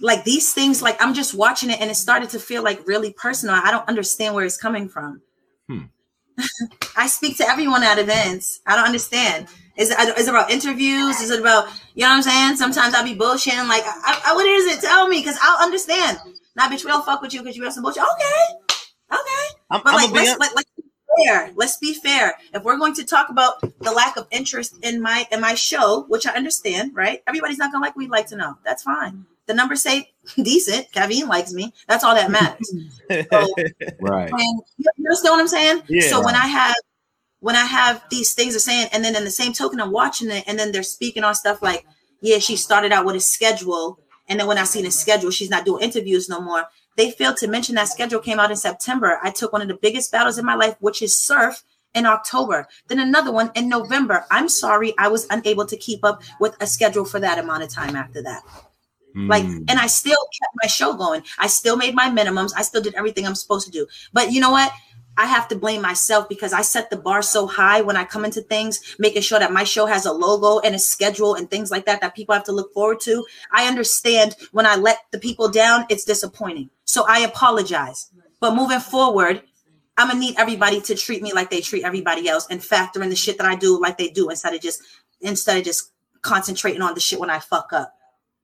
Like 0.00 0.24
these 0.24 0.52
things, 0.52 0.82
like 0.82 1.00
I'm 1.02 1.14
just 1.14 1.34
watching 1.34 1.70
it 1.70 1.80
and 1.80 1.90
it 1.90 1.96
started 1.96 2.30
to 2.30 2.38
feel 2.38 2.62
like 2.62 2.86
really 2.86 3.12
personal. 3.12 3.54
I 3.54 3.70
don't 3.70 3.88
understand 3.88 4.34
where 4.34 4.44
it's 4.44 4.56
coming 4.56 4.88
from. 4.88 5.22
Hmm. 5.68 5.82
I 6.96 7.06
speak 7.06 7.36
to 7.38 7.48
everyone 7.48 7.82
at 7.82 7.98
events. 7.98 8.60
I 8.66 8.76
don't 8.76 8.86
understand. 8.86 9.48
Is 9.76 9.90
it, 9.90 10.18
is 10.18 10.26
it 10.26 10.30
about 10.30 10.50
interviews? 10.50 11.20
Is 11.20 11.30
it 11.30 11.40
about, 11.40 11.68
you 11.94 12.02
know 12.02 12.10
what 12.10 12.16
I'm 12.16 12.22
saying? 12.22 12.56
Sometimes 12.56 12.94
I'll 12.94 13.04
be 13.04 13.14
bullshitting. 13.14 13.68
Like, 13.68 13.84
I, 13.84 14.22
I, 14.26 14.34
what 14.34 14.46
is 14.46 14.66
it? 14.66 14.80
Tell 14.80 15.06
me, 15.08 15.20
because 15.20 15.38
I'll 15.40 15.64
understand. 15.64 16.18
Nah, 16.56 16.68
bitch, 16.68 16.84
we 16.84 16.90
don't 16.90 17.04
fuck 17.04 17.22
with 17.22 17.32
you 17.32 17.42
because 17.42 17.56
you 17.56 17.62
have 17.62 17.72
some 17.72 17.84
bullshit. 17.84 18.02
Okay. 18.02 18.67
Okay. 19.70 19.78
I'm, 19.78 19.82
but 19.84 19.94
like, 19.94 20.10
let's, 20.12 20.38
let, 20.38 20.54
let's 20.54 20.70
be 20.76 20.84
fair. 21.24 21.50
Let's 21.54 21.76
be 21.76 21.94
fair. 21.94 22.34
If 22.54 22.62
we're 22.62 22.78
going 22.78 22.94
to 22.94 23.04
talk 23.04 23.28
about 23.28 23.60
the 23.60 23.92
lack 23.92 24.16
of 24.16 24.26
interest 24.30 24.78
in 24.82 25.00
my 25.00 25.26
in 25.30 25.40
my 25.40 25.54
show, 25.54 26.04
which 26.08 26.26
I 26.26 26.34
understand, 26.34 26.94
right? 26.94 27.22
Everybody's 27.26 27.58
not 27.58 27.72
gonna 27.72 27.84
like. 27.84 27.96
We'd 27.96 28.10
like 28.10 28.26
to 28.28 28.36
know. 28.36 28.56
That's 28.64 28.82
fine. 28.82 29.26
The 29.46 29.54
numbers 29.54 29.82
say 29.82 30.10
decent. 30.36 30.92
Kevin 30.92 31.26
likes 31.28 31.52
me. 31.52 31.72
That's 31.86 32.04
all 32.04 32.14
that 32.14 32.30
matters. 32.30 32.72
So, 33.10 33.48
right. 34.00 34.30
And 34.30 34.62
you 34.76 34.84
understand 34.98 35.32
what 35.32 35.40
I'm 35.40 35.48
saying? 35.48 35.82
Yeah. 35.88 36.08
So 36.10 36.16
right. 36.16 36.26
when 36.26 36.34
I 36.34 36.46
have 36.46 36.76
when 37.40 37.56
I 37.56 37.64
have 37.64 38.04
these 38.10 38.34
things 38.34 38.54
are 38.54 38.60
saying, 38.60 38.88
and 38.92 39.02
then 39.02 39.16
in 39.16 39.24
the 39.24 39.30
same 39.30 39.54
token, 39.54 39.80
I'm 39.80 39.92
watching 39.92 40.30
it, 40.30 40.44
and 40.46 40.58
then 40.58 40.72
they're 40.72 40.82
speaking 40.82 41.24
on 41.24 41.34
stuff 41.34 41.62
like, 41.62 41.86
yeah, 42.20 42.38
she 42.38 42.56
started 42.56 42.92
out 42.92 43.06
with 43.06 43.16
a 43.16 43.20
schedule, 43.20 43.98
and 44.28 44.38
then 44.38 44.46
when 44.46 44.58
I 44.58 44.64
seen 44.64 44.84
a 44.86 44.90
schedule, 44.90 45.30
she's 45.30 45.48
not 45.48 45.64
doing 45.64 45.82
interviews 45.82 46.28
no 46.28 46.40
more. 46.40 46.64
They 46.98 47.12
failed 47.12 47.38
to 47.38 47.48
mention 47.48 47.76
that 47.76 47.88
schedule 47.88 48.20
came 48.20 48.38
out 48.38 48.50
in 48.50 48.56
September. 48.58 49.18
I 49.22 49.30
took 49.30 49.52
one 49.54 49.62
of 49.62 49.68
the 49.68 49.78
biggest 49.80 50.12
battles 50.12 50.36
in 50.36 50.44
my 50.44 50.56
life, 50.56 50.76
which 50.80 51.00
is 51.00 51.14
surf, 51.14 51.62
in 51.94 52.06
October, 52.06 52.68
then 52.88 53.00
another 53.00 53.32
one 53.32 53.50
in 53.54 53.68
November. 53.68 54.24
I'm 54.30 54.48
sorry, 54.48 54.94
I 54.98 55.08
was 55.08 55.26
unable 55.30 55.66
to 55.66 55.76
keep 55.76 56.04
up 56.04 56.22
with 56.38 56.54
a 56.60 56.66
schedule 56.66 57.04
for 57.04 57.18
that 57.20 57.38
amount 57.38 57.62
of 57.62 57.70
time 57.70 57.96
after 57.96 58.22
that. 58.22 58.42
Mm. 59.16 59.28
Like, 59.28 59.44
and 59.44 59.70
I 59.70 59.86
still 59.86 60.12
kept 60.12 60.54
my 60.62 60.68
show 60.68 60.92
going. 60.92 61.22
I 61.38 61.46
still 61.46 61.76
made 61.76 61.94
my 61.94 62.08
minimums. 62.08 62.52
I 62.56 62.62
still 62.62 62.82
did 62.82 62.94
everything 62.94 63.26
I'm 63.26 63.34
supposed 63.34 63.66
to 63.66 63.72
do. 63.72 63.86
But 64.12 64.32
you 64.32 64.40
know 64.40 64.50
what? 64.50 64.70
I 65.18 65.26
have 65.26 65.48
to 65.48 65.56
blame 65.56 65.82
myself 65.82 66.28
because 66.28 66.52
I 66.52 66.62
set 66.62 66.90
the 66.90 66.96
bar 66.96 67.22
so 67.22 67.48
high 67.48 67.80
when 67.80 67.96
I 67.96 68.04
come 68.04 68.24
into 68.24 68.40
things, 68.40 68.96
making 69.00 69.22
sure 69.22 69.40
that 69.40 69.52
my 69.52 69.64
show 69.64 69.84
has 69.84 70.06
a 70.06 70.12
logo 70.12 70.60
and 70.60 70.76
a 70.76 70.78
schedule 70.78 71.34
and 71.34 71.50
things 71.50 71.72
like 71.72 71.86
that 71.86 72.00
that 72.00 72.14
people 72.14 72.36
have 72.36 72.44
to 72.44 72.52
look 72.52 72.72
forward 72.72 73.00
to. 73.00 73.26
I 73.52 73.66
understand 73.66 74.36
when 74.52 74.64
I 74.64 74.76
let 74.76 74.98
the 75.10 75.18
people 75.18 75.48
down, 75.48 75.86
it's 75.88 76.04
disappointing. 76.04 76.70
So 76.84 77.04
I 77.08 77.20
apologize. 77.20 78.12
But 78.38 78.54
moving 78.54 78.78
forward, 78.78 79.42
I'm 79.96 80.06
gonna 80.06 80.20
need 80.20 80.36
everybody 80.38 80.80
to 80.82 80.94
treat 80.94 81.20
me 81.20 81.32
like 81.32 81.50
they 81.50 81.60
treat 81.60 81.82
everybody 81.82 82.28
else 82.28 82.46
and 82.48 82.62
factor 82.62 83.02
in 83.02 83.10
the 83.10 83.16
shit 83.16 83.38
that 83.38 83.46
I 83.46 83.56
do 83.56 83.80
like 83.80 83.98
they 83.98 84.10
do 84.10 84.30
instead 84.30 84.54
of 84.54 84.60
just 84.60 84.82
instead 85.20 85.58
of 85.58 85.64
just 85.64 85.90
concentrating 86.22 86.80
on 86.80 86.94
the 86.94 87.00
shit 87.00 87.18
when 87.18 87.30
I 87.30 87.40
fuck 87.40 87.72
up. 87.72 87.92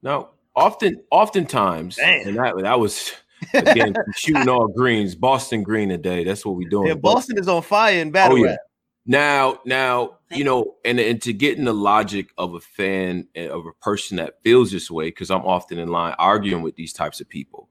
No, 0.03 0.31
often, 0.57 1.03
oftentimes, 1.13 1.97
Damn. 1.97 2.29
and 2.29 2.37
that 2.37 2.55
that 2.63 2.81
was 2.81 3.13
again 3.55 3.95
shooting 4.17 4.49
all 4.49 4.69
greens, 4.69 5.15
Boston 5.15 5.63
green 5.63 5.89
today. 5.89 6.25
That's 6.25 6.45
what 6.45 6.57
we're 6.57 6.69
doing. 6.69 6.89
Yeah, 6.89 6.95
Boston 6.95 7.39
is 7.39 7.49
on 7.49 7.63
fire 7.63 7.99
in 7.99 8.11
battle. 8.11 8.39
Oh, 8.39 8.41
yeah. 8.41 8.51
Rap. 8.51 8.59
Now, 9.07 9.59
now, 9.67 10.19
you 10.31 10.45
know, 10.45 10.77
and 10.85 10.99
and 10.99 11.21
to 11.23 11.33
get 11.35 11.59
in 11.59 11.65
the 11.65 11.75
logic 11.75 12.31
of 12.39 12.55
a 12.55 12.61
fan 12.61 13.29
eh, 13.35 13.49
of 13.49 13.67
a 13.67 13.73
person 13.73 14.17
that 14.17 14.43
feels 14.43 14.71
this 14.71 14.91
way, 14.91 15.09
because 15.09 15.31
I'm 15.31 15.45
often 15.45 15.79
in 15.79 15.89
line 15.89 16.15
arguing 16.19 16.63
with 16.63 16.77
these 16.77 16.93
types 16.93 17.21
of 17.21 17.29
people 17.29 17.69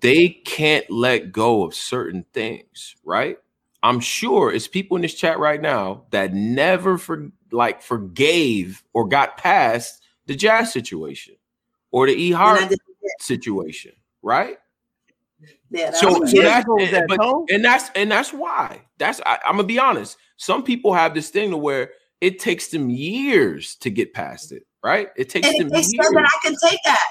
they 0.00 0.28
can't 0.28 0.88
let 0.90 1.32
go 1.32 1.64
of 1.64 1.74
certain 1.74 2.24
things, 2.32 2.96
right? 3.04 3.38
I'm 3.82 4.00
sure 4.00 4.52
it's 4.52 4.68
people 4.68 4.96
in 4.96 5.02
this 5.02 5.14
chat 5.14 5.38
right 5.38 5.60
now 5.60 6.04
that 6.10 6.32
never 6.32 6.98
for 6.98 7.30
like 7.50 7.82
forgave 7.82 8.82
or 8.92 9.08
got 9.08 9.36
past 9.36 10.02
the 10.26 10.36
Jaz 10.36 10.68
situation 10.68 11.34
or 11.90 12.06
the 12.06 12.14
E 12.14 12.30
Hart 12.30 12.72
situation, 13.20 13.92
right? 14.22 14.58
Yeah, 15.72 15.90
that 15.90 15.96
so, 15.96 16.24
so 16.26 16.42
that's 16.42 16.66
and, 16.68 17.08
but, 17.08 17.20
and 17.50 17.64
that's 17.64 17.90
and 17.94 18.10
that's 18.10 18.32
why. 18.32 18.82
That's 18.98 19.20
I, 19.24 19.38
am 19.46 19.56
gonna 19.56 19.64
be 19.64 19.78
honest. 19.78 20.18
Some 20.36 20.62
people 20.62 20.92
have 20.92 21.14
this 21.14 21.30
thing 21.30 21.50
to 21.50 21.56
where 21.56 21.90
it 22.20 22.38
takes 22.38 22.68
them 22.68 22.90
years 22.90 23.76
to 23.76 23.90
get 23.90 24.12
past 24.12 24.52
it, 24.52 24.66
right? 24.84 25.08
It 25.16 25.30
takes 25.30 25.48
and 25.48 25.58
them 25.58 25.68
years. 25.74 25.88
That 25.88 26.30
I 26.30 26.46
can 26.46 26.56
take 26.62 26.78
that. 26.84 27.08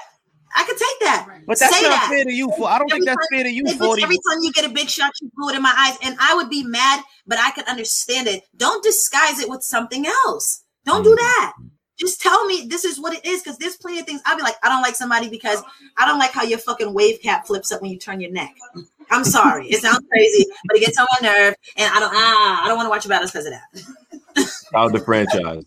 I 0.54 0.64
can 0.64 0.76
take 0.76 1.00
that. 1.00 1.26
But 1.46 1.58
that's 1.58 1.76
Say 1.76 1.82
not 1.82 1.90
that. 1.90 2.08
fair 2.08 2.24
to 2.24 2.32
you. 2.32 2.52
For 2.56 2.68
I 2.68 2.78
don't 2.78 2.92
every 2.92 3.04
think 3.04 3.06
that's 3.06 3.28
fair 3.32 3.42
to 3.42 3.50
you. 3.50 3.64
For 3.76 3.98
every 4.00 4.16
time 4.16 4.42
you 4.42 4.52
get 4.52 4.64
a 4.64 4.68
big 4.68 4.88
shot, 4.88 5.10
you 5.20 5.30
blew 5.34 5.48
it 5.48 5.56
in 5.56 5.62
my 5.62 5.74
eyes, 5.76 5.98
and 6.02 6.16
I 6.20 6.34
would 6.34 6.50
be 6.50 6.62
mad, 6.62 7.02
but 7.26 7.38
I 7.38 7.50
could 7.50 7.64
understand 7.64 8.28
it. 8.28 8.44
Don't 8.56 8.82
disguise 8.84 9.40
it 9.40 9.48
with 9.48 9.62
something 9.62 10.06
else. 10.06 10.62
Don't 10.84 11.02
do 11.02 11.14
mm. 11.14 11.16
that. 11.16 11.52
Just 11.98 12.20
tell 12.20 12.44
me 12.46 12.66
this 12.68 12.84
is 12.84 12.98
what 13.00 13.14
it 13.14 13.24
is, 13.24 13.42
because 13.42 13.58
there's 13.58 13.76
plenty 13.76 14.00
of 14.00 14.06
things. 14.06 14.22
I'll 14.24 14.36
be 14.36 14.42
like, 14.42 14.56
I 14.62 14.68
don't 14.68 14.82
like 14.82 14.94
somebody 14.94 15.28
because 15.28 15.62
I 15.96 16.06
don't 16.06 16.18
like 16.18 16.32
how 16.32 16.42
your 16.42 16.58
fucking 16.58 16.92
wave 16.92 17.20
cap 17.20 17.46
flips 17.46 17.70
up 17.70 17.82
when 17.82 17.90
you 17.90 17.98
turn 17.98 18.20
your 18.20 18.30
neck. 18.32 18.54
I'm 19.10 19.24
sorry, 19.24 19.68
it 19.68 19.80
sounds 19.82 20.04
crazy, 20.10 20.46
but 20.68 20.76
it 20.76 20.80
gets 20.80 20.98
on 20.98 21.06
my 21.20 21.28
nerve, 21.28 21.54
and 21.76 21.92
I 21.92 22.00
don't. 22.00 22.12
Ah, 22.14 22.64
I 22.64 22.68
don't 22.68 22.76
want 22.76 22.86
to 22.86 22.90
watch 22.90 23.04
about 23.06 23.22
us 23.22 23.30
because 23.30 23.46
of 23.46 23.52
that. 23.52 24.52
Out 24.74 24.92
the 24.92 25.00
franchise. 25.00 25.64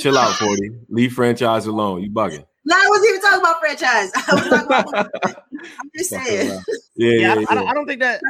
chill 0.00 0.18
out, 0.18 0.34
forty. 0.34 0.70
Leave 0.88 1.12
franchise 1.12 1.66
alone. 1.66 2.02
You 2.02 2.10
bugging. 2.10 2.44
No, 2.64 2.76
I 2.76 2.86
wasn't 2.90 3.08
even 3.08 3.20
talking 3.22 3.40
about 3.40 3.60
franchise. 3.60 4.12
I 4.16 4.34
was 4.34 4.48
talking 4.48 4.66
about. 4.66 5.10
I'm 5.64 5.90
just 5.96 6.10
saying. 6.10 6.60
Yeah, 6.96 7.10
yeah, 7.10 7.34
yeah, 7.34 7.44
I, 7.48 7.64
I, 7.64 7.72
don't 7.72 7.86
think 7.86 8.00
that. 8.00 8.20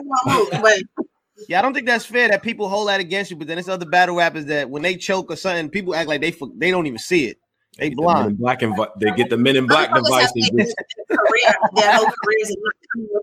but, 0.63 1.08
yeah, 1.47 1.59
I 1.59 1.63
don't 1.63 1.75
think 1.75 1.87
that's 1.87 2.05
fair 2.05 2.29
that 2.29 2.43
people 2.43 2.69
hold 2.69 2.89
that 2.89 3.01
against 3.01 3.31
you. 3.31 3.37
But 3.37 3.47
then 3.47 3.59
it's 3.59 3.69
other 3.69 3.87
battle 3.87 4.17
rappers 4.17 4.47
that 4.47 4.69
when 4.69 4.83
they 4.83 4.97
choke 4.97 5.31
or 5.31 5.37
something, 5.37 5.71
people 5.71 5.95
act 5.95 6.09
like 6.09 6.21
they 6.21 6.35
they 6.57 6.71
don't 6.71 6.87
even 6.87 6.99
see 6.99 7.27
it. 7.27 7.39
They 7.79 7.91
blind. 7.91 8.31
The 8.31 8.35
black 8.35 8.63
and 8.63 8.75
they 8.99 9.13
get 9.13 9.31
the 9.31 9.37
men 9.37 9.57
in 9.57 9.67
black 9.67 9.95
device. 9.95 10.33
Just... 10.33 10.75
career, 11.09 11.55
their 11.75 11.95
whole 11.95 12.11
careers 12.25 12.57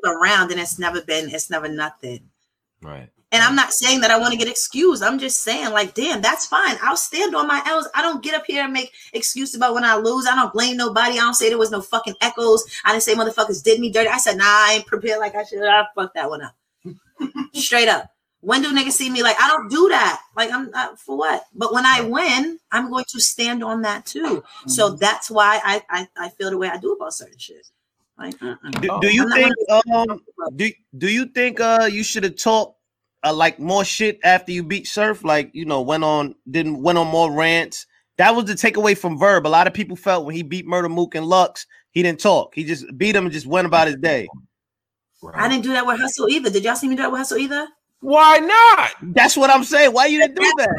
around, 0.06 0.52
and 0.52 0.60
it's 0.60 0.80
never 0.80 1.02
been. 1.02 1.30
It's 1.30 1.50
never 1.50 1.68
nothing. 1.68 2.22
Right. 2.82 3.10
And 3.32 3.44
I'm 3.44 3.56
not 3.56 3.74
saying 3.74 4.00
that 4.00 4.12
I 4.12 4.18
want 4.18 4.32
to 4.32 4.38
get 4.38 4.48
excused. 4.48 5.04
I'm 5.04 5.20
just 5.20 5.44
saying, 5.44 5.72
like, 5.72 5.94
damn, 5.94 6.22
that's 6.22 6.46
fine. 6.46 6.78
I'll 6.82 6.96
stand 6.96 7.36
on 7.36 7.48
my 7.48 7.62
L's. 7.66 7.90
I 7.94 8.02
don't 8.02 8.24
get 8.24 8.34
up 8.34 8.46
here 8.48 8.64
and 8.64 8.72
make 8.72 8.94
excuses 9.12 9.56
about 9.56 9.74
when 9.74 9.84
I 9.84 9.98
lose. 9.98 10.26
I 10.26 10.36
don't 10.36 10.54
blame 10.54 10.78
nobody. 10.78 11.16
I 11.16 11.22
don't 11.22 11.34
say 11.34 11.50
there 11.50 11.58
was 11.58 11.72
no 11.72 11.82
fucking 11.82 12.16
echoes. 12.22 12.64
I 12.86 12.92
didn't 12.92 13.04
say 13.04 13.14
motherfuckers 13.14 13.62
did 13.62 13.82
me 13.82 13.92
dirty. 13.92 14.08
I 14.08 14.20
said, 14.20 14.38
nah, 14.38 14.46
I 14.46 14.76
ain't 14.76 14.86
prepared 14.86 15.20
like 15.20 15.36
I 15.36 15.44
should. 15.44 15.60
Ah, 15.64 15.82
I 15.82 15.86
fucked 15.94 16.16
that 16.16 16.30
one 16.30 16.44
up. 16.44 16.56
Straight 17.54 17.88
up. 17.88 18.12
When 18.42 18.62
do 18.62 18.72
niggas 18.72 18.92
see 18.92 19.10
me 19.10 19.24
like 19.24 19.38
I 19.40 19.48
don't 19.50 19.70
do 19.70 19.90
that? 19.90 20.22
Like 20.36 20.52
I'm 20.52 20.70
not 20.70 21.00
for 21.00 21.18
what? 21.18 21.46
But 21.56 21.74
when 21.74 21.86
I 21.86 22.02
win, 22.02 22.60
I'm 22.72 22.92
going 22.92 23.06
to 23.10 23.20
stand 23.20 23.64
on 23.64 23.82
that 23.82 24.06
too. 24.06 24.44
So 24.68 24.90
mm-hmm. 24.90 24.98
that's 24.98 25.32
why 25.32 25.60
I 25.64 25.82
I, 25.90 26.08
I 26.16 26.30
feel 26.30 26.52
the 26.52 26.58
way 26.58 26.70
I 26.70 26.78
do 26.78 26.94
about 26.94 27.14
certain 27.14 27.40
shit. 27.40 27.66
Like, 28.18 28.40
do, 28.40 29.00
do, 29.02 29.14
you 29.14 29.30
think 29.34 29.54
um 29.98 30.22
do, 30.56 30.72
do 30.98 31.10
you 31.10 31.26
think 31.26 31.60
uh 31.60 31.90
you 31.92 32.04
should 32.04 32.24
have 32.24 32.38
talked 32.38 32.80
uh, 33.24 33.34
like 33.34 33.60
more 33.60 33.84
shit 33.84 34.20
after 34.24 34.52
you 34.52 34.64
beat 34.64 34.88
Surf? 34.88 35.24
Like 35.24 35.50
you 35.54 35.66
know, 35.66 35.82
went 35.82 36.04
on 36.04 36.36
didn't 36.50 36.82
went 36.82 36.98
on 36.98 37.08
more 37.08 37.32
rants. 37.32 37.88
That 38.18 38.36
was 38.36 38.46
the 38.46 38.54
takeaway 38.54 38.98
from 38.98 39.18
Verb. 39.18 39.46
A 39.46 39.50
lot 39.50 39.68
of 39.68 39.74
people 39.74 39.98
felt 39.98 40.26
when 40.26 40.36
he 40.36 40.44
beat 40.44 40.66
Murder 40.66 40.88
Mook 40.88 41.16
and 41.16 41.26
Lux, 41.26 41.66
he 41.92 42.04
didn't 42.04 42.22
talk. 42.22 42.56
He 42.56 42.64
just 42.64 42.86
beat 42.98 43.16
him 43.16 43.26
and 43.26 43.34
just 43.34 43.48
went 43.48 43.68
about 43.68 43.88
his 43.88 43.98
day. 43.98 44.28
Right. 45.34 45.44
I 45.44 45.50
didn't 45.50 45.64
do 45.64 45.74
that 45.74 45.86
with 45.86 46.00
Hustle 46.00 46.30
either. 46.30 46.50
Did 46.50 46.64
y'all 46.64 46.76
see 46.76 46.88
me 46.88 46.96
do 46.96 47.04
that 47.04 47.12
with 47.12 47.20
Hustle 47.20 47.38
either? 47.38 47.68
Why 48.02 48.38
not? 48.38 48.92
That's 49.02 49.36
what 49.36 49.50
I'm 49.50 49.64
saying. 49.64 49.92
Why 49.92 50.06
you 50.06 50.20
didn't 50.20 50.36
do 50.36 50.54
that? 50.58 50.76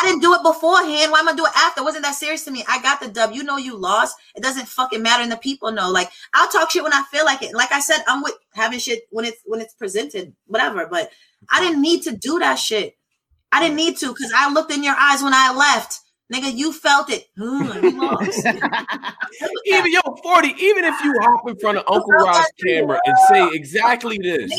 I 0.00 0.06
didn't 0.06 0.22
do 0.22 0.32
it 0.34 0.42
beforehand. 0.42 1.12
Why 1.12 1.18
am 1.18 1.28
I 1.28 1.34
do 1.34 1.44
it 1.44 1.52
after? 1.56 1.80
It 1.80 1.84
wasn't 1.84 2.04
that 2.04 2.14
serious 2.14 2.44
to 2.44 2.50
me. 2.50 2.64
I 2.68 2.80
got 2.80 3.00
the 3.00 3.08
dub. 3.08 3.32
You 3.32 3.42
know 3.42 3.56
you 3.56 3.76
lost. 3.76 4.16
It 4.34 4.42
doesn't 4.42 4.68
fucking 4.68 5.02
matter, 5.02 5.22
and 5.22 5.32
the 5.32 5.36
people 5.36 5.72
know. 5.72 5.90
Like 5.90 6.10
I'll 6.32 6.48
talk 6.48 6.70
shit 6.70 6.82
when 6.82 6.92
I 6.92 7.02
feel 7.10 7.24
like 7.24 7.42
it. 7.42 7.54
Like 7.54 7.72
I 7.72 7.80
said, 7.80 7.98
I'm 8.06 8.22
with 8.22 8.34
having 8.54 8.78
shit 8.78 9.02
when 9.10 9.24
it's 9.24 9.40
when 9.44 9.60
it's 9.60 9.74
presented, 9.74 10.34
whatever. 10.46 10.86
But 10.86 11.10
I 11.50 11.60
didn't 11.60 11.82
need 11.82 12.02
to 12.04 12.16
do 12.16 12.38
that 12.38 12.54
shit. 12.54 12.96
I 13.52 13.60
didn't 13.60 13.76
need 13.76 13.96
to 13.98 14.08
because 14.08 14.32
I 14.34 14.50
looked 14.52 14.72
in 14.72 14.84
your 14.84 14.96
eyes 14.98 15.22
when 15.22 15.34
I 15.34 15.52
left. 15.52 16.00
Nigga, 16.32 16.56
you 16.56 16.72
felt 16.72 17.10
it. 17.10 17.26
even 19.66 19.92
yo, 19.92 20.00
40, 20.22 20.48
even 20.48 20.84
if 20.84 20.94
you 21.02 21.12
hop 21.20 21.48
in 21.48 21.56
front 21.56 21.78
of 21.78 21.84
Uncle 21.90 22.12
Rod's 22.12 22.46
camera 22.64 23.00
and 23.04 23.16
say 23.28 23.48
exactly 23.52 24.16
this. 24.18 24.52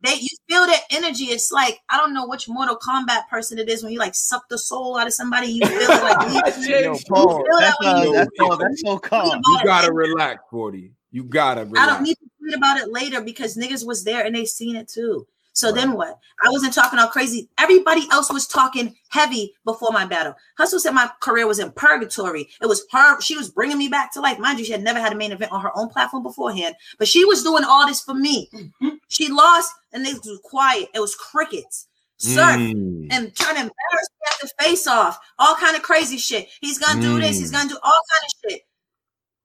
They 0.00 0.14
you 0.14 0.28
feel 0.48 0.64
that 0.66 0.82
energy. 0.90 1.24
It's 1.24 1.50
like 1.50 1.80
I 1.90 1.96
don't 1.96 2.14
know 2.14 2.28
which 2.28 2.48
Mortal 2.48 2.76
Kombat 2.76 3.26
person 3.28 3.58
it 3.58 3.68
is 3.68 3.82
when 3.82 3.92
you 3.92 3.98
like 3.98 4.14
suck 4.14 4.48
the 4.48 4.58
soul 4.58 4.96
out 4.96 5.08
of 5.08 5.12
somebody. 5.12 5.48
You 5.48 5.66
feel 5.66 5.90
it 5.90 5.98
like 6.02 6.54
yo, 6.68 6.96
Paul, 7.08 7.44
that's, 7.58 7.76
uh, 7.84 8.12
that's, 8.12 8.30
so, 8.38 8.56
that's 8.56 8.80
so 8.82 8.98
calm. 8.98 9.40
You 9.44 9.58
gotta 9.64 9.92
relax, 9.92 10.40
40. 10.50 10.92
You 11.10 11.24
gotta 11.24 11.64
relax. 11.64 11.80
I 11.80 11.86
don't 11.86 12.04
need 12.04 12.14
to 12.14 12.30
tweet 12.40 12.54
about 12.54 12.78
it 12.78 12.92
later 12.92 13.20
because 13.20 13.56
niggas 13.56 13.84
was 13.84 14.04
there 14.04 14.24
and 14.24 14.36
they 14.36 14.44
seen 14.44 14.76
it 14.76 14.86
too. 14.86 15.26
So 15.58 15.68
right. 15.68 15.74
then 15.74 15.92
what? 15.92 16.18
I 16.44 16.50
wasn't 16.50 16.72
talking 16.72 16.98
all 16.98 17.08
crazy. 17.08 17.48
Everybody 17.58 18.06
else 18.12 18.32
was 18.32 18.46
talking 18.46 18.94
heavy 19.08 19.54
before 19.64 19.90
my 19.90 20.06
battle. 20.06 20.34
Hustle 20.56 20.78
said 20.78 20.92
my 20.92 21.10
career 21.20 21.48
was 21.48 21.58
in 21.58 21.72
purgatory. 21.72 22.48
It 22.62 22.66
was 22.66 22.86
her. 22.92 23.20
She 23.20 23.36
was 23.36 23.50
bringing 23.50 23.76
me 23.76 23.88
back 23.88 24.12
to 24.12 24.20
life. 24.20 24.38
Mind 24.38 24.60
you, 24.60 24.64
she 24.64 24.72
had 24.72 24.84
never 24.84 25.00
had 25.00 25.12
a 25.12 25.16
main 25.16 25.32
event 25.32 25.50
on 25.50 25.60
her 25.60 25.76
own 25.76 25.88
platform 25.88 26.22
beforehand, 26.22 26.76
but 26.98 27.08
she 27.08 27.24
was 27.24 27.42
doing 27.42 27.64
all 27.64 27.86
this 27.86 28.00
for 28.00 28.14
me. 28.14 28.48
Mm-hmm. 28.54 28.88
She 29.08 29.28
lost 29.28 29.72
and 29.92 30.06
they 30.06 30.12
was 30.12 30.40
quiet. 30.44 30.88
It 30.94 31.00
was 31.00 31.16
crickets. 31.16 31.88
Surf 32.18 32.56
mm. 32.56 33.06
and 33.12 33.34
trying 33.34 33.54
to 33.54 33.60
embarrass 33.60 34.08
me 34.10 34.26
at 34.32 34.40
the 34.40 34.64
face 34.64 34.86
off. 34.86 35.18
All 35.38 35.54
kind 35.54 35.76
of 35.76 35.82
crazy 35.82 36.18
shit. 36.18 36.48
He's 36.60 36.78
gonna 36.78 37.00
do 37.00 37.20
this. 37.20 37.38
He's 37.38 37.50
mm. 37.50 37.54
gonna 37.54 37.68
do 37.68 37.78
all 37.82 38.00
kind 38.12 38.24
of 38.24 38.50
shit. 38.50 38.62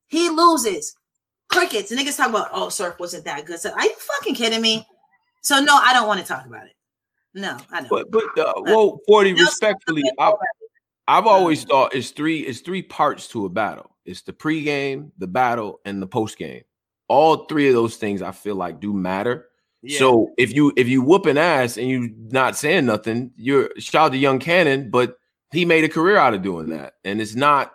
He 0.08 0.30
loses. 0.30 0.96
Crickets. 1.50 1.92
And 1.92 2.00
niggas 2.00 2.18
talk 2.18 2.30
about, 2.30 2.50
oh, 2.52 2.70
Surf 2.70 3.00
wasn't 3.00 3.26
that 3.26 3.46
good. 3.46 3.60
So 3.60 3.72
are 3.72 3.84
you 3.84 3.96
fucking 3.96 4.36
kidding 4.36 4.62
me? 4.62 4.88
So 5.44 5.60
no, 5.60 5.76
I 5.76 5.94
don't 5.94 6.08
want 6.08 6.22
to 6.22 6.26
talk 6.26 6.46
about 6.46 6.66
it. 6.66 6.74
No, 7.36 7.58
I 7.72 7.82
don't. 7.82 7.90
But 7.90 8.10
but 8.10 8.24
uh, 8.38 8.54
well, 8.62 9.00
forty 9.06 9.34
no, 9.34 9.44
respectfully, 9.44 10.04
I've, 10.18 10.34
I've 11.08 11.28
always 11.28 11.64
thought 11.66 11.94
it's 11.94 12.12
three 12.12 12.40
it's 12.40 12.62
three 12.62 12.82
parts 12.82 13.28
to 13.30 13.46
a 13.46 13.50
battle. 13.50 13.96
It's 14.06 14.22
the 14.22 14.34
pregame, 14.34 15.12
the 15.18 15.28
battle, 15.28 15.80
and 15.86 16.02
the 16.02 16.08
postgame. 16.08 16.64
All 17.08 17.46
three 17.46 17.68
of 17.68 17.74
those 17.74 17.98
things 17.98 18.22
I 18.22 18.32
feel 18.32 18.56
like 18.56 18.80
do 18.80 18.94
matter. 18.94 19.50
Yeah. 19.82 20.00
So 20.00 20.32
if 20.38 20.54
you 20.54 20.72
if 20.78 20.88
you 20.88 21.02
whooping 21.02 21.38
ass 21.38 21.78
and 21.78 21.88
you 21.90 22.14
not 22.30 22.56
saying 22.56 22.86
nothing, 22.86 23.32
you're 23.36 23.70
shout 23.80 24.06
out 24.06 24.12
to 24.14 24.18
Young 24.18 24.40
Cannon, 24.40 24.90
but 24.90 25.18
he 25.52 25.66
made 25.66 25.84
a 25.84 25.90
career 25.90 26.18
out 26.18 26.34
of 26.34 26.42
doing 26.42 26.70
that, 26.70 26.94
and 27.04 27.20
it's 27.20 27.36
not. 27.36 27.74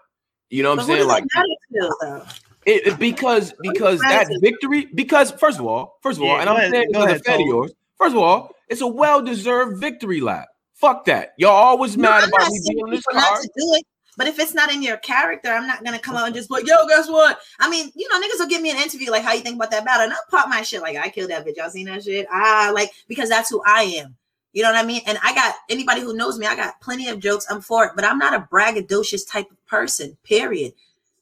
You 0.50 0.62
know 0.62 0.70
what 0.70 0.76
but 0.76 0.82
I'm 0.84 0.88
saying? 0.88 1.06
Like, 1.06 1.24
feel, 1.70 2.26
it, 2.68 2.86
it, 2.86 2.98
because 2.98 3.52
because 3.60 4.00
that 4.00 4.28
victory 4.40 4.88
because 4.94 5.30
first 5.32 5.58
of 5.58 5.66
all 5.66 5.98
first 6.02 6.18
of 6.18 6.22
all 6.22 6.34
yeah, 6.34 6.40
and 6.40 6.50
I'm 6.50 6.70
saying 6.70 6.88
because 6.92 7.20
of 7.26 7.40
yours 7.40 7.72
first 7.96 8.14
of 8.14 8.22
all 8.22 8.54
it's 8.68 8.80
a 8.80 8.86
well 8.86 9.22
deserved 9.22 9.80
victory 9.80 10.20
lap 10.20 10.48
Fuck 10.78 11.06
that. 11.06 11.34
Y'all 11.36 11.50
always 11.50 11.96
No, 11.96 12.08
mad 12.08 12.22
I'm 12.22 12.28
about 12.28 12.38
not 12.38 12.52
me 12.52 12.58
saying 12.58 12.76
being 12.76 12.90
this 12.90 13.00
people 13.00 13.20
not 13.20 13.42
to 13.42 13.48
do 13.48 13.74
it. 13.74 13.86
But 14.16 14.28
if 14.28 14.38
it's 14.38 14.54
not 14.54 14.72
in 14.72 14.80
your 14.80 14.96
character, 14.98 15.48
I'm 15.48 15.66
not 15.66 15.84
gonna 15.84 15.98
come 15.98 16.16
out 16.16 16.26
and 16.26 16.34
just 16.34 16.48
be 16.48 16.54
like, 16.54 16.68
yo, 16.68 16.86
guess 16.86 17.08
what? 17.08 17.40
I 17.58 17.68
mean, 17.68 17.90
you 17.96 18.08
know, 18.08 18.20
niggas 18.20 18.38
will 18.38 18.46
give 18.46 18.62
me 18.62 18.70
an 18.70 18.76
interview 18.76 19.10
like, 19.10 19.24
how 19.24 19.32
you 19.32 19.40
think 19.40 19.56
about 19.56 19.72
that 19.72 19.84
battle? 19.84 20.04
And 20.04 20.12
I'll 20.12 20.18
pop 20.30 20.48
my 20.48 20.62
shit 20.62 20.80
like, 20.80 20.96
I 20.96 21.08
killed 21.08 21.30
that 21.30 21.44
bitch. 21.44 21.56
Y'all 21.56 21.70
seen 21.70 21.86
that 21.86 22.04
shit? 22.04 22.26
Ah, 22.30 22.70
like 22.72 22.92
because 23.08 23.28
that's 23.28 23.50
who 23.50 23.60
I 23.66 23.82
am. 23.82 24.16
You 24.52 24.62
know 24.62 24.70
what 24.70 24.82
I 24.82 24.86
mean? 24.86 25.02
And 25.06 25.18
I 25.22 25.34
got 25.34 25.56
anybody 25.68 26.00
who 26.00 26.16
knows 26.16 26.38
me, 26.38 26.46
I 26.46 26.54
got 26.54 26.80
plenty 26.80 27.08
of 27.08 27.18
jokes. 27.18 27.46
I'm 27.50 27.60
for 27.60 27.84
it, 27.86 27.92
but 27.96 28.04
I'm 28.04 28.18
not 28.18 28.34
a 28.34 28.48
braggadocious 28.52 29.28
type 29.28 29.50
of 29.50 29.66
person. 29.66 30.16
Period. 30.22 30.74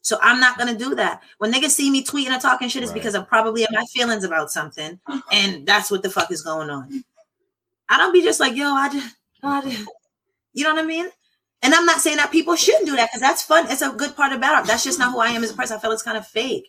So 0.07 0.17
I'm 0.21 0.39
not 0.39 0.57
gonna 0.57 0.73
do 0.73 0.95
that. 0.95 1.21
When 1.37 1.51
niggas 1.51 1.71
see 1.71 1.91
me 1.91 2.01
tweeting 2.01 2.33
or 2.33 2.39
talking 2.39 2.69
shit, 2.69 2.81
it's 2.81 2.93
Right. 2.93 2.99
because 3.01 3.13
I'm 3.13 3.25
probably 3.25 3.63
in 3.63 3.67
my 3.73 3.83
feelings 3.93 4.23
about 4.23 4.49
something, 4.49 4.97
and 5.33 5.65
that's 5.67 5.91
what 5.91 6.01
the 6.01 6.09
fuck 6.09 6.31
is 6.31 6.41
going 6.41 6.69
on. 6.69 7.03
I 7.89 7.97
don't 7.97 8.13
be 8.13 8.21
just 8.21 8.39
like, 8.39 8.55
yo, 8.55 8.67
I 8.73 8.87
just, 8.87 9.15
I 9.43 9.61
just 9.61 9.85
you 10.53 10.63
know 10.63 10.73
what 10.73 10.81
I 10.81 10.87
mean? 10.87 11.09
And 11.61 11.73
I'm 11.73 11.85
not 11.85 11.99
saying 11.99 12.17
that 12.17 12.31
people 12.31 12.55
shouldn't 12.55 12.85
do 12.85 12.95
that 12.95 13.09
because 13.09 13.19
that's 13.19 13.43
fun. 13.43 13.65
It's 13.69 13.81
a 13.81 13.89
good 13.91 14.15
part 14.15 14.31
about 14.31 14.63
it. 14.63 14.67
That's 14.67 14.85
just 14.85 14.97
not 14.97 15.11
who 15.11 15.19
I 15.19 15.27
am 15.31 15.43
as 15.43 15.51
a 15.51 15.55
person. 15.55 15.75
I 15.75 15.81
feel 15.81 15.91
it's 15.91 16.03
kind 16.03 16.17
of 16.17 16.25
fake. 16.25 16.67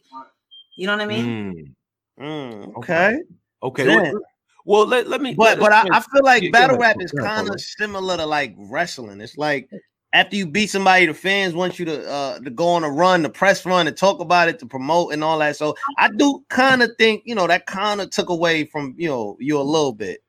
You 0.77 0.89
know 0.89 0.97
what 0.97 1.03
I 1.03 1.07
mean? 1.07 1.75
Mm, 2.19 2.21
Mm, 2.21 2.77
okay. 2.79 3.21
okay. 3.63 3.85
Damn. 3.85 4.03
Well, 4.03 4.21
well, 4.65 4.87
let, 4.87 5.07
let 5.07 5.21
me. 5.21 5.35
But 5.35 5.59
let- 5.59 5.61
but 5.61 5.73
I, 5.73 5.97
I 5.99 6.01
feel 6.01 6.25
like 6.25 6.43
Yeah, 6.43 6.51
battle 6.51 6.77
rap 6.77 6.97
is 6.99 7.13
kind 7.13 7.49
of 7.49 7.61
similar 7.61 8.17
to 8.17 8.27
like 8.27 8.57
wrestling. 8.59 9.21
It's 9.21 9.39
like 9.39 9.71
after 10.13 10.37
you 10.37 10.47
beat 10.47 10.69
somebody, 10.71 11.07
the 11.07 11.15
fans 11.15 11.55
want 11.55 11.79
you 11.79 11.85
to 11.85 12.09
uh 12.09 12.39
to 12.41 12.51
go 12.51 12.69
on 12.69 12.85
a 12.85 12.91
run, 12.91 13.23
the 13.23 13.31
press 13.31 13.65
run, 13.67 13.87
to 13.87 13.93
talk 13.93 14.21
about 14.21 14.49
it, 14.49 14.59
to 14.61 14.67
promote 14.67 15.13
and 15.13 15.23
all 15.23 15.39
that. 15.39 15.57
So 15.57 15.75
I 15.99 16.09
do 16.09 16.45
kind 16.49 16.83
of 16.83 16.91
think 16.99 17.23
you 17.27 17.35
know 17.35 17.47
that 17.47 17.67
kind 17.67 18.01
of 18.01 18.11
took 18.11 18.29
away 18.29 18.65
from 18.65 18.95
you 18.97 19.09
know 19.09 19.37
you 19.39 19.59
a 19.59 19.63
little 19.63 19.93
bit. 19.93 20.23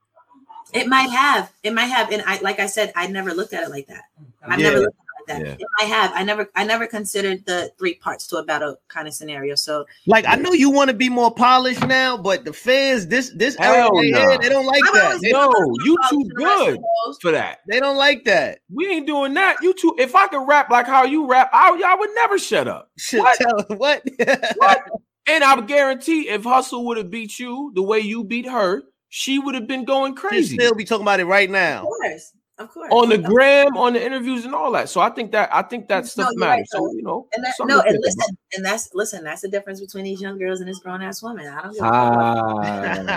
It 0.74 0.88
might 0.88 1.10
have. 1.10 1.52
It 1.64 1.74
might 1.74 1.86
have. 1.86 2.12
And 2.12 2.22
I, 2.28 2.40
like 2.42 2.60
I 2.60 2.68
said, 2.68 2.94
I 2.96 3.08
never 3.08 3.34
looked 3.34 3.54
at 3.54 3.64
it 3.64 3.70
like 3.72 3.88
that. 3.88 4.04
I've 4.48 4.60
Yeah. 4.60 4.70
never 4.70 4.80
looked 4.82 4.96
at 5.00 5.04
it 5.04 5.09
like 5.09 5.09
that. 5.30 5.42
Yeah. 5.42 5.54
It 5.54 5.66
might 5.80 5.86
have. 5.88 6.12
I 6.14 6.24
never. 6.24 6.50
I 6.56 6.66
never 6.66 6.86
considered 6.86 7.46
the 7.46 7.72
three 7.80 7.96
parts 7.96 8.28
to 8.28 8.38
a 8.38 8.44
battle 8.44 8.76
kind 8.90 9.08
of 9.08 9.14
scenario. 9.14 9.56
So 9.56 9.86
Like 10.06 10.26
I 10.28 10.36
know 10.36 10.52
you 10.52 10.70
want 10.70 10.90
to 10.90 10.96
be 10.96 11.08
more 11.10 11.34
polished 11.34 11.88
now, 11.88 12.18
but 12.18 12.44
the 12.46 12.52
fans 12.54 13.08
this 13.08 13.32
this 13.36 13.56
era 13.60 13.78
Hell 13.84 13.96
they, 14.02 14.12
nah. 14.12 14.38
they 14.38 14.50
don't 14.50 14.66
like 14.66 14.84
I've 14.88 14.94
that. 14.94 15.20
They, 15.22 15.32
No, 15.32 15.50
you 15.86 15.98
too 16.10 16.20
in 16.22 16.28
the 16.28 16.44
rest 16.46 16.62
of 16.62 16.76
good 16.76 17.16
for 17.22 17.32
that. 17.32 17.60
they 17.70 17.80
don't 17.80 17.98
like 17.98 18.26
that. 18.26 18.60
We 18.70 18.88
ain't 18.88 19.08
doing 19.08 19.34
that. 19.36 19.56
You 19.62 19.74
too. 19.74 19.96
If 19.98 20.16
I 20.16 20.28
could 20.28 20.46
rap 20.46 20.70
like 20.70 20.86
how 20.88 21.06
you 21.06 21.26
rap, 21.28 21.50
I, 21.54 21.70
y'all 21.80 21.98
would 22.00 22.10
never 22.16 22.38
shut 22.38 22.68
up. 22.68 22.92
Should 22.98 23.20
What? 23.22 23.38
tell 23.38 23.78
what? 23.78 24.04
What? 24.58 24.82
And 25.28 25.44
I 25.44 25.62
guarantee, 25.62 26.28
if 26.28 26.44
Hustle 26.44 26.86
would 26.88 26.98
have 26.98 27.12
beat 27.12 27.38
you 27.38 27.72
the 27.76 27.84
way 27.84 28.00
you 28.00 28.24
beat 28.24 28.48
her, 28.50 28.82
she 29.10 29.38
would 29.38 29.54
have 29.54 29.68
been 29.68 29.86
going 29.86 30.16
crazy. 30.16 30.36
She'd 30.36 30.42
crazy 30.42 30.56
still 30.58 30.76
be 30.76 30.86
talking 30.86 31.04
about 31.04 31.20
it 31.20 31.26
right 31.26 31.48
Of 31.48 31.54
now. 31.54 31.82
course. 31.84 32.34
Of 32.60 32.70
course. 32.74 32.90
on 32.92 33.08
the 33.08 33.18
gram, 33.18 33.78
on 33.78 33.94
the 33.94 34.06
interviews, 34.06 34.44
and 34.44 34.54
all 34.54 34.72
that. 34.74 34.90
So 34.90 35.00
I 35.00 35.10
think 35.10 35.32
that 35.32 35.50
I 35.54 35.62
think 35.62 35.88
that 35.88 36.06
stuff 36.06 36.26
No, 36.26 36.32
you're 36.32 36.42
right, 36.50 36.56
matters. 36.58 36.68
So 36.72 36.92
you 36.92 37.02
know, 37.04 37.28
and 37.34 37.44
that, 37.46 37.54
no, 37.62 37.80
and 37.80 37.92
think 37.92 38.04
listen, 38.04 38.38
and 38.58 38.66
that's 38.66 38.90
listen. 38.94 39.24
That's 39.24 39.42
the 39.42 39.48
difference 39.48 39.80
between 39.80 40.04
these 40.04 40.20
young 40.22 40.38
girls 40.38 40.60
and 40.60 40.68
this 40.68 40.80
grown 40.80 41.02
ass 41.02 41.24
woman. 41.24 41.48
I 41.48 41.62
don't 41.62 41.74
give 41.74 41.84
a 41.84 41.88
Ah. 41.88 43.16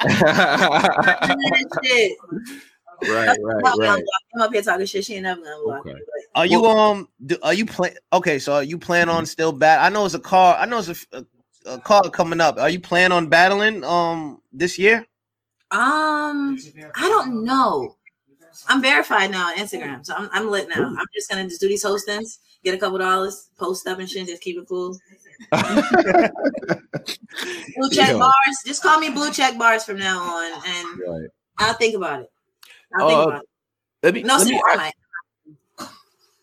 fuck. 0.00 1.84
Shit. 1.84 2.12
right, 3.02 3.38
right, 3.42 3.62
I'm 3.64 3.78
right. 3.78 4.04
up 4.40 4.52
here 4.52 4.62
talking 4.62 4.86
shit. 4.86 5.04
She 5.04 5.14
ain't 5.14 5.24
never 5.24 5.40
gonna 5.42 5.62
block 5.62 5.80
Okay. 5.80 5.94
me. 5.94 6.00
Are 6.34 6.46
you 6.46 6.64
um? 6.66 7.08
Do, 7.26 7.36
are 7.42 7.54
you 7.54 7.66
plan? 7.66 7.92
Okay, 8.12 8.38
so 8.38 8.54
are 8.54 8.62
you 8.62 8.78
plan 8.78 9.08
on 9.08 9.26
still 9.26 9.52
bat? 9.52 9.80
I 9.80 9.88
know 9.90 10.04
it's 10.06 10.14
a 10.14 10.18
car. 10.20 10.56
I 10.56 10.64
know 10.66 10.78
it's 10.78 10.88
a, 11.12 11.18
a, 11.18 11.24
a 11.74 11.78
car 11.80 12.02
coming 12.10 12.40
up. 12.40 12.58
Are 12.58 12.70
you 12.70 12.80
plan 12.80 13.12
on 13.12 13.28
battling 13.28 13.84
um 13.84 14.40
this 14.52 14.78
year? 14.78 15.06
Um, 15.72 16.58
I 16.96 17.08
don't 17.08 17.44
know. 17.44 17.96
I'm 18.68 18.82
verified 18.82 19.30
now 19.30 19.48
on 19.48 19.56
Instagram, 19.56 20.04
so 20.04 20.14
I'm, 20.14 20.28
I'm 20.32 20.50
lit 20.50 20.68
now. 20.68 20.84
I'm 20.86 21.06
just 21.14 21.28
gonna 21.30 21.44
just 21.44 21.60
do 21.60 21.68
these 21.68 21.84
hostings, 21.84 22.38
get 22.64 22.74
a 22.74 22.78
couple 22.78 22.98
dollars, 22.98 23.50
post 23.58 23.86
up 23.86 23.98
and 23.98 24.08
shit, 24.08 24.26
just 24.26 24.42
keep 24.42 24.58
it 24.58 24.66
cool. 24.68 24.98
Blue 27.76 27.90
check 27.90 28.10
Yo. 28.10 28.18
bars. 28.18 28.34
Just 28.66 28.82
call 28.82 28.98
me 29.00 29.10
blue 29.10 29.30
check 29.32 29.56
bars 29.58 29.84
from 29.84 29.98
now 29.98 30.20
on, 30.20 30.52
and 30.66 31.00
Right. 31.08 31.28
I'll 31.58 31.74
think 31.74 31.94
about 31.96 32.22
it. 32.22 32.30
I'll 32.98 33.08
think 33.08 33.18
Uh, 33.18 33.22
about 33.28 33.42
it. 33.42 33.48
Let 34.02 34.14
me 34.14 34.22
No, 34.22 34.36
let 34.36 34.46
me 34.46 34.60
I. 34.64 34.92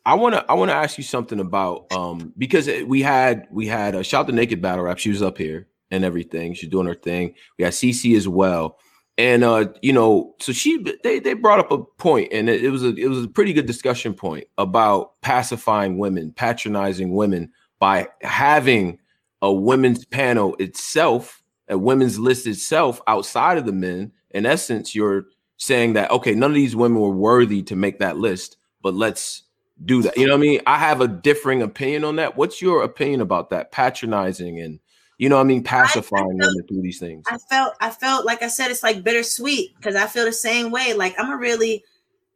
To 0.06 0.46
I 0.50 0.54
want 0.54 0.70
to 0.72 0.76
ask 0.76 0.98
you 0.98 1.04
something 1.04 1.39
about 1.39 1.91
um 1.91 2.34
because 2.38 2.70
we 2.86 3.02
had 3.02 3.48
we 3.52 3.67
had 3.67 3.93
a 3.93 4.04
shout 4.04 4.26
the 4.28 4.34
naked 4.34 4.62
battle 4.62 4.86
rap. 4.86 4.98
She 5.00 5.10
was 5.10 5.22
up 5.22 5.38
here 5.38 5.67
and 5.91 6.06
everything. 6.06 6.54
She's 6.54 6.70
doing 6.70 6.88
her 6.88 6.96
thing. 6.96 7.36
We 7.58 7.65
had 7.65 7.74
CC 7.74 8.15
as 8.15 8.28
well, 8.28 8.78
and 9.18 9.44
uh 9.44 9.66
you 9.82 9.92
know 9.92 10.36
so 10.40 10.52
she 10.52 10.84
they 11.04 11.20
they 11.20 11.34
brought 11.34 11.60
up 11.60 11.72
a 11.72 11.80
point 11.80 12.32
and 12.32 12.50
it, 12.50 12.64
it 12.64 12.70
was 12.70 12.84
a 12.84 12.94
it 12.96 13.08
was 13.08 13.24
a 13.24 13.28
pretty 13.28 13.54
good 13.54 13.66
discussion 13.66 14.14
point 14.14 14.46
about 14.58 15.20
pacifying 15.22 15.98
women, 15.98 16.32
patronizing 16.32 17.14
women 17.14 17.52
by 17.80 18.08
having 18.22 19.00
a 19.42 19.52
women's 19.52 20.06
panel 20.06 20.56
itself, 20.60 21.44
a 21.68 21.78
women's 21.78 22.20
list 22.20 22.48
itself 22.48 23.02
outside 23.08 23.58
of 23.58 23.66
the 23.66 23.72
men. 23.72 24.12
In 24.32 24.46
essence, 24.46 24.94
you're 24.94 25.26
saying 25.58 25.94
that 25.94 26.12
okay, 26.12 26.36
none 26.36 26.52
of 26.52 26.56
these 26.56 26.76
women 26.76 27.02
were 27.02 27.10
worthy 27.10 27.64
to 27.64 27.76
make 27.76 28.00
that 28.00 28.18
list, 28.18 28.58
but 28.82 28.94
let's 28.94 29.44
do 29.86 30.02
that. 30.04 30.18
You 30.18 30.28
know 30.28 30.34
what 30.34 30.40
I 30.40 30.42
mean? 30.42 30.62
I 30.66 30.78
have 30.78 31.02
a 31.02 31.08
differing 31.08 31.62
opinion 31.62 32.04
on 32.04 32.16
that. 32.18 32.36
What's 32.36 32.62
your 32.62 32.84
opinion 32.84 33.22
about 33.22 33.50
that? 33.52 33.72
Patronizing 33.72 34.60
and 34.60 34.80
you 35.18 35.30
know 35.30 35.36
what 35.36 35.42
I 35.42 35.46
mean, 35.46 35.64
pacifying 35.64 36.38
felt- 36.40 36.52
women 36.52 36.68
through 36.68 36.82
these 36.82 37.00
things. 37.00 37.26
I 37.30 37.38
felt 37.38 37.74
I 37.82 37.90
felt 37.90 38.26
like 38.26 38.44
I 38.44 38.48
said 38.48 38.70
it's 38.72 38.84
like 38.84 39.04
bittersweet 39.04 39.76
because 39.78 39.96
I 39.96 40.08
feel 40.08 40.26
the 40.26 40.32
same 40.34 40.72
way. 40.72 40.94
Like 40.94 41.16
I'm 41.20 41.32
a 41.32 41.38
really 41.38 41.84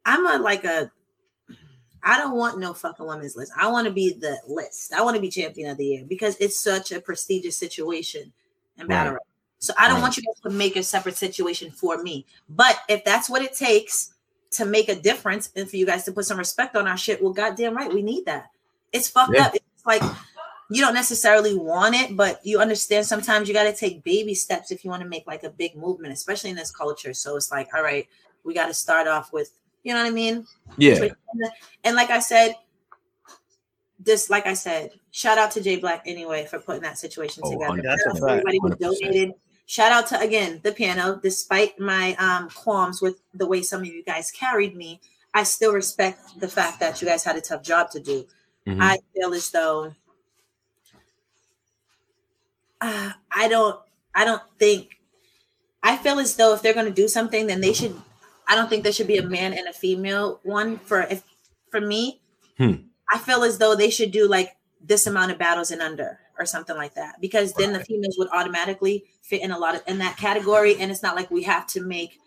I'm 0.04 0.26
a 0.26 0.38
like 0.42 0.64
a 0.64 0.90
I 2.04 2.18
don't 2.18 2.36
want 2.36 2.58
no 2.58 2.74
fucking 2.74 3.06
women's 3.06 3.36
list. 3.36 3.52
I 3.56 3.70
want 3.70 3.86
to 3.86 3.92
be 3.92 4.12
the 4.14 4.36
list. 4.48 4.92
I 4.92 5.02
want 5.02 5.14
to 5.14 5.20
be 5.20 5.28
champion 5.30 5.70
of 5.70 5.76
the 5.78 5.84
year 5.86 6.04
because 6.08 6.36
it's 6.40 6.58
such 6.58 6.90
a 6.90 7.00
prestigious 7.00 7.56
situation 7.56 8.32
in 8.78 8.86
battle 8.88 9.12
Right. 9.12 9.22
So 9.60 9.72
I 9.78 9.86
don't 9.86 9.96
Right. 9.98 10.02
want 10.02 10.16
you 10.16 10.24
guys 10.24 10.40
to 10.40 10.50
make 10.50 10.74
a 10.74 10.82
separate 10.82 11.16
situation 11.16 11.70
for 11.70 12.02
me. 12.02 12.26
But 12.48 12.80
if 12.88 13.04
that's 13.04 13.30
what 13.30 13.42
it 13.42 13.54
takes 13.54 14.14
to 14.52 14.64
make 14.64 14.88
a 14.88 14.96
difference 14.96 15.50
and 15.54 15.70
for 15.70 15.76
you 15.76 15.86
guys 15.86 16.02
to 16.04 16.12
put 16.12 16.24
some 16.26 16.36
respect 16.38 16.74
on 16.74 16.88
our 16.88 16.96
shit, 16.96 17.22
well, 17.22 17.32
goddamn 17.32 17.76
right, 17.76 17.92
we 17.94 18.02
need 18.02 18.24
that. 18.26 18.46
It's 18.90 19.06
fucked 19.08 19.34
Yeah. 19.34 19.46
up. 19.46 19.54
It's 19.54 19.86
like 19.86 20.02
you 20.74 20.80
don't 20.80 20.94
necessarily 20.94 21.54
want 21.54 21.94
it, 21.94 22.16
but 22.16 22.40
you 22.44 22.58
understand 22.58 23.04
sometimes 23.04 23.48
you 23.48 23.54
got 23.54 23.64
to 23.64 23.74
take 23.74 24.02
baby 24.04 24.34
steps 24.34 24.70
if 24.70 24.84
you 24.84 24.90
want 24.90 25.02
to 25.02 25.08
make 25.08 25.26
like 25.26 25.42
a 25.44 25.50
big 25.50 25.76
movement, 25.76 26.12
especially 26.12 26.50
in 26.50 26.56
this 26.56 26.70
culture. 26.70 27.12
So 27.12 27.36
it's 27.36 27.50
like, 27.50 27.68
all 27.74 27.82
right, 27.82 28.06
we 28.44 28.54
got 28.54 28.66
to 28.68 28.74
start 28.74 29.06
off 29.06 29.32
with, 29.32 29.50
you 29.82 29.92
know 29.92 30.00
what 30.02 30.08
I 30.08 30.12
mean? 30.12 30.46
yeah, 30.78 31.08
And 31.84 31.96
like 31.96 32.10
I 32.10 32.20
said, 32.20 32.54
this, 33.98 34.30
like 34.30 34.46
I 34.46 34.54
said, 34.54 34.90
shout 35.10 35.38
out 35.38 35.50
to 35.52 35.60
Jay 35.60 35.76
Black 35.76 36.02
anyway 36.06 36.46
for 36.46 36.58
putting 36.58 36.82
that 36.82 36.98
situation 36.98 37.42
Oh, 37.46 37.52
together. 37.52 37.80
100%. 37.80 37.82
That's 37.82 38.00
a 38.00 38.04
Shout 38.04 38.08
out 38.08 38.14
to 38.14 38.20
fact. 38.20 38.30
Everybody 38.48 38.58
who 38.62 38.74
donated. 38.76 39.34
Shout 39.66 39.92
out 39.92 40.06
to 40.08 40.18
again 40.20 40.60
the 40.64 40.72
piano. 40.72 41.20
Despite 41.22 41.78
my 41.78 42.14
um 42.16 42.48
qualms 42.50 43.00
with 43.00 43.20
the 43.32 43.46
way 43.46 43.62
some 43.62 43.80
of 43.82 43.86
you 43.86 44.02
guys 44.02 44.30
carried 44.30 44.74
me, 44.76 45.00
I 45.34 45.44
still 45.44 45.72
respect 45.72 46.40
the 46.40 46.48
fact 46.48 46.80
that 46.80 47.00
you 47.00 47.06
guys 47.08 47.22
had 47.24 47.36
a 47.36 47.40
tough 47.40 47.62
job 47.62 47.90
to 47.92 48.00
do. 48.00 48.26
Mhm. 48.66 48.78
I 48.82 48.98
feel 49.14 49.32
as 49.32 49.48
though 49.50 49.94
uh, 52.82 53.12
I 53.30 53.48
don't 53.48 53.80
I 54.14 54.26
don't 54.26 54.42
think 54.58 54.98
I 55.82 55.96
feel 55.96 56.18
as 56.18 56.36
though 56.36 56.54
if 56.54 56.62
they're 56.62 56.74
going 56.74 56.86
to 56.86 56.92
do 56.92 57.08
something 57.08 57.46
then 57.46 57.60
they 57.60 57.72
should 57.72 57.96
I 58.48 58.54
don't 58.56 58.68
think 58.68 58.82
there 58.82 58.92
should 58.92 59.06
be 59.06 59.18
a 59.18 59.22
man 59.26 59.52
and 59.52 59.68
a 59.68 59.72
female 59.72 60.40
one 60.42 60.78
for 60.78 61.02
if 61.02 61.22
for 61.70 61.80
me 61.80 62.20
Hmm. 62.58 62.74
I 63.10 63.18
feel 63.18 63.44
as 63.44 63.58
though 63.58 63.74
they 63.74 63.90
should 63.90 64.10
do 64.10 64.28
like 64.28 64.56
this 64.80 65.06
amount 65.06 65.32
of 65.32 65.38
battles 65.38 65.70
and 65.70 65.80
under 65.80 66.20
or 66.38 66.44
something 66.46 66.76
like 66.76 66.94
that 66.94 67.20
because 67.20 67.54
then 67.54 67.72
the 67.72 67.82
females 67.84 68.16
would 68.18 68.28
automatically 68.32 69.04
fit 69.22 69.42
in 69.42 69.50
a 69.52 69.58
lot 69.58 69.74
of 69.74 69.82
in 69.86 69.98
that 69.98 70.16
category 70.18 70.76
and 70.78 70.90
it's 70.90 71.02
not 71.02 71.16
like 71.16 71.30
we 71.30 71.42
have 71.44 71.66
to 71.68 71.80
make 71.80 72.18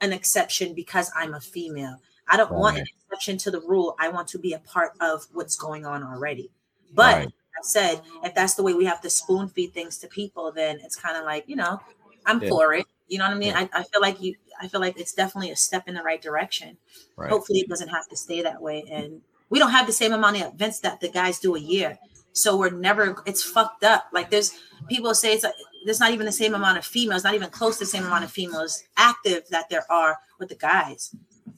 an 0.00 0.12
exception 0.12 0.74
because 0.74 1.10
I'm 1.14 1.34
a 1.34 1.40
female. 1.40 1.96
I 2.28 2.36
don't 2.36 2.52
want 2.52 2.78
an 2.78 2.84
exception 3.10 3.38
to 3.38 3.50
the 3.50 3.60
rule. 3.60 3.96
I 3.98 4.08
want 4.08 4.28
to 4.28 4.38
be 4.38 4.52
a 4.52 4.58
part 4.58 4.92
of 5.00 5.26
what's 5.32 5.56
going 5.56 5.84
on 5.84 6.02
already. 6.02 6.50
But 6.92 7.16
Right. 7.16 7.34
Like 7.60 7.64
I 7.64 7.94
said, 7.94 8.02
if 8.24 8.34
that's 8.34 8.54
the 8.54 8.62
way 8.62 8.74
we 8.74 8.84
have 8.86 9.00
to 9.02 9.10
spoon 9.10 9.48
feed 9.48 9.72
things 9.74 9.98
to 9.98 10.08
people, 10.08 10.50
then 10.52 10.80
it's 10.82 10.96
kind 10.96 11.16
of 11.16 11.24
like, 11.24 11.44
you 11.48 11.56
know, 11.56 11.80
I'm 12.26 12.42
Yeah. 12.42 12.48
for 12.48 12.74
it. 12.74 12.86
You 13.08 13.18
know 13.18 13.24
what 13.24 13.34
I 13.34 13.38
mean? 13.38 13.48
Yeah. 13.50 13.66
I, 13.72 13.80
I 13.80 13.82
feel 13.84 14.00
like 14.00 14.20
you 14.20 14.34
I 14.62 14.68
feel 14.68 14.80
like 14.80 14.98
it's 15.00 15.14
definitely 15.14 15.50
a 15.50 15.56
step 15.56 15.88
in 15.88 15.94
the 15.94 16.02
right 16.02 16.20
direction. 16.20 16.76
right. 17.16 17.30
Hopefully 17.30 17.60
it 17.60 17.68
doesn't 17.68 17.88
have 17.88 18.06
to 18.08 18.16
stay 18.16 18.42
that 18.42 18.60
way. 18.60 18.84
And 18.90 19.22
we 19.48 19.58
don't 19.58 19.70
have 19.70 19.86
the 19.86 19.92
same 19.92 20.12
amount 20.12 20.36
of 20.40 20.52
events 20.54 20.80
that 20.80 21.00
the 21.00 21.08
guys 21.08 21.38
do 21.40 21.56
a 21.56 21.58
year. 21.58 21.98
So 22.32 22.56
we're 22.56 22.70
never 22.70 23.16
it's 23.26 23.42
fucked 23.42 23.84
up. 23.84 24.04
Like 24.12 24.30
there's 24.30 24.52
people 24.88 25.14
say 25.14 25.32
it's 25.32 25.44
like 25.44 25.54
there's 25.84 25.98
not 26.00 26.12
even 26.12 26.26
the 26.26 26.32
same 26.32 26.54
amount 26.54 26.78
of 26.78 26.84
females, 26.84 27.24
not 27.24 27.34
even 27.34 27.50
close 27.50 27.78
to 27.78 27.84
the 27.84 27.90
same 27.90 28.04
amount 28.04 28.24
of 28.24 28.30
females 28.30 28.84
active 28.96 29.42
that 29.50 29.68
there 29.70 29.90
are 29.90 30.18
with 30.38 30.48
the 30.50 30.54
guys. 30.56 31.14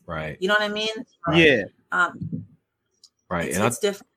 Right, 0.06 0.36
You 0.40 0.48
know 0.48 0.54
what 0.54 0.62
I 0.62 0.68
mean? 0.68 0.88
Yeah. 1.34 1.64
Um 1.90 2.44
right. 3.28 3.46
it's, 3.48 3.56
And 3.56 3.64
I, 3.64 3.66
it's 3.68 3.78
different. 3.78 4.08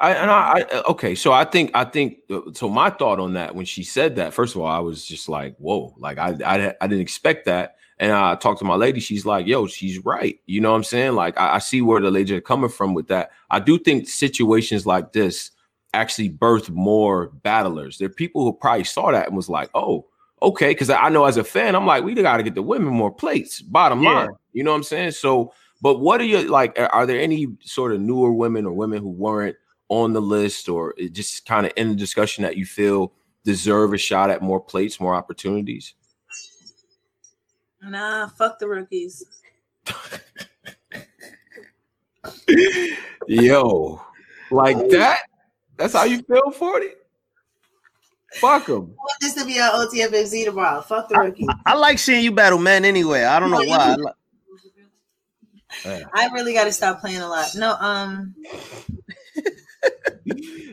I 0.00 0.12
and 0.14 0.30
I, 0.30 0.34
I 0.34 0.62
uh, 0.76 0.82
okay, 0.90 1.14
so 1.14 1.32
I 1.32 1.44
think 1.44 1.70
I 1.74 1.84
think 1.84 2.18
uh, 2.30 2.40
so. 2.52 2.68
My 2.68 2.90
thought 2.90 3.20
on 3.20 3.34
that 3.34 3.54
when 3.54 3.64
she 3.64 3.82
said 3.84 4.16
that, 4.16 4.34
first 4.34 4.54
of 4.54 4.60
all, 4.60 4.66
I 4.66 4.78
was 4.78 5.04
just 5.04 5.28
like, 5.28 5.56
"Whoa!" 5.58 5.94
Like 5.98 6.18
I 6.18 6.36
I, 6.44 6.74
I 6.80 6.86
didn't 6.86 7.02
expect 7.02 7.46
that. 7.46 7.76
And 7.98 8.10
I 8.10 8.34
talked 8.34 8.58
to 8.58 8.64
my 8.64 8.74
lady. 8.74 9.00
She's 9.00 9.24
like, 9.24 9.46
"Yo, 9.46 9.66
she's 9.66 10.04
right." 10.04 10.38
You 10.46 10.60
know 10.60 10.70
what 10.70 10.78
I'm 10.78 10.84
saying? 10.84 11.14
Like 11.14 11.38
I, 11.38 11.54
I 11.54 11.58
see 11.58 11.80
where 11.80 12.00
the 12.00 12.10
lady 12.10 12.34
are 12.34 12.40
coming 12.40 12.70
from 12.70 12.92
with 12.92 13.06
that. 13.08 13.30
I 13.50 13.60
do 13.60 13.78
think 13.78 14.08
situations 14.08 14.84
like 14.84 15.12
this 15.12 15.52
actually 15.92 16.28
birth 16.28 16.70
more 16.70 17.28
battlers. 17.28 17.98
There 17.98 18.06
are 18.06 18.12
people 18.12 18.44
who 18.44 18.52
probably 18.52 18.84
saw 18.84 19.12
that 19.12 19.28
and 19.28 19.36
was 19.36 19.48
like, 19.48 19.70
"Oh, 19.74 20.06
okay." 20.42 20.70
Because 20.70 20.90
I 20.90 21.08
know 21.08 21.24
as 21.24 21.36
a 21.36 21.44
fan, 21.44 21.76
I'm 21.76 21.86
like, 21.86 22.02
we 22.02 22.14
got 22.14 22.36
to 22.36 22.42
get 22.42 22.56
the 22.56 22.62
women 22.62 22.92
more 22.92 23.12
plates. 23.12 23.62
Bottom 23.62 24.02
yeah. 24.02 24.10
line, 24.10 24.30
you 24.52 24.64
know 24.64 24.72
what 24.72 24.78
I'm 24.78 24.82
saying? 24.82 25.12
So, 25.12 25.52
but 25.80 26.00
what 26.00 26.20
are 26.20 26.24
you 26.24 26.42
like? 26.48 26.76
Are 26.76 27.06
there 27.06 27.20
any 27.20 27.46
sort 27.60 27.92
of 27.92 28.00
newer 28.00 28.32
women 28.32 28.66
or 28.66 28.72
women 28.72 29.00
who 29.00 29.10
weren't 29.10 29.56
on 30.02 30.12
the 30.12 30.20
list 30.20 30.68
or 30.68 30.94
just 31.12 31.46
kind 31.46 31.66
of 31.66 31.72
in 31.76 31.88
the 31.88 31.94
discussion 31.94 32.42
that 32.42 32.56
you 32.56 32.66
feel 32.66 33.12
deserve 33.44 33.92
a 33.92 33.98
shot 33.98 34.30
at 34.30 34.42
more 34.42 34.60
plates, 34.60 35.00
more 35.00 35.14
opportunities? 35.14 35.94
Nah, 37.82 38.28
fuck 38.28 38.58
the 38.58 38.66
rookies. 38.66 39.24
Yo, 43.28 44.00
like 44.50 44.76
that? 44.90 45.20
That's 45.76 45.92
how 45.92 46.04
you 46.04 46.22
feel, 46.22 46.50
40? 46.50 46.86
Fuck 48.34 48.66
them. 48.66 48.74
I 48.74 49.02
want 49.02 49.20
this 49.20 49.34
to 49.34 49.44
be 49.44 49.58
an 49.58 49.70
OTFFZ 49.70 50.46
tomorrow. 50.46 50.80
Fuck 50.80 51.08
the 51.08 51.18
rookies. 51.18 51.46
I, 51.66 51.72
I, 51.72 51.74
like 51.74 51.98
seeing 51.98 52.24
you 52.24 52.32
battle 52.32 52.58
men 52.58 52.84
anyway. 52.84 53.24
I 53.24 53.38
don't 53.38 53.50
know 53.50 53.62
why. 53.62 53.96
I, 55.84 56.02
I 56.14 56.28
really 56.32 56.54
got 56.54 56.64
to 56.64 56.72
stop 56.72 57.00
playing 57.00 57.20
a 57.20 57.28
lot. 57.28 57.54
No, 57.54 57.74
um. 57.74 58.34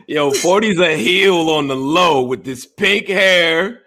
Yo, 0.06 0.30
40's 0.30 0.80
a 0.80 0.96
heel 0.96 1.50
on 1.50 1.68
the 1.68 1.76
low 1.76 2.22
with 2.22 2.44
this 2.44 2.66
pink 2.66 3.08
hair. 3.08 3.82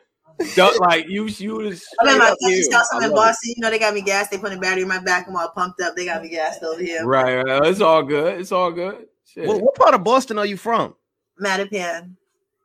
Don't 0.56 0.80
like 0.82 1.08
you. 1.08 1.28
You 1.28 1.56
was. 1.56 1.86
I 2.02 2.06
mean, 2.06 2.20
my 2.20 2.36
cousin 2.42 2.64
saw 2.64 2.84
something 2.84 3.10
in 3.10 3.16
Boston. 3.16 3.54
You 3.56 3.62
know, 3.62 3.70
they 3.70 3.80
got 3.80 3.94
me 3.94 4.02
gassed. 4.02 4.32
They 4.32 4.38
put 4.38 4.52
a 4.52 4.60
battery 4.60 4.82
in 4.82 4.88
my 4.88 5.00
back. 5.00 5.28
I'm 5.28 5.36
all 5.36 5.50
pumped 5.50 5.82
up. 5.82 5.96
They 5.96 6.06
got 6.06 6.22
me 6.22 6.30
gassed 6.30 6.62
over 6.62 6.82
here. 6.82 7.06
Right, 7.06 7.42
right. 7.42 7.66
It's 7.66 7.82
all 7.82 8.04
good. 8.04 8.40
It's 8.40 8.52
all 8.52 8.72
good. 8.72 9.08
What, 9.38 9.62
what, 9.62 9.76
part 9.76 9.94
of 9.94 10.04
Boston 10.04 10.38
are 10.38 10.46
you 10.46 10.58
from? 10.58 10.96
Mattapan. 11.42 12.16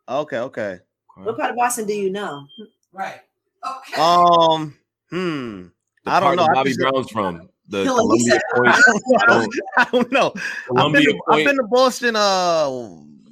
Okay, 0.08 0.38
okay. 0.38 0.78
What 1.16 1.38
part 1.38 1.50
of 1.50 1.56
Boston 1.56 1.86
do 1.86 1.94
you 1.94 2.10
know? 2.10 2.46
Right. 2.92 3.20
Okay. 3.64 4.00
Um. 4.00 4.76
Hmm. 5.10 5.66
The 6.04 6.10
I 6.10 6.20
don't 6.20 6.36
know. 6.36 6.48
Bobby 6.52 6.74
Brown's 6.76 7.10
from 7.10 7.48
the 7.70 7.84
Columbia 7.84 8.40
Point. 8.54 8.68
I 8.68 9.26
don't, 9.26 9.54
I 9.76 9.84
don't 9.90 10.12
know. 10.12 10.34
Columbia 10.66 10.76
I've 10.76 10.92
been, 10.92 11.02
to, 11.04 11.22
I've 11.28 11.44
been 11.46 11.56
to 11.56 11.68
Boston 11.70 12.16
uh 12.16 12.68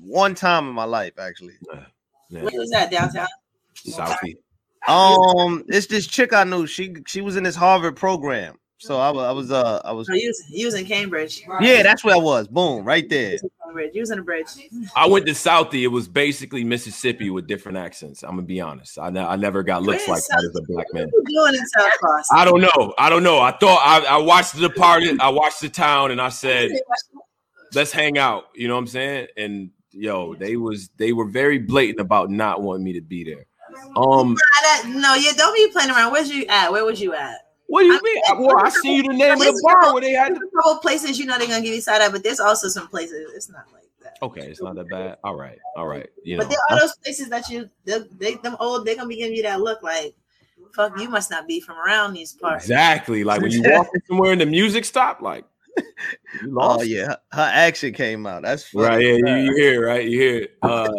one 0.01 0.35
time 0.35 0.69
in 0.69 0.75
my 0.75 0.85
life 0.85 1.19
actually. 1.19 1.55
Yeah. 1.73 1.81
Yeah. 2.31 2.43
Where 2.43 2.61
was 2.61 2.71
that 2.71 2.91
downtown? 2.91 3.27
Southie. 3.77 4.37
Um, 4.87 5.65
it's 5.69 5.87
this 5.87 6.07
chick 6.07 6.33
I 6.33 6.45
knew. 6.45 6.67
She 6.67 6.95
she 7.07 7.21
was 7.21 7.37
in 7.37 7.43
this 7.43 7.57
Harvard 7.57 7.97
program. 7.97 8.59
So 8.81 8.97
I, 8.97 9.11
I 9.11 9.33
was 9.33 9.51
uh 9.51 9.81
I 9.85 9.91
was. 9.91 10.09
Oh, 10.09 10.15
you, 10.15 10.29
was, 10.29 10.45
you 10.49 10.67
was 10.67 10.75
in 10.75 10.87
Cambridge. 10.87 11.43
Yeah, 11.61 11.83
that's 11.83 12.05
where 12.05 12.15
I 12.15 12.19
was. 12.19 12.47
Boom, 12.47 12.85
right 12.85 13.09
there. 13.09 13.37
You 13.93 14.01
was 14.01 14.13
in 14.13 14.21
a 14.21 14.23
bridge. 14.23 14.47
I 14.95 15.07
went 15.07 15.27
to 15.27 15.33
Southie. 15.33 15.83
It 15.83 15.89
was 15.89 16.07
basically 16.07 16.63
Mississippi 16.63 17.29
with 17.29 17.49
different 17.49 17.77
accents. 17.77 18.23
I'm 18.23 18.31
gonna 18.31 18.43
be 18.43 18.61
honest. 18.61 18.99
I, 18.99 19.11
ne- 19.11 19.21
I 19.21 19.35
never 19.35 19.65
got 19.65 19.83
looks 19.83 20.07
like 20.07 20.23
South, 20.23 20.41
that 20.41 20.49
as 20.49 20.57
a 20.57 20.73
black 20.73 20.87
man. 20.93 21.11
doing 21.27 21.55
in 21.55 21.67
South 21.67 21.91
Boston? 22.01 22.39
I 22.39 22.45
don't 22.45 22.61
know. 22.61 22.95
I 22.97 23.11
don't 23.11 23.25
know. 23.25 23.41
I 23.41 23.51
thought 23.51 23.81
I, 23.85 24.15
I 24.15 24.17
watched 24.19 24.55
the 24.55 24.69
Departed. 24.69 25.21
I 25.21 25.31
watched 25.31 25.61
the 25.61 25.69
town, 25.69 26.13
and 26.13 26.21
I 26.21 26.29
said, 26.29 26.71
"Let's 27.75 27.91
hang 27.91 28.17
out." 28.17 28.45
You 28.55 28.69
know 28.69 28.75
what 28.75 28.81
I'm 28.81 28.87
saying? 28.87 29.27
And 29.37 29.71
yo, 29.91 30.35
they 30.37 30.57
was 30.57 30.89
they 30.97 31.13
were 31.13 31.27
very 31.27 31.59
blatant 31.59 32.01
about 32.01 32.31
not 32.31 32.63
wanting 32.63 32.85
me 32.85 32.93
to 32.93 33.01
be 33.01 33.25
there. 33.25 33.45
Um, 33.97 34.37
no, 34.87 35.15
yeah, 35.15 35.33
don't 35.37 35.55
be 35.55 35.69
playing 35.73 35.91
around. 35.91 36.13
Where's 36.13 36.31
you 36.31 36.47
at? 36.47 36.71
Where 36.71 36.85
was 36.85 37.01
you 37.01 37.15
at? 37.15 37.48
What 37.69 37.83
do 37.83 37.87
you 37.89 37.99
I 37.99 38.01
mean? 38.03 38.23
I, 38.29 38.33
well, 38.41 38.65
I 38.65 38.71
see 38.71 38.97
you 38.97 39.03
the 39.03 39.15
name 39.15 39.33
of 39.33 39.39
the 39.41 39.61
bar 39.63 39.93
where 39.93 40.01
they 40.01 40.13
had 40.13 40.35
the 40.35 40.41
couple 40.57 40.79
places. 40.79 41.19
You 41.19 41.27
know 41.27 41.39
they're 41.39 41.47
gonna 41.47 41.63
give 41.63 41.75
you 41.75 41.83
side 41.83 42.01
eye, 42.01 42.09
but 42.09 42.23
there's 42.23 42.41
also 42.41 42.69
some 42.69 42.89
places 42.89 43.31
it's 43.35 43.51
not 43.51 43.67
like 43.73 43.91
that. 44.03 44.17
Okay, 44.23 44.41
it's 44.41 44.63
not 44.63 44.75
that 44.77 44.89
bad. 44.89 45.19
All 45.23 45.37
right, 45.37 45.59
all 45.77 45.87
right. 45.87 46.09
You 46.25 46.39
know, 46.39 46.45
but 46.45 46.51
there 46.51 46.59
are 46.71 46.81
those 46.81 46.97
places 46.97 47.29
that 47.29 47.51
you 47.51 47.69
they, 47.85 47.99
they 48.19 48.35
them 48.37 48.57
old 48.59 48.87
they're 48.87 48.97
gonna 48.97 49.09
be 49.09 49.17
giving 49.17 49.37
you 49.37 49.43
that 49.43 49.61
look 49.61 49.83
like. 49.83 50.15
Fuck, 50.75 50.99
you 50.99 51.09
must 51.09 51.31
not 51.31 51.47
be 51.47 51.61
from 51.61 51.77
around 51.77 52.15
these 52.15 52.33
parts. 52.33 52.65
Exactly. 52.65 53.23
Like 53.23 53.43
when 53.43 53.51
you 53.51 53.63
walk 53.67 53.89
somewhere 54.07 54.33
and 54.33 54.41
the 54.41 54.47
music 54.47 54.85
stopped, 54.85 55.23
like 55.23 55.45
Oh 56.57 56.83
yeah, 56.83 57.17
her 57.33 57.51
action 57.53 57.93
came 57.93 58.27
out. 58.27 58.43
That's 58.43 58.65
funny. 58.65 58.87
right. 58.87 59.03
Yeah, 59.03 59.37
you, 59.37 59.51
you 59.51 59.57
hear 59.57 59.87
right. 59.87 60.09
You 60.09 60.21
hear. 60.21 60.49
Uh, 60.63 60.91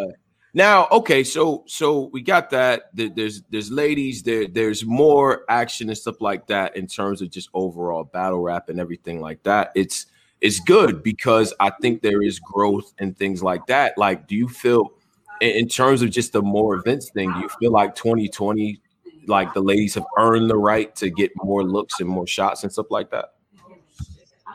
now, 0.52 0.88
okay, 0.90 1.22
so 1.22 1.64
so 1.66 2.10
we 2.12 2.22
got 2.22 2.50
that. 2.50 2.90
There's 2.92 3.42
there's 3.50 3.70
ladies. 3.70 4.22
There 4.22 4.46
there's 4.48 4.84
more 4.84 5.44
action 5.48 5.88
and 5.88 5.96
stuff 5.96 6.20
like 6.20 6.46
that 6.48 6.76
in 6.76 6.86
terms 6.86 7.22
of 7.22 7.30
just 7.30 7.50
overall 7.54 8.04
battle 8.04 8.40
rap 8.40 8.68
and 8.68 8.80
everything 8.80 9.20
like 9.20 9.42
that. 9.44 9.70
It's 9.76 10.06
it's 10.40 10.58
good 10.58 11.02
because 11.02 11.54
I 11.60 11.70
think 11.80 12.02
there 12.02 12.22
is 12.22 12.40
growth 12.40 12.92
and 12.98 13.16
things 13.16 13.42
like 13.42 13.66
that. 13.66 13.96
Like, 13.96 14.26
do 14.26 14.34
you 14.34 14.48
feel 14.48 14.92
in 15.40 15.68
terms 15.68 16.02
of 16.02 16.10
just 16.10 16.32
the 16.32 16.42
more 16.42 16.74
events 16.76 17.10
thing? 17.10 17.32
Do 17.32 17.40
you 17.40 17.48
feel 17.60 17.70
like 17.70 17.94
2020, 17.94 18.80
like 19.26 19.54
the 19.54 19.62
ladies 19.62 19.94
have 19.94 20.06
earned 20.18 20.50
the 20.50 20.56
right 20.56 20.94
to 20.96 21.10
get 21.10 21.30
more 21.36 21.62
looks 21.62 22.00
and 22.00 22.08
more 22.08 22.26
shots 22.26 22.62
and 22.64 22.72
stuff 22.72 22.86
like 22.90 23.10
that? 23.10 23.34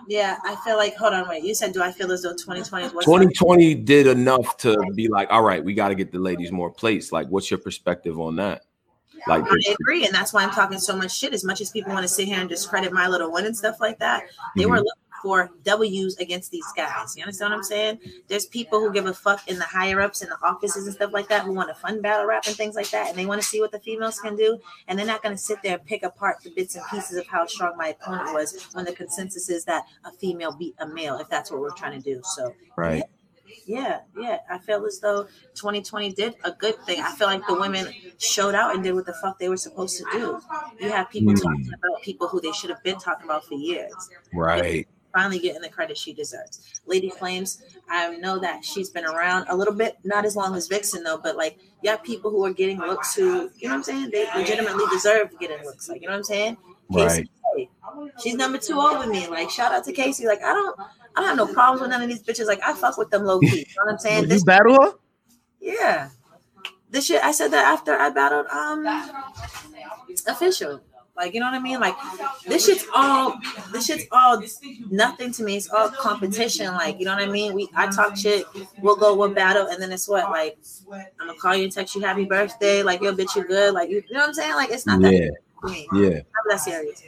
Yeah, 0.08 0.38
I 0.44 0.56
feel 0.58 0.78
like 0.78 0.96
hold 0.96 1.14
on, 1.14 1.28
wait. 1.28 1.44
You 1.44 1.56
said 1.56 1.74
do 1.74 1.82
I 1.82 1.92
feel 1.92 2.12
as 2.12 2.22
though 2.22 2.34
2020 2.34 2.90
2020 2.90 3.76
did 3.76 4.08
enough 4.08 4.58
to 4.58 4.78
be 4.94 5.08
like, 5.08 5.28
all 5.32 5.42
right, 5.42 5.64
we 5.64 5.74
got 5.74 5.90
to 5.90 5.96
get 5.96 6.12
the 6.12 6.20
ladies 6.20 6.52
more 6.52 6.70
plates. 6.70 7.12
Like, 7.12 7.28
what's 7.28 7.50
your 7.50 7.58
perspective 7.58 8.20
on 8.20 8.36
that? 8.38 8.64
Like, 9.28 9.44
I 9.44 9.74
agree, 9.80 10.06
and 10.06 10.14
that's 10.14 10.34
why 10.34 10.44
I'm 10.44 10.52
talking 10.52 10.78
so 10.78 10.96
much 10.96 11.18
shit. 11.18 11.34
As 11.34 11.44
much 11.44 11.60
as 11.60 11.72
people 11.72 11.92
want 11.92 12.04
to 12.04 12.08
sit 12.08 12.28
here 12.28 12.40
and 12.40 12.48
discredit 12.48 12.94
my 12.94 13.08
little 13.08 13.32
win 13.32 13.46
and 13.46 13.58
stuff 13.58 13.78
like 13.80 13.98
that, 13.98 14.24
they 14.56 14.64
mm-hmm. 14.64 14.72
were 14.72 14.78
looking 14.78 14.92
for 15.26 15.50
W's 15.64 16.16
against 16.18 16.52
these 16.52 16.68
guys. 16.78 17.18
You 17.18 17.24
understand 17.24 17.50
what 17.50 17.58
I'm 17.58 17.64
saying? 17.64 18.00
There's 18.28 18.46
people 18.46 18.80
who 18.80 18.94
give 18.94 19.08
a 19.08 19.14
fuck 19.14 19.48
in 19.48 19.58
the 19.58 19.64
higher 19.64 20.00
ups 20.00 20.22
in 20.22 20.30
the 20.30 20.38
offices 20.44 20.86
and 20.86 20.96
stuff 20.96 21.14
like 21.14 21.28
that 21.30 21.42
who 21.42 21.52
want 21.52 21.70
to 21.70 21.74
fund 21.74 22.04
battle 22.04 22.28
rap 22.28 22.46
and 22.46 22.56
things 22.56 22.76
like 22.76 22.92
that, 22.92 23.10
and 23.10 23.18
they 23.18 23.26
want 23.26 23.42
to 23.42 23.48
see 23.48 23.60
what 23.60 23.72
the 23.72 23.80
females 23.80 24.20
can 24.20 24.36
do, 24.36 24.60
and 24.88 25.00
they're 25.00 25.06
not 25.08 25.24
going 25.24 25.34
to 25.34 25.42
sit 25.42 25.58
there 25.64 25.78
and 25.78 25.86
pick 25.88 26.04
apart 26.04 26.38
the 26.44 26.52
bits 26.52 26.76
and 26.76 26.86
pieces 26.92 27.18
of 27.18 27.26
how 27.26 27.48
strong 27.48 27.76
my 27.76 27.88
opponent 27.88 28.36
was 28.36 28.68
when 28.74 28.86
the 28.86 28.94
consensus 28.94 29.50
is 29.50 29.66
that 29.66 29.86
a 30.06 30.12
female 30.12 30.56
beat 30.56 30.76
a 30.78 30.86
male, 30.86 31.18
if 31.18 31.28
that's 31.28 31.50
what 31.50 31.60
we're 31.60 31.72
trying 31.72 32.00
to 32.00 32.14
do. 32.14 32.22
So, 32.36 32.54
right. 32.78 33.02
Yeah, 33.66 34.02
yeah. 34.16 34.42
I 34.48 34.60
feel 34.60 34.86
as 34.86 35.00
though 35.00 35.24
2020 35.56 36.14
did 36.14 36.36
a 36.44 36.52
good 36.52 36.76
thing. 36.86 37.02
I 37.02 37.12
feel 37.14 37.26
like 37.26 37.48
the 37.48 37.56
women 37.56 37.88
showed 38.20 38.54
out 38.54 38.76
and 38.76 38.84
did 38.84 38.94
what 38.94 39.08
the 39.08 39.14
fuck 39.14 39.40
they 39.40 39.50
were 39.50 39.58
supposed 39.58 39.98
to 39.98 40.04
do. 40.12 40.40
You 40.80 40.92
have 40.92 41.10
people 41.10 41.34
mm. 41.34 41.42
talking 41.42 41.72
about 41.74 42.04
people 42.04 42.28
who 42.28 42.40
they 42.42 42.52
should 42.52 42.70
have 42.70 42.84
been 42.84 43.00
talking 43.00 43.26
about 43.26 43.44
for 43.44 43.56
years. 43.56 43.92
Right 44.32 44.88
finally 45.16 45.40
getting 45.40 45.62
the 45.62 45.70
credit 45.70 45.98
she 45.98 46.14
deserves. 46.14 46.82
Lady 46.86 47.10
Flames, 47.10 47.64
I 47.90 48.18
know 48.18 48.38
that 48.40 48.66
she's 48.66 48.90
been 48.90 49.06
around 49.06 49.48
a 49.48 49.56
little 49.56 49.74
bit, 49.74 49.98
not 50.04 50.26
as 50.26 50.36
long 50.36 50.56
as 50.56 50.68
Vixen 50.68 51.04
though, 51.04 51.18
but 51.18 51.38
like 51.38 51.58
you 51.82 51.90
have 51.90 52.04
people 52.04 52.30
who 52.30 52.44
are 52.46 52.52
getting 52.54 52.80
looks 52.80 53.16
who, 53.16 53.50
you 53.58 53.70
know 53.70 53.70
what 53.70 53.76
I'm 53.76 53.84
saying? 53.84 54.10
They 54.12 54.28
legitimately 54.36 54.84
deserve 54.92 55.30
getting 55.40 55.64
looks. 55.64 55.88
Like, 55.88 56.02
you 56.02 56.08
know 56.08 56.14
what 56.14 56.18
I'm 56.18 56.24
saying? 56.26 56.58
Right. 56.90 57.28
Casey, 57.56 57.70
she's 58.22 58.36
number 58.36 58.58
two 58.58 58.78
over 58.80 59.08
me. 59.08 59.28
Like, 59.28 59.50
shout 59.50 59.72
out 59.72 59.86
to 59.86 59.94
Casey. 59.94 60.28
Like, 60.28 60.44
I 60.44 60.54
don't 60.54 60.80
I 61.16 61.22
don't 61.22 61.28
have 61.30 61.38
no 61.38 61.48
problems 61.48 61.82
with 61.82 61.92
none 61.92 62.02
of 62.02 62.10
these 62.10 62.22
bitches. 62.22 62.48
Like, 62.48 62.62
I 62.62 62.74
fuck 62.74 62.98
with 62.98 63.10
them 63.10 63.24
low 63.24 63.40
key. 63.40 63.48
You 63.48 63.66
know 63.78 63.86
what 63.86 63.92
I'm 63.94 64.00
saying? 64.00 64.28
this, 64.28 64.42
you 64.42 64.46
battle 64.46 64.82
her? 64.82 64.92
Yeah. 65.62 66.10
This 66.90 67.06
shit 67.06 67.24
I 67.24 67.32
said 67.32 67.50
that 67.52 67.66
after 67.66 67.94
I 67.94 68.10
battled 68.10 68.48
um 68.48 68.86
official. 70.28 70.82
Like, 71.16 71.34
you 71.34 71.40
know 71.40 71.46
what 71.46 71.56
I 71.56 71.60
mean? 71.60 71.80
Like, 71.80 71.96
this 72.46 72.66
shit's 72.66 72.86
all 72.94 73.40
this 73.72 73.86
shit's 73.86 74.06
all 74.12 74.42
nothing 74.90 75.32
to 75.34 75.44
me. 75.44 75.56
It's 75.56 75.70
all 75.70 75.90
competition. 75.90 76.74
Like, 76.74 77.00
you 77.00 77.06
know 77.06 77.14
what 77.16 77.24
I 77.24 77.32
mean? 77.32 77.54
We 77.54 77.70
I 77.74 77.88
talk 77.88 78.18
shit, 78.18 78.46
we'll 78.82 78.98
go 78.98 79.16
we'll 79.16 79.30
battle, 79.30 79.68
and 79.68 79.82
then 79.82 79.92
it's 79.92 80.10
what? 80.10 80.30
Like, 80.30 80.58
I'm 80.92 81.28
gonna 81.28 81.40
call 81.40 81.56
you 81.56 81.64
and 81.64 81.72
text 81.72 81.96
you 81.96 82.02
happy 82.02 82.26
birthday, 82.26 82.84
like 82.84 83.02
yo, 83.02 83.14
bitch, 83.14 83.36
you 83.36 83.46
good. 83.46 83.74
Like, 83.74 83.90
you, 83.90 84.04
you 84.08 84.14
know 84.14 84.22
what 84.22 84.30
I'm 84.30 84.34
saying? 84.34 84.56
Like, 84.56 84.72
it's 84.72 84.86
not 84.86 85.02
that 85.02 85.14
yeah. 85.14 85.30
Yeah. 85.94 86.10
Not 86.10 86.46
that 86.50 86.60
serious. 86.60 87.02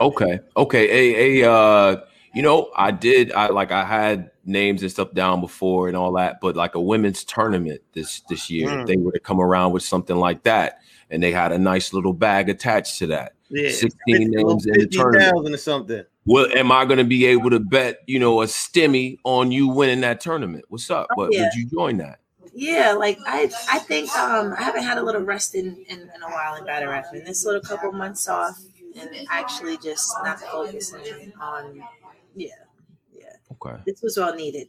Okay. 0.00 0.40
Okay. 0.56 0.88
Hey, 0.88 1.12
hey, 1.12 1.44
uh, 1.44 1.96
you 2.34 2.42
know, 2.42 2.70
I 2.76 2.90
did 2.90 3.32
I 3.32 3.48
like 3.48 3.70
I 3.70 3.84
had 3.84 4.30
names 4.44 4.82
and 4.82 4.90
stuff 4.90 5.12
down 5.12 5.40
before 5.40 5.88
and 5.88 5.96
all 5.96 6.12
that, 6.14 6.40
but 6.40 6.56
like 6.56 6.74
a 6.74 6.80
women's 6.80 7.24
tournament 7.24 7.80
this 7.92 8.22
this 8.28 8.50
year, 8.50 8.68
mm. 8.68 8.86
they 8.86 8.96
would 8.96 9.14
have 9.14 9.22
come 9.22 9.40
around 9.40 9.72
with 9.72 9.82
something 9.82 10.16
like 10.16 10.42
that 10.44 10.80
and 11.10 11.22
they 11.22 11.30
had 11.30 11.52
a 11.52 11.58
nice 11.58 11.92
little 11.92 12.14
bag 12.14 12.48
attached 12.48 12.98
to 12.98 13.06
that. 13.08 13.34
Yeah, 13.52 13.70
16 13.70 13.90
names 14.06 14.66
in 14.66 14.78
the 14.78 14.86
tournament 14.86 15.54
or 15.54 15.58
something. 15.58 16.04
Well, 16.24 16.46
am 16.54 16.72
I 16.72 16.84
going 16.84 16.98
to 16.98 17.04
be 17.04 17.26
able 17.26 17.50
to 17.50 17.60
bet, 17.60 17.98
you 18.06 18.18
know, 18.18 18.42
a 18.42 18.46
stimmy 18.46 19.18
on 19.24 19.52
you 19.52 19.68
winning 19.68 20.00
that 20.00 20.20
tournament? 20.20 20.64
What's 20.68 20.90
up? 20.90 21.08
Oh, 21.10 21.14
but 21.16 21.32
yeah. 21.32 21.42
would 21.42 21.54
you 21.54 21.66
join 21.66 21.98
that? 21.98 22.20
Yeah, 22.54 22.92
like 22.92 23.18
I, 23.26 23.50
I 23.70 23.78
think 23.78 24.10
um, 24.16 24.54
I 24.58 24.62
haven't 24.62 24.84
had 24.84 24.98
a 24.98 25.02
little 25.02 25.22
rest 25.22 25.54
in, 25.54 25.84
in, 25.88 26.00
in 26.00 26.22
a 26.22 26.28
while 26.28 26.54
in 26.56 26.64
battle 26.64 26.90
rapping. 26.90 27.24
This 27.24 27.44
little 27.44 27.60
couple 27.62 27.92
months 27.92 28.28
off 28.28 28.58
and 28.98 29.10
actually 29.30 29.78
just 29.78 30.12
not 30.22 30.40
focusing 30.40 31.32
on, 31.40 31.82
yeah, 32.36 32.50
yeah. 33.12 33.36
Okay. 33.52 33.82
This 33.86 34.02
was 34.02 34.18
all 34.18 34.34
needed. 34.34 34.68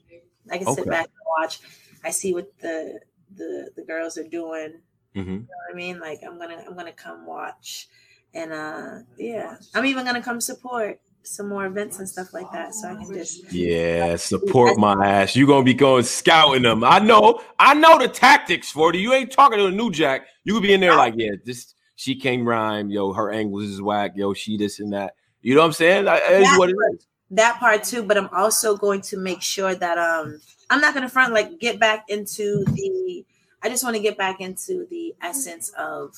I 0.52 0.58
can 0.58 0.68
okay. 0.68 0.82
sit 0.82 0.90
back 0.90 1.06
and 1.06 1.14
watch. 1.38 1.60
I 2.04 2.10
see 2.10 2.34
what 2.34 2.52
the 2.60 3.00
the 3.36 3.70
the 3.76 3.84
girls 3.84 4.18
are 4.18 4.28
doing. 4.28 4.76
Mm-hmm. 5.16 5.32
You 5.32 5.40
know 5.40 5.48
what 5.68 5.74
I 5.74 5.76
mean? 5.76 6.00
Like 6.00 6.20
I'm 6.26 6.38
gonna 6.38 6.64
I'm 6.68 6.76
gonna 6.76 6.92
come 6.94 7.26
watch, 7.26 7.88
and 8.34 8.52
uh 8.52 9.00
yeah, 9.18 9.58
I'm 9.74 9.86
even 9.86 10.06
gonna 10.06 10.22
come 10.22 10.42
support 10.42 11.00
some 11.24 11.48
more 11.48 11.66
events 11.66 12.00
and 12.00 12.08
stuff 12.08 12.34
like 12.34 12.52
that. 12.52 12.74
So 12.74 12.90
I 12.90 12.96
can 12.96 13.14
just 13.14 13.52
yeah 13.52 14.16
support 14.16 14.78
my 14.78 14.94
ass. 15.06 15.36
You 15.36 15.48
gonna 15.48 15.64
be 15.64 15.74
going 15.74 16.04
scouting 16.04 16.64
them. 16.64 16.84
I 16.84 17.00
know. 17.00 17.42
I 17.60 17.74
know 17.74 17.98
the 17.98 18.08
tactics 18.08 18.72
for 18.72 18.90
it. 18.90 18.98
You 18.98 19.14
ain't 19.14 19.32
talking 19.32 19.58
to 19.58 19.68
a 19.68 19.72
new 19.72 19.92
jack. 19.92 20.28
You 20.44 20.54
could 20.54 20.64
be 20.64 20.74
in 20.74 20.82
there 20.82 20.96
like 20.96 21.14
yeah, 21.18 21.32
this 21.46 21.74
she 21.96 22.16
can't 22.16 22.46
rhyme. 22.46 22.90
Yo, 22.90 23.14
her 23.14 23.32
angles 23.32 23.64
is 23.64 23.82
whack. 23.82 24.14
Yo, 24.16 24.34
she 24.34 24.58
this 24.58 24.80
and 24.80 24.94
that. 24.94 25.16
You 25.42 25.56
know 25.56 25.62
what 25.62 25.68
I'm 25.68 25.74
saying? 25.74 26.06
That 26.06 26.32
is 26.32 26.58
what 26.58 26.70
it 26.70 26.76
is. 26.94 27.08
That 27.32 27.60
part 27.60 27.84
too, 27.84 28.04
but 28.04 28.18
I'm 28.18 28.30
also 28.32 28.78
going 28.78 29.02
to 29.02 29.18
make 29.18 29.42
sure 29.42 29.74
that 29.76 29.98
um 29.98 30.40
I'm 30.70 30.82
not 30.82 30.94
gonna 30.94 31.10
front 31.10 31.34
like 31.34 31.60
get 31.60 31.80
back 31.80 32.06
into 32.10 32.66
the 32.66 33.26
I 33.64 33.70
just 33.70 33.84
want 33.84 33.96
to 33.96 34.02
get 34.02 34.18
back 34.18 34.42
into 34.42 34.86
the 34.90 35.16
essence 35.22 35.70
of 35.80 36.14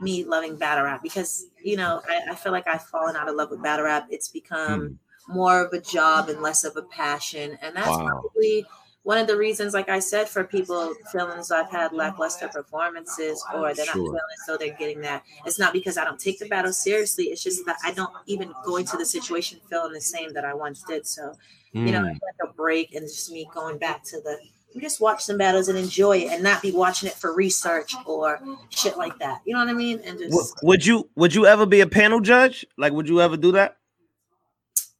me 0.00 0.24
loving 0.24 0.56
battle 0.56 0.84
rap 0.84 1.02
because 1.02 1.46
you 1.62 1.76
know 1.76 2.02
I, 2.08 2.32
I, 2.32 2.34
feel 2.34 2.52
like 2.52 2.66
I've 2.66 2.84
fallen 2.84 3.16
out 3.16 3.28
of 3.28 3.34
love 3.34 3.50
with 3.50 3.62
battle 3.62 3.86
rap. 3.86 4.06
It's 4.10 4.28
become 4.28 4.80
mm. 4.80 4.96
more 5.28 5.64
of 5.64 5.72
a 5.72 5.80
job 5.80 6.28
and 6.28 6.42
less 6.42 6.64
of 6.64 6.76
a 6.76 6.82
passion, 6.82 7.58
and 7.62 7.74
that's 7.74 7.88
wow. 7.88 8.06
probably 8.06 8.66
one 9.06 9.18
of 9.18 9.28
the 9.28 9.36
reasons, 9.36 9.72
like 9.72 9.88
I 9.88 10.00
said, 10.00 10.28
for 10.28 10.42
people 10.42 10.92
feeling 11.12 11.38
as 11.38 11.46
though 11.46 11.60
I've 11.60 11.70
had 11.70 11.92
lackluster 11.92 12.48
performances 12.48 13.40
or 13.54 13.72
they're 13.72 13.86
not 13.86 13.94
feeling 13.94 14.16
as 14.16 14.46
though 14.48 14.56
they're 14.56 14.76
getting 14.76 15.00
that. 15.02 15.22
It's 15.44 15.60
not 15.60 15.72
because 15.72 15.96
I 15.96 16.02
don't 16.02 16.18
take 16.18 16.40
the 16.40 16.48
battle 16.48 16.72
seriously. 16.72 17.26
It's 17.26 17.40
just 17.40 17.64
that 17.66 17.76
I 17.84 17.92
don't 17.92 18.10
even 18.26 18.52
go 18.64 18.78
into 18.78 18.96
the 18.96 19.06
situation 19.06 19.60
feeling 19.70 19.92
the 19.92 20.00
same 20.00 20.32
that 20.32 20.44
I 20.44 20.54
once 20.54 20.82
did. 20.82 21.06
So, 21.06 21.34
mm. 21.72 21.86
you 21.86 21.92
know, 21.92 22.00
hmm. 22.00 22.06
like 22.06 22.50
a 22.50 22.52
break 22.54 22.96
and 22.96 23.06
just 23.06 23.30
me 23.30 23.48
going 23.54 23.78
back 23.78 24.02
to 24.06 24.20
the 24.22 24.38
just 24.80 25.00
watch 25.00 25.24
some 25.24 25.38
battles 25.38 25.68
and 25.68 25.78
enjoy 25.78 26.18
it 26.18 26.32
and 26.32 26.42
not 26.42 26.62
be 26.62 26.72
watching 26.72 27.08
it 27.08 27.14
for 27.14 27.34
research 27.34 27.94
or 28.04 28.40
shit 28.70 28.96
like 28.96 29.18
that. 29.18 29.40
You 29.44 29.54
know 29.54 29.60
what 29.60 29.68
I 29.68 29.74
mean? 29.74 30.00
And 30.04 30.18
just 30.18 30.54
would 30.62 30.84
you 30.84 31.08
would 31.16 31.34
you 31.34 31.46
ever 31.46 31.66
be 31.66 31.80
a 31.80 31.86
panel 31.86 32.20
judge? 32.20 32.66
Like 32.76 32.92
would 32.92 33.08
you 33.08 33.20
ever 33.20 33.36
do 33.36 33.52
that? 33.52 33.78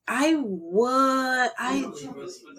I 0.08 0.36
would 0.36 1.50
I 1.58 1.92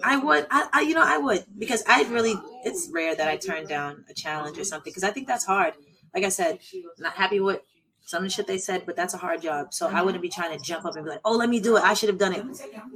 I 0.04 0.16
would 0.18 0.46
I, 0.50 0.68
I 0.72 0.80
you 0.82 0.94
know 0.94 1.04
I 1.04 1.16
would 1.18 1.44
because 1.58 1.82
I 1.88 2.02
really 2.04 2.34
it's 2.64 2.90
rare 2.92 3.14
that 3.14 3.26
I 3.26 3.36
turn 3.36 3.66
down 3.66 4.04
a 4.10 4.14
challenge 4.14 4.58
or 4.58 4.64
something 4.64 4.90
because 4.90 5.04
I 5.04 5.10
think 5.10 5.26
that's 5.26 5.44
hard. 5.46 5.74
Like 6.14 6.24
I 6.24 6.28
said, 6.28 6.58
not 6.98 7.14
happy 7.14 7.40
with 7.40 7.60
some 8.08 8.24
of 8.24 8.30
the 8.30 8.34
shit 8.34 8.46
they 8.46 8.56
said, 8.56 8.84
but 8.86 8.96
that's 8.96 9.12
a 9.12 9.18
hard 9.18 9.42
job. 9.42 9.74
So 9.74 9.86
I 9.86 10.00
wouldn't 10.00 10.22
be 10.22 10.30
trying 10.30 10.56
to 10.56 10.64
jump 10.64 10.86
up 10.86 10.96
and 10.96 11.04
be 11.04 11.10
like, 11.10 11.20
oh, 11.26 11.36
let 11.36 11.50
me 11.50 11.60
do 11.60 11.76
it. 11.76 11.82
I 11.82 11.92
should 11.92 12.08
have 12.08 12.16
done 12.16 12.32
it. 12.32 12.42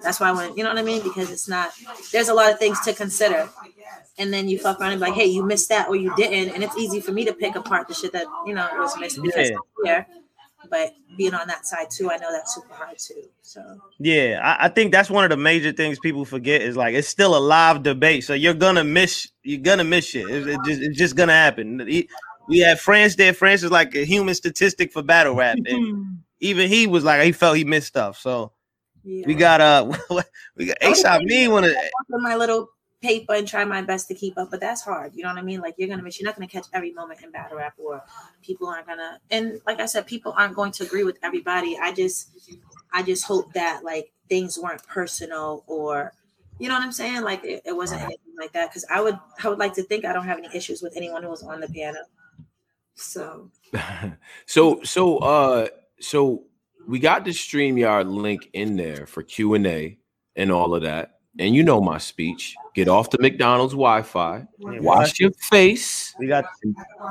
That's 0.03 0.19
why 0.19 0.31
I 0.31 0.33
went, 0.33 0.57
you 0.57 0.65
know 0.65 0.71
what 0.71 0.79
I 0.79 0.83
mean? 0.83 1.03
Because 1.03 1.31
it's 1.31 1.47
not, 1.47 1.71
there's 2.13 2.31
a 2.31 2.35
lot 2.35 2.51
of 2.51 2.59
things 2.59 2.81
to 2.81 2.95
consider. 2.95 3.47
And 4.17 4.33
then 4.33 4.49
you 4.49 4.59
fuck 4.59 4.81
around 4.81 4.93
and 4.93 5.01
be 5.03 5.09
like, 5.09 5.15
hey, 5.15 5.27
you 5.27 5.45
missed 5.45 5.69
that 5.69 5.91
or 5.91 5.97
you 5.97 6.17
didn't. 6.17 6.55
And 6.55 6.65
it's 6.65 6.79
easy 6.79 7.03
for 7.03 7.13
me 7.13 7.27
to 7.27 7.35
pick 7.35 7.57
apart 7.57 7.89
the 7.89 7.95
shit 7.95 8.15
that, 8.15 8.25
you 8.47 8.55
know, 8.55 8.67
was 8.79 8.97
missed 8.99 9.21
because 9.21 9.51
yeah. 9.85 10.05
But 10.71 10.95
being 11.19 11.35
on 11.35 11.47
that 11.49 11.67
side 11.67 11.89
too, 11.91 12.11
I 12.11 12.17
know 12.17 12.33
that's 12.33 12.55
super 12.55 12.73
hard 12.73 12.97
too. 12.97 13.25
So 13.43 13.63
yeah, 13.99 14.41
I, 14.43 14.65
I 14.65 14.69
think 14.71 14.93
that's 14.93 15.11
one 15.11 15.25
of 15.25 15.31
the 15.31 15.37
major 15.37 15.73
things 15.73 15.99
people 15.99 16.25
forget 16.25 16.63
is 16.63 16.75
like 16.75 16.95
it's 16.95 17.09
still 17.09 17.37
a 17.37 17.39
live 17.39 17.83
debate. 17.83 18.25
So 18.25 18.33
you're 18.33 18.55
gonna 18.55 18.85
miss, 18.85 19.29
you're 19.43 19.61
gonna 19.61 19.85
miss 19.85 20.07
shit. 20.07 20.31
It, 20.31 20.47
it 20.47 20.59
just, 20.65 20.81
it's 20.81 20.97
just 20.97 21.17
gonna 21.17 21.35
happen 21.35 21.83
we 22.49 22.59
had 22.59 22.81
France 22.81 23.17
there. 23.17 23.33
France 23.33 23.63
is 23.63 23.71
like 23.71 23.95
a 23.95 24.05
human 24.05 24.35
statistic 24.35 24.93
for 24.93 25.03
battle 25.03 25.35
rap, 25.35 25.59
and 25.67 26.23
even 26.41 26.69
he 26.69 26.87
was 26.87 27.05
like 27.05 27.23
he 27.23 27.33
felt 27.33 27.57
he 27.57 27.65
missed 27.65 27.89
stuff. 27.89 28.19
So 28.19 28.53
yeah. 29.05 29.27
we 29.27 29.35
got 29.35 29.61
uh 29.61 29.93
we 30.57 30.67
got 30.67 30.77
A 30.81 31.25
me 31.25 31.49
want 31.49 31.67
to 31.67 31.75
my 32.11 32.37
little 32.37 32.69
paper 33.01 33.35
and 33.35 33.47
try 33.47 33.65
my 33.65 33.83
best 33.83 34.09
to 34.09 34.15
keep 34.15 34.39
up, 34.39 34.51
but 34.51 34.61
that's 34.61 34.83
hard. 34.83 35.13
You 35.15 35.25
know 35.25 35.29
what 35.31 35.39
I 35.39 35.43
mean? 35.43 35.61
Like 35.61 35.75
you're 35.77 35.89
gonna 35.89 36.03
miss. 36.03 36.21
You're 36.21 36.29
not 36.29 36.37
gonna 36.37 36.49
catch 36.49 36.67
every 36.73 36.93
moment 36.93 37.21
in 37.23 37.31
battle 37.31 37.59
rap, 37.59 37.75
or 37.79 38.03
people 38.43 38.69
aren't 38.69 38.87
gonna. 38.87 39.19
And 39.31 39.61
like 39.67 39.81
I 39.81 39.87
said, 39.87 40.07
people 40.07 40.35
aren't 40.37 40.55
going 40.55 40.73
to 40.73 40.85
agree 40.85 41.05
with 41.05 41.19
everybody. 41.23 41.77
I 41.81 41.93
just 41.93 42.31
I 42.93 43.03
just 43.03 43.25
hope 43.25 43.53
that 43.53 43.85
like 43.85 44.13
things 44.29 44.59
weren't 44.59 44.87
personal 44.87 45.65
or 45.67 46.13
you 46.59 46.69
know 46.69 46.75
what 46.75 46.85
I'm 46.85 46.93
saying? 46.93 47.23
Like 47.23 47.45
it, 47.45 47.63
it 47.67 47.77
wasn't 47.77 48.03
anything 48.03 48.35
like 48.39 48.53
that. 48.53 48.73
Cause 48.73 48.85
I 48.89 49.01
would 49.01 49.19
I 49.43 49.49
would 49.49 49.59
like 49.59 49.75
to 49.75 49.83
think 49.83 50.05
I 50.05 50.13
don't 50.13 50.25
have 50.25 50.39
any 50.39 50.49
issues 50.55 50.81
with 50.81 50.97
anyone 50.97 51.23
who 51.23 51.29
was 51.29 51.43
on 51.43 51.61
the 51.61 51.69
piano. 51.69 51.99
So, 52.95 53.51
so, 54.47 54.83
so, 54.83 55.19
uh, 55.19 55.69
so 56.01 56.45
we 56.87 56.99
got 56.99 57.25
the 57.25 57.31
StreamYard 57.31 58.13
link 58.13 58.49
in 58.53 58.77
there 58.77 59.07
for 59.07 59.23
Q 59.23 59.55
and 59.55 59.67
A 59.67 59.99
and 60.37 60.51
all 60.51 60.75
of 60.75 60.83
that. 60.83 61.19
And 61.39 61.55
you 61.55 61.63
know 61.63 61.81
my 61.81 61.97
speech. 61.97 62.55
Get 62.75 62.89
off 62.89 63.11
the 63.11 63.19
McDonald's 63.19 63.73
Wi-Fi. 63.73 64.47
Wash 64.59 65.19
your 65.19 65.31
face. 65.51 66.15
We 66.19 66.27
got 66.27 66.45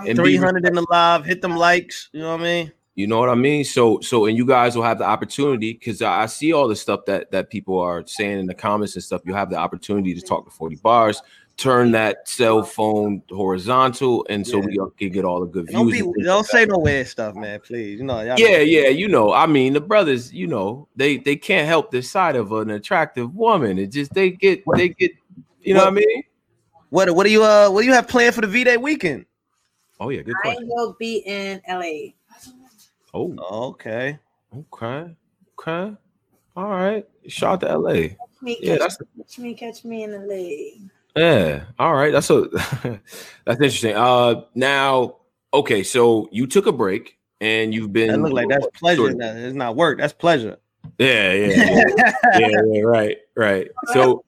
300 0.05 0.65
in 0.65 0.75
the 0.75 0.85
live. 0.89 1.25
Hit 1.25 1.41
them 1.41 1.55
likes. 1.55 2.09
You 2.13 2.21
know 2.21 2.31
what 2.31 2.41
I 2.41 2.43
mean? 2.43 2.71
You 2.93 3.07
know 3.07 3.19
what 3.19 3.29
I 3.29 3.35
mean? 3.35 3.63
So, 3.63 3.99
so, 4.01 4.25
and 4.25 4.37
you 4.37 4.45
guys 4.45 4.75
will 4.75 4.83
have 4.83 4.99
the 4.99 5.05
opportunity 5.05 5.73
because 5.73 6.01
I, 6.01 6.23
I 6.23 6.25
see 6.25 6.51
all 6.51 6.67
the 6.67 6.75
stuff 6.75 7.01
that 7.07 7.31
that 7.31 7.49
people 7.49 7.79
are 7.79 8.05
saying 8.05 8.39
in 8.39 8.47
the 8.47 8.53
comments 8.53 8.95
and 8.95 9.03
stuff. 9.03 9.21
You 9.25 9.33
have 9.33 9.49
the 9.49 9.55
opportunity 9.55 10.13
to 10.13 10.21
talk 10.21 10.45
to 10.45 10.51
40 10.51 10.75
Barrs 10.83 11.21
turn 11.61 11.91
that 11.91 12.27
cell 12.27 12.63
phone 12.63 13.21
horizontal, 13.29 14.25
and 14.29 14.45
so 14.45 14.57
yeah. 14.57 14.83
we 14.83 14.91
can 14.97 15.11
get 15.11 15.23
all 15.23 15.41
the 15.41 15.45
good 15.45 15.67
views. 15.67 15.99
Don't, 15.99 16.15
be, 16.15 16.23
don't 16.23 16.45
say 16.45 16.65
no 16.65 16.79
weird 16.79 17.07
stuff, 17.07 17.35
man. 17.35 17.59
Please, 17.59 17.99
you 17.99 18.05
know. 18.05 18.21
yeah, 18.21 18.35
know. 18.35 18.57
yeah, 18.57 18.87
you 18.87 19.07
know. 19.07 19.31
I 19.31 19.45
mean, 19.45 19.73
the 19.73 19.81
brothers, 19.81 20.33
you 20.33 20.47
know, 20.47 20.87
they 20.95 21.17
they 21.17 21.35
can't 21.35 21.67
help 21.67 21.91
the 21.91 22.01
sight 22.01 22.35
of 22.35 22.51
an 22.51 22.71
attractive 22.71 23.35
woman. 23.35 23.77
It 23.77 23.91
just 23.91 24.13
they 24.13 24.31
get 24.31 24.63
they 24.75 24.89
get, 24.89 25.11
you 25.61 25.75
know 25.75 25.85
what, 25.85 25.93
what 25.93 26.03
I 26.03 26.05
mean. 26.05 26.23
What 26.89 27.15
what 27.15 27.23
do 27.25 27.31
you 27.31 27.43
uh 27.43 27.69
what 27.69 27.81
do 27.81 27.87
you 27.87 27.93
have 27.93 28.07
planned 28.07 28.33
for 28.33 28.41
the 28.41 28.47
V 28.47 28.63
Day 28.63 28.77
weekend? 28.77 29.25
Oh 29.99 30.09
yeah, 30.09 30.23
good 30.23 30.35
question. 30.41 30.63
I 30.63 30.67
will 30.67 30.95
be 30.99 31.17
in 31.17 31.61
LA. 31.69 32.13
Oh, 33.13 33.35
okay, 33.69 34.17
okay, 34.57 35.15
okay. 35.59 35.95
All 36.55 36.69
right, 36.69 37.05
shout 37.27 37.63
out 37.63 37.67
to 37.67 37.77
LA. 37.77 37.93
Catch 37.93 38.17
me, 38.41 38.57
yeah, 38.61 38.77
catch, 38.77 38.93
catch 39.17 39.39
me, 39.39 39.53
catch 39.53 39.85
me 39.85 40.03
in 40.03 40.27
LA. 40.27 40.87
Yeah. 41.15 41.63
All 41.77 41.93
right. 41.93 42.11
That's 42.11 42.29
a 42.29 42.47
that's 43.45 43.61
interesting. 43.61 43.95
Uh 43.95 44.43
now, 44.55 45.17
okay, 45.53 45.83
so 45.83 46.29
you 46.31 46.47
took 46.47 46.65
a 46.67 46.71
break 46.71 47.17
and 47.39 47.73
you've 47.73 47.91
been 47.91 48.09
that 48.09 48.19
look 48.19 48.33
like 48.33 48.49
that's 48.49 48.67
pleasure. 48.75 49.11
Sort 49.11 49.13
of, 49.13 49.19
it's 49.21 49.55
not 49.55 49.75
work, 49.75 49.97
that's 49.97 50.13
pleasure. 50.13 50.57
Yeah, 50.97 51.33
yeah, 51.33 51.83
yeah. 51.97 52.13
yeah, 52.39 52.61
yeah, 52.65 52.81
right, 52.81 53.17
right. 53.35 53.69
So 53.93 54.23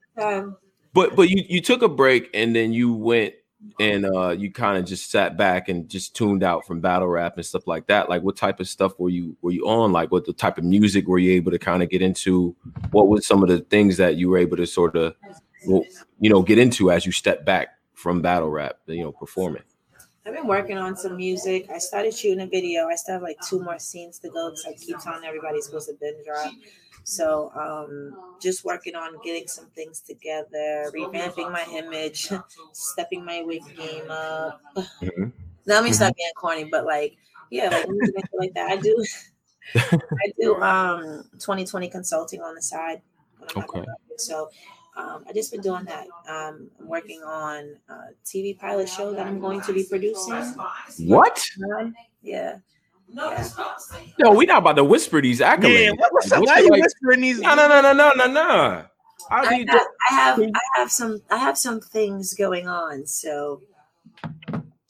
but 0.92 1.16
but 1.16 1.28
you 1.28 1.44
you 1.48 1.60
took 1.60 1.82
a 1.82 1.88
break 1.88 2.30
and 2.34 2.54
then 2.54 2.72
you 2.72 2.92
went 2.92 3.34
and 3.80 4.04
uh 4.04 4.28
you 4.28 4.52
kind 4.52 4.78
of 4.78 4.84
just 4.84 5.10
sat 5.10 5.36
back 5.36 5.68
and 5.68 5.88
just 5.88 6.14
tuned 6.14 6.42
out 6.42 6.66
from 6.66 6.80
battle 6.80 7.08
rap 7.08 7.36
and 7.36 7.46
stuff 7.46 7.66
like 7.66 7.86
that 7.86 8.10
like 8.10 8.22
what 8.22 8.36
type 8.36 8.60
of 8.60 8.68
stuff 8.68 8.92
were 8.98 9.08
you 9.08 9.36
were 9.40 9.50
you 9.50 9.66
on 9.66 9.90
like 9.90 10.12
what 10.12 10.24
the 10.26 10.32
type 10.32 10.58
of 10.58 10.64
music 10.64 11.08
were 11.08 11.18
you 11.18 11.32
able 11.32 11.50
to 11.50 11.58
kind 11.58 11.82
of 11.82 11.88
get 11.88 12.02
into 12.02 12.54
what 12.90 13.08
was 13.08 13.26
some 13.26 13.42
of 13.42 13.48
the 13.48 13.60
things 13.60 13.96
that 13.96 14.16
you 14.16 14.28
were 14.28 14.36
able 14.36 14.56
to 14.56 14.66
sort 14.66 14.96
of 14.96 15.14
will 15.66 15.84
you 16.20 16.30
know 16.30 16.42
get 16.42 16.58
into 16.58 16.90
as 16.90 17.06
you 17.06 17.12
step 17.12 17.44
back 17.44 17.68
from 17.94 18.20
battle 18.22 18.50
rap 18.50 18.78
you 18.86 19.02
know 19.02 19.12
performing 19.12 19.62
I've 20.26 20.32
been 20.32 20.46
working 20.46 20.78
on 20.78 20.96
some 20.96 21.16
music. 21.16 21.68
I 21.70 21.76
started 21.76 22.14
shooting 22.14 22.40
a 22.40 22.46
video. 22.46 22.86
I 22.88 22.94
still 22.94 23.16
have 23.16 23.22
like 23.22 23.36
two 23.46 23.62
more 23.62 23.78
scenes 23.78 24.18
to 24.20 24.30
go 24.30 24.50
because 24.50 24.64
I 24.66 24.72
keep 24.72 24.98
telling 24.98 25.22
everybody 25.24 25.58
it's 25.58 25.66
supposed 25.66 25.88
to 25.88 25.96
binge 26.00 26.24
drop. 26.24 26.50
So 27.04 27.52
um 27.54 28.16
just 28.40 28.64
working 28.64 28.94
on 28.94 29.18
getting 29.22 29.46
some 29.46 29.66
things 29.74 30.00
together, 30.00 30.90
revamping 30.94 31.52
my 31.52 31.66
image, 31.70 32.30
stepping 32.72 33.24
my 33.24 33.42
wig 33.42 33.62
game 33.76 34.10
up. 34.10 34.62
Mm-hmm. 34.76 35.24
Now 35.66 35.74
let 35.74 35.84
me 35.84 35.92
stop 35.92 36.16
being 36.16 36.30
corny, 36.36 36.64
but 36.64 36.86
like 36.86 37.16
yeah, 37.50 37.68
like 37.68 37.86
like 38.32 38.54
that. 38.54 38.70
I 38.70 38.76
do 38.76 39.04
I 39.74 40.32
do 40.40 40.54
um 40.62 41.24
2020 41.34 41.88
consulting 41.90 42.40
on 42.40 42.54
the 42.54 42.62
side. 42.62 43.02
Okay. 43.54 43.84
So 44.16 44.48
um, 44.96 45.24
I 45.28 45.32
just 45.32 45.50
been 45.50 45.60
doing 45.60 45.84
that. 45.84 46.06
Um, 46.28 46.70
I'm 46.78 46.86
working 46.86 47.22
on 47.22 47.76
a 47.88 47.94
TV 48.24 48.58
pilot 48.58 48.88
show 48.88 49.12
that 49.12 49.26
I'm 49.26 49.40
going 49.40 49.60
to 49.62 49.72
be 49.72 49.84
producing. 49.84 50.34
What? 50.98 51.44
Yeah. 51.56 51.90
Yeah. 52.22 52.58
No, 54.18 54.32
we 54.32 54.46
not 54.46 54.58
about 54.58 54.76
to 54.76 54.84
whisper 54.84 55.20
these 55.20 55.40
accolades. 55.40 55.84
Yeah, 55.84 56.06
what's 56.10 56.32
up? 56.32 56.44
Why 56.44 56.54
are 56.54 56.60
you 56.60 56.70
like, 56.70 56.82
whispering 56.82 57.20
these? 57.20 57.40
No, 57.40 57.54
no, 57.54 57.68
no, 57.68 57.80
no, 57.80 57.92
no, 57.92 58.12
no, 58.16 58.26
no. 58.26 58.84
I, 59.30 59.40
I, 59.40 59.54
have, 59.54 59.68
I 60.10 60.14
have, 60.14 60.40
I 60.40 60.78
have 60.78 60.90
some, 60.90 61.22
I 61.30 61.38
have 61.38 61.56
some 61.56 61.80
things 61.80 62.34
going 62.34 62.68
on. 62.68 63.06
So, 63.06 63.62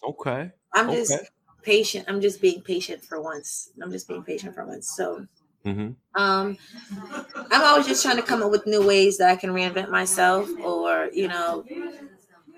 okay, 0.02 0.50
I'm 0.72 0.90
just 0.90 1.12
okay. 1.12 1.26
patient. 1.62 2.06
I'm 2.08 2.20
just 2.20 2.40
being 2.40 2.62
patient 2.62 3.04
for 3.04 3.20
once. 3.20 3.70
I'm 3.82 3.90
just 3.90 4.08
being 4.08 4.22
patient 4.22 4.54
for 4.54 4.64
once. 4.64 4.88
So, 4.96 5.26
Mm-hmm. 5.64 6.20
Um, 6.20 6.58
I'm 7.50 7.64
always 7.64 7.86
just 7.86 8.02
trying 8.02 8.16
to 8.16 8.22
come 8.22 8.42
up 8.42 8.50
with 8.50 8.66
new 8.66 8.86
ways 8.86 9.18
that 9.18 9.30
I 9.30 9.36
can 9.36 9.50
reinvent 9.50 9.90
myself, 9.90 10.48
or 10.62 11.08
you 11.12 11.28
know, 11.28 11.64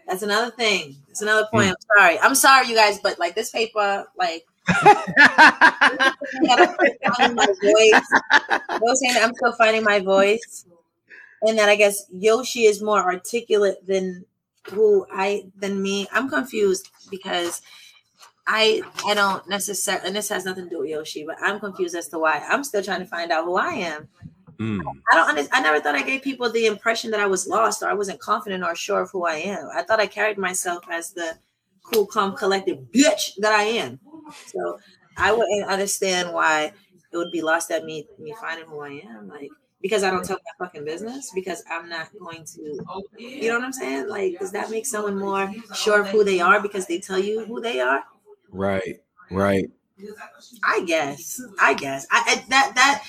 that's 0.08 0.22
another 0.22 0.50
thing. 0.50 0.96
It's 1.08 1.22
another 1.22 1.46
point. 1.50 1.68
Mm. 1.68 1.70
I'm 1.70 1.96
sorry. 1.96 2.18
I'm 2.20 2.34
sorry, 2.34 2.68
you 2.68 2.74
guys, 2.74 2.98
but 3.02 3.18
like 3.18 3.34
this 3.34 3.50
paper, 3.50 4.06
like. 4.18 4.44
I'm 4.68 6.14
still 6.26 6.74
finding 7.16 7.36
my 7.36 7.46
voice. 7.62 8.08
I'm 8.68 9.34
still 9.34 9.52
finding 9.56 9.84
my 9.84 10.00
voice. 10.00 10.66
and 11.42 11.58
that 11.58 11.68
I 11.68 11.76
guess 11.76 12.06
Yoshi 12.12 12.64
is 12.64 12.82
more 12.82 13.02
articulate 13.02 13.86
than 13.86 14.24
who 14.70 15.06
I 15.12 15.44
than 15.56 15.80
me. 15.80 16.08
I'm 16.12 16.28
confused 16.28 16.90
because 17.10 17.62
I 18.46 18.82
I 19.04 19.14
don't 19.14 19.46
necessarily, 19.48 20.06
and 20.06 20.16
this 20.16 20.28
has 20.28 20.44
nothing 20.44 20.64
to 20.64 20.70
do 20.70 20.80
with 20.80 20.90
Yoshi, 20.90 21.24
but 21.26 21.36
I'm 21.42 21.58
confused 21.58 21.94
as 21.94 22.08
to 22.08 22.18
why. 22.18 22.42
I'm 22.48 22.62
still 22.64 22.82
trying 22.82 23.00
to 23.00 23.06
find 23.06 23.32
out 23.32 23.44
who 23.44 23.56
I 23.56 23.72
am. 23.72 24.08
Mm. 24.58 24.80
I 25.12 25.16
don't. 25.16 25.28
Under, 25.28 25.42
I 25.52 25.60
never 25.60 25.80
thought 25.80 25.94
I 25.94 26.02
gave 26.02 26.22
people 26.22 26.50
the 26.50 26.66
impression 26.66 27.10
that 27.10 27.20
I 27.20 27.26
was 27.26 27.46
lost 27.46 27.82
or 27.82 27.88
I 27.88 27.94
wasn't 27.94 28.20
confident 28.20 28.64
or 28.64 28.74
sure 28.74 29.02
of 29.02 29.10
who 29.10 29.26
I 29.26 29.34
am. 29.34 29.68
I 29.74 29.82
thought 29.82 30.00
I 30.00 30.06
carried 30.06 30.38
myself 30.38 30.84
as 30.90 31.12
the 31.12 31.36
cool, 31.82 32.06
calm, 32.06 32.36
collected 32.36 32.90
bitch 32.92 33.32
that 33.38 33.52
I 33.52 33.64
am. 33.64 34.00
So 34.46 34.78
I 35.16 35.32
wouldn't 35.32 35.68
understand 35.68 36.32
why 36.32 36.72
it 37.12 37.16
would 37.16 37.30
be 37.30 37.42
lost 37.42 37.70
at 37.70 37.84
me 37.84 38.06
me 38.18 38.34
finding 38.40 38.66
who 38.66 38.80
I 38.80 39.02
am. 39.06 39.28
Like 39.28 39.50
because 39.82 40.02
I 40.02 40.10
don't 40.10 40.24
tell 40.24 40.38
my 40.58 40.66
fucking 40.66 40.84
business 40.84 41.30
because 41.34 41.62
I'm 41.70 41.88
not 41.88 42.08
going 42.18 42.44
to, 42.44 42.84
you 43.18 43.48
know 43.48 43.58
what 43.58 43.64
I'm 43.64 43.72
saying? 43.72 44.08
Like, 44.08 44.38
does 44.40 44.50
that 44.52 44.70
make 44.70 44.86
someone 44.86 45.16
more 45.18 45.52
sure 45.74 46.00
of 46.00 46.08
who 46.08 46.24
they 46.24 46.40
are 46.40 46.60
because 46.60 46.86
they 46.86 46.98
tell 46.98 47.18
you 47.18 47.44
who 47.44 47.60
they 47.60 47.80
are? 47.80 48.02
Right, 48.56 49.00
right. 49.30 49.70
I 50.62 50.84
guess. 50.84 51.40
I 51.58 51.74
guess. 51.74 52.06
I, 52.10 52.22
I 52.26 52.44
that 52.48 52.72
that 52.74 53.04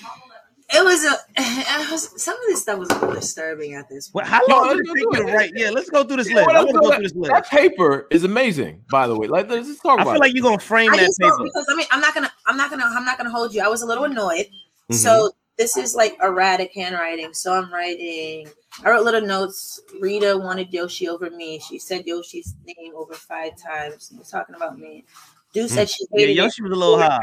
it 0.73 0.83
was 0.83 1.05
a 1.05 1.15
it 1.37 1.91
was, 1.91 2.21
some 2.21 2.35
of 2.35 2.41
this 2.47 2.61
stuff 2.61 2.79
was 2.79 2.89
a 2.89 2.93
little 2.95 3.13
disturbing 3.13 3.73
at 3.73 3.87
this 3.89 4.09
point. 4.09 4.25
Well, 4.25 4.31
how 4.31 4.47
long 4.47 4.77
did 4.77 4.85
it 4.85 4.93
take 4.93 5.03
you 5.03 5.25
to 5.27 5.33
write? 5.33 5.51
Yeah, 5.55 5.69
let's 5.69 5.89
go 5.89 6.03
through 6.03 6.17
this 6.17 6.31
list. 6.31 6.49
I 6.49 6.63
want 6.63 6.75
to 6.75 6.79
go 6.79 6.91
through 6.91 7.03
this 7.03 7.15
list. 7.15 7.31
That 7.31 7.49
paper 7.49 8.07
is 8.11 8.23
amazing, 8.23 8.83
by 8.89 9.07
the 9.07 9.17
way. 9.17 9.27
Like, 9.27 9.49
let's 9.49 9.67
just 9.67 9.81
talk 9.81 9.99
I 9.99 10.01
about. 10.01 10.11
I 10.11 10.13
feel 10.13 10.19
like 10.19 10.33
you're 10.33 10.43
gonna 10.43 10.59
frame 10.59 10.93
I 10.93 10.97
that 10.97 11.17
paper 11.19 11.43
because 11.43 11.67
I 11.69 11.75
mean, 11.75 11.87
I'm 11.91 12.01
not 12.01 12.13
gonna, 12.13 12.31
I'm 12.45 12.57
not 12.57 12.69
gonna, 12.69 12.85
I'm 12.85 13.05
not 13.05 13.17
gonna 13.17 13.31
hold 13.31 13.53
you. 13.53 13.61
I 13.61 13.67
was 13.67 13.81
a 13.81 13.85
little 13.85 14.03
annoyed. 14.03 14.47
Mm-hmm. 14.47 14.95
So 14.95 15.31
this 15.57 15.77
is 15.77 15.95
like 15.95 16.17
erratic 16.21 16.73
handwriting. 16.73 17.33
So 17.33 17.53
I'm 17.53 17.73
writing. 17.73 18.49
I 18.83 18.89
wrote 18.89 19.05
little 19.05 19.21
notes. 19.21 19.79
Rita 19.99 20.37
wanted 20.37 20.71
Yoshi 20.73 21.07
over 21.07 21.29
me. 21.29 21.59
She 21.59 21.79
said 21.79 22.05
Yoshi's 22.05 22.55
name 22.65 22.93
over 22.95 23.13
five 23.13 23.53
times. 23.57 24.09
She 24.09 24.17
was 24.17 24.29
talking 24.29 24.55
about 24.55 24.77
me. 24.77 25.05
Dude 25.53 25.69
said 25.69 25.89
she 25.89 26.05
hated 26.11 26.35
yeah, 26.35 26.43
Yoshi 26.43 26.61
was 26.61 26.71
a 26.71 26.75
little 26.75 26.99
high. 26.99 27.19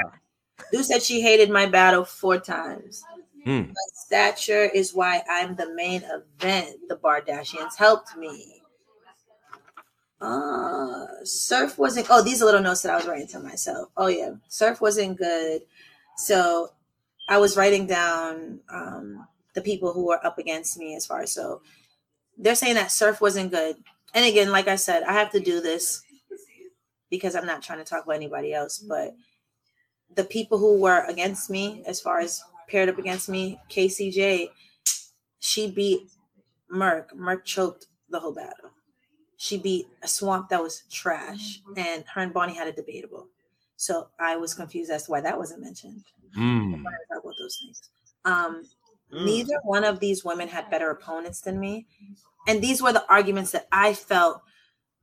Dude 0.73 0.85
said 0.85 1.03
she 1.03 1.21
hated 1.21 1.51
my 1.51 1.67
battle 1.67 2.05
four 2.05 2.39
times. 2.39 3.05
Hmm. 3.45 3.61
My 3.61 3.75
stature 3.95 4.65
is 4.65 4.95
why 4.95 5.23
I'm 5.29 5.55
the 5.55 5.75
main 5.75 6.03
event. 6.03 6.77
The 6.89 6.97
Bardashians 6.97 7.77
helped 7.77 8.17
me. 8.17 8.63
Uh, 10.21 11.07
surf 11.25 11.77
wasn't. 11.79 12.07
Oh, 12.09 12.23
these 12.23 12.41
are 12.41 12.47
little 12.47 12.63
notes 12.63 12.83
that 12.83 12.93
I 12.93 12.97
was 12.97 13.07
writing 13.07 13.27
to 13.29 13.41
myself. 13.41 13.91
Oh 13.97 14.07
yeah, 14.07 14.31
surf 14.49 14.81
wasn't 14.81 15.19
good. 15.19 15.63
So 16.17 16.71
I 17.29 17.39
was 17.39 17.57
writing 17.57 17.87
down 17.87 18.61
um, 18.71 19.27
the 19.55 19.61
people 19.61 19.93
who 19.93 20.07
were 20.07 20.25
up 20.25 20.39
against 20.39 20.79
me 20.79 20.97
as 20.97 21.05
far 21.05 21.21
as 21.21 21.35
so 21.35 21.61
they're 22.39 22.55
saying 22.55 22.75
that 22.75 22.91
surf 22.91 23.21
wasn't 23.21 23.51
good. 23.51 23.77
And 24.15 24.25
again, 24.25 24.51
like 24.51 24.69
I 24.69 24.77
said, 24.77 25.03
I 25.03 25.13
have 25.13 25.31
to 25.33 25.41
do 25.41 25.61
this 25.61 26.04
because 27.15 27.37
I'm 27.37 27.47
not 27.47 27.63
trying 27.63 27.79
to 27.79 27.85
talk 27.85 28.05
about 28.05 28.17
anybody 28.17 28.53
else, 28.53 28.79
but 28.79 29.15
the 30.17 30.25
people 30.25 30.59
who 30.59 30.81
were 30.81 31.05
against 31.07 31.49
me, 31.49 31.83
as 31.87 32.01
far 32.01 32.19
as 32.19 32.43
paired 32.69 32.89
up 32.89 32.99
against 32.99 33.29
me, 33.29 33.61
KCJ, 33.71 34.49
she 35.39 35.71
beat 35.71 36.11
Merc. 36.69 37.15
Merc 37.15 37.45
choked 37.45 37.87
the 38.11 38.19
whole 38.19 38.35
battle. 38.35 38.71
She 39.37 39.59
beat 39.59 39.87
a 40.03 40.09
swamp 40.09 40.49
that 40.49 40.63
was 40.63 40.83
trash, 40.91 41.61
and 41.77 42.05
her 42.13 42.23
and 42.23 42.33
Bonnie 42.33 42.55
had 42.55 42.67
a 42.67 42.73
debatable. 42.73 43.29
So 43.77 44.09
I 44.19 44.37
was 44.37 44.55
confused 44.55 44.91
as 44.91 45.05
to 45.05 45.13
why 45.13 45.21
that 45.21 45.39
wasn't 45.39 45.63
mentioned. 45.63 46.03
Mm. 46.37 46.83
talk 46.83 47.23
about 47.23 47.35
those 47.39 47.59
things. 47.63 47.83
Um, 48.25 48.65
mm. 49.13 49.25
Neither 49.25 49.55
one 49.63 49.85
of 49.85 50.01
these 50.01 50.25
women 50.25 50.49
had 50.49 50.69
better 50.69 50.91
opponents 50.91 51.43
than 51.43 51.61
me, 51.61 51.87
and 52.49 52.61
these 52.61 52.83
were 52.83 52.93
the 52.93 53.09
arguments 53.09 53.53
that 53.53 53.69
I 53.71 53.95
felt 53.95 54.43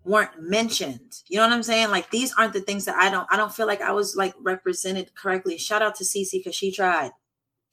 weren't 0.03 0.41
mentioned. 0.41 1.21
You 1.27 1.37
know 1.37 1.43
what 1.43 1.53
I'm 1.53 1.63
saying? 1.63 1.89
Like 1.89 2.09
these 2.09 2.33
aren't 2.37 2.53
the 2.53 2.61
things 2.61 2.85
that 2.85 2.95
I 2.95 3.09
don't. 3.09 3.27
I 3.31 3.37
don't 3.37 3.53
feel 3.53 3.67
like 3.67 3.81
I 3.81 3.91
was 3.91 4.15
like 4.15 4.33
represented 4.39 5.13
correctly. 5.15 5.57
Shout 5.57 5.81
out 5.81 5.95
to 5.95 6.03
Cece 6.03 6.31
because 6.31 6.55
she 6.55 6.71
tried. 6.71 7.11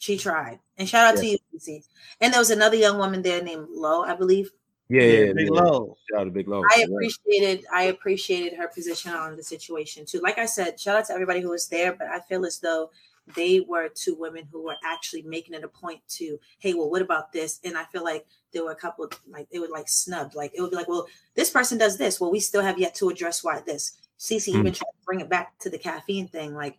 She 0.00 0.16
tried, 0.16 0.60
and 0.76 0.88
shout 0.88 1.08
out 1.08 1.16
yeah. 1.16 1.20
to 1.22 1.26
you, 1.26 1.38
Cece. 1.58 1.84
And 2.20 2.32
there 2.32 2.40
was 2.40 2.50
another 2.50 2.76
young 2.76 2.98
woman 2.98 3.22
there 3.22 3.42
named 3.42 3.66
Lo, 3.70 4.02
I 4.02 4.14
believe. 4.14 4.50
Yeah, 4.88 5.02
yeah, 5.02 5.32
Big 5.34 5.50
Low. 5.50 5.96
Shout 6.10 6.22
out 6.22 6.24
to 6.24 6.30
Big 6.30 6.48
Low. 6.48 6.62
I 6.74 6.86
appreciated 6.88 7.66
I 7.72 7.84
appreciated 7.84 8.56
her 8.56 8.68
position 8.68 9.12
on 9.12 9.36
the 9.36 9.42
situation 9.42 10.06
too. 10.06 10.20
Like 10.20 10.38
I 10.38 10.46
said, 10.46 10.80
shout 10.80 10.96
out 10.96 11.04
to 11.06 11.12
everybody 11.12 11.40
who 11.40 11.50
was 11.50 11.68
there, 11.68 11.92
but 11.92 12.06
I 12.06 12.20
feel 12.20 12.46
as 12.46 12.58
though 12.58 12.90
they 13.34 13.60
were 13.60 13.88
two 13.88 14.14
women 14.14 14.46
who 14.50 14.62
were 14.62 14.76
actually 14.84 15.22
making 15.22 15.54
it 15.54 15.64
a 15.64 15.68
point 15.68 16.00
to, 16.08 16.38
hey, 16.58 16.74
well, 16.74 16.90
what 16.90 17.02
about 17.02 17.32
this? 17.32 17.60
And 17.64 17.76
I 17.76 17.84
feel 17.84 18.04
like 18.04 18.26
there 18.52 18.64
were 18.64 18.72
a 18.72 18.76
couple 18.76 19.10
like 19.28 19.46
it 19.50 19.58
would 19.58 19.70
like 19.70 19.88
snub, 19.88 20.34
like 20.34 20.52
it 20.54 20.60
would 20.60 20.70
be 20.70 20.76
like, 20.76 20.88
well, 20.88 21.06
this 21.34 21.50
person 21.50 21.78
does 21.78 21.98
this. 21.98 22.20
Well, 22.20 22.30
we 22.30 22.40
still 22.40 22.62
have 22.62 22.78
yet 22.78 22.94
to 22.96 23.08
address 23.08 23.44
why 23.44 23.60
this. 23.60 23.98
Cece 24.18 24.52
mm. 24.52 24.58
even 24.58 24.72
tried 24.72 24.90
to 24.90 25.04
bring 25.04 25.20
it 25.20 25.28
back 25.28 25.58
to 25.60 25.70
the 25.70 25.78
caffeine 25.78 26.28
thing, 26.28 26.54
like 26.54 26.78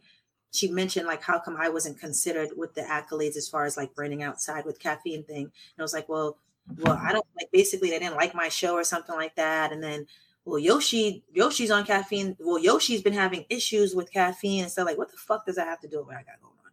she 0.52 0.68
mentioned 0.70 1.06
like 1.06 1.22
how 1.22 1.40
come 1.40 1.56
I 1.58 1.70
wasn't 1.70 2.00
considered 2.00 2.50
with 2.58 2.74
the 2.74 2.82
accolades 2.82 3.38
as 3.38 3.48
far 3.48 3.66
as 3.66 3.78
like 3.78 3.94
burning 3.94 4.24
outside 4.24 4.66
with 4.66 4.80
caffeine 4.80 5.24
thing. 5.24 5.44
And 5.44 5.80
I 5.80 5.84
was 5.84 5.94
like, 5.94 6.10
well, 6.10 6.38
well, 6.78 7.00
I 7.02 7.12
don't 7.12 7.26
like 7.38 7.52
basically 7.52 7.90
they 7.90 8.00
didn't 8.00 8.16
like 8.16 8.36
my 8.36 8.50
show 8.50 8.74
or 8.74 8.84
something 8.84 9.16
like 9.16 9.36
that. 9.36 9.72
And 9.72 9.82
then, 9.82 10.08
well, 10.50 10.60
Yoshi, 10.60 11.24
Yoshi's 11.32 11.72
on 11.72 11.86
caffeine. 11.86 12.36
Well, 12.40 12.58
Yoshi's 12.58 13.02
been 13.02 13.14
having 13.14 13.46
issues 13.50 13.96
with 13.96 14.12
caffeine 14.12 14.64
and 14.64 14.72
stuff. 14.72 14.86
Like, 14.86 14.98
what 14.98 15.12
the 15.12 15.18
fuck 15.18 15.46
does 15.46 15.56
that 15.56 15.68
have 15.68 15.80
to 15.82 15.88
do 15.88 16.00
with 16.00 16.08
what 16.08 16.16
I 16.16 16.24
got 16.24 16.42
going 16.42 16.54
on? 16.66 16.72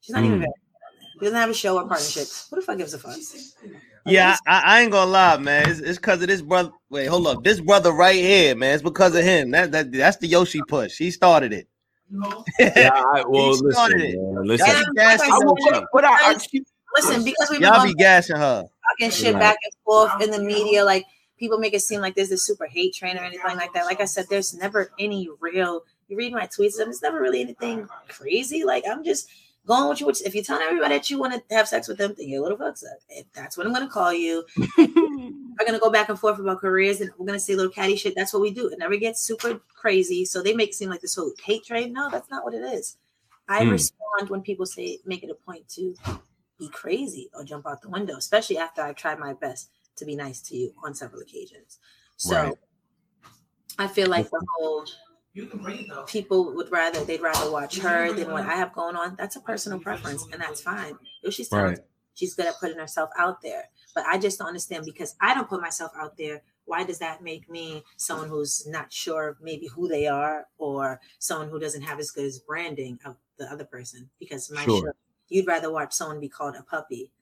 She's 0.00 0.14
not 0.14 0.22
mm. 0.22 0.36
even. 0.36 0.46
She 1.12 1.24
doesn't 1.24 1.36
have 1.36 1.50
a 1.50 1.54
show 1.54 1.76
or 1.76 1.86
partnership. 1.86 2.28
What 2.48 2.60
the 2.60 2.62
fuck 2.62 2.78
gives 2.78 2.94
a 2.94 2.98
fuck? 2.98 3.16
Yeah, 4.06 4.36
I, 4.46 4.62
I, 4.64 4.80
ain't 4.80 4.92
gonna 4.92 5.10
lie, 5.10 5.36
man. 5.36 5.68
It's 5.68 5.98
because 5.98 6.22
of 6.22 6.28
this 6.28 6.40
brother. 6.40 6.70
Wait, 6.88 7.06
hold 7.06 7.26
up. 7.26 7.44
This 7.44 7.60
brother 7.60 7.92
right 7.92 8.14
here, 8.14 8.54
man. 8.54 8.74
It's 8.74 8.82
because 8.82 9.14
of 9.14 9.24
him. 9.24 9.50
That, 9.50 9.72
that 9.72 9.92
that's 9.92 10.16
the 10.16 10.28
Yoshi 10.28 10.60
push. 10.66 10.96
He 10.96 11.10
started 11.10 11.52
it. 11.52 11.68
yeah, 12.58 12.90
I, 13.14 13.24
well, 13.28 13.50
listen, 13.50 13.98
man, 13.98 14.46
listen. 14.46 14.66
I, 14.70 15.82
but 15.92 16.04
I, 16.04 16.30
I, 16.30 16.36
listen, 16.96 17.24
because 17.24 17.50
we 17.50 17.58
y'all 17.58 17.84
be 17.84 17.92
gassing 17.94 18.36
her 18.36 18.64
talking 18.88 19.10
shit 19.10 19.34
right. 19.34 19.40
back 19.40 19.56
and 19.62 19.72
forth 19.84 20.22
in 20.22 20.30
the 20.30 20.40
media, 20.42 20.84
like 20.84 21.04
people 21.38 21.58
make 21.58 21.74
it 21.74 21.80
seem 21.80 22.00
like 22.00 22.14
there's 22.14 22.28
this 22.28 22.44
super 22.44 22.66
hate 22.66 22.94
train 22.94 23.16
or 23.16 23.22
anything 23.22 23.56
like 23.56 23.72
that. 23.72 23.86
Like 23.86 24.00
I 24.00 24.04
said, 24.04 24.26
there's 24.28 24.54
never 24.54 24.92
any 24.98 25.28
real. 25.40 25.82
You 26.08 26.16
read 26.16 26.32
my 26.32 26.46
tweets, 26.46 26.78
and 26.78 26.88
it's 26.88 27.02
never 27.02 27.20
really 27.20 27.40
anything 27.40 27.86
crazy. 28.08 28.64
Like 28.64 28.84
I'm 28.90 29.04
just 29.04 29.28
going 29.66 29.88
with 29.88 30.00
you. 30.00 30.08
If 30.26 30.34
you're 30.34 30.44
telling 30.44 30.62
everybody 30.62 30.94
that 30.94 31.10
you 31.10 31.18
want 31.18 31.34
to 31.34 31.54
have 31.54 31.68
sex 31.68 31.88
with 31.88 31.98
them, 31.98 32.14
then 32.16 32.28
you're 32.28 32.40
a 32.40 32.42
little 32.42 32.58
fucks 32.58 32.82
up. 32.84 32.98
If 33.08 33.26
that's 33.32 33.56
what 33.56 33.66
I'm 33.66 33.72
gonna 33.72 33.88
call 33.88 34.12
you. 34.12 34.44
we're 34.78 35.66
gonna 35.66 35.78
go 35.78 35.90
back 35.90 36.08
and 36.08 36.18
forth 36.18 36.38
about 36.38 36.60
careers, 36.60 37.00
and 37.00 37.10
we're 37.18 37.26
gonna 37.26 37.38
say 37.38 37.54
little 37.54 37.70
catty 37.70 37.96
shit. 37.96 38.14
That's 38.14 38.32
what 38.32 38.42
we 38.42 38.50
do. 38.50 38.68
It 38.68 38.78
never 38.78 38.96
gets 38.96 39.20
super 39.20 39.60
crazy. 39.74 40.24
So 40.24 40.42
they 40.42 40.54
make 40.54 40.70
it 40.70 40.74
seem 40.74 40.90
like 40.90 41.00
this 41.00 41.14
whole 41.14 41.32
hate 41.44 41.64
train. 41.64 41.92
No, 41.92 42.10
that's 42.10 42.30
not 42.30 42.44
what 42.44 42.54
it 42.54 42.62
is. 42.62 42.96
I 43.48 43.64
mm. 43.64 43.72
respond 43.72 44.28
when 44.28 44.42
people 44.42 44.66
say 44.66 44.98
make 45.06 45.22
it 45.22 45.30
a 45.30 45.34
point 45.34 45.68
to 45.70 45.94
be 46.58 46.68
crazy 46.70 47.30
or 47.34 47.44
jump 47.44 47.66
out 47.66 47.82
the 47.82 47.88
window, 47.88 48.16
especially 48.16 48.58
after 48.58 48.82
I've 48.82 48.96
tried 48.96 49.18
my 49.18 49.32
best 49.34 49.70
to 49.98 50.04
be 50.04 50.16
nice 50.16 50.40
to 50.42 50.56
you 50.56 50.72
on 50.84 50.94
several 50.94 51.22
occasions. 51.22 51.78
So 52.16 52.34
right. 52.34 52.54
I 53.78 53.86
feel 53.86 54.08
like 54.08 54.30
the 54.30 54.44
whole 54.56 54.86
people 56.06 56.54
would 56.54 56.70
rather 56.72 57.04
they'd 57.04 57.20
rather 57.20 57.50
watch 57.50 57.78
her 57.78 58.12
than 58.12 58.30
what 58.30 58.44
I 58.44 58.54
have 58.54 58.72
going 58.72 58.96
on. 58.96 59.14
That's 59.16 59.36
a 59.36 59.40
personal 59.40 59.78
preference, 59.78 60.26
and 60.32 60.40
that's 60.40 60.60
fine. 60.60 60.94
If 61.22 61.34
she's 61.34 61.50
right. 61.52 61.78
she's 62.14 62.34
good 62.34 62.46
at 62.46 62.58
putting 62.60 62.78
herself 62.78 63.10
out 63.16 63.40
there. 63.42 63.64
But 63.94 64.04
I 64.06 64.18
just 64.18 64.38
don't 64.38 64.48
understand 64.48 64.84
because 64.84 65.14
I 65.20 65.34
don't 65.34 65.48
put 65.48 65.60
myself 65.60 65.92
out 65.96 66.16
there. 66.16 66.42
Why 66.64 66.84
does 66.84 66.98
that 66.98 67.22
make 67.22 67.48
me 67.48 67.82
someone 67.96 68.28
who's 68.28 68.66
not 68.66 68.92
sure 68.92 69.38
maybe 69.40 69.68
who 69.68 69.88
they 69.88 70.06
are 70.06 70.46
or 70.58 71.00
someone 71.18 71.48
who 71.48 71.58
doesn't 71.58 71.82
have 71.82 71.98
as 71.98 72.10
good 72.10 72.26
as 72.26 72.40
branding 72.40 72.98
of 73.04 73.16
the 73.38 73.50
other 73.50 73.64
person? 73.64 74.10
Because 74.18 74.50
my 74.50 74.64
sure 74.64 74.94
you'd 75.28 75.46
rather 75.46 75.70
watch 75.70 75.92
someone 75.92 76.20
be 76.20 76.28
called 76.28 76.56
a 76.56 76.62
puppy. 76.62 77.12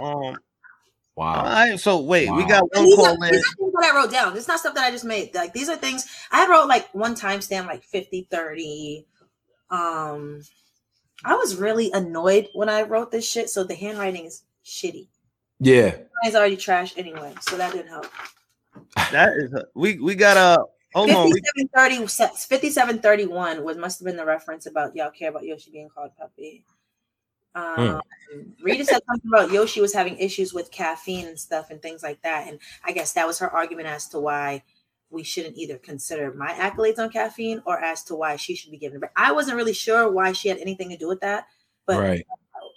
Um. 0.00 0.36
Wow. 1.16 1.34
All 1.34 1.44
right. 1.44 1.78
So 1.78 2.00
wait, 2.00 2.28
wow. 2.28 2.36
we 2.36 2.44
got 2.44 2.62
one 2.74 2.84
these 2.84 2.94
call 2.96 3.06
are, 3.06 3.14
in. 3.14 3.32
These 3.32 3.44
are 3.44 3.56
things 3.56 3.72
that 3.72 3.92
I 3.92 3.96
wrote 3.96 4.10
down. 4.10 4.36
It's 4.36 4.48
not 4.48 4.60
stuff 4.60 4.74
that 4.74 4.84
I 4.84 4.90
just 4.90 5.04
made. 5.04 5.34
Like 5.34 5.52
these 5.52 5.68
are 5.68 5.76
things 5.76 6.06
I 6.32 6.48
wrote 6.48 6.66
like 6.66 6.88
one 6.92 7.14
timestamp 7.14 7.66
like 7.66 7.84
50, 7.84 8.28
30. 8.30 9.06
Um 9.70 10.42
I 11.24 11.36
was 11.36 11.56
really 11.56 11.90
annoyed 11.92 12.48
when 12.54 12.68
I 12.68 12.82
wrote 12.82 13.10
this 13.10 13.28
shit. 13.28 13.48
So 13.48 13.64
the 13.64 13.74
handwriting 13.74 14.26
is 14.26 14.42
shitty. 14.64 15.08
Yeah. 15.60 15.96
It's 16.24 16.36
already 16.36 16.56
trash 16.56 16.94
anyway, 16.96 17.34
so 17.40 17.56
that 17.56 17.72
didn't 17.72 17.88
help. 17.88 18.06
That 19.12 19.34
is 19.36 19.52
a, 19.52 19.66
we 19.74 19.98
we 19.98 20.14
got 20.14 20.36
a 20.36 20.64
Hold 20.94 21.10
5730 21.10 22.06
5731 22.06 23.64
was 23.64 23.76
must 23.76 23.98
have 23.98 24.06
been 24.06 24.16
the 24.16 24.24
reference 24.24 24.66
about 24.66 24.94
y'all 24.94 25.10
care 25.10 25.30
about 25.30 25.42
Yoshi 25.42 25.72
being 25.72 25.88
called 25.88 26.12
puppy. 26.16 26.64
Um, 27.54 28.00
hmm. 28.32 28.40
Rita 28.62 28.84
said 28.84 29.00
something 29.06 29.30
about 29.32 29.52
Yoshi 29.52 29.80
was 29.80 29.94
having 29.94 30.18
issues 30.18 30.52
with 30.52 30.70
caffeine 30.70 31.26
and 31.26 31.38
stuff 31.38 31.70
and 31.70 31.80
things 31.80 32.02
like 32.02 32.20
that. 32.22 32.48
And 32.48 32.58
I 32.84 32.92
guess 32.92 33.12
that 33.12 33.26
was 33.26 33.38
her 33.38 33.50
argument 33.50 33.88
as 33.88 34.08
to 34.08 34.18
why 34.18 34.62
we 35.10 35.22
shouldn't 35.22 35.56
either 35.56 35.78
consider 35.78 36.32
my 36.34 36.50
accolades 36.52 36.98
on 36.98 37.10
caffeine 37.10 37.62
or 37.64 37.78
as 37.78 38.02
to 38.04 38.16
why 38.16 38.36
she 38.36 38.56
should 38.56 38.72
be 38.72 38.78
given. 38.78 39.00
But 39.00 39.12
I 39.16 39.32
wasn't 39.32 39.56
really 39.56 39.72
sure 39.72 40.10
why 40.10 40.32
she 40.32 40.48
had 40.48 40.58
anything 40.58 40.90
to 40.90 40.96
do 40.96 41.08
with 41.08 41.20
that. 41.20 41.46
But 41.86 42.00
right. 42.00 42.26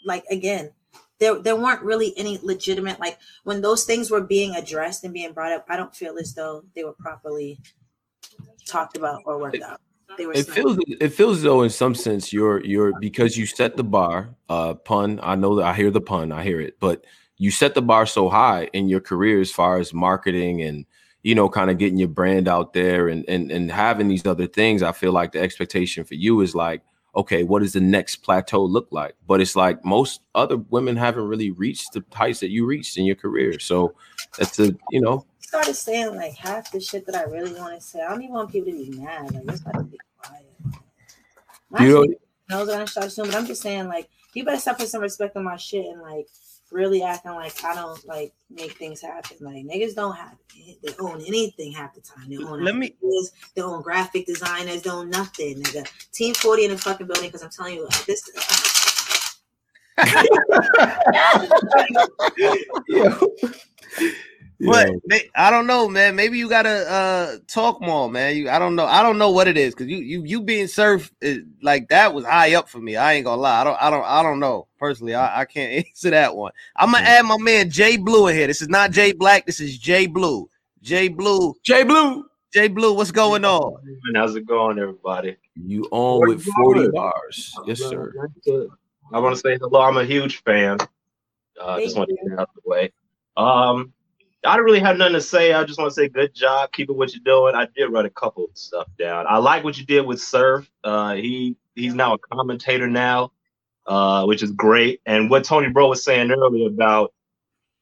like 0.06 0.24
again, 0.30 0.72
there 1.20 1.40
there 1.40 1.56
weren't 1.56 1.82
really 1.82 2.14
any 2.18 2.40
legitimate 2.44 3.00
like 3.00 3.18
when 3.44 3.62
those 3.62 3.86
things 3.86 4.12
were 4.12 4.22
being 4.22 4.56
addressed 4.56 5.04
and 5.04 5.14
being 5.14 5.34
brought 5.34 5.52
up. 5.52 5.66
I 5.70 5.78
don't 5.78 5.96
feel 5.96 6.18
as 6.20 6.34
though 6.34 6.64
they 6.76 6.84
were 6.84 6.94
properly 6.94 7.60
talked 8.68 8.98
about 8.98 9.24
or 9.26 9.40
worked 9.40 9.62
out. 9.64 9.82
It 10.20 10.44
feels 10.48 10.78
it 10.88 11.10
feels 11.10 11.38
as 11.38 11.44
though 11.44 11.64
in 11.64 11.70
some 11.70 11.94
sense 11.94 12.32
you're 12.32 12.64
you're 12.64 12.98
because 13.00 13.38
you 13.38 13.46
set 13.46 13.78
the 13.78 13.84
bar. 13.84 14.30
Uh, 14.50 14.74
pun. 14.74 15.20
I 15.22 15.36
know 15.36 15.56
that 15.56 15.66
I 15.66 15.74
hear 15.74 15.92
the 15.92 16.02
pun. 16.02 16.32
I 16.32 16.44
hear 16.44 16.62
it, 16.62 16.80
but 16.80 17.06
you 17.38 17.52
set 17.52 17.76
the 17.76 17.82
bar 17.82 18.06
so 18.06 18.30
high 18.30 18.70
in 18.74 18.90
your 18.90 19.02
career 19.02 19.40
as 19.42 19.52
far 19.52 19.80
as 19.80 19.94
marketing 19.94 20.62
and 20.62 20.86
you 21.24 21.36
know 21.36 21.50
kind 21.50 21.70
of 21.70 21.78
getting 21.78 21.98
your 21.98 22.08
brand 22.08 22.48
out 22.48 22.74
there 22.74 23.10
and 23.10 23.28
and 23.28 23.52
and 23.52 23.72
having 23.72 24.08
these 24.08 24.26
other 24.26 24.48
things. 24.48 24.82
I 24.82 24.92
feel 24.92 25.12
like 25.12 25.34
the 25.34 25.42
expectation 25.42 26.04
for 26.04 26.16
you 26.16 26.42
is 26.42 26.56
like 26.56 26.82
okay, 27.18 27.42
what 27.42 27.64
does 27.64 27.74
the 27.74 27.82
next 27.82 28.18
plateau 28.18 28.64
look 28.64 28.88
like? 28.92 29.16
But 29.28 29.42
it's 29.42 29.56
like 29.56 29.84
most 29.84 30.22
other 30.36 30.58
women 30.58 30.96
haven't 30.96 31.28
really 31.28 31.50
reached 31.50 31.94
the 31.94 32.06
heights 32.14 32.40
that 32.42 32.52
you 32.52 32.66
reached 32.66 32.96
in 32.98 33.06
your 33.06 33.16
career. 33.16 33.60
So 33.60 33.96
that's 34.38 34.60
a, 34.60 34.76
you 34.92 35.02
know, 35.02 35.26
started 35.48 35.76
saying 35.76 36.14
like 36.14 36.36
half 36.36 36.70
the 36.74 36.80
shit 36.82 37.06
that 37.06 37.16
I 37.16 37.24
really 37.24 37.58
want 37.58 37.74
to 37.74 37.80
say. 37.80 38.02
I 38.02 38.10
don't 38.10 38.22
even 38.22 38.36
want 38.36 38.52
people 38.52 38.70
to 38.70 38.78
be 38.78 38.90
mad. 39.00 39.34
Like, 39.34 39.46
let's 39.46 39.64
not 39.64 39.90
be 39.90 39.98
quiet. 40.18 40.44
My 41.70 41.86
you 41.86 41.94
know, 41.94 42.04
shit 42.04 42.22
knows 42.50 42.68
what 42.68 42.82
I 42.82 42.86
start 42.86 43.16
doing, 43.16 43.30
but 43.30 43.38
I'm 43.38 43.46
just 43.46 43.62
saying, 43.62 43.88
like, 43.88 44.10
you 44.34 44.44
better 44.44 44.60
start 44.60 44.76
putting 44.78 44.90
some 44.90 45.02
respect 45.02 45.38
on 45.38 45.46
my 45.46 45.56
shit 45.56 45.86
and 45.86 46.02
like 46.02 46.28
really 46.70 47.02
acting 47.02 47.32
like 47.32 47.64
I 47.64 47.76
don't 47.76 48.06
like 48.06 48.34
make 48.50 48.74
things 48.74 49.02
happen. 49.02 49.38
Like 49.40 49.66
niggas 49.66 49.96
don't 49.96 50.18
have 50.18 50.36
they 50.84 50.94
own 51.00 51.24
anything 51.26 51.72
half 51.72 51.96
the 51.96 52.02
time. 52.02 52.30
They 52.30 52.44
own 52.44 52.62
Let 52.62 52.76
me- 52.76 52.94
ideas, 53.02 53.32
they 53.56 53.62
own 53.62 53.82
graphic 53.82 54.26
designers, 54.26 54.82
they 54.82 54.90
own 54.90 55.10
nothing. 55.10 55.64
Nigga. 55.64 55.90
Team 56.12 56.34
40 56.34 56.66
in 56.66 56.72
the 56.72 56.78
fucking 56.78 57.08
building 57.08 57.30
because 57.30 57.42
I'm 57.42 57.52
telling 57.52 57.76
you 57.76 57.86
like, 57.86 58.06
this 58.06 58.30
But 64.60 64.90
Yeah. 65.10 65.20
I 65.36 65.52
don't 65.52 65.68
know, 65.68 65.88
man. 65.88 66.16
Maybe 66.16 66.38
you 66.38 66.50
gotta 66.50 66.90
uh 66.90 67.38
talk 67.48 67.80
more, 67.80 68.10
man. 68.10 68.36
You, 68.36 68.50
I 68.50 68.58
don't 68.58 68.76
know. 68.76 68.86
I 68.86 69.04
don't 69.04 69.18
know 69.20 69.30
what 69.32 69.48
it 69.48 69.58
is 69.58 69.74
because 69.76 69.88
you 69.88 69.98
you 69.98 70.24
you 70.24 70.42
being 70.42 70.68
served 70.68 71.12
is, 71.22 71.44
like 71.62 71.90
that 71.90 72.14
was 72.14 72.26
high 72.26 72.56
up 72.56 72.68
for 72.68 72.80
me. 72.80 72.96
I 72.96 73.14
ain't 73.14 73.26
gonna 73.26 73.42
lie. 73.42 73.62
I 73.62 73.64
don't 73.64 73.78
I 73.82 73.90
don't 73.90 74.06
I 74.06 74.24
don't 74.24 74.40
know 74.40 74.68
personally. 74.80 75.14
I, 75.14 75.42
I 75.42 75.46
can't 75.46 75.86
answer 75.88 76.10
that 76.10 76.36
one. 76.36 76.54
I'm 76.76 76.92
gonna 76.92 77.06
add 77.06 77.26
my 77.26 77.38
man 77.38 77.70
Jay 77.70 77.98
Blue 77.98 78.28
in 78.28 78.36
here. 78.36 78.48
This 78.48 78.62
is 78.62 78.70
not 78.70 78.92
Jay 78.92 79.12
Black. 79.12 79.46
This 79.46 79.60
is 79.60 79.78
Jay 79.78 80.08
Blue. 80.08 80.50
Jay 80.82 81.08
Blue. 81.08 81.54
Jay 81.64 81.84
Blue, 81.84 82.26
Jay 82.54 82.68
Blue. 82.68 82.94
What's 82.94 83.12
going 83.12 83.46
on? 83.46 83.78
How's 84.16 84.36
it 84.36 84.48
going, 84.48 84.80
everybody? 84.80 85.38
you 85.56 85.88
on 85.92 86.20
Where 86.20 86.30
with 86.30 86.44
40 86.44 86.80
going? 86.80 86.92
bars. 86.92 87.54
Yes, 87.66 87.80
sir. 87.80 88.14
I 89.14 89.20
want 89.20 89.36
to 89.36 89.42
say 89.42 89.58
hello. 89.60 89.82
I'm 89.82 89.98
a 89.98 90.06
huge 90.06 90.44
fan. 90.44 90.78
Uh, 91.60 91.80
just 91.80 91.98
want 91.98 92.10
to 92.10 92.16
get 92.16 92.34
it 92.34 92.40
out 92.40 92.50
the 92.54 92.70
way. 92.70 92.92
Um, 93.36 93.94
I 94.48 94.56
don't 94.56 94.66
really 94.66 94.80
have 94.80 94.98
nothing 94.98 95.14
to 95.14 95.22
say. 95.22 95.54
I 95.54 95.64
just 95.64 95.78
want 95.78 95.92
to 95.92 95.94
say 95.94 96.08
good 96.08 96.34
job. 96.34 96.72
Keep 96.72 96.90
it 96.90 96.96
what 96.96 97.14
you're 97.14 97.24
doing. 97.24 97.56
I 97.56 97.68
did 97.76 97.88
write 97.88 98.06
a 98.06 98.10
couple 98.10 98.46
of 98.46 98.58
stuff 98.58 98.88
down. 98.98 99.26
I 99.28 99.38
like 99.38 99.64
what 99.64 99.78
you 99.78 99.86
did 99.86 100.06
with 100.06 100.22
Surf. 100.22 100.70
Uh, 100.84 101.16
he 101.16 101.56
he's 101.76 101.94
now 101.94 102.14
a 102.14 102.18
commentator 102.18 102.88
now, 102.88 103.32
uh, 103.86 104.26
which 104.26 104.42
is 104.42 104.52
great. 104.52 105.02
And 105.06 105.30
what 105.30 105.44
Tony 105.44 105.70
Bro 105.70 105.90
was 105.90 106.04
saying 106.04 106.32
earlier 106.32 106.68
about 106.68 107.14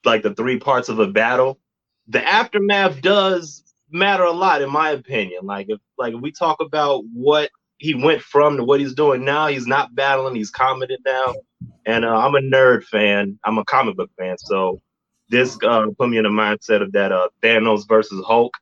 like 0.03 0.23
the 0.23 0.33
three 0.33 0.59
parts 0.59 0.89
of 0.89 0.99
a 0.99 1.07
battle, 1.07 1.59
the 2.07 2.27
aftermath 2.27 3.01
does 3.01 3.63
matter 3.91 4.23
a 4.23 4.31
lot, 4.31 4.61
in 4.61 4.69
my 4.69 4.91
opinion. 4.91 5.45
Like 5.45 5.67
if 5.69 5.79
like 5.97 6.13
if 6.13 6.21
we 6.21 6.31
talk 6.31 6.61
about 6.61 7.03
what 7.13 7.51
he 7.77 7.93
went 7.93 8.21
from 8.21 8.57
to 8.57 8.63
what 8.63 8.79
he's 8.79 8.93
doing 8.93 9.23
now, 9.23 9.47
he's 9.47 9.67
not 9.67 9.93
battling. 9.93 10.35
He's 10.35 10.49
commented 10.51 10.99
now. 11.05 11.35
And 11.85 12.05
uh, 12.05 12.17
I'm 12.17 12.35
a 12.35 12.39
nerd 12.39 12.83
fan. 12.85 13.37
I'm 13.43 13.57
a 13.57 13.65
comic 13.65 13.95
book 13.95 14.09
fan. 14.17 14.37
So 14.37 14.81
this 15.29 15.57
uh, 15.63 15.85
put 15.97 16.09
me 16.09 16.17
in 16.17 16.23
the 16.23 16.29
mindset 16.29 16.81
of 16.81 16.91
that 16.93 17.11
uh, 17.11 17.29
Thanos 17.41 17.87
versus 17.87 18.23
Hulk. 18.25 18.53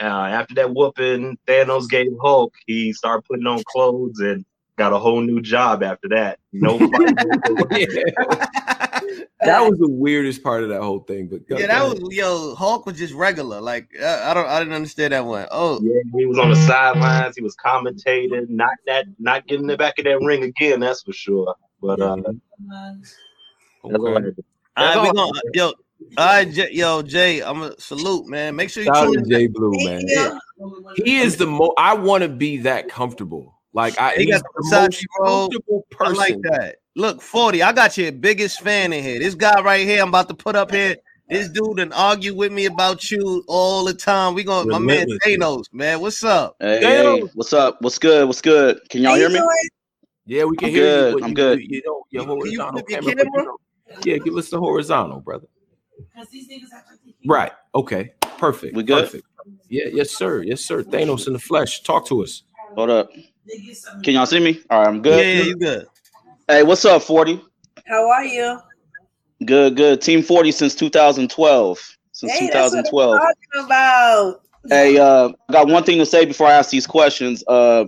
Uh, 0.00 0.04
after 0.06 0.54
that 0.54 0.74
whooping 0.74 1.38
Thanos 1.46 1.88
gave 1.88 2.10
Hulk, 2.20 2.52
he 2.66 2.92
started 2.92 3.22
putting 3.28 3.46
on 3.46 3.62
clothes 3.64 4.18
and 4.20 4.44
got 4.76 4.92
a 4.92 4.98
whole 4.98 5.20
new 5.20 5.40
job 5.40 5.82
after 5.82 6.08
that. 6.08 6.38
No 6.52 6.78
that 9.42 9.60
was 9.60 9.78
the 9.78 9.88
weirdest 9.88 10.42
part 10.42 10.62
of 10.62 10.68
that 10.70 10.82
whole 10.82 11.00
thing. 11.00 11.28
But 11.28 11.42
Yeah, 11.48 11.66
that 11.66 11.82
ahead. 11.84 12.02
was 12.02 12.14
yo. 12.14 12.54
Hulk 12.54 12.86
was 12.86 12.98
just 12.98 13.14
regular. 13.14 13.60
Like 13.60 13.90
uh, 14.00 14.22
I 14.24 14.34
don't 14.34 14.48
I 14.48 14.58
didn't 14.58 14.74
understand 14.74 15.12
that 15.12 15.24
one. 15.24 15.46
Oh, 15.50 15.80
Yeah, 15.82 16.00
he 16.16 16.26
was 16.26 16.38
on 16.38 16.50
the 16.50 16.56
sidelines. 16.56 17.36
He 17.36 17.42
was 17.42 17.56
commentating, 17.56 18.48
not 18.48 18.72
that, 18.86 19.06
not 19.18 19.46
getting 19.46 19.66
the 19.66 19.76
back 19.76 19.98
of 19.98 20.06
that 20.06 20.20
ring 20.20 20.42
again. 20.42 20.80
That's 20.80 21.02
for 21.02 21.12
sure. 21.12 21.54
But 21.80 22.00
uh, 22.00 22.16
that's 22.24 23.16
Okay. 23.84 24.42
Had 24.76 24.94
to- 24.94 24.98
all 24.98 25.04
right, 25.04 25.12
we 25.12 25.16
gonna 25.16 25.40
yo. 25.54 25.72
All 26.16 26.26
right, 26.26 26.50
J- 26.50 26.72
yo, 26.72 27.02
Jay, 27.02 27.40
I'm 27.40 27.62
a 27.62 27.80
salute, 27.80 28.26
man. 28.28 28.54
Make 28.56 28.70
sure 28.70 28.82
you 28.82 28.88
Shout 28.88 29.06
out 29.08 29.12
tune. 29.14 29.28
Jay 29.28 29.46
Blue, 29.46 29.70
man. 29.84 30.02
you. 30.06 30.38
He 31.04 31.16
is 31.18 31.36
the 31.36 31.46
most. 31.46 31.72
I 31.78 31.94
want 31.94 32.22
to 32.22 32.28
be 32.28 32.58
that 32.58 32.88
comfortable. 32.88 33.58
Like 33.72 33.98
I, 33.98 34.14
He 34.16 34.24
he's 34.24 34.34
got 34.34 34.42
the 34.54 34.62
the 34.62 34.80
most 34.80 35.06
robe. 35.20 35.52
comfortable 35.52 35.86
I 36.00 36.10
like 36.10 36.36
that. 36.42 36.76
Look, 36.94 37.20
40. 37.20 37.62
I 37.62 37.72
got 37.72 37.96
your 37.98 38.12
biggest 38.12 38.60
fan 38.60 38.92
in 38.92 39.02
here. 39.02 39.18
This 39.18 39.34
guy 39.34 39.60
right 39.62 39.84
here, 39.84 40.00
I'm 40.02 40.08
about 40.10 40.28
to 40.28 40.34
put 40.34 40.54
up 40.54 40.70
here. 40.72 40.96
This 41.28 41.48
dude 41.48 41.80
and 41.80 41.92
argue 41.94 42.34
with 42.34 42.52
me 42.52 42.66
about 42.66 43.10
you 43.10 43.42
all 43.48 43.84
the 43.84 43.94
time. 43.94 44.34
We 44.34 44.44
going 44.44 44.68
my 44.68 44.78
man 44.78 45.06
Relentlessly. 45.08 45.36
Thanos, 45.38 45.64
man. 45.72 46.00
What's 46.00 46.22
up? 46.22 46.54
Hey, 46.60 46.80
hey, 46.80 47.20
what's 47.34 47.52
up? 47.52 47.78
What's 47.80 47.98
good? 47.98 48.26
What's 48.26 48.42
good? 48.42 48.78
Can 48.90 49.02
y'all 49.02 49.12
How 49.12 49.18
hear 49.18 49.30
me? 49.30 49.40
Yeah, 50.26 50.44
we 50.44 50.56
can 50.56 50.66
I'm 50.68 50.74
hear 50.74 50.84
good, 50.84 51.18
you. 51.18 51.24
I'm 51.24 51.30
you, 51.30 51.34
good. 51.34 51.60
You, 51.60 51.66
you 51.70 51.82
know 51.84 52.04
your 52.10 52.22
Can 52.24 52.30
you 52.30 52.36
horizontal 52.36 52.72
flip 52.86 52.90
your 52.90 53.00
camera. 53.00 53.24
you 53.24 53.30
camera? 53.32 53.52
Know- 53.94 54.00
yeah, 54.04 54.18
give 54.18 54.36
us 54.36 54.50
the 54.50 54.58
horizontal, 54.58 55.20
brother. 55.20 55.46
Right. 57.26 57.52
Okay. 57.74 58.12
Perfect. 58.38 58.76
We 58.76 58.82
good? 58.82 59.04
Perfect. 59.04 59.24
Yeah. 59.68 59.84
Yes, 59.92 60.10
sir. 60.10 60.42
Yes, 60.42 60.60
sir. 60.60 60.82
Thanos 60.82 61.26
in 61.26 61.32
the 61.32 61.38
flesh. 61.38 61.82
Talk 61.82 62.06
to 62.08 62.22
us. 62.22 62.42
Hold 62.74 62.90
up. 62.90 63.10
Can 64.02 64.14
y'all 64.14 64.26
see 64.26 64.40
me? 64.40 64.60
All 64.70 64.80
right, 64.80 64.88
I'm 64.88 65.02
good. 65.02 65.26
yeah, 65.36 65.42
you 65.44 65.56
good. 65.56 65.86
Hey, 66.48 66.62
what's 66.62 66.84
up, 66.84 67.02
40? 67.02 67.40
How 67.86 68.08
are 68.10 68.24
you? 68.24 68.58
Good, 69.44 69.76
good. 69.76 70.00
Team 70.00 70.22
40 70.22 70.50
since 70.52 70.74
2012. 70.74 71.96
Since 72.12 72.32
Hey, 72.32 72.48
that's 72.52 72.72
what 72.72 72.78
I'm 72.78 72.84
2012. 72.84 73.20
talking 73.20 73.66
about. 73.66 74.40
Hey, 74.70 74.96
uh, 74.98 75.28
I 75.48 75.52
got 75.52 75.68
one 75.68 75.84
thing 75.84 75.98
to 75.98 76.06
say 76.06 76.24
before 76.24 76.46
I 76.46 76.52
ask 76.52 76.70
these 76.70 76.86
questions. 76.86 77.44
Uh, 77.46 77.84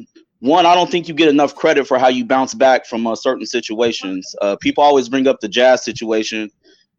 one, 0.46 0.66
I 0.66 0.74
don't 0.74 0.90
think 0.90 1.08
you 1.08 1.14
get 1.14 1.28
enough 1.28 1.54
credit 1.54 1.86
for 1.86 1.98
how 1.98 2.08
you 2.08 2.24
bounce 2.24 2.54
back 2.54 2.86
from 2.86 3.06
uh, 3.06 3.14
certain 3.14 3.46
situations. 3.46 4.34
Uh, 4.40 4.56
people 4.56 4.82
always 4.82 5.08
bring 5.08 5.26
up 5.26 5.40
the 5.40 5.48
Jaz 5.48 5.80
situation, 5.80 6.50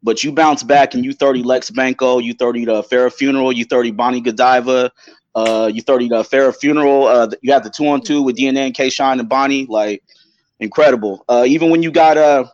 but 0.02 0.22
you 0.22 0.32
bounce 0.32 0.62
back 0.62 0.94
and 0.94 1.04
you 1.04 1.12
30 1.12 1.42
Lex 1.42 1.70
Banco, 1.70 2.18
you 2.18 2.34
30 2.34 2.64
the 2.66 2.82
Farrah 2.82 3.12
Funeral, 3.12 3.52
you 3.52 3.64
30 3.64 3.92
Bonnie 3.92 4.20
Godiva, 4.20 4.90
uh, 5.34 5.70
you 5.72 5.82
30 5.82 6.08
the 6.08 6.22
Farrah 6.22 6.56
Funeral. 6.56 7.06
Uh, 7.06 7.28
you 7.42 7.52
have 7.52 7.64
the 7.64 7.70
two 7.70 7.86
on 7.88 8.00
two 8.00 8.22
with 8.22 8.36
DNA 8.36 8.66
and 8.66 8.74
K 8.74 8.90
Shine 8.90 9.20
and 9.20 9.28
Bonnie, 9.28 9.66
like 9.66 10.02
incredible. 10.60 11.24
Uh, 11.28 11.44
even 11.46 11.70
when 11.70 11.82
you 11.82 11.90
got 11.90 12.16
uh, 12.16 12.44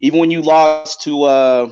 even 0.00 0.18
when 0.18 0.30
you 0.30 0.42
lost 0.42 1.02
to 1.02 1.22
uh, 1.22 1.70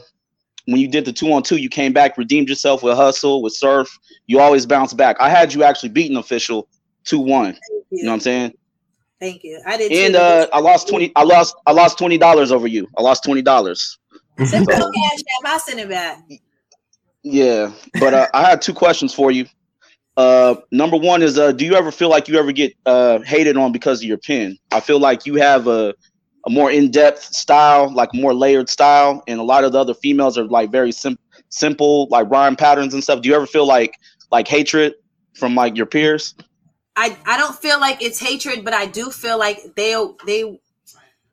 when 0.67 0.81
you 0.81 0.89
did 0.89 1.05
the 1.05 1.13
two 1.13 1.33
on 1.33 1.43
two, 1.43 1.57
you 1.57 1.69
came 1.69 1.93
back, 1.93 2.19
redeemed 2.19 2.49
yourself 2.49 2.83
with 2.83 2.97
hustle, 2.97 3.43
with 3.43 3.55
surf. 3.55 3.89
You 4.27 4.41
always 4.41 4.67
bounce 4.67 4.93
back. 4.93 5.17
I 5.21 5.29
had 5.29 5.55
you 5.55 5.63
actually 5.63 5.91
beating 5.91 6.17
official 6.17 6.69
two 7.07 7.21
one. 7.21 7.55
You 7.71 7.85
you. 7.91 8.05
know 8.05 8.11
what 8.11 8.15
I'm 8.15 8.21
saying? 8.21 8.55
Thank 9.19 9.43
you. 9.45 9.61
I 9.67 9.79
did 9.79 9.91
And 9.93 10.15
uh, 10.15 10.47
I 10.53 10.61
lost 10.61 10.89
twenty. 10.89 11.13
I 11.17 11.23
lost. 11.23 11.57
I 11.67 11.73
lost 11.73 11.97
twenty 11.97 12.19
dollars 12.19 12.53
over 12.53 12.67
you. 12.67 12.87
I 12.99 13.03
lost 13.03 13.25
twenty 13.25 13.43
dollars. 13.43 13.99
So- 14.45 14.57
your 14.59 14.67
cash 14.67 14.85
app. 14.85 15.47
I'll 15.47 15.59
send 15.59 15.81
it 15.81 15.89
back. 15.89 16.23
Yeah, 17.23 17.73
but 17.99 18.15
uh, 18.15 18.29
I 18.35 18.49
had 18.49 18.63
two 18.63 18.75
questions 18.75 19.13
for 19.13 19.31
you. 19.31 19.47
Uh, 20.17 20.55
number 20.71 20.97
one 20.97 21.23
is, 21.23 21.39
uh, 21.39 21.53
do 21.53 21.65
you 21.65 21.75
ever 21.75 21.91
feel 21.91 22.09
like 22.09 22.29
you 22.29 22.39
ever 22.39 22.53
get 22.53 22.73
uh, 22.87 23.19
hated 23.21 23.57
on 23.57 23.73
because 23.73 24.01
of 24.01 24.05
your 24.05 24.17
pen? 24.19 24.57
I 24.71 24.81
feel 24.81 24.99
like 25.01 25.27
you 25.27 25.35
have 25.35 25.67
a, 25.67 25.93
a 26.47 26.51
more 26.51 26.71
in-depth 26.71 27.23
style, 27.23 27.93
like 27.93 28.15
more 28.15 28.33
layered 28.33 28.69
style, 28.69 29.23
and 29.27 29.41
a 29.41 29.43
lot 29.43 29.65
of 29.65 29.73
the 29.73 29.81
other 29.81 29.93
females 29.95 30.39
are 30.39 30.45
like 30.45 30.71
very 30.71 30.93
sim- 30.93 31.19
simple, 31.49 32.07
like 32.11 32.31
rhyme 32.31 32.55
patterns 32.55 32.95
and 32.95 33.03
stuff. 33.03 33.23
Do 33.23 33.29
you 33.29 33.35
ever 33.35 33.47
feel 33.47 33.67
like 33.67 33.99
like 34.31 34.47
hatred 34.47 34.95
from 35.35 35.55
like 35.55 35.77
your 35.77 35.87
peers? 35.87 36.35
I, 36.97 37.17
I 37.27 37.37
don't 37.37 37.55
feel 37.55 37.79
like 37.79 38.03
it's 38.03 38.19
hatred, 38.19 38.65
but 38.65 38.73
I 38.73 38.87
do 38.87 39.11
feel 39.11 39.39
like 39.39 39.75
they 39.77 39.95
they 40.25 40.59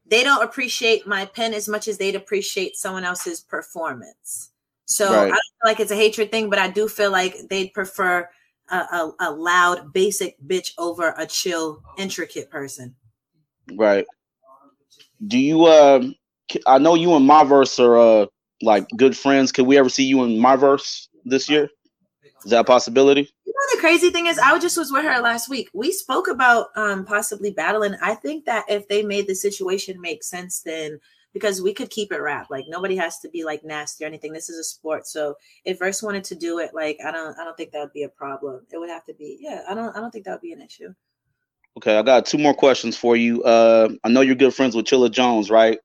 they 0.06 0.24
don't 0.24 0.44
appreciate 0.44 1.08
my 1.08 1.26
pen 1.26 1.54
as 1.54 1.70
much 1.70 1.88
as 1.88 1.98
they'd 1.98 2.16
appreciate 2.16 2.76
someone 2.76 3.06
else's 3.06 3.40
performance. 3.40 4.52
So 4.86 5.08
I 5.08 5.30
don't 5.30 5.32
feel 5.32 5.66
like 5.66 5.80
it's 5.80 5.92
a 5.92 5.96
hatred 5.96 6.30
thing, 6.30 6.50
but 6.50 6.60
I 6.60 6.70
do 6.70 6.88
feel 6.90 7.12
like 7.12 7.36
they'd 7.50 7.74
prefer 7.74 8.30
a, 8.70 8.76
a, 8.76 9.14
a 9.22 9.32
loud, 9.32 9.94
basic 9.94 10.36
bitch 10.46 10.72
over 10.78 11.14
a 11.18 11.26
chill, 11.26 11.82
intricate 11.98 12.50
person. 12.50 12.96
Right. 13.74 14.06
Do 15.26 15.40
you? 15.40 15.66
Uh, 15.66 16.10
I 16.68 16.78
know 16.78 16.96
you 16.96 17.16
and 17.16 17.26
my 17.26 17.44
verse 17.46 17.80
are 17.80 17.98
uh, 17.98 18.26
like 18.62 18.88
good 18.98 19.16
friends. 19.16 19.52
Could 19.52 19.66
we 19.66 19.78
ever 19.78 19.90
see 19.90 20.04
you 20.04 20.24
in 20.24 20.38
my 20.38 20.58
verse 20.58 21.08
this 21.24 21.50
year? 21.50 21.70
Is 22.44 22.52
that 22.52 22.60
a 22.60 22.64
possibility? 22.66 23.34
The 23.72 23.80
crazy 23.80 24.10
thing 24.10 24.28
is, 24.28 24.38
I 24.40 24.58
just 24.60 24.78
was 24.78 24.92
with 24.92 25.06
her 25.06 25.20
last 25.22 25.50
week. 25.50 25.70
We 25.74 25.92
spoke 25.92 26.28
about 26.28 26.68
um 26.76 27.06
possibly 27.06 27.52
battling. 27.52 27.96
I 28.02 28.16
think 28.16 28.46
that 28.46 28.66
if 28.70 28.88
they 28.88 29.04
made 29.04 29.28
the 29.28 29.36
situation 29.36 30.00
make 30.02 30.24
sense, 30.24 30.62
then 30.62 31.00
because 31.34 31.62
we 31.62 31.74
could 31.74 31.90
keep 31.90 32.12
it 32.12 32.22
wrapped. 32.22 32.52
Like 32.52 32.66
nobody 32.68 32.96
has 32.98 33.20
to 33.20 33.30
be 33.30 33.44
like 33.44 33.64
nasty 33.64 34.04
or 34.04 34.08
anything. 34.08 34.34
This 34.34 34.50
is 34.50 34.60
a 34.60 34.64
sport. 34.64 35.08
So 35.08 35.36
if 35.66 35.80
Verse 35.80 36.04
wanted 36.04 36.24
to 36.26 36.36
do 36.36 36.60
it, 36.60 36.72
like 36.74 37.00
I 37.06 37.12
don't 37.12 37.38
I 37.40 37.44
don't 37.44 37.58
think 37.58 37.72
that 37.72 37.80
would 37.80 37.94
be 37.94 38.04
a 38.04 38.10
problem. 38.10 38.62
It 38.72 38.78
would 38.78 38.90
have 38.90 39.06
to 39.06 39.14
be, 39.14 39.38
yeah, 39.42 39.64
I 39.70 39.74
don't 39.74 39.96
I 39.96 40.00
don't 40.00 40.12
think 40.12 40.26
that 40.26 40.32
would 40.32 40.42
be 40.42 40.54
an 40.54 40.62
issue. 40.62 40.94
Okay, 41.78 41.98
I 41.98 42.04
got 42.04 42.28
two 42.28 42.38
more 42.38 42.54
questions 42.54 42.96
for 42.96 43.16
you. 43.16 43.42
Uh, 43.44 43.90
I 44.04 44.10
know 44.10 44.22
you're 44.22 44.36
good 44.36 44.54
friends 44.54 44.76
with 44.76 44.86
Chilla 44.86 45.10
Jones, 45.10 45.50
right? 45.50 45.80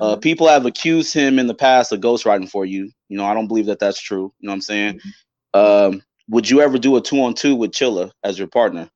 Uh, 0.00 0.16
Mhm. 0.16 0.22
people 0.22 0.46
have 0.46 0.64
accused 0.66 1.12
him 1.12 1.40
in 1.40 1.48
the 1.48 1.54
past 1.54 1.90
of 1.90 2.00
ghostwriting 2.00 2.48
for 2.48 2.64
you. 2.64 2.90
You 3.08 3.16
know, 3.16 3.24
I 3.24 3.34
don't 3.34 3.48
believe 3.48 3.66
that 3.66 3.80
that's 3.80 4.00
true. 4.00 4.32
You 4.38 4.46
know 4.46 4.52
what 4.52 4.56
I'm 4.56 4.60
saying? 4.60 5.00
Um, 5.54 6.02
would 6.32 6.48
you 6.48 6.62
ever 6.62 6.78
do 6.78 6.96
a 6.96 7.00
two 7.00 7.22
on 7.22 7.34
two 7.34 7.54
with 7.54 7.72
Chilla 7.72 8.10
as 8.24 8.38
your 8.38 8.48
partner? 8.48 8.88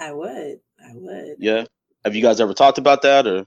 I 0.00 0.12
would. 0.12 0.60
I 0.80 0.92
would. 0.94 1.36
Yeah. 1.38 1.64
Have 2.04 2.14
you 2.14 2.22
guys 2.22 2.40
ever 2.40 2.54
talked 2.54 2.78
about 2.78 3.02
that 3.02 3.26
or? 3.26 3.44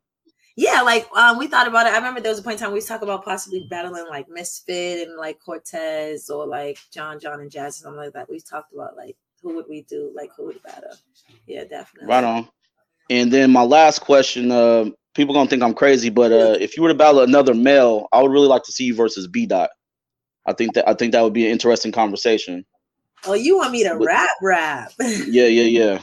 Yeah, 0.58 0.82
like 0.82 1.08
um, 1.16 1.38
we 1.38 1.48
thought 1.48 1.68
about 1.68 1.86
it. 1.88 1.94
I 1.94 1.98
remember 1.98 2.20
there 2.20 2.32
was 2.32 2.40
a 2.40 2.44
point 2.44 2.60
in 2.60 2.66
time 2.66 2.74
we 2.74 2.82
talked 2.82 3.04
about 3.04 3.24
possibly 3.24 3.66
battling 3.70 4.06
like 4.10 4.28
Misfit 4.28 5.08
and 5.08 5.16
like 5.16 5.40
Cortez 5.40 6.30
or 6.30 6.46
like 6.46 6.78
John, 6.92 7.20
John 7.20 7.40
and 7.40 7.50
Jaz 7.50 7.68
or 7.68 7.72
something 7.72 8.02
like 8.02 8.14
that. 8.14 8.30
We 8.30 8.42
talked 8.42 8.74
about 8.74 8.98
like 8.98 9.16
who 9.42 9.56
would 9.56 9.68
we 9.70 9.84
do, 9.84 10.12
like 10.14 10.32
who 10.36 10.48
would 10.48 10.62
battle. 10.64 10.96
Yeah, 11.46 11.64
definitely. 11.64 12.10
Right 12.10 12.24
on. 12.24 12.50
And 13.10 13.32
then 13.32 13.52
my 13.52 13.62
last 13.62 14.00
question, 14.00 14.52
uh, 14.52 14.86
people 15.14 15.34
gonna 15.34 15.50
think 15.50 15.64
I'm 15.64 15.76
crazy, 15.76 16.10
but 16.10 16.34
uh, 16.34 16.58
if 16.60 16.76
you 16.76 16.84
were 16.84 16.90
to 16.90 16.96
battle 16.96 17.22
another 17.22 17.54
male, 17.54 18.08
I 18.12 18.22
would 18.22 18.32
really 18.32 18.48
like 18.48 18.64
to 18.64 18.74
see 18.74 18.86
you 18.86 18.96
versus 18.96 19.28
B 19.28 19.46
Dot. 19.46 19.70
I 20.48 20.54
think 20.54 20.74
that 20.74 20.90
I 20.90 20.96
think 20.96 21.14
that 21.14 21.24
would 21.24 21.34
be 21.34 21.46
an 21.46 21.52
interesting 21.52 21.94
conversation. 21.94 22.66
Oh, 23.26 23.34
you 23.34 23.58
want 23.58 23.72
me 23.72 23.84
to 23.84 23.96
But- 23.98 24.06
rap 24.06 24.30
rap? 24.42 24.92
Yeah, 25.00 25.46
yeah, 25.48 25.64
yeah. 25.64 26.02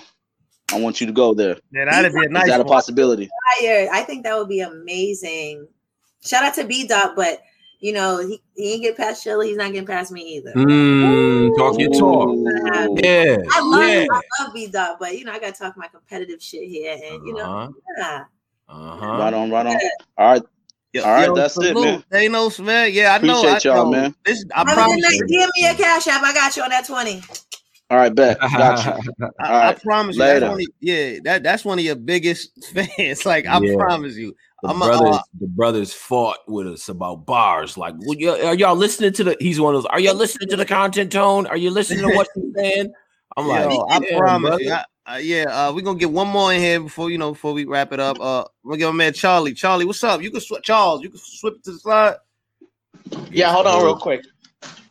I 0.73 0.81
want 0.81 1.01
you 1.01 1.07
to 1.07 1.13
go 1.13 1.35
there. 1.35 1.57
Yeah, 1.73 1.85
that'd 1.85 2.13
be 2.13 2.25
a 2.25 2.29
nice 2.29 2.45
Is 2.45 2.51
that 2.51 2.61
a 2.61 2.65
possibility? 2.65 3.29
Fire. 3.61 3.89
I 3.93 4.03
think 4.03 4.25
that 4.25 4.37
would 4.37 4.49
be 4.49 4.61
amazing. 4.61 5.69
Shout 6.25 6.43
out 6.43 6.55
to 6.55 6.65
B 6.65 6.87
Dot, 6.87 7.15
but 7.15 7.41
you 7.81 7.93
know, 7.93 8.27
he, 8.27 8.41
he 8.57 8.73
ain't 8.73 8.83
get 8.83 8.97
past 8.97 9.23
Shelly, 9.23 9.49
he's 9.49 9.59
not 9.59 9.71
getting 9.73 9.87
past 9.87 10.11
me 10.11 10.23
either. 10.23 10.53
Mm, 10.55 11.55
talk 11.59 11.79
your 11.79 11.91
talk. 11.93 12.35
Yeah. 13.05 13.37
I 13.53 13.61
love 13.61 13.89
yeah. 13.89 14.07
I 14.11 14.43
love 14.43 14.55
B 14.55 14.67
Dot, 14.69 14.97
but 14.99 15.17
you 15.19 15.25
know, 15.27 15.33
I 15.33 15.39
gotta 15.39 15.53
talk 15.53 15.77
my 15.77 15.87
competitive 15.89 16.43
shit 16.43 16.67
here 16.67 16.93
and 16.95 17.27
you 17.27 17.35
know, 17.35 17.45
Uh-huh. 17.45 17.73
yeah. 17.99 18.25
Uh-huh. 18.71 19.07
Right 19.19 19.35
on, 19.35 19.51
right 19.51 19.67
on. 19.67 19.77
All 20.17 20.33
right. 20.33 20.43
Yo, 20.95 21.03
All 21.03 21.11
right, 21.11 21.27
yo, 21.27 21.35
that's 21.35 21.61
it, 21.61 21.75
man. 21.75 22.05
They 22.09 22.29
know, 22.29 22.51
man. 22.61 22.93
Yeah, 22.93 23.15
I 23.15 23.19
know. 23.19 23.39
Appreciate 23.41 23.65
I 23.65 23.75
y'all, 23.75 23.85
know. 23.87 23.91
man. 23.91 24.15
This, 24.25 24.45
I 24.55 24.59
Have 24.59 24.69
a 24.69 24.75
promise 24.75 24.95
good 24.95 25.03
night. 25.03 25.29
Give 25.29 25.51
me 25.57 25.67
your 25.67 25.75
cash 25.75 26.07
app. 26.07 26.23
I 26.23 26.33
got 26.33 26.57
you 26.57 26.63
on 26.63 26.71
that 26.71 26.87
20. 26.87 27.23
All 27.91 27.99
right, 27.99 28.15
bet. 28.15 28.39
Got 28.57 28.87
you. 28.87 28.93
I, 28.93 29.27
All 29.27 29.33
I 29.41 29.67
right, 29.67 29.83
promise 29.83 30.17
you. 30.17 30.23
That's 30.23 30.41
one 30.43 30.61
of, 30.61 30.67
yeah, 30.81 31.19
that 31.25 31.43
that's 31.43 31.65
one 31.65 31.79
of 31.81 31.85
your 31.85 31.97
biggest 31.97 32.51
fans. 32.73 33.27
Like 33.27 33.45
I 33.47 33.59
Yeah. 33.61 33.75
promise 33.77 34.15
you. 34.15 34.37
The 34.63 34.69
I'm 34.69 34.81
a- 34.83 34.85
brothers, 34.87 35.17
uh, 35.17 35.23
the 35.41 35.47
brothers 35.49 35.93
fought 35.93 36.39
with 36.47 36.69
us 36.69 36.89
about 36.89 37.27
bars. 37.27 37.77
Like, 37.77 37.95
would 37.99 38.21
you, 38.21 38.31
are 38.31 38.55
y'all 38.55 38.77
listening 38.77 39.13
to 39.15 39.25
the? 39.25 39.37
He's 39.41 39.61
one 39.61 39.75
of 39.75 39.83
those. 39.83 39.91
Are 39.91 40.01
y'all 40.01 40.15
listening 40.15 40.49
to 40.51 40.57
the 40.57 40.65
content 40.65 41.11
tone? 41.13 41.47
Are 41.49 41.57
you 41.57 41.71
listening 41.71 42.09
to 42.09 42.09
what 42.15 42.29
he's 42.37 42.55
saying? 42.57 42.93
I'm 43.37 43.49
like, 43.49 43.65
Yo, 43.65 43.87
I 43.91 44.01
yeah, 44.01 44.19
promise 44.19 44.61
you. 44.61 44.73
I, 44.73 44.85
uh, 45.07 45.19
yeah, 45.21 45.45
uh, 45.45 45.73
we're 45.73 45.83
gonna 45.83 45.99
get 45.99 46.11
one 46.11 46.29
more 46.29 46.53
in 46.53 46.61
here 46.61 46.81
before 46.81 47.11
you 47.11 47.19
know 47.19 47.33
before 47.33 47.53
we 47.53 47.65
wrap 47.65 47.93
it 47.93 48.01
up. 48.01 48.19
Uh, 48.21 48.41
I'm 48.41 48.47
gonna 48.65 48.79
give 48.79 48.89
my 48.89 48.97
man 48.97 49.13
Charlie. 49.13 49.53
Charlie, 49.55 49.85
what's 49.85 50.03
up? 50.03 50.23
You 50.23 50.31
can 50.31 50.41
sw- 50.41 50.63
Charles. 50.63 51.03
You 51.03 51.11
can 51.11 51.19
swip 51.19 51.57
it 51.57 51.65
to 51.65 51.73
the 51.73 51.79
slide. 51.79 52.17
Yeah, 53.31 53.53
hold 53.53 53.67
on 53.67 53.83
real 53.83 53.97
quick. 53.97 54.25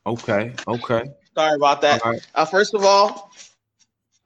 Okay, 0.05 0.53
okay. 0.67 1.03
Sorry 1.35 1.55
about 1.55 1.81
that. 1.81 2.01
All 2.03 2.11
right. 2.11 2.27
Uh, 2.35 2.45
first 2.45 2.73
of 2.73 2.83
all, 2.83 3.31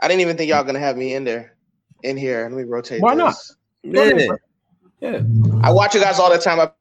I 0.01 0.07
didn't 0.07 0.21
even 0.21 0.35
think 0.35 0.49
y'all 0.49 0.63
gonna 0.63 0.79
have 0.79 0.97
me 0.97 1.13
in 1.13 1.23
there, 1.23 1.55
in 2.03 2.17
here. 2.17 2.43
Let 2.43 2.51
me 2.51 2.63
rotate. 2.63 3.01
Why 3.01 3.13
not? 3.13 3.35
this. 3.35 3.55
Yeah. 3.83 4.35
Yeah. 4.99 5.21
I 5.61 5.71
watch 5.71 5.93
you 5.93 6.01
guys 6.01 6.19
all 6.19 6.31
the 6.31 6.37
time. 6.37 6.59
I, 6.59 6.71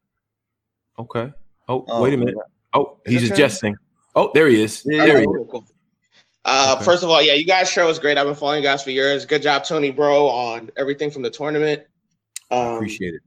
Okay. 0.98 1.32
Oh, 1.68 1.84
Oh, 1.88 2.02
wait 2.02 2.14
a 2.14 2.16
minute. 2.16 2.34
Oh, 2.72 2.98
Is 3.04 3.12
he's 3.12 3.30
it 3.30 3.34
adjusting. 3.34 3.76
Oh, 4.14 4.30
there 4.34 4.48
he 4.48 4.62
is. 4.62 4.82
Yeah, 4.86 5.04
there 5.04 5.18
he 5.18 5.24
is. 5.24 5.46
cool. 5.50 5.66
Uh, 6.48 6.74
Okay. 6.76 6.84
First 6.84 7.02
of 7.02 7.10
all, 7.10 7.20
yeah, 7.20 7.34
you 7.34 7.44
guys' 7.44 7.68
show 7.68 7.88
is 7.88 7.98
great. 7.98 8.16
I've 8.16 8.26
been 8.26 8.34
following 8.36 8.62
you 8.62 8.68
guys 8.68 8.82
for 8.82 8.90
years. 8.90 9.26
Good 9.26 9.42
job, 9.42 9.64
Tony, 9.64 9.90
bro, 9.90 10.26
on 10.28 10.70
everything 10.76 11.10
from 11.10 11.22
the 11.22 11.30
tournament. 11.30 11.82
Um, 12.50 12.76
Appreciate 12.76 13.14
it. 13.14 13.20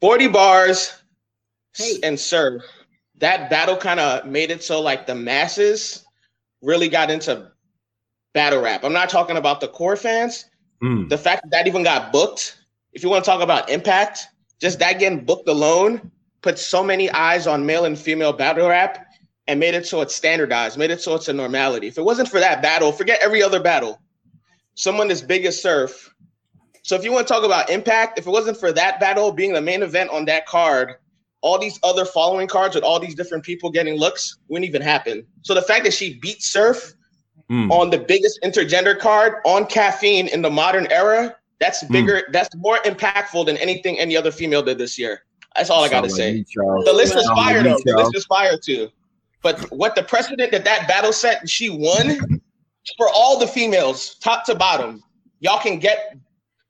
40 0.00 0.28
Barrs 0.28 0.92
Hey. 1.76 1.98
and 2.02 2.18
serve. 2.18 2.62
That 3.18 3.50
battle 3.50 3.76
kind 3.76 4.00
of 4.00 4.26
made 4.26 4.50
it 4.50 4.62
so 4.62 4.80
like 4.80 5.06
the 5.06 5.14
masses 5.14 6.04
really 6.62 6.88
got 6.88 7.10
into 7.10 7.50
battle 8.32 8.60
rap. 8.62 8.82
I'm 8.82 8.92
not 8.92 9.08
talking 9.10 9.36
about 9.36 9.60
the 9.60 9.68
core 9.68 9.96
fans. 9.96 10.46
Mm. 10.82 11.08
The 11.08 11.18
fact 11.18 11.42
that 11.42 11.50
that 11.50 11.66
even 11.66 11.82
got 11.82 12.12
booked, 12.12 12.58
if 12.94 13.02
you 13.02 13.10
want 13.10 13.24
to 13.24 13.30
talk 13.30 13.42
about 13.42 13.68
impact, 13.70 14.26
just 14.60 14.78
that 14.78 14.98
getting 14.98 15.24
booked 15.24 15.48
alone 15.48 16.10
put 16.42 16.58
so 16.58 16.82
many 16.82 17.10
eyes 17.10 17.46
on 17.46 17.64
male 17.66 17.84
and 17.84 17.98
female 17.98 18.32
battle 18.32 18.68
rap 18.68 19.03
and 19.46 19.60
made 19.60 19.74
it 19.74 19.86
so 19.86 20.00
it's 20.00 20.14
standardized, 20.14 20.78
made 20.78 20.90
it 20.90 21.00
so 21.02 21.14
it's 21.14 21.28
a 21.28 21.32
normality. 21.32 21.86
If 21.86 21.98
it 21.98 22.02
wasn't 22.02 22.28
for 22.28 22.40
that 22.40 22.62
battle, 22.62 22.92
forget 22.92 23.20
every 23.22 23.42
other 23.42 23.60
battle. 23.60 24.00
Someone 24.74 25.10
as 25.10 25.22
big 25.22 25.44
as 25.44 25.60
Surf. 25.60 26.14
So 26.82 26.96
if 26.96 27.04
you 27.04 27.12
want 27.12 27.26
to 27.26 27.32
talk 27.32 27.44
about 27.44 27.70
impact, 27.70 28.18
if 28.18 28.26
it 28.26 28.30
wasn't 28.30 28.58
for 28.58 28.72
that 28.72 29.00
battle 29.00 29.32
being 29.32 29.52
the 29.52 29.60
main 29.60 29.82
event 29.82 30.10
on 30.10 30.24
that 30.26 30.46
card, 30.46 30.94
all 31.40 31.58
these 31.58 31.78
other 31.82 32.04
following 32.04 32.48
cards 32.48 32.74
with 32.74 32.84
all 32.84 32.98
these 32.98 33.14
different 33.14 33.44
people 33.44 33.70
getting 33.70 33.94
looks 33.98 34.38
wouldn't 34.48 34.66
even 34.68 34.82
happen. 34.82 35.26
So 35.42 35.54
the 35.54 35.62
fact 35.62 35.84
that 35.84 35.92
she 35.94 36.18
beat 36.18 36.42
Surf 36.42 36.94
Mm. 37.50 37.70
on 37.70 37.90
the 37.90 37.98
biggest 37.98 38.38
intergender 38.42 38.98
card 38.98 39.34
on 39.44 39.66
caffeine 39.66 40.28
in 40.28 40.40
the 40.40 40.48
modern 40.48 40.90
era, 40.90 41.36
that's 41.60 41.82
Hmm. 41.82 41.92
bigger, 41.92 42.22
that's 42.32 42.48
more 42.56 42.78
impactful 42.86 43.44
than 43.44 43.58
anything 43.58 43.98
any 44.00 44.16
other 44.16 44.30
female 44.32 44.62
did 44.62 44.78
this 44.78 44.98
year. 44.98 45.24
That's 45.54 45.68
all 45.68 45.84
I 45.84 45.90
gotta 45.90 46.08
Sound 46.08 46.20
like 46.20 46.46
say. 46.46 46.46
you, 46.48 46.82
The 46.86 46.92
list 46.94 47.14
is 47.14 47.26
fire 47.26 47.62
though. 47.62 47.78
The 47.84 47.96
list 47.98 48.16
is 48.16 48.24
fire 48.24 48.56
too. 48.56 48.88
But 49.44 49.70
what 49.70 49.94
the 49.94 50.02
precedent 50.02 50.50
that 50.52 50.64
that 50.64 50.88
battle 50.88 51.12
set 51.12 51.40
and 51.40 51.48
she 51.48 51.68
won 51.70 52.18
for 52.96 53.08
all 53.10 53.38
the 53.38 53.46
females, 53.46 54.16
top 54.16 54.44
to 54.46 54.54
bottom, 54.54 55.02
y'all 55.40 55.60
can 55.60 55.78
get 55.78 56.16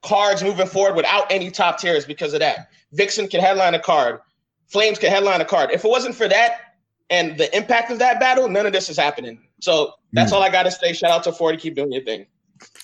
cards 0.02 0.42
moving 0.42 0.66
forward 0.66 0.96
without 0.96 1.30
any 1.30 1.50
top 1.50 1.78
tiers 1.78 2.04
because 2.04 2.34
of 2.34 2.40
that. 2.40 2.68
Vixen 2.92 3.28
can 3.28 3.40
headline 3.40 3.74
a 3.74 3.78
card, 3.78 4.20
Flames 4.66 4.98
can 4.98 5.10
headline 5.10 5.40
a 5.40 5.44
card. 5.44 5.70
If 5.70 5.84
it 5.84 5.88
wasn't 5.88 6.16
for 6.16 6.26
that 6.28 6.74
and 7.10 7.38
the 7.38 7.54
impact 7.56 7.92
of 7.92 7.98
that 8.00 8.18
battle, 8.18 8.48
none 8.48 8.66
of 8.66 8.72
this 8.72 8.88
is 8.88 8.96
happening. 8.96 9.38
So 9.60 9.92
that's 10.12 10.30
Hmm. 10.30 10.36
all 10.36 10.42
I 10.42 10.50
gotta 10.50 10.70
say. 10.70 10.92
Shout 10.92 11.10
out 11.10 11.22
to 11.24 11.32
40, 11.32 11.58
keep 11.58 11.76
doing 11.76 11.92
your 11.92 12.02
thing. 12.02 12.26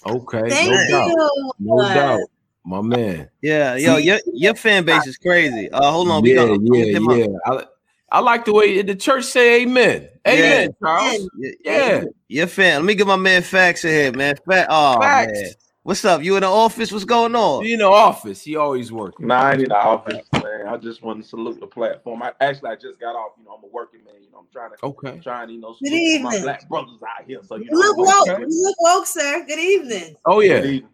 Okay. 0.06 0.48
Thank 0.50 0.70
no 0.70 0.88
doubt. 0.88 1.08
you. 1.08 1.52
No 1.58 1.94
doubt. 1.94 2.20
My 2.64 2.80
man. 2.82 3.28
Yeah, 3.42 3.74
yo, 3.74 3.96
your 3.96 4.20
your 4.32 4.54
fan 4.54 4.84
base 4.84 5.06
is 5.06 5.16
crazy. 5.16 5.68
Uh, 5.70 5.90
hold 5.90 6.08
on, 6.10 6.22
we 6.22 6.30
yeah, 6.30 6.36
gonna, 6.36 6.52
I'm 6.52 6.64
gonna 6.66 7.16
yeah, 7.18 7.26
yeah. 7.26 7.26
I, 7.46 7.64
I 8.12 8.20
like 8.20 8.44
the 8.44 8.52
way 8.52 8.82
the 8.82 8.94
church 8.96 9.24
say 9.24 9.62
amen. 9.62 10.08
Amen, 10.26 10.74
Charles. 10.82 11.28
yeah, 11.38 11.50
Yeah. 11.64 12.04
Your 12.28 12.46
fan. 12.46 12.76
Let 12.80 12.84
me 12.84 12.94
get 12.94 13.06
my 13.06 13.16
man 13.16 13.42
facts 13.42 13.84
in 13.84 13.90
here, 13.90 14.12
man. 14.12 14.34
Fa- 14.48 14.66
oh 14.68 15.00
Facts. 15.00 15.32
man, 15.40 15.50
what's 15.84 16.04
up? 16.04 16.22
You 16.22 16.36
in 16.36 16.42
the 16.42 16.48
office? 16.48 16.92
What's 16.92 17.04
going 17.04 17.34
on? 17.34 17.64
He 17.64 17.72
in 17.72 17.78
the 17.80 17.86
office. 17.86 18.42
He 18.42 18.56
always 18.56 18.90
working. 18.92 19.26
Nah, 19.28 19.40
I 19.42 19.52
ain't 19.52 19.62
in 19.62 19.68
the 19.68 19.76
office, 19.76 20.26
man. 20.34 20.66
I 20.68 20.76
just 20.76 21.02
want 21.02 21.22
to 21.22 21.28
salute 21.28 21.60
the 21.60 21.66
platform. 21.66 22.22
I 22.22 22.32
actually 22.40 22.70
I 22.70 22.74
just 22.76 22.98
got 23.00 23.14
off. 23.16 23.32
You 23.38 23.44
know, 23.44 23.52
I'm 23.58 23.64
a 23.64 23.68
working 23.68 24.04
man. 24.04 24.14
You 24.22 24.30
know, 24.32 24.38
I'm 24.38 24.46
trying 24.52 24.70
to 24.70 24.76
Okay. 24.84 25.20
trying 25.22 25.48
to 25.48 25.54
you 25.54 25.60
know 25.60 25.74
Good 25.82 25.88
salute 25.88 26.22
my 26.22 26.40
black 26.42 26.68
brothers 26.68 27.00
out 27.02 27.24
here. 27.26 27.40
So 27.44 27.56
you 27.56 27.64
You 27.64 27.70
know, 27.70 27.78
look 27.78 28.08
I'm- 28.28 28.40
woke. 28.40 28.48
You 28.50 28.62
look 28.64 28.76
woke, 28.80 29.06
sir. 29.06 29.44
Good 29.46 29.58
evening. 29.58 30.16
Oh 30.26 30.40
yeah. 30.40 30.60
Good 30.60 30.70
evening. 30.70 30.90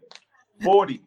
Forty. 0.63 1.03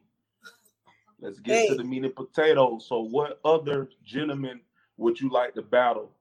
Let's 1.22 1.40
get 1.40 1.70
to 1.70 1.76
the 1.76 1.84
meat 1.84 2.04
and 2.06 2.16
potatoes. 2.16 2.86
So, 2.88 3.02
what 3.02 3.40
other 3.44 3.90
gentlemen 4.06 4.62
would 5.00 5.20
you 5.20 5.30
like 5.30 5.54
to 5.56 5.62
battle 5.62 6.12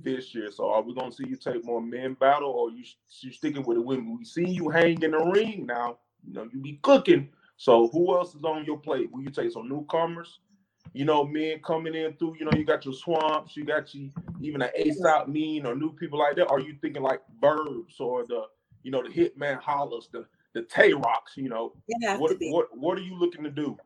this 0.00 0.34
year? 0.34 0.50
So, 0.50 0.70
are 0.70 0.82
we 0.82 0.94
gonna 0.94 1.12
see 1.12 1.26
you 1.28 1.36
take 1.36 1.64
more 1.64 1.80
men 1.80 2.14
battle, 2.14 2.50
or 2.50 2.70
you 2.70 2.84
you 3.20 3.32
sticking 3.32 3.62
with 3.62 3.76
the 3.76 3.82
women? 3.82 4.16
We 4.18 4.24
see 4.24 4.46
you 4.46 4.68
hang 4.68 5.02
in 5.02 5.12
the 5.12 5.18
ring 5.18 5.66
now. 5.66 5.98
You 6.26 6.34
know, 6.34 6.48
you 6.52 6.60
be 6.60 6.80
cooking. 6.82 7.28
So, 7.56 7.88
who 7.88 8.16
else 8.16 8.34
is 8.34 8.44
on 8.44 8.64
your 8.64 8.78
plate? 8.78 9.10
Will 9.10 9.22
you 9.22 9.30
take 9.30 9.52
some 9.52 9.68
newcomers? 9.68 10.40
You 10.92 11.04
know, 11.04 11.24
men 11.24 11.60
coming 11.64 11.94
in 11.94 12.14
through. 12.14 12.36
You 12.38 12.46
know, 12.46 12.52
you 12.56 12.64
got 12.64 12.84
your 12.84 12.94
swamps. 12.94 13.56
You 13.56 13.64
got 13.64 13.94
you 13.94 14.10
even 14.40 14.62
an 14.62 14.70
Ace 14.74 15.02
Amin 15.04 15.64
or 15.66 15.74
new 15.74 15.92
people 15.92 16.18
like 16.18 16.36
that. 16.36 16.48
Are 16.48 16.60
you 16.60 16.76
thinking 16.80 17.02
like 17.02 17.22
Burbs 17.40 18.00
or 18.00 18.26
the 18.26 18.44
you 18.82 18.90
know 18.90 19.02
the 19.02 19.08
Hitman 19.08 19.60
Hollas, 19.62 20.10
the 20.10 20.26
the 20.54 20.62
Tay 20.62 20.92
Rocs? 20.92 21.36
You 21.36 21.50
know, 21.50 21.72
It 21.88 22.06
have 22.06 22.18
to 22.18 22.22
what 22.22 22.36
what 22.40 22.78
what 22.78 22.98
are 22.98 23.02
you 23.02 23.16
looking 23.18 23.44
to 23.44 23.50
do? 23.50 23.76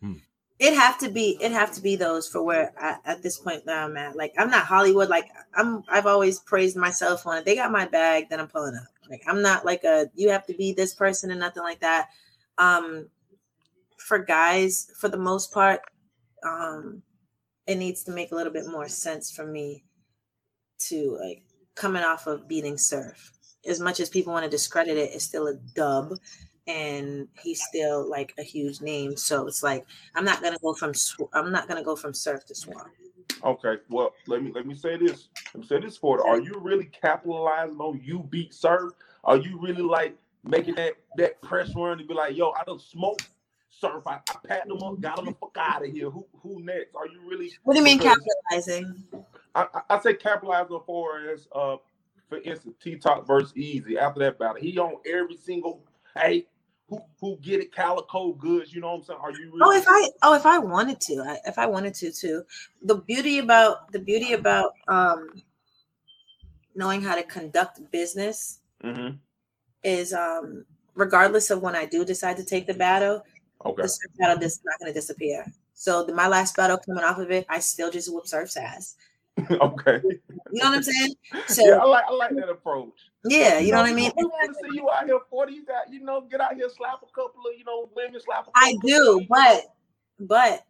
Hmm. 0.00 0.14
It 0.60 0.74
have 0.74 0.98
to 0.98 1.08
be. 1.08 1.38
It 1.40 1.52
have 1.52 1.72
to 1.72 1.80
be 1.80 1.96
those 1.96 2.28
for 2.28 2.42
where 2.42 2.74
I, 2.78 2.98
at 3.06 3.22
this 3.22 3.38
point 3.38 3.64
that 3.64 3.82
I'm 3.82 3.96
at. 3.96 4.14
Like 4.14 4.34
I'm 4.38 4.50
not 4.50 4.66
Hollywood. 4.66 5.08
Like 5.08 5.30
I'm. 5.54 5.82
I've 5.88 6.06
always 6.06 6.38
praised 6.38 6.76
myself 6.76 7.26
on. 7.26 7.42
They 7.44 7.56
got 7.56 7.72
my 7.72 7.86
bag. 7.86 8.26
Then 8.28 8.40
I'm 8.40 8.48
pulling 8.48 8.76
up. 8.76 8.88
Like 9.08 9.22
I'm 9.26 9.40
not 9.40 9.64
like 9.64 9.84
a. 9.84 10.10
You 10.14 10.28
have 10.28 10.46
to 10.46 10.54
be 10.54 10.74
this 10.74 10.94
person 10.94 11.30
and 11.30 11.40
nothing 11.40 11.62
like 11.62 11.80
that. 11.80 12.10
Um, 12.58 13.08
for 13.96 14.18
guys, 14.18 14.90
for 14.98 15.08
the 15.08 15.16
most 15.16 15.50
part, 15.50 15.80
um, 16.44 17.02
it 17.66 17.76
needs 17.76 18.04
to 18.04 18.12
make 18.12 18.30
a 18.32 18.34
little 18.34 18.52
bit 18.52 18.66
more 18.66 18.88
sense 18.88 19.30
for 19.30 19.46
me 19.46 19.84
to 20.88 21.16
like 21.22 21.42
coming 21.74 22.02
off 22.02 22.26
of 22.26 22.46
beating 22.46 22.76
Surf. 22.76 23.32
As 23.66 23.80
much 23.80 23.98
as 23.98 24.10
people 24.10 24.34
want 24.34 24.44
to 24.44 24.50
discredit 24.50 24.98
it, 24.98 25.12
it's 25.14 25.24
still 25.24 25.46
a 25.46 25.54
dub. 25.74 26.18
And 26.70 27.28
he's 27.42 27.62
still 27.62 28.08
like 28.08 28.34
a 28.38 28.42
huge 28.42 28.80
name. 28.80 29.16
So 29.16 29.46
it's 29.46 29.62
like 29.62 29.86
I'm 30.14 30.24
not 30.24 30.42
gonna 30.42 30.58
go 30.62 30.72
from 30.74 30.94
sw- 30.94 31.30
I'm 31.32 31.50
not 31.50 31.68
gonna 31.68 31.82
go 31.82 31.96
from 31.96 32.14
surf 32.14 32.44
to 32.46 32.54
swamp. 32.54 32.88
Okay, 33.44 33.76
well, 33.88 34.14
let 34.26 34.42
me 34.42 34.52
let 34.54 34.66
me 34.66 34.74
say 34.74 34.96
this. 34.96 35.28
Let 35.54 35.62
me 35.62 35.66
say 35.66 35.80
this 35.80 35.96
for 35.96 36.18
it. 36.18 36.26
Are 36.26 36.40
you 36.40 36.58
really 36.60 36.86
capitalizing 36.86 37.78
on 37.78 38.00
you 38.04 38.20
beat 38.30 38.54
surf? 38.54 38.92
Are 39.24 39.36
you 39.36 39.58
really 39.60 39.82
like 39.82 40.16
making 40.44 40.74
that 40.76 40.94
that 41.16 41.40
press 41.42 41.74
run 41.74 41.98
to 41.98 42.04
be 42.04 42.14
like, 42.14 42.36
yo, 42.36 42.50
I 42.50 42.62
don't 42.64 42.80
smoke 42.80 43.20
surf. 43.70 44.06
I, 44.06 44.14
I 44.14 44.34
pat 44.46 44.68
them 44.68 44.82
up, 44.82 45.00
got 45.00 45.16
them 45.16 45.26
the 45.26 45.32
fuck 45.32 45.56
out 45.58 45.84
of 45.84 45.92
here. 45.92 46.10
Who 46.10 46.26
who 46.42 46.62
next? 46.62 46.94
Are 46.94 47.06
you 47.06 47.20
really? 47.24 47.52
What 47.64 47.74
do 47.74 47.80
you 47.80 47.84
mean 47.84 47.98
capitalizing? 47.98 49.04
I, 49.54 49.66
I, 49.74 49.80
I 49.90 50.00
say 50.00 50.14
capitalizing 50.14 50.80
for 50.86 51.20
as 51.30 51.48
uh 51.52 51.76
for 52.28 52.38
instance 52.38 52.76
T 52.82 52.96
Top 52.96 53.26
versus 53.26 53.52
Eazy 53.54 53.96
after 53.96 54.20
that 54.20 54.38
battle. 54.38 54.56
He 54.56 54.78
on 54.78 54.96
every 55.06 55.36
single 55.36 55.82
hey 56.16 56.46
who 56.90 57.00
who 57.20 57.36
get 57.40 57.60
it 57.60 57.72
calico 57.72 58.32
goods. 58.32 58.74
You 58.74 58.80
know 58.80 58.88
what 58.88 58.96
I'm 58.98 59.04
saying? 59.04 59.20
Are 59.22 59.30
you 59.30 59.50
really? 59.54 59.60
Oh, 59.62 59.72
if 59.76 59.84
I 59.88 60.10
oh 60.22 60.34
if 60.34 60.44
I 60.44 60.58
wanted 60.58 61.00
to, 61.02 61.22
I, 61.26 61.38
if 61.46 61.58
I 61.58 61.66
wanted 61.66 61.94
to 61.94 62.12
too. 62.12 62.44
The 62.82 62.96
beauty 62.96 63.38
about 63.38 63.90
the 63.92 64.00
beauty 64.00 64.34
about 64.34 64.74
um 64.88 65.42
knowing 66.74 67.00
how 67.00 67.14
to 67.14 67.22
conduct 67.22 67.90
business 67.90 68.60
Mhm. 68.82 69.18
is 69.84 70.12
um 70.12 70.64
regardless 70.94 71.50
of 71.50 71.62
when 71.62 71.76
I 71.76 71.86
do 71.86 72.04
decide 72.04 72.36
to 72.38 72.44
take 72.44 72.66
the 72.66 72.74
battle, 72.74 73.24
Okay. 73.64 73.82
the 73.82 73.88
surf 73.88 74.10
battle 74.18 74.42
is 74.42 74.60
not 74.64 74.78
going 74.80 74.92
to 74.92 74.98
disappear. 74.98 75.46
So 75.74 76.04
the, 76.04 76.12
my 76.12 76.26
last 76.26 76.56
battle 76.56 76.76
coming 76.78 77.04
off 77.04 77.18
of 77.18 77.30
it, 77.30 77.46
I 77.48 77.60
still 77.60 77.90
just 77.90 78.12
whoop 78.12 78.26
surf's 78.26 78.56
ass. 78.56 78.96
okay. 79.50 80.00
You 80.04 80.20
know 80.62 80.70
what 80.70 80.76
I'm 80.76 80.82
saying? 80.82 81.14
So 81.46 81.66
yeah, 81.66 81.76
I 81.76 81.84
like 81.84 82.04
I 82.06 82.12
like 82.12 82.34
that 82.36 82.48
approach. 82.48 83.09
Yeah, 83.24 83.58
you 83.58 83.72
know 83.72 83.78
what 83.78 83.90
I 83.90 83.94
mean. 83.94 84.10
We 84.16 84.24
want 84.24 84.56
to 84.56 84.68
see 84.68 84.76
you 84.76 84.88
out 84.90 85.04
here 85.04 85.18
40. 85.28 85.52
You 85.52 85.64
got, 85.66 85.92
you 85.92 86.00
know, 86.00 86.22
get 86.22 86.40
out 86.40 86.54
here, 86.54 86.68
slap 86.68 87.00
a 87.02 87.06
couple 87.06 87.42
of, 87.46 87.58
you 87.58 87.64
know, 87.64 87.90
women, 87.94 88.20
slap 88.20 88.46
a 88.46 88.50
I 88.54 88.74
do, 88.82 89.26
but 89.28 89.74
but 90.18 90.64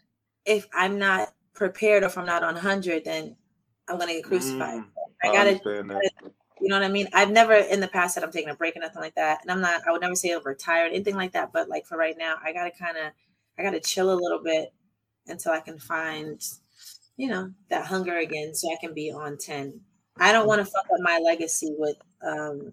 if 0.45 0.67
I'm 0.75 0.99
not 0.99 1.33
prepared 1.55 2.03
or 2.03 2.07
if 2.07 2.19
I'm 2.19 2.27
not 2.27 2.43
on 2.43 2.57
hundred, 2.57 3.05
then 3.05 3.37
I'm 3.89 3.99
gonna 3.99 4.15
get 4.15 4.25
crucified. 4.25 4.81
Mm, 4.81 4.87
I 5.23 5.27
gotta 5.29 5.51
understand 5.51 5.91
that. 5.91 6.11
You 6.61 6.69
know 6.69 6.79
what 6.79 6.85
I 6.85 6.89
mean? 6.89 7.09
I've 7.13 7.31
never 7.31 7.55
in 7.55 7.81
the 7.81 7.89
past 7.89 8.15
said 8.15 8.23
I'm 8.23 8.31
taking 8.33 8.51
a 8.51 8.55
break 8.55 8.77
or 8.77 8.81
nothing 8.81 9.01
like 9.01 9.15
that. 9.15 9.41
And 9.43 9.51
I'm 9.51 9.61
not, 9.61 9.83
I 9.87 9.93
would 9.93 10.03
never 10.03 10.15
say 10.15 10.31
I'm 10.31 10.45
retired, 10.45 10.93
anything 10.93 11.17
like 11.17 11.33
that. 11.33 11.53
But 11.53 11.69
like 11.69 11.87
for 11.87 11.97
right 11.97 12.17
now, 12.19 12.37
I 12.45 12.53
gotta 12.53 12.71
kind 12.71 12.97
of 12.97 13.13
I 13.59 13.63
gotta 13.63 13.81
chill 13.81 14.13
a 14.13 14.15
little 14.15 14.43
bit 14.43 14.73
until 15.27 15.53
I 15.53 15.61
can 15.61 15.79
find, 15.79 16.43
you 17.17 17.29
know, 17.29 17.51
that 17.69 17.87
hunger 17.87 18.19
again 18.19 18.55
so 18.55 18.73
I 18.73 18.77
can 18.81 18.95
be 18.95 19.11
on 19.11 19.39
10. 19.39 19.81
I 20.19 20.33
don't 20.33 20.47
want 20.47 20.59
to 20.61 20.65
fuck 20.65 20.85
up 20.93 21.01
my 21.01 21.19
legacy 21.19 21.75
with 21.79 21.97
um, 22.23 22.73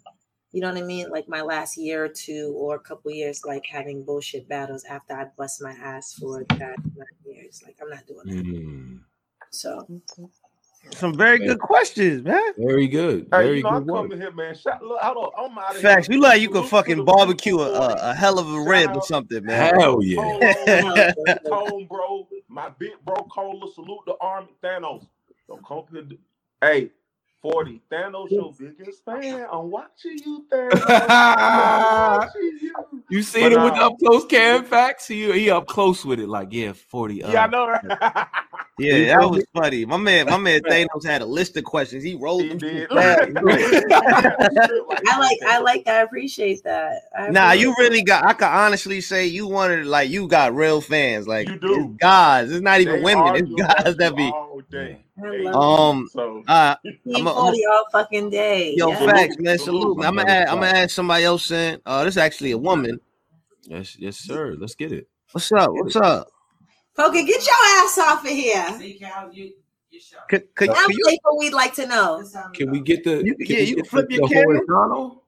you 0.51 0.61
know 0.61 0.69
what 0.71 0.77
I 0.77 0.85
mean? 0.85 1.09
Like 1.09 1.27
my 1.29 1.41
last 1.41 1.77
year 1.77 2.03
or 2.05 2.09
two 2.09 2.53
or 2.57 2.75
a 2.75 2.79
couple 2.79 3.11
years, 3.11 3.43
like 3.45 3.65
having 3.65 4.03
bullshit 4.03 4.47
battles 4.49 4.83
after 4.85 5.13
I 5.13 5.25
bust 5.38 5.61
my 5.61 5.71
ass 5.71 6.13
for 6.13 6.43
that 6.49 6.59
nine 6.59 7.05
years. 7.25 7.61
Like 7.65 7.77
I'm 7.81 7.89
not 7.89 8.05
doing 8.07 8.25
that. 8.25 8.45
Mm, 8.45 8.99
So 9.51 9.85
Some 10.91 11.15
very 11.15 11.39
good 11.39 11.59
questions, 11.59 12.23
man. 12.23 12.53
very 12.57 12.88
good. 12.88 13.23
Hey, 13.23 13.43
Very 13.43 13.57
you 13.57 13.63
know, 13.63 13.69
I'm 13.69 13.83
good 13.83 13.91
work. 13.93 14.01
coming 14.03 14.21
here, 14.21 14.31
man. 14.31 14.55
Shout, 14.55 14.81
look, 14.81 14.99
hold 15.01 15.33
on. 15.38 15.51
I'm 15.51 15.57
out 15.57 15.75
of 15.75 15.81
Facts. 15.81 16.07
here. 16.07 16.15
You 16.15 16.21
like 16.21 16.41
you 16.41 16.49
could 16.49 16.65
fucking 16.65 17.03
barbecue 17.03 17.59
a, 17.59 17.69
a, 17.69 17.93
a 18.11 18.13
hell 18.15 18.39
of 18.39 18.49
a 18.51 18.61
rib 18.61 18.95
or 18.95 19.01
something, 19.03 19.43
man. 19.45 19.75
Hell 19.79 20.01
yeah. 20.01 20.21
Hold. 20.21 21.41
Tone, 21.45 21.85
bro. 21.89 22.27
My 22.47 22.69
big 22.79 22.91
bro 23.05 23.15
Cola. 23.23 23.69
Salute 23.73 23.99
the 24.05 24.15
army. 24.21 24.47
Thanos. 24.63 25.05
Don't 25.47 25.63
come 25.65 25.83
to 25.93 26.01
the. 26.03 26.17
Hey, 26.61 26.89
40. 27.41 27.81
Thanos, 27.91 28.31
your 28.31 28.53
biggest 28.59 29.05
fan. 29.05 29.45
I'm 29.51 29.69
watching 29.69 30.17
you, 30.25 30.45
Thanos. 30.51 30.85
I'm 30.89 32.19
watching 32.19 32.59
you. 32.61 32.73
You 33.09 33.21
seen 33.23 33.43
But, 33.43 33.53
him 33.53 33.63
with 33.63 33.73
uh, 33.73 33.88
up 33.88 33.93
close 34.03 34.25
cam 34.25 34.65
facts? 34.65 35.07
He, 35.07 35.31
he 35.31 35.49
up 35.49 35.67
close 35.67 36.03
with 36.03 36.19
it, 36.19 36.27
like 36.27 36.49
yeah, 36.51 36.73
40. 36.73 37.23
Uh, 37.23 37.31
Yeah, 37.31 37.43
I 37.43 37.47
know, 37.47 37.67
right? 37.69 38.27
Yeah, 38.79 39.17
that 39.19 39.29
was 39.29 39.45
funny. 39.55 39.85
My 39.85 39.97
man, 39.97 40.25
my 40.25 40.38
man 40.38 40.61
Thanos 40.69 41.05
had 41.05 41.21
a 41.21 41.25
list 41.25 41.55
of 41.57 41.63
questions. 41.63 42.03
He 42.03 42.15
rolled 42.15 42.43
He 42.43 42.49
them. 42.49 42.57
did. 42.57 42.89
fast. 42.89 43.31
I 45.09 45.17
like 45.19 45.38
I 45.47 45.59
like 45.59 45.85
that. 45.85 45.95
I 45.99 46.01
appreciate 46.01 46.63
that. 46.63 47.03
I 47.17 47.29
Nah, 47.29 47.47
appreciate 47.47 47.61
you 47.61 47.75
really 47.79 48.03
got. 48.03 48.25
I 48.25 48.33
could 48.33 48.45
honestly 48.45 49.01
say 49.01 49.25
you 49.27 49.47
wanted 49.47 49.85
like 49.85 50.09
you 50.09 50.27
got 50.27 50.53
real 50.55 50.81
fans. 50.81 51.27
Like 51.27 51.47
You 51.47 51.57
do. 51.59 51.91
it's 51.91 51.97
guys. 52.01 52.51
It's 52.51 52.61
not 52.61 52.81
even 52.81 52.97
They 52.97 53.03
women. 53.03 53.35
It's 53.35 53.49
guys 53.83 53.95
that 53.97 54.15
be. 54.15 54.29
all 54.31 54.61
day. 54.69 55.03
I 55.18 55.28
Hey, 55.28 55.43
love 55.43 55.55
Um. 55.55 56.09
So 56.11 56.43
Uh, 56.47 56.76
Team 56.84 57.15
I'm 57.15 57.28
a- 57.28 57.34
40 57.34 57.65
all 57.65 57.86
fucking 57.91 58.30
day. 58.30 58.74
yo, 58.78 58.89
yeah. 58.89 59.05
facts, 59.05 59.36
man. 59.39 59.57
Salute. 59.57 59.82
Salute. 59.82 60.05
I'm 60.05 60.15
gonna 60.15 60.30
add. 60.30 60.47
I'm 60.47 60.59
gonna 60.59 60.68
add 60.78 60.91
somebody 60.91 61.24
else 61.24 61.49
in. 61.51 61.82
Uh, 61.86 62.03
this 62.03 62.13
is 62.13 62.18
actually 62.18 62.51
a 62.51 62.57
woman. 62.57 62.99
Yes, 63.63 63.97
yes, 63.97 64.18
sir. 64.18 64.55
Let's 64.59 64.76
get 64.76 64.91
it. 64.91 65.07
What's 65.32 65.51
up? 65.51 65.70
What's 65.72 65.95
up? 65.95 66.28
Poker, 66.95 67.22
get 67.22 67.45
your 67.45 67.84
ass 67.84 67.97
off 67.97 68.24
of 68.24 68.30
here. 68.32 68.65
Could, 70.30 70.53
could, 70.55 70.70
Now 70.70 70.86
could 70.86 70.95
you, 70.95 71.03
play 71.03 71.20
what 71.24 71.38
we'd 71.38 71.53
like 71.53 71.74
to 71.76 71.86
know. 71.88 72.24
Can 72.53 72.72
we 72.72 72.80
get 72.82 73.03
the? 73.03 73.24
You- 73.26 73.36
can 73.36 73.45
yeah, 73.55 73.61
you 73.63 73.76
can 73.78 73.86
flip 73.86 74.07
the, 74.09 74.15
your 74.15 74.28
the 74.28 74.34
camera. 74.34 74.55
horizontal? 74.57 75.24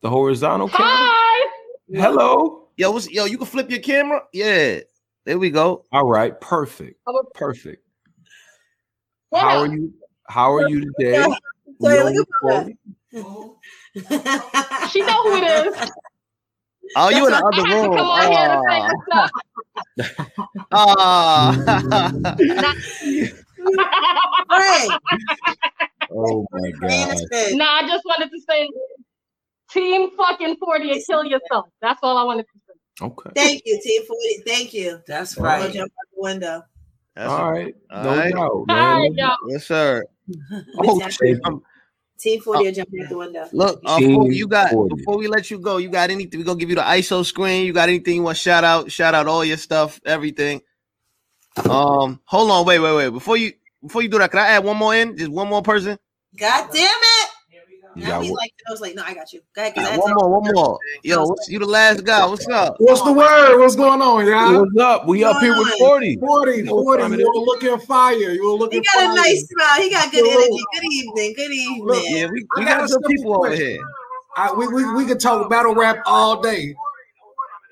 The 0.00 0.10
horizontal 0.10 0.68
camera. 0.68 0.86
Hi. 0.86 1.50
Hello. 1.92 2.68
yo, 2.76 2.90
what's, 2.92 3.10
yo, 3.10 3.24
you 3.24 3.36
can 3.38 3.46
flip 3.46 3.70
your 3.70 3.80
camera. 3.80 4.22
Yeah, 4.32 4.80
there 5.28 5.38
we 5.38 5.50
go. 5.50 5.84
All 5.92 6.08
right. 6.08 6.40
Perfect. 6.40 6.98
Perfect. 7.34 7.84
What 9.28 9.42
How 9.42 9.58
are 9.58 9.66
you? 9.66 9.92
How 10.26 10.54
are 10.54 10.66
you 10.66 10.80
today? 10.98 11.22
So 11.82 11.90
you 11.90 12.00
on 12.00 12.14
look 12.14 12.28
at 12.42 12.72
phone? 14.00 14.88
She 14.88 15.02
know 15.02 15.22
who 15.24 15.34
it 15.36 15.44
is. 15.66 15.90
Oh, 16.96 17.10
you 17.10 17.26
in 17.26 17.32
the 17.32 17.44
other 17.44 17.62
room. 17.62 17.94
come 17.94 18.06
on 18.08 18.32
here 18.32 18.48
to 18.48 18.62
say 18.70 18.80
what's 18.80 19.08
up. 19.12 19.30
Ah. 20.72 21.54
Oh 26.10 26.46
my 26.52 26.70
god. 26.80 26.90
Anderson. 26.90 27.58
nah, 27.58 27.80
I 27.80 27.86
just 27.86 28.04
wanted 28.06 28.30
to 28.30 28.40
say, 28.48 28.68
Team 29.70 30.10
fucking 30.16 30.56
40 30.56 30.90
and 30.92 31.02
kill 31.06 31.24
yourself. 31.24 31.66
That's 31.82 32.00
all 32.02 32.16
I 32.16 32.22
wanted 32.22 32.46
to 32.46 32.58
say. 32.66 32.67
Okay. 33.00 33.30
Thank 33.34 33.62
you, 33.64 33.80
Team 33.82 34.04
40. 34.04 34.42
Thank 34.46 34.74
you. 34.74 35.00
That's 35.06 35.38
I'll 35.38 35.44
right. 35.44 35.72
jump 35.72 35.92
out 35.92 36.14
the 36.14 36.20
window. 36.20 36.62
That's 37.14 37.30
All 37.30 37.50
right. 37.50 37.74
All 37.90 38.04
No 38.04 38.10
right. 38.16 38.34
doubt, 38.34 38.66
man. 38.66 39.00
right, 39.00 39.12
y'all. 39.14 39.36
Yes, 39.48 39.66
sir. 39.66 40.04
Oh 40.78 41.00
shit. 41.08 41.40
Um, 41.44 41.62
Team 42.18 42.40
40 42.40 42.64
will 42.64 42.72
jump 42.72 42.88
out 43.00 43.08
the 43.08 43.16
window. 43.16 43.48
Look, 43.52 43.80
uh, 43.84 43.98
before 44.00 44.30
you 44.30 44.48
got 44.48 44.70
40. 44.70 44.96
before 44.96 45.18
we 45.18 45.28
let 45.28 45.50
you 45.50 45.58
go, 45.58 45.76
you 45.76 45.88
got 45.88 46.10
anything? 46.10 46.40
We're 46.40 46.46
gonna 46.46 46.58
give 46.58 46.68
you 46.68 46.74
the 46.76 46.82
ISO 46.82 47.24
screen. 47.24 47.64
You 47.64 47.72
got 47.72 47.88
anything 47.88 48.16
you 48.16 48.22
want 48.22 48.36
shout 48.36 48.64
out? 48.64 48.90
Shout 48.90 49.14
out 49.14 49.26
all 49.26 49.44
your 49.44 49.56
stuff, 49.56 50.00
everything. 50.04 50.62
Um, 51.68 52.20
hold 52.24 52.50
on, 52.50 52.66
wait, 52.66 52.78
wait, 52.80 52.94
wait. 52.96 53.10
Before 53.10 53.36
you 53.36 53.52
before 53.82 54.02
you 54.02 54.08
do 54.08 54.18
that, 54.18 54.30
can 54.30 54.40
I 54.40 54.48
add 54.48 54.64
one 54.64 54.76
more 54.76 54.94
in? 54.94 55.16
Just 55.16 55.30
one 55.30 55.48
more 55.48 55.62
person. 55.62 55.98
God 56.36 56.68
damn 56.72 56.84
it. 56.84 57.07
You 57.98 58.04
Now 58.04 58.10
got 58.10 58.22
he's 58.22 58.30
one- 58.30 58.36
like, 58.38 58.52
I 58.68 58.70
was 58.70 58.80
like, 58.80 58.94
no, 58.94 59.02
I 59.04 59.12
got 59.12 59.32
you. 59.32 59.40
Go 59.56 59.60
ahead, 59.62 59.74
'cause 59.74 59.84
I 59.84 59.90
had 59.90 59.98
One 60.00 60.14
more, 60.14 60.40
one 60.40 60.52
more. 60.54 60.78
Yo, 61.02 61.24
what's, 61.24 61.48
you 61.48 61.58
the 61.58 61.66
last 61.66 62.04
guy. 62.04 62.24
What's 62.26 62.46
up? 62.46 62.76
What's 62.78 63.02
the 63.02 63.12
word? 63.12 63.58
What's 63.58 63.74
going 63.74 64.00
on, 64.00 64.24
y'all? 64.24 64.60
What's 64.64 64.76
up? 64.78 65.06
We 65.08 65.24
up 65.24 65.40
here 65.40 65.58
with 65.58 65.68
40. 65.80 66.16
40, 66.18 66.66
40, 66.66 67.02
you 67.02 67.14
is. 67.14 67.24
were 67.26 67.40
looking 67.44 67.78
fire. 67.80 68.14
You 68.14 68.44
were 68.52 68.56
looking 68.56 68.80
He 68.80 68.84
got 68.84 68.94
fire. 69.02 69.10
a 69.10 69.14
nice 69.16 69.48
smile. 69.48 69.82
He 69.82 69.90
got 69.90 70.12
good 70.12 70.18
Salute. 70.24 70.32
energy. 70.32 70.64
Good 70.74 70.84
evening. 70.92 71.34
Good 71.34 71.50
evening. 71.50 71.84
Look, 71.86 72.04
Yeah, 72.08 72.26
we, 72.26 72.46
we 72.56 72.64
got 72.64 72.78
got 72.78 72.88
some 72.88 73.02
simple 73.02 73.08
people 73.10 73.34
over 73.36 73.50
here. 73.56 73.80
I, 74.36 74.52
we, 74.54 74.68
we, 74.68 74.94
we 74.94 75.04
could 75.04 75.18
talk 75.18 75.50
battle 75.50 75.74
rap 75.74 75.98
all 76.06 76.40
day. 76.40 76.76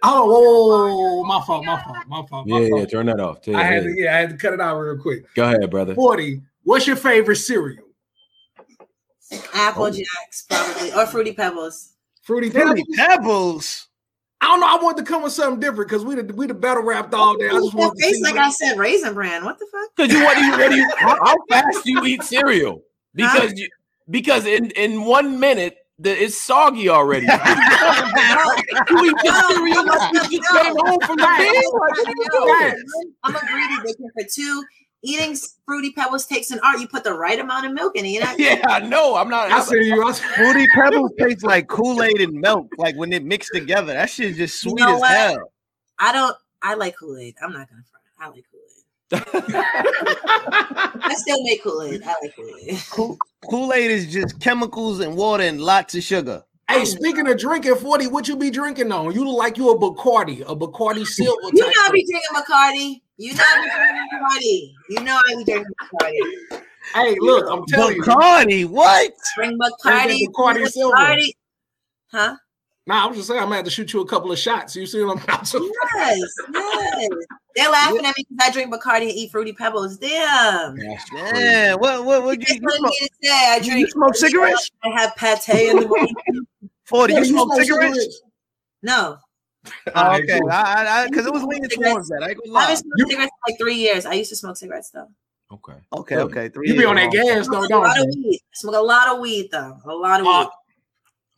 Oh, 0.03 0.27
whoa, 0.27 0.41
whoa, 0.41 0.97
whoa, 0.97 1.17
whoa, 1.19 1.23
my 1.25 1.41
fault, 1.47 1.65
my 1.65 1.81
fault, 1.83 1.97
my 2.09 2.23
fault. 2.27 2.47
My 2.49 2.59
Yeah, 2.59 2.69
fault. 2.69 2.81
yeah. 2.81 2.87
Turn 2.87 3.07
that 3.07 3.21
off. 3.21 3.39
I 3.49 3.63
had 3.63 3.85
to, 3.85 3.95
yeah, 3.97 4.15
I 4.17 4.19
had 4.19 4.31
to 4.31 4.37
cut 4.37 4.53
it 4.55 4.61
out 4.61 4.77
real 4.79 4.99
quick. 4.99 5.33
Go 5.35 5.45
ahead, 5.45 5.71
brother. 5.71 5.95
40, 5.95 6.41
what's 6.65 6.87
your 6.87 6.97
favorite 6.97 7.37
cereal? 7.37 7.85
Apple 9.55 9.85
Oh. 9.85 9.91
Jacks, 9.91 10.45
probably. 10.49 10.93
Or 10.93 11.07
Fruity 11.07 11.33
Pebbles. 11.33 11.93
Fruity 12.23 12.51
Fruity 12.51 12.83
Pebbles? 12.95 12.97
Pebbles. 12.97 13.87
I 14.41 14.49
don't 14.49 14.61
know. 14.61 14.67
I 14.67 14.83
wanted 14.83 15.05
to 15.05 15.11
come 15.11 15.23
with 15.23 15.33
something 15.33 15.61
different 15.61 15.89
because 15.89 16.05
we 16.05 16.15
the 16.15 16.35
we 16.35 16.47
the 16.47 16.55
battle 16.55 16.83
rapped 16.83 17.15
all 17.15 17.37
day. 17.37 17.47
I 17.47 17.53
oh, 17.53 17.61
just 17.61 17.73
That 17.73 17.79
wanted 17.79 17.99
to 17.99 18.03
face 18.07 18.21
like 18.23 18.35
what- 18.35 18.45
I 18.45 18.51
said, 18.51 18.79
Raisin 18.79 19.15
Bran. 19.15 19.45
What 19.45 19.59
the 19.59 19.67
fuck? 19.73 19.91
Because 19.97 20.13
you 20.13 20.23
what 20.25 20.37
do 20.37 20.45
you 20.45 20.53
what 20.53 20.71
do 20.71 20.77
you 20.77 20.91
how, 20.99 21.17
how 21.25 21.37
fast 21.49 21.85
do 21.85 21.91
you 21.91 22.05
eat 22.05 22.23
cereal? 22.23 22.83
Because 23.15 23.55
you 23.57 23.69
because 24.11 24.45
in 24.47 24.71
in 24.73 25.05
one 25.05 25.41
minute 25.41 25.79
the, 25.99 26.11
it's 26.11 26.39
soggy 26.39 26.91
already. 26.91 27.27
you 27.27 27.33
eat 27.33 29.15
your 29.25 29.35
cereal 29.49 29.87
like 29.87 30.13
you 30.13 30.21
just 30.21 30.53
came 30.53 30.77
home 30.77 31.01
from 31.01 31.17
the 31.17 31.35
bin. 31.39 31.55
Like, 31.55 31.73
what 31.73 31.99
are 31.99 32.11
you 32.11 32.27
doing? 32.31 32.85
I'm 33.25 33.35
a 33.35 33.41
greedy 33.41 33.77
bitch. 33.79 33.97
For 34.13 34.29
two, 34.31 34.65
eating 35.03 35.37
Fruity 35.65 35.93
Pebbles 35.93 36.27
takes 36.27 36.51
an 36.51 36.61
art. 36.65 36.81
You 36.81 36.89
put 36.89 37.05
the 37.05 37.15
right 37.15 37.39
amount 37.39 37.67
of 37.67 37.73
milk 37.73 37.97
in 37.97 38.05
it. 38.05 38.09
You 38.09 38.21
know? 38.21 38.35
Yeah, 38.39 38.63
I 38.67 38.81
know. 38.81 39.17
I'm 39.17 39.29
not. 39.29 39.51
I 39.51 39.61
see 39.61 39.77
you. 39.89 40.07
I 40.07 40.13
Fruity 40.13 40.67
Pebbles 40.75 41.13
taste 41.19 41.45
like 41.45 41.69
Kool 41.69 42.03
Aid 42.03 42.21
and 42.21 42.35
milk, 42.35 42.69
like 42.79 42.97
when 42.97 43.11
they 43.11 43.19
mix 43.19 43.49
together. 43.51 43.93
That 43.95 44.11
shit's 44.11 44.37
just 44.37 44.63
You 44.65 44.71
sweet 44.71 44.81
know 44.81 44.95
as 44.97 45.01
what? 45.01 45.11
hell. 45.11 45.53
I 45.99 46.13
don't. 46.13 46.37
I 46.63 46.75
like 46.75 46.97
Kool 46.97 47.17
Aid. 47.19 47.35
I'm 47.43 47.53
not 47.53 47.69
gonna 47.69 47.83
front. 47.91 48.05
I 48.19 48.29
like 48.29 48.45
Kool 48.51 48.61
Aid. 48.61 48.67
I 51.05 51.15
still 51.17 51.43
make 51.45 51.63
Kool 51.63 51.83
Aid. 51.83 52.03
I 52.03 52.15
like 52.23 52.35
Kool 52.35 52.51
Aid. 52.61 53.19
Kool 53.49 53.73
Aid 53.73 53.91
is 53.91 54.13
just 54.13 54.41
chemicals 54.41 55.01
and 55.01 55.17
water 55.17 55.45
and 55.45 55.61
lots 55.61 55.95
of 55.95 56.03
sugar. 56.03 56.43
Hey, 56.69 56.81
oh, 56.81 56.85
speaking 56.85 57.29
of 57.29 57.39
drinking, 57.39 57.77
40, 57.77 58.09
what 58.09 58.27
you 58.27 58.37
be 58.37 58.51
drinking 58.51 58.91
on? 58.91 59.13
You 59.13 59.25
look 59.25 59.39
like 59.39 59.57
you 59.57 59.71
a 59.71 59.79
Bacardi, 59.79 60.41
a 60.41 60.57
Bacardi 60.57 61.07
silver. 61.07 61.41
You 61.53 61.63
know 61.63 61.69
I 61.69 61.91
be 61.93 62.05
drinking 62.05 62.35
Bacardi. 62.35 63.01
You 63.19 63.35
know 63.35 63.45
I 63.47 63.63
be 63.63 63.71
drinking 63.71 64.07
Bacardi. 64.13 64.73
You 64.91 65.01
know 65.05 65.17
I 65.17 65.37
be 65.37 65.45
drinking 65.45 65.73
Bacardi. 65.81 66.63
Hey, 66.95 67.17
look, 67.21 67.49
I'm 67.49 67.65
telling 67.67 67.97
you. 67.97 68.03
Bacardi, 68.03 68.65
what? 68.67 69.13
Bring 69.37 69.51
Drink 69.51 69.63
Bacardi. 69.63 70.09
that 70.09 70.33
Bacardi 70.35 70.65
Bacardi. 70.65 70.69
Silver. 70.69 71.17
Huh? 72.11 72.37
Nah, 72.89 73.03
I 73.05 73.07
was 73.09 73.17
just 73.17 73.29
saying 73.29 73.41
I'm 73.41 73.47
gonna 73.47 73.57
have 73.57 73.65
to 73.65 73.71
shoot 73.71 73.93
you 73.93 74.01
a 74.01 74.07
couple 74.07 74.31
of 74.31 74.39
shots. 74.39 74.77
You 74.77 74.87
see 74.87 75.03
what 75.03 75.19
I'm 75.19 75.23
about 75.25 75.45
to 75.47 75.59
Yes, 75.97 76.31
yes. 76.53 77.09
They're 77.57 77.71
laughing 77.71 78.05
at 78.05 78.15
me 78.17 78.25
because 78.29 78.49
I 78.49 78.51
drink 78.53 78.73
Bacardi 78.73 79.03
and 79.03 79.11
eat 79.11 79.33
fruity 79.33 79.53
pebbles. 79.53 79.97
Damn. 79.99 80.77
Yeah, 80.77 81.75
what 81.75 82.05
what 82.05 82.23
what 82.23 82.39
you, 82.39 82.47
Just 82.47 82.61
you 82.63 82.71
smoke? 82.71 82.93
say 83.23 83.31
I 83.31 83.57
You 83.63 83.71
drink. 83.73 83.91
smoke 83.91 84.15
cigarettes? 84.15 84.71
I 84.85 84.91
have 85.01 85.17
pate 85.17 85.69
in 85.71 85.77
the 85.77 85.87
morning. 85.89 86.15
40, 86.85 87.13
you 87.15 87.19
you 87.19 87.25
smoke 87.25 87.53
smoke 87.53 87.63
cigarettes? 87.63 87.95
cigarettes? 87.99 88.23
No, 88.83 89.19
Oh, 89.97 90.17
okay, 90.17 90.41
I, 90.49 91.03
I, 91.03 91.07
because 91.09 91.27
it 91.27 91.33
was 91.33 91.43
leaning 91.43 91.69
towards 91.71 92.09
that. 92.11 92.23
I 92.23 92.29
ain't 92.31 92.39
gonna 92.45 92.57
I 92.57 92.61
haven't 92.63 92.77
smoked 92.77 93.11
cigarettes 93.11 93.33
for 93.45 93.51
like 93.51 93.59
three 93.59 93.75
years. 93.75 94.07
I 94.07 94.13
used 94.15 94.31
to 94.31 94.37
smoke 94.37 94.57
cigarettes 94.57 94.91
though. 94.91 95.09
Okay. 95.51 95.73
Okay, 95.93 96.17
okay. 96.17 96.49
Three 96.51 96.69
You 96.69 96.77
be 96.77 96.85
on 96.85 96.95
that 96.97 97.11
gas 97.11 97.49
I 97.49 97.51
though, 97.51 97.59
a 97.59 97.61
lot 97.63 97.69
don't 97.69 97.87
of 97.87 97.97
you? 98.15 98.23
weed. 98.31 98.41
Smoke 98.55 98.75
a 98.77 98.79
lot 98.81 99.09
of 99.09 99.21
weed 99.21 99.49
though. 99.51 99.77
A 99.87 99.93
lot 99.93 100.21
of 100.21 100.27
Uh, 100.27 100.41
weed. 100.45 100.49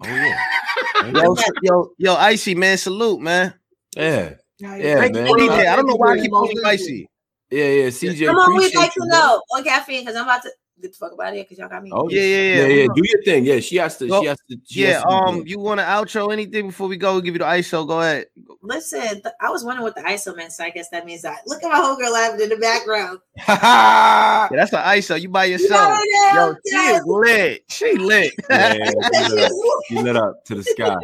Oh 0.03 0.07
yeah. 0.07 0.39
Yo, 1.15 1.37
yo, 1.63 1.91
yo, 1.97 2.15
icy 2.17 2.55
man, 2.55 2.77
salute, 2.77 3.21
man. 3.21 3.55
Yeah. 3.97 4.35
Yeah, 4.59 4.99
Thank 4.99 5.15
man. 5.15 5.27
CJ. 5.29 5.67
I 5.69 5.77
don't 5.77 5.87
know 5.87 5.95
why 5.95 6.13
I 6.13 6.17
keep 6.17 6.25
you 6.25 6.31
calling 6.31 6.49
very 6.49 6.57
you 6.57 6.63
much. 6.63 6.75
icy. 6.75 7.09
Yeah, 7.51 7.65
yeah. 7.65 7.87
CJ, 7.89 8.27
Come 8.27 8.37
on, 8.37 8.51
we'd 8.51 8.57
appreciate 8.57 8.77
like 8.81 8.93
to 8.95 9.07
know 9.07 9.43
on 9.53 9.65
caffeine 9.65 10.03
because 10.03 10.17
I'm 10.17 10.25
about 10.25 10.43
to 10.43 10.51
get 10.83 10.93
the 10.93 10.99
fuck 10.99 11.13
up 11.13 11.21
out 11.21 11.29
of 11.29 11.35
here 11.35 11.45
because 11.45 11.59
y'all 11.59 11.69
got 11.69 11.83
me. 11.83 11.91
Oh 11.93 12.09
Yeah, 12.09 12.21
yeah, 12.23 12.37
yeah. 12.37 12.55
yeah, 12.67 12.67
yeah. 12.83 12.87
Do 12.95 13.03
your 13.05 13.23
thing. 13.23 13.45
Yeah, 13.45 13.61
she 13.61 13.77
has 13.77 13.97
to. 13.99 14.07
Yo, 14.07 14.21
she 14.21 14.27
has 14.27 14.39
to. 14.51 14.57
She 14.67 14.83
Yeah, 14.83 14.93
has 14.95 15.03
to 15.03 15.09
um, 15.09 15.43
you 15.47 15.59
want 15.59 15.81
to 15.81 15.85
outro 15.85 16.33
anything 16.33 16.69
before 16.69 16.89
we 16.89 16.97
go? 16.97 17.13
We'll 17.13 17.21
give 17.23 17.35
you 17.35 17.39
the 17.41 17.45
ISO. 17.45 17.87
Go 17.87 18.01
ahead. 18.01 18.27
Listen, 18.63 19.01
th- 19.01 19.35
I 19.41 19.51
was 19.51 19.65
wondering 19.65 19.85
what 19.85 19.95
the 19.95 20.03
ISO 20.03 20.37
meant, 20.37 20.53
so 20.53 20.65
I 20.65 20.71
guess 20.71 20.89
that 20.91 21.07
means 21.07 21.23
that. 21.23 21.43
Look 21.47 21.63
at 21.63 21.69
my 21.71 21.79
homegirl 21.79 22.13
laughing 22.13 22.41
in 22.43 22.49
the 22.51 22.57
background. 22.57 23.19
Yeah, 23.49 24.49
that's 24.53 24.73
an 24.73 24.81
ISO. 24.81 25.21
You 25.21 25.29
by 25.29 25.45
You 25.47 25.53
yourself. 25.53 25.99
know 25.99 26.01
Yo, 26.35 26.51
is, 26.51 26.57
she 26.67 26.75
yes. 26.75 27.03
lit. 27.07 27.65
She 27.69 27.95
lit. 27.99 28.33
yeah, 28.51 28.75
you 28.85 28.95
lit 29.21 29.43
up. 29.43 29.53
Lit 29.91 30.17
up 30.17 30.45
to 30.47 30.55
the 30.55 30.65
sky. 30.65 30.97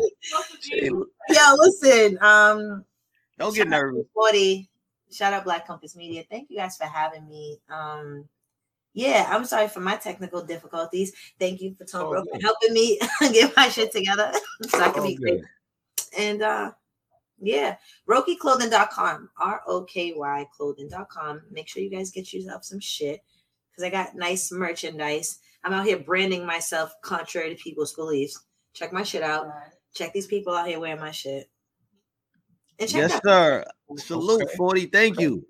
She- 0.60 0.86
Yo, 1.30 1.54
listen, 1.58 2.18
um, 2.22 2.84
Don't 3.38 3.54
get 3.54 3.64
shout 3.64 3.72
out 3.72 3.80
to 3.80 3.86
nervous. 3.92 4.06
40. 4.14 4.68
Shout 5.12 5.32
out 5.32 5.44
Black 5.44 5.66
Compass 5.66 5.94
Media. 5.96 6.24
Thank 6.28 6.50
you 6.50 6.56
guys 6.56 6.76
for 6.76 6.84
having 6.84 7.28
me. 7.28 7.58
Um, 7.70 8.28
yeah, 8.94 9.26
I'm 9.28 9.44
sorry 9.44 9.68
for 9.68 9.80
my 9.80 9.96
technical 9.96 10.42
difficulties. 10.42 11.12
Thank 11.38 11.60
you 11.60 11.74
for 11.74 11.84
Tom 11.84 12.04
all 12.06 12.10
Broke 12.12 12.26
for 12.30 12.38
good. 12.38 12.42
helping 12.42 12.72
me 12.72 12.98
get 13.32 13.54
my 13.56 13.68
shit 13.68 13.92
together 13.92 14.32
so 14.68 14.80
I 14.80 14.90
can 14.90 15.00
All 15.00 15.06
be 15.08 15.16
good. 15.16 15.22
great. 15.40 15.44
And 16.18 16.42
uh 16.42 16.72
yeah, 17.40 17.76
RokyClothing.com, 18.08 19.28
R-O-K-Y 19.38 20.46
clothing.com. 20.56 21.42
Make 21.50 21.68
sure 21.68 21.82
you 21.82 21.90
guys 21.90 22.10
get 22.12 22.32
yourself 22.32 22.64
some 22.64 22.80
shit 22.80 23.20
because 23.70 23.84
I 23.84 23.90
got 23.90 24.14
nice 24.14 24.50
merchandise. 24.52 25.40
I'm 25.64 25.72
out 25.72 25.84
here 25.84 25.98
branding 25.98 26.46
myself 26.46 26.94
contrary 27.02 27.54
to 27.54 27.62
people's 27.62 27.92
beliefs. 27.92 28.40
Check 28.72 28.92
my 28.92 29.02
shit 29.02 29.22
out. 29.22 29.48
Check 29.94 30.12
these 30.12 30.26
people 30.28 30.54
out 30.54 30.68
here 30.68 30.78
wearing 30.80 31.00
my 31.00 31.10
shit. 31.10 31.50
And 32.78 32.88
check 32.88 33.00
Yes, 33.00 33.12
out 33.14 33.22
sir. 33.24 33.64
Salute, 33.96 34.42
Okay. 34.42 34.56
40. 34.56 34.86
Thank 34.86 35.20
you. 35.20 35.44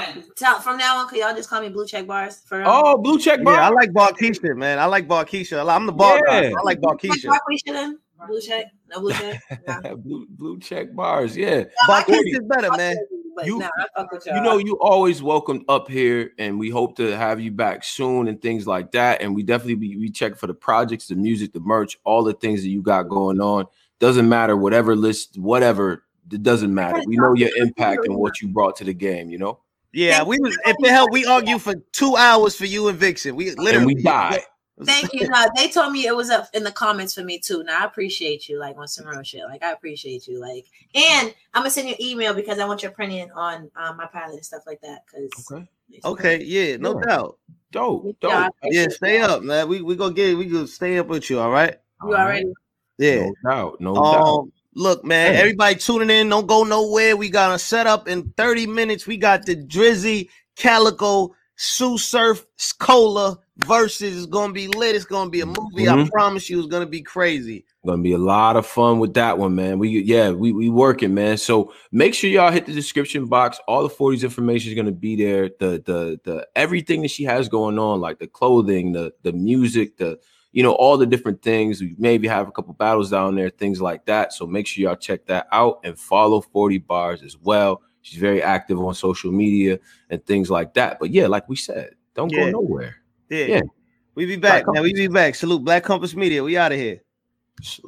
Verify. 0.00 0.20
Tell, 0.36 0.60
from 0.60 0.78
now 0.78 0.98
on, 0.98 1.08
could 1.08 1.18
y'all 1.18 1.34
just 1.34 1.48
call 1.50 1.60
me 1.60 1.68
Blue 1.68 1.86
Check 1.86 2.06
Bars? 2.06 2.40
For 2.46 2.62
Oh, 2.66 2.96
blue 2.98 3.18
check 3.18 3.42
Bars. 3.42 3.56
Yeah, 3.56 3.66
I 3.66 3.70
like 3.70 3.90
Barkeisha, 3.92 4.56
man. 4.56 4.78
I 4.78 4.86
like 4.86 5.06
Barkeisha. 5.08 5.68
I'm 5.72 5.86
the 5.86 5.92
bar 5.92 6.20
guy. 6.26 6.42
Yeah. 6.42 6.52
I 6.58 6.62
like 6.62 6.78
Check 6.80 7.00
Barkeisha. 7.00 7.38
Barkeisha? 7.66 7.92
Blue 8.26 8.40
Check? 8.40 8.66
No 8.90 9.00
Blue 9.00 9.12
Check? 9.12 9.42
Nah. 9.68 9.94
blue 9.94 10.26
blue 10.30 10.58
check 10.58 10.94
bars. 10.94 11.36
Yeah. 11.36 11.64
Barkeisha's 11.88 12.40
better, 12.48 12.70
man. 12.76 12.96
You- 13.44 13.60
nah, 13.60 13.68
I 13.78 13.86
fuck 13.96 14.10
with 14.10 14.26
y'all. 14.26 14.36
You 14.36 14.42
know, 14.42 14.58
you 14.58 14.76
always 14.80 15.22
welcome 15.22 15.64
up 15.68 15.88
here, 15.88 16.32
and 16.38 16.58
we 16.58 16.70
hope 16.70 16.96
to 16.96 17.16
have 17.16 17.38
you 17.38 17.52
back 17.52 17.84
soon 17.84 18.26
and 18.26 18.42
things 18.42 18.66
like 18.66 18.90
that. 18.92 19.22
And 19.22 19.32
we 19.34 19.44
definitely 19.44 19.76
be, 19.76 19.96
we 19.96 20.10
check 20.10 20.36
for 20.36 20.48
the 20.48 20.54
projects, 20.54 21.06
the 21.06 21.14
music, 21.14 21.52
the 21.52 21.60
merch, 21.60 21.96
all 22.04 22.24
the 22.24 22.32
things 22.32 22.62
that 22.62 22.68
you 22.70 22.82
got 22.82 23.04
going 23.08 23.40
on. 23.40 23.66
Doesn't 24.00 24.28
matter, 24.28 24.56
whatever 24.56 24.96
list, 24.96 25.38
whatever, 25.38 26.02
it 26.32 26.42
doesn't 26.42 26.74
matter. 26.74 27.00
We 27.06 27.16
know 27.16 27.34
your 27.34 27.50
impact 27.58 28.04
and 28.06 28.16
what 28.16 28.40
you 28.40 28.48
brought 28.48 28.74
to 28.76 28.84
the 28.84 28.94
game, 28.94 29.30
you 29.30 29.38
know, 29.38 29.60
Yeah, 29.92 30.22
we 30.22 30.38
was 30.38 30.56
if 30.66 30.76
it 30.78 30.90
helped, 30.90 31.12
we 31.12 31.24
argue 31.24 31.58
for 31.58 31.74
two 31.92 32.16
hours 32.16 32.54
for 32.54 32.66
you 32.66 32.88
and 32.88 32.98
Vixen. 32.98 33.36
We 33.36 33.52
literally 33.52 33.76
and 33.76 33.86
we 33.86 33.94
die. 34.02 34.42
Thank 34.84 35.12
you. 35.12 35.28
No, 35.28 35.46
they 35.56 35.68
told 35.68 35.92
me 35.92 36.06
it 36.06 36.14
was 36.14 36.30
up 36.30 36.48
in 36.54 36.62
the 36.62 36.70
comments 36.70 37.14
for 37.14 37.22
me 37.24 37.38
too. 37.38 37.64
Now 37.64 37.82
I 37.82 37.84
appreciate 37.84 38.48
you, 38.48 38.58
like 38.60 38.76
on 38.76 38.86
some 38.86 39.06
real 39.06 39.22
shit. 39.22 39.42
Like 39.44 39.62
I 39.62 39.72
appreciate 39.72 40.28
you, 40.28 40.40
like, 40.40 40.66
and 40.94 41.34
I'm 41.52 41.62
gonna 41.62 41.70
send 41.70 41.88
you 41.88 41.94
an 41.94 42.02
email 42.02 42.32
because 42.32 42.58
I 42.58 42.66
want 42.66 42.82
your 42.82 42.92
printing 42.92 43.30
on 43.32 43.70
um, 43.76 43.96
my 43.96 44.06
pilot 44.06 44.34
and 44.36 44.44
stuff 44.44 44.62
like 44.66 44.80
that. 44.82 45.00
Cause 45.12 45.50
Okay, 45.50 45.68
Okay, 46.04 46.44
yeah, 46.44 46.76
no 46.76 46.94
Yeah. 47.00 47.06
doubt. 47.06 47.38
dope, 47.72 48.04
Yeah, 48.04 48.12
I 48.44 48.46
dope. 48.46 48.54
appreciate 48.62 48.82
Yeah, 48.82 48.88
stay 48.96 49.18
that. 49.18 49.30
up, 49.30 49.42
man. 49.42 49.68
We 49.68 49.82
we 49.82 49.96
gonna 49.96 50.14
get 50.14 50.36
we 50.38 50.44
gonna 50.46 50.66
stay 50.68 50.98
up 50.98 51.08
with 51.08 51.28
you, 51.28 51.40
all 51.40 51.50
right? 51.50 51.76
You 52.04 52.14
already. 52.14 52.52
Yeah. 52.98 53.26
No 53.26 53.34
doubt, 53.50 53.80
no 53.80 53.94
doubt. 53.94 54.48
Look, 54.78 55.04
man, 55.04 55.34
Hey. 55.34 55.40
everybody 55.40 55.74
tuning 55.74 56.08
in, 56.08 56.28
don't 56.28 56.46
go 56.46 56.62
nowhere. 56.62 57.16
We 57.16 57.30
got 57.30 57.52
a 57.52 57.58
setup 57.58 58.06
in 58.06 58.32
30 58.36 58.68
minutes. 58.68 59.08
We 59.08 59.16
got 59.16 59.44
the 59.44 59.56
Drizzy, 59.56 60.28
Calico, 60.56 61.34
Sue 61.56 61.98
Surf, 61.98 62.46
Cola 62.78 63.40
versus. 63.56 64.16
It's 64.16 64.26
gonna 64.26 64.52
be 64.52 64.68
lit. 64.68 64.94
It's 64.94 65.04
gonna 65.04 65.30
be 65.30 65.40
a 65.40 65.46
movie. 65.46 65.88
I 65.88 65.96
Mhm. 65.96 66.08
promise 66.10 66.48
you, 66.48 66.60
it's 66.60 66.68
gonna 66.68 66.86
be 66.86 67.02
crazy. 67.02 67.64
Gonna 67.84 68.02
be 68.02 68.12
a 68.12 68.18
lot 68.18 68.54
of 68.56 68.66
fun 68.66 69.00
with 69.00 69.14
that 69.14 69.36
one, 69.36 69.56
man. 69.56 69.80
We 69.80 69.88
yeah, 69.88 70.30
we 70.30 70.52
we 70.52 70.68
working, 70.68 71.12
man. 71.12 71.38
So 71.38 71.72
make 71.90 72.14
sure 72.14 72.30
y'all 72.30 72.52
hit 72.52 72.66
the 72.66 72.72
description 72.72 73.26
box. 73.26 73.58
All 73.66 73.82
the 73.82 73.90
40s 73.92 74.22
information 74.22 74.70
is 74.70 74.76
gonna 74.76 74.92
be 74.92 75.16
there. 75.16 75.48
The 75.58 75.82
the 75.84 76.20
the 76.22 76.46
everything 76.54 77.02
that 77.02 77.10
she 77.10 77.24
has 77.24 77.48
going 77.48 77.80
on, 77.80 78.00
like 78.00 78.20
the 78.20 78.28
clothing, 78.28 78.92
the 78.92 79.12
the 79.24 79.32
music, 79.32 79.96
the 79.96 80.20
you 80.58 80.64
know, 80.64 80.72
all 80.72 80.96
the 80.96 81.06
different 81.06 81.40
things. 81.40 81.80
We 81.80 81.94
maybe 81.98 82.26
have 82.26 82.48
a 82.48 82.50
couple 82.50 82.72
battles 82.74 83.12
down 83.12 83.36
there, 83.36 83.48
things 83.48 83.80
like 83.80 84.04
that. 84.06 84.32
So 84.32 84.44
make 84.44 84.66
sure 84.66 84.82
y'all 84.82 84.96
check 84.96 85.24
that 85.26 85.46
out 85.52 85.78
and 85.84 85.96
follow 85.96 86.40
40 86.40 86.78
Barrs 86.78 87.22
as 87.22 87.38
well. 87.38 87.80
She's 88.02 88.18
very 88.18 88.42
active 88.42 88.80
on 88.80 88.92
social 88.94 89.30
media 89.30 89.78
and 90.10 90.26
things 90.26 90.50
like 90.50 90.74
that. 90.74 90.98
But 90.98 91.10
yeah, 91.10 91.28
like 91.28 91.48
we 91.48 91.54
said, 91.54 91.90
don't 92.12 92.32
Yeah. 92.32 92.46
go 92.46 92.60
nowhere. 92.60 92.96
Yeah. 93.30 93.44
Yeah. 93.44 93.60
We 94.16 94.26
be 94.26 94.34
back, 94.34 94.64
man. 94.66 94.82
We 94.82 94.92
be 94.92 95.06
back. 95.06 95.36
Salute 95.36 95.64
Black 95.64 95.84
Compass 95.84 96.16
Media. 96.16 96.42
We 96.42 96.56
out 96.56 96.72
of 96.72 96.78
here. 96.78 97.02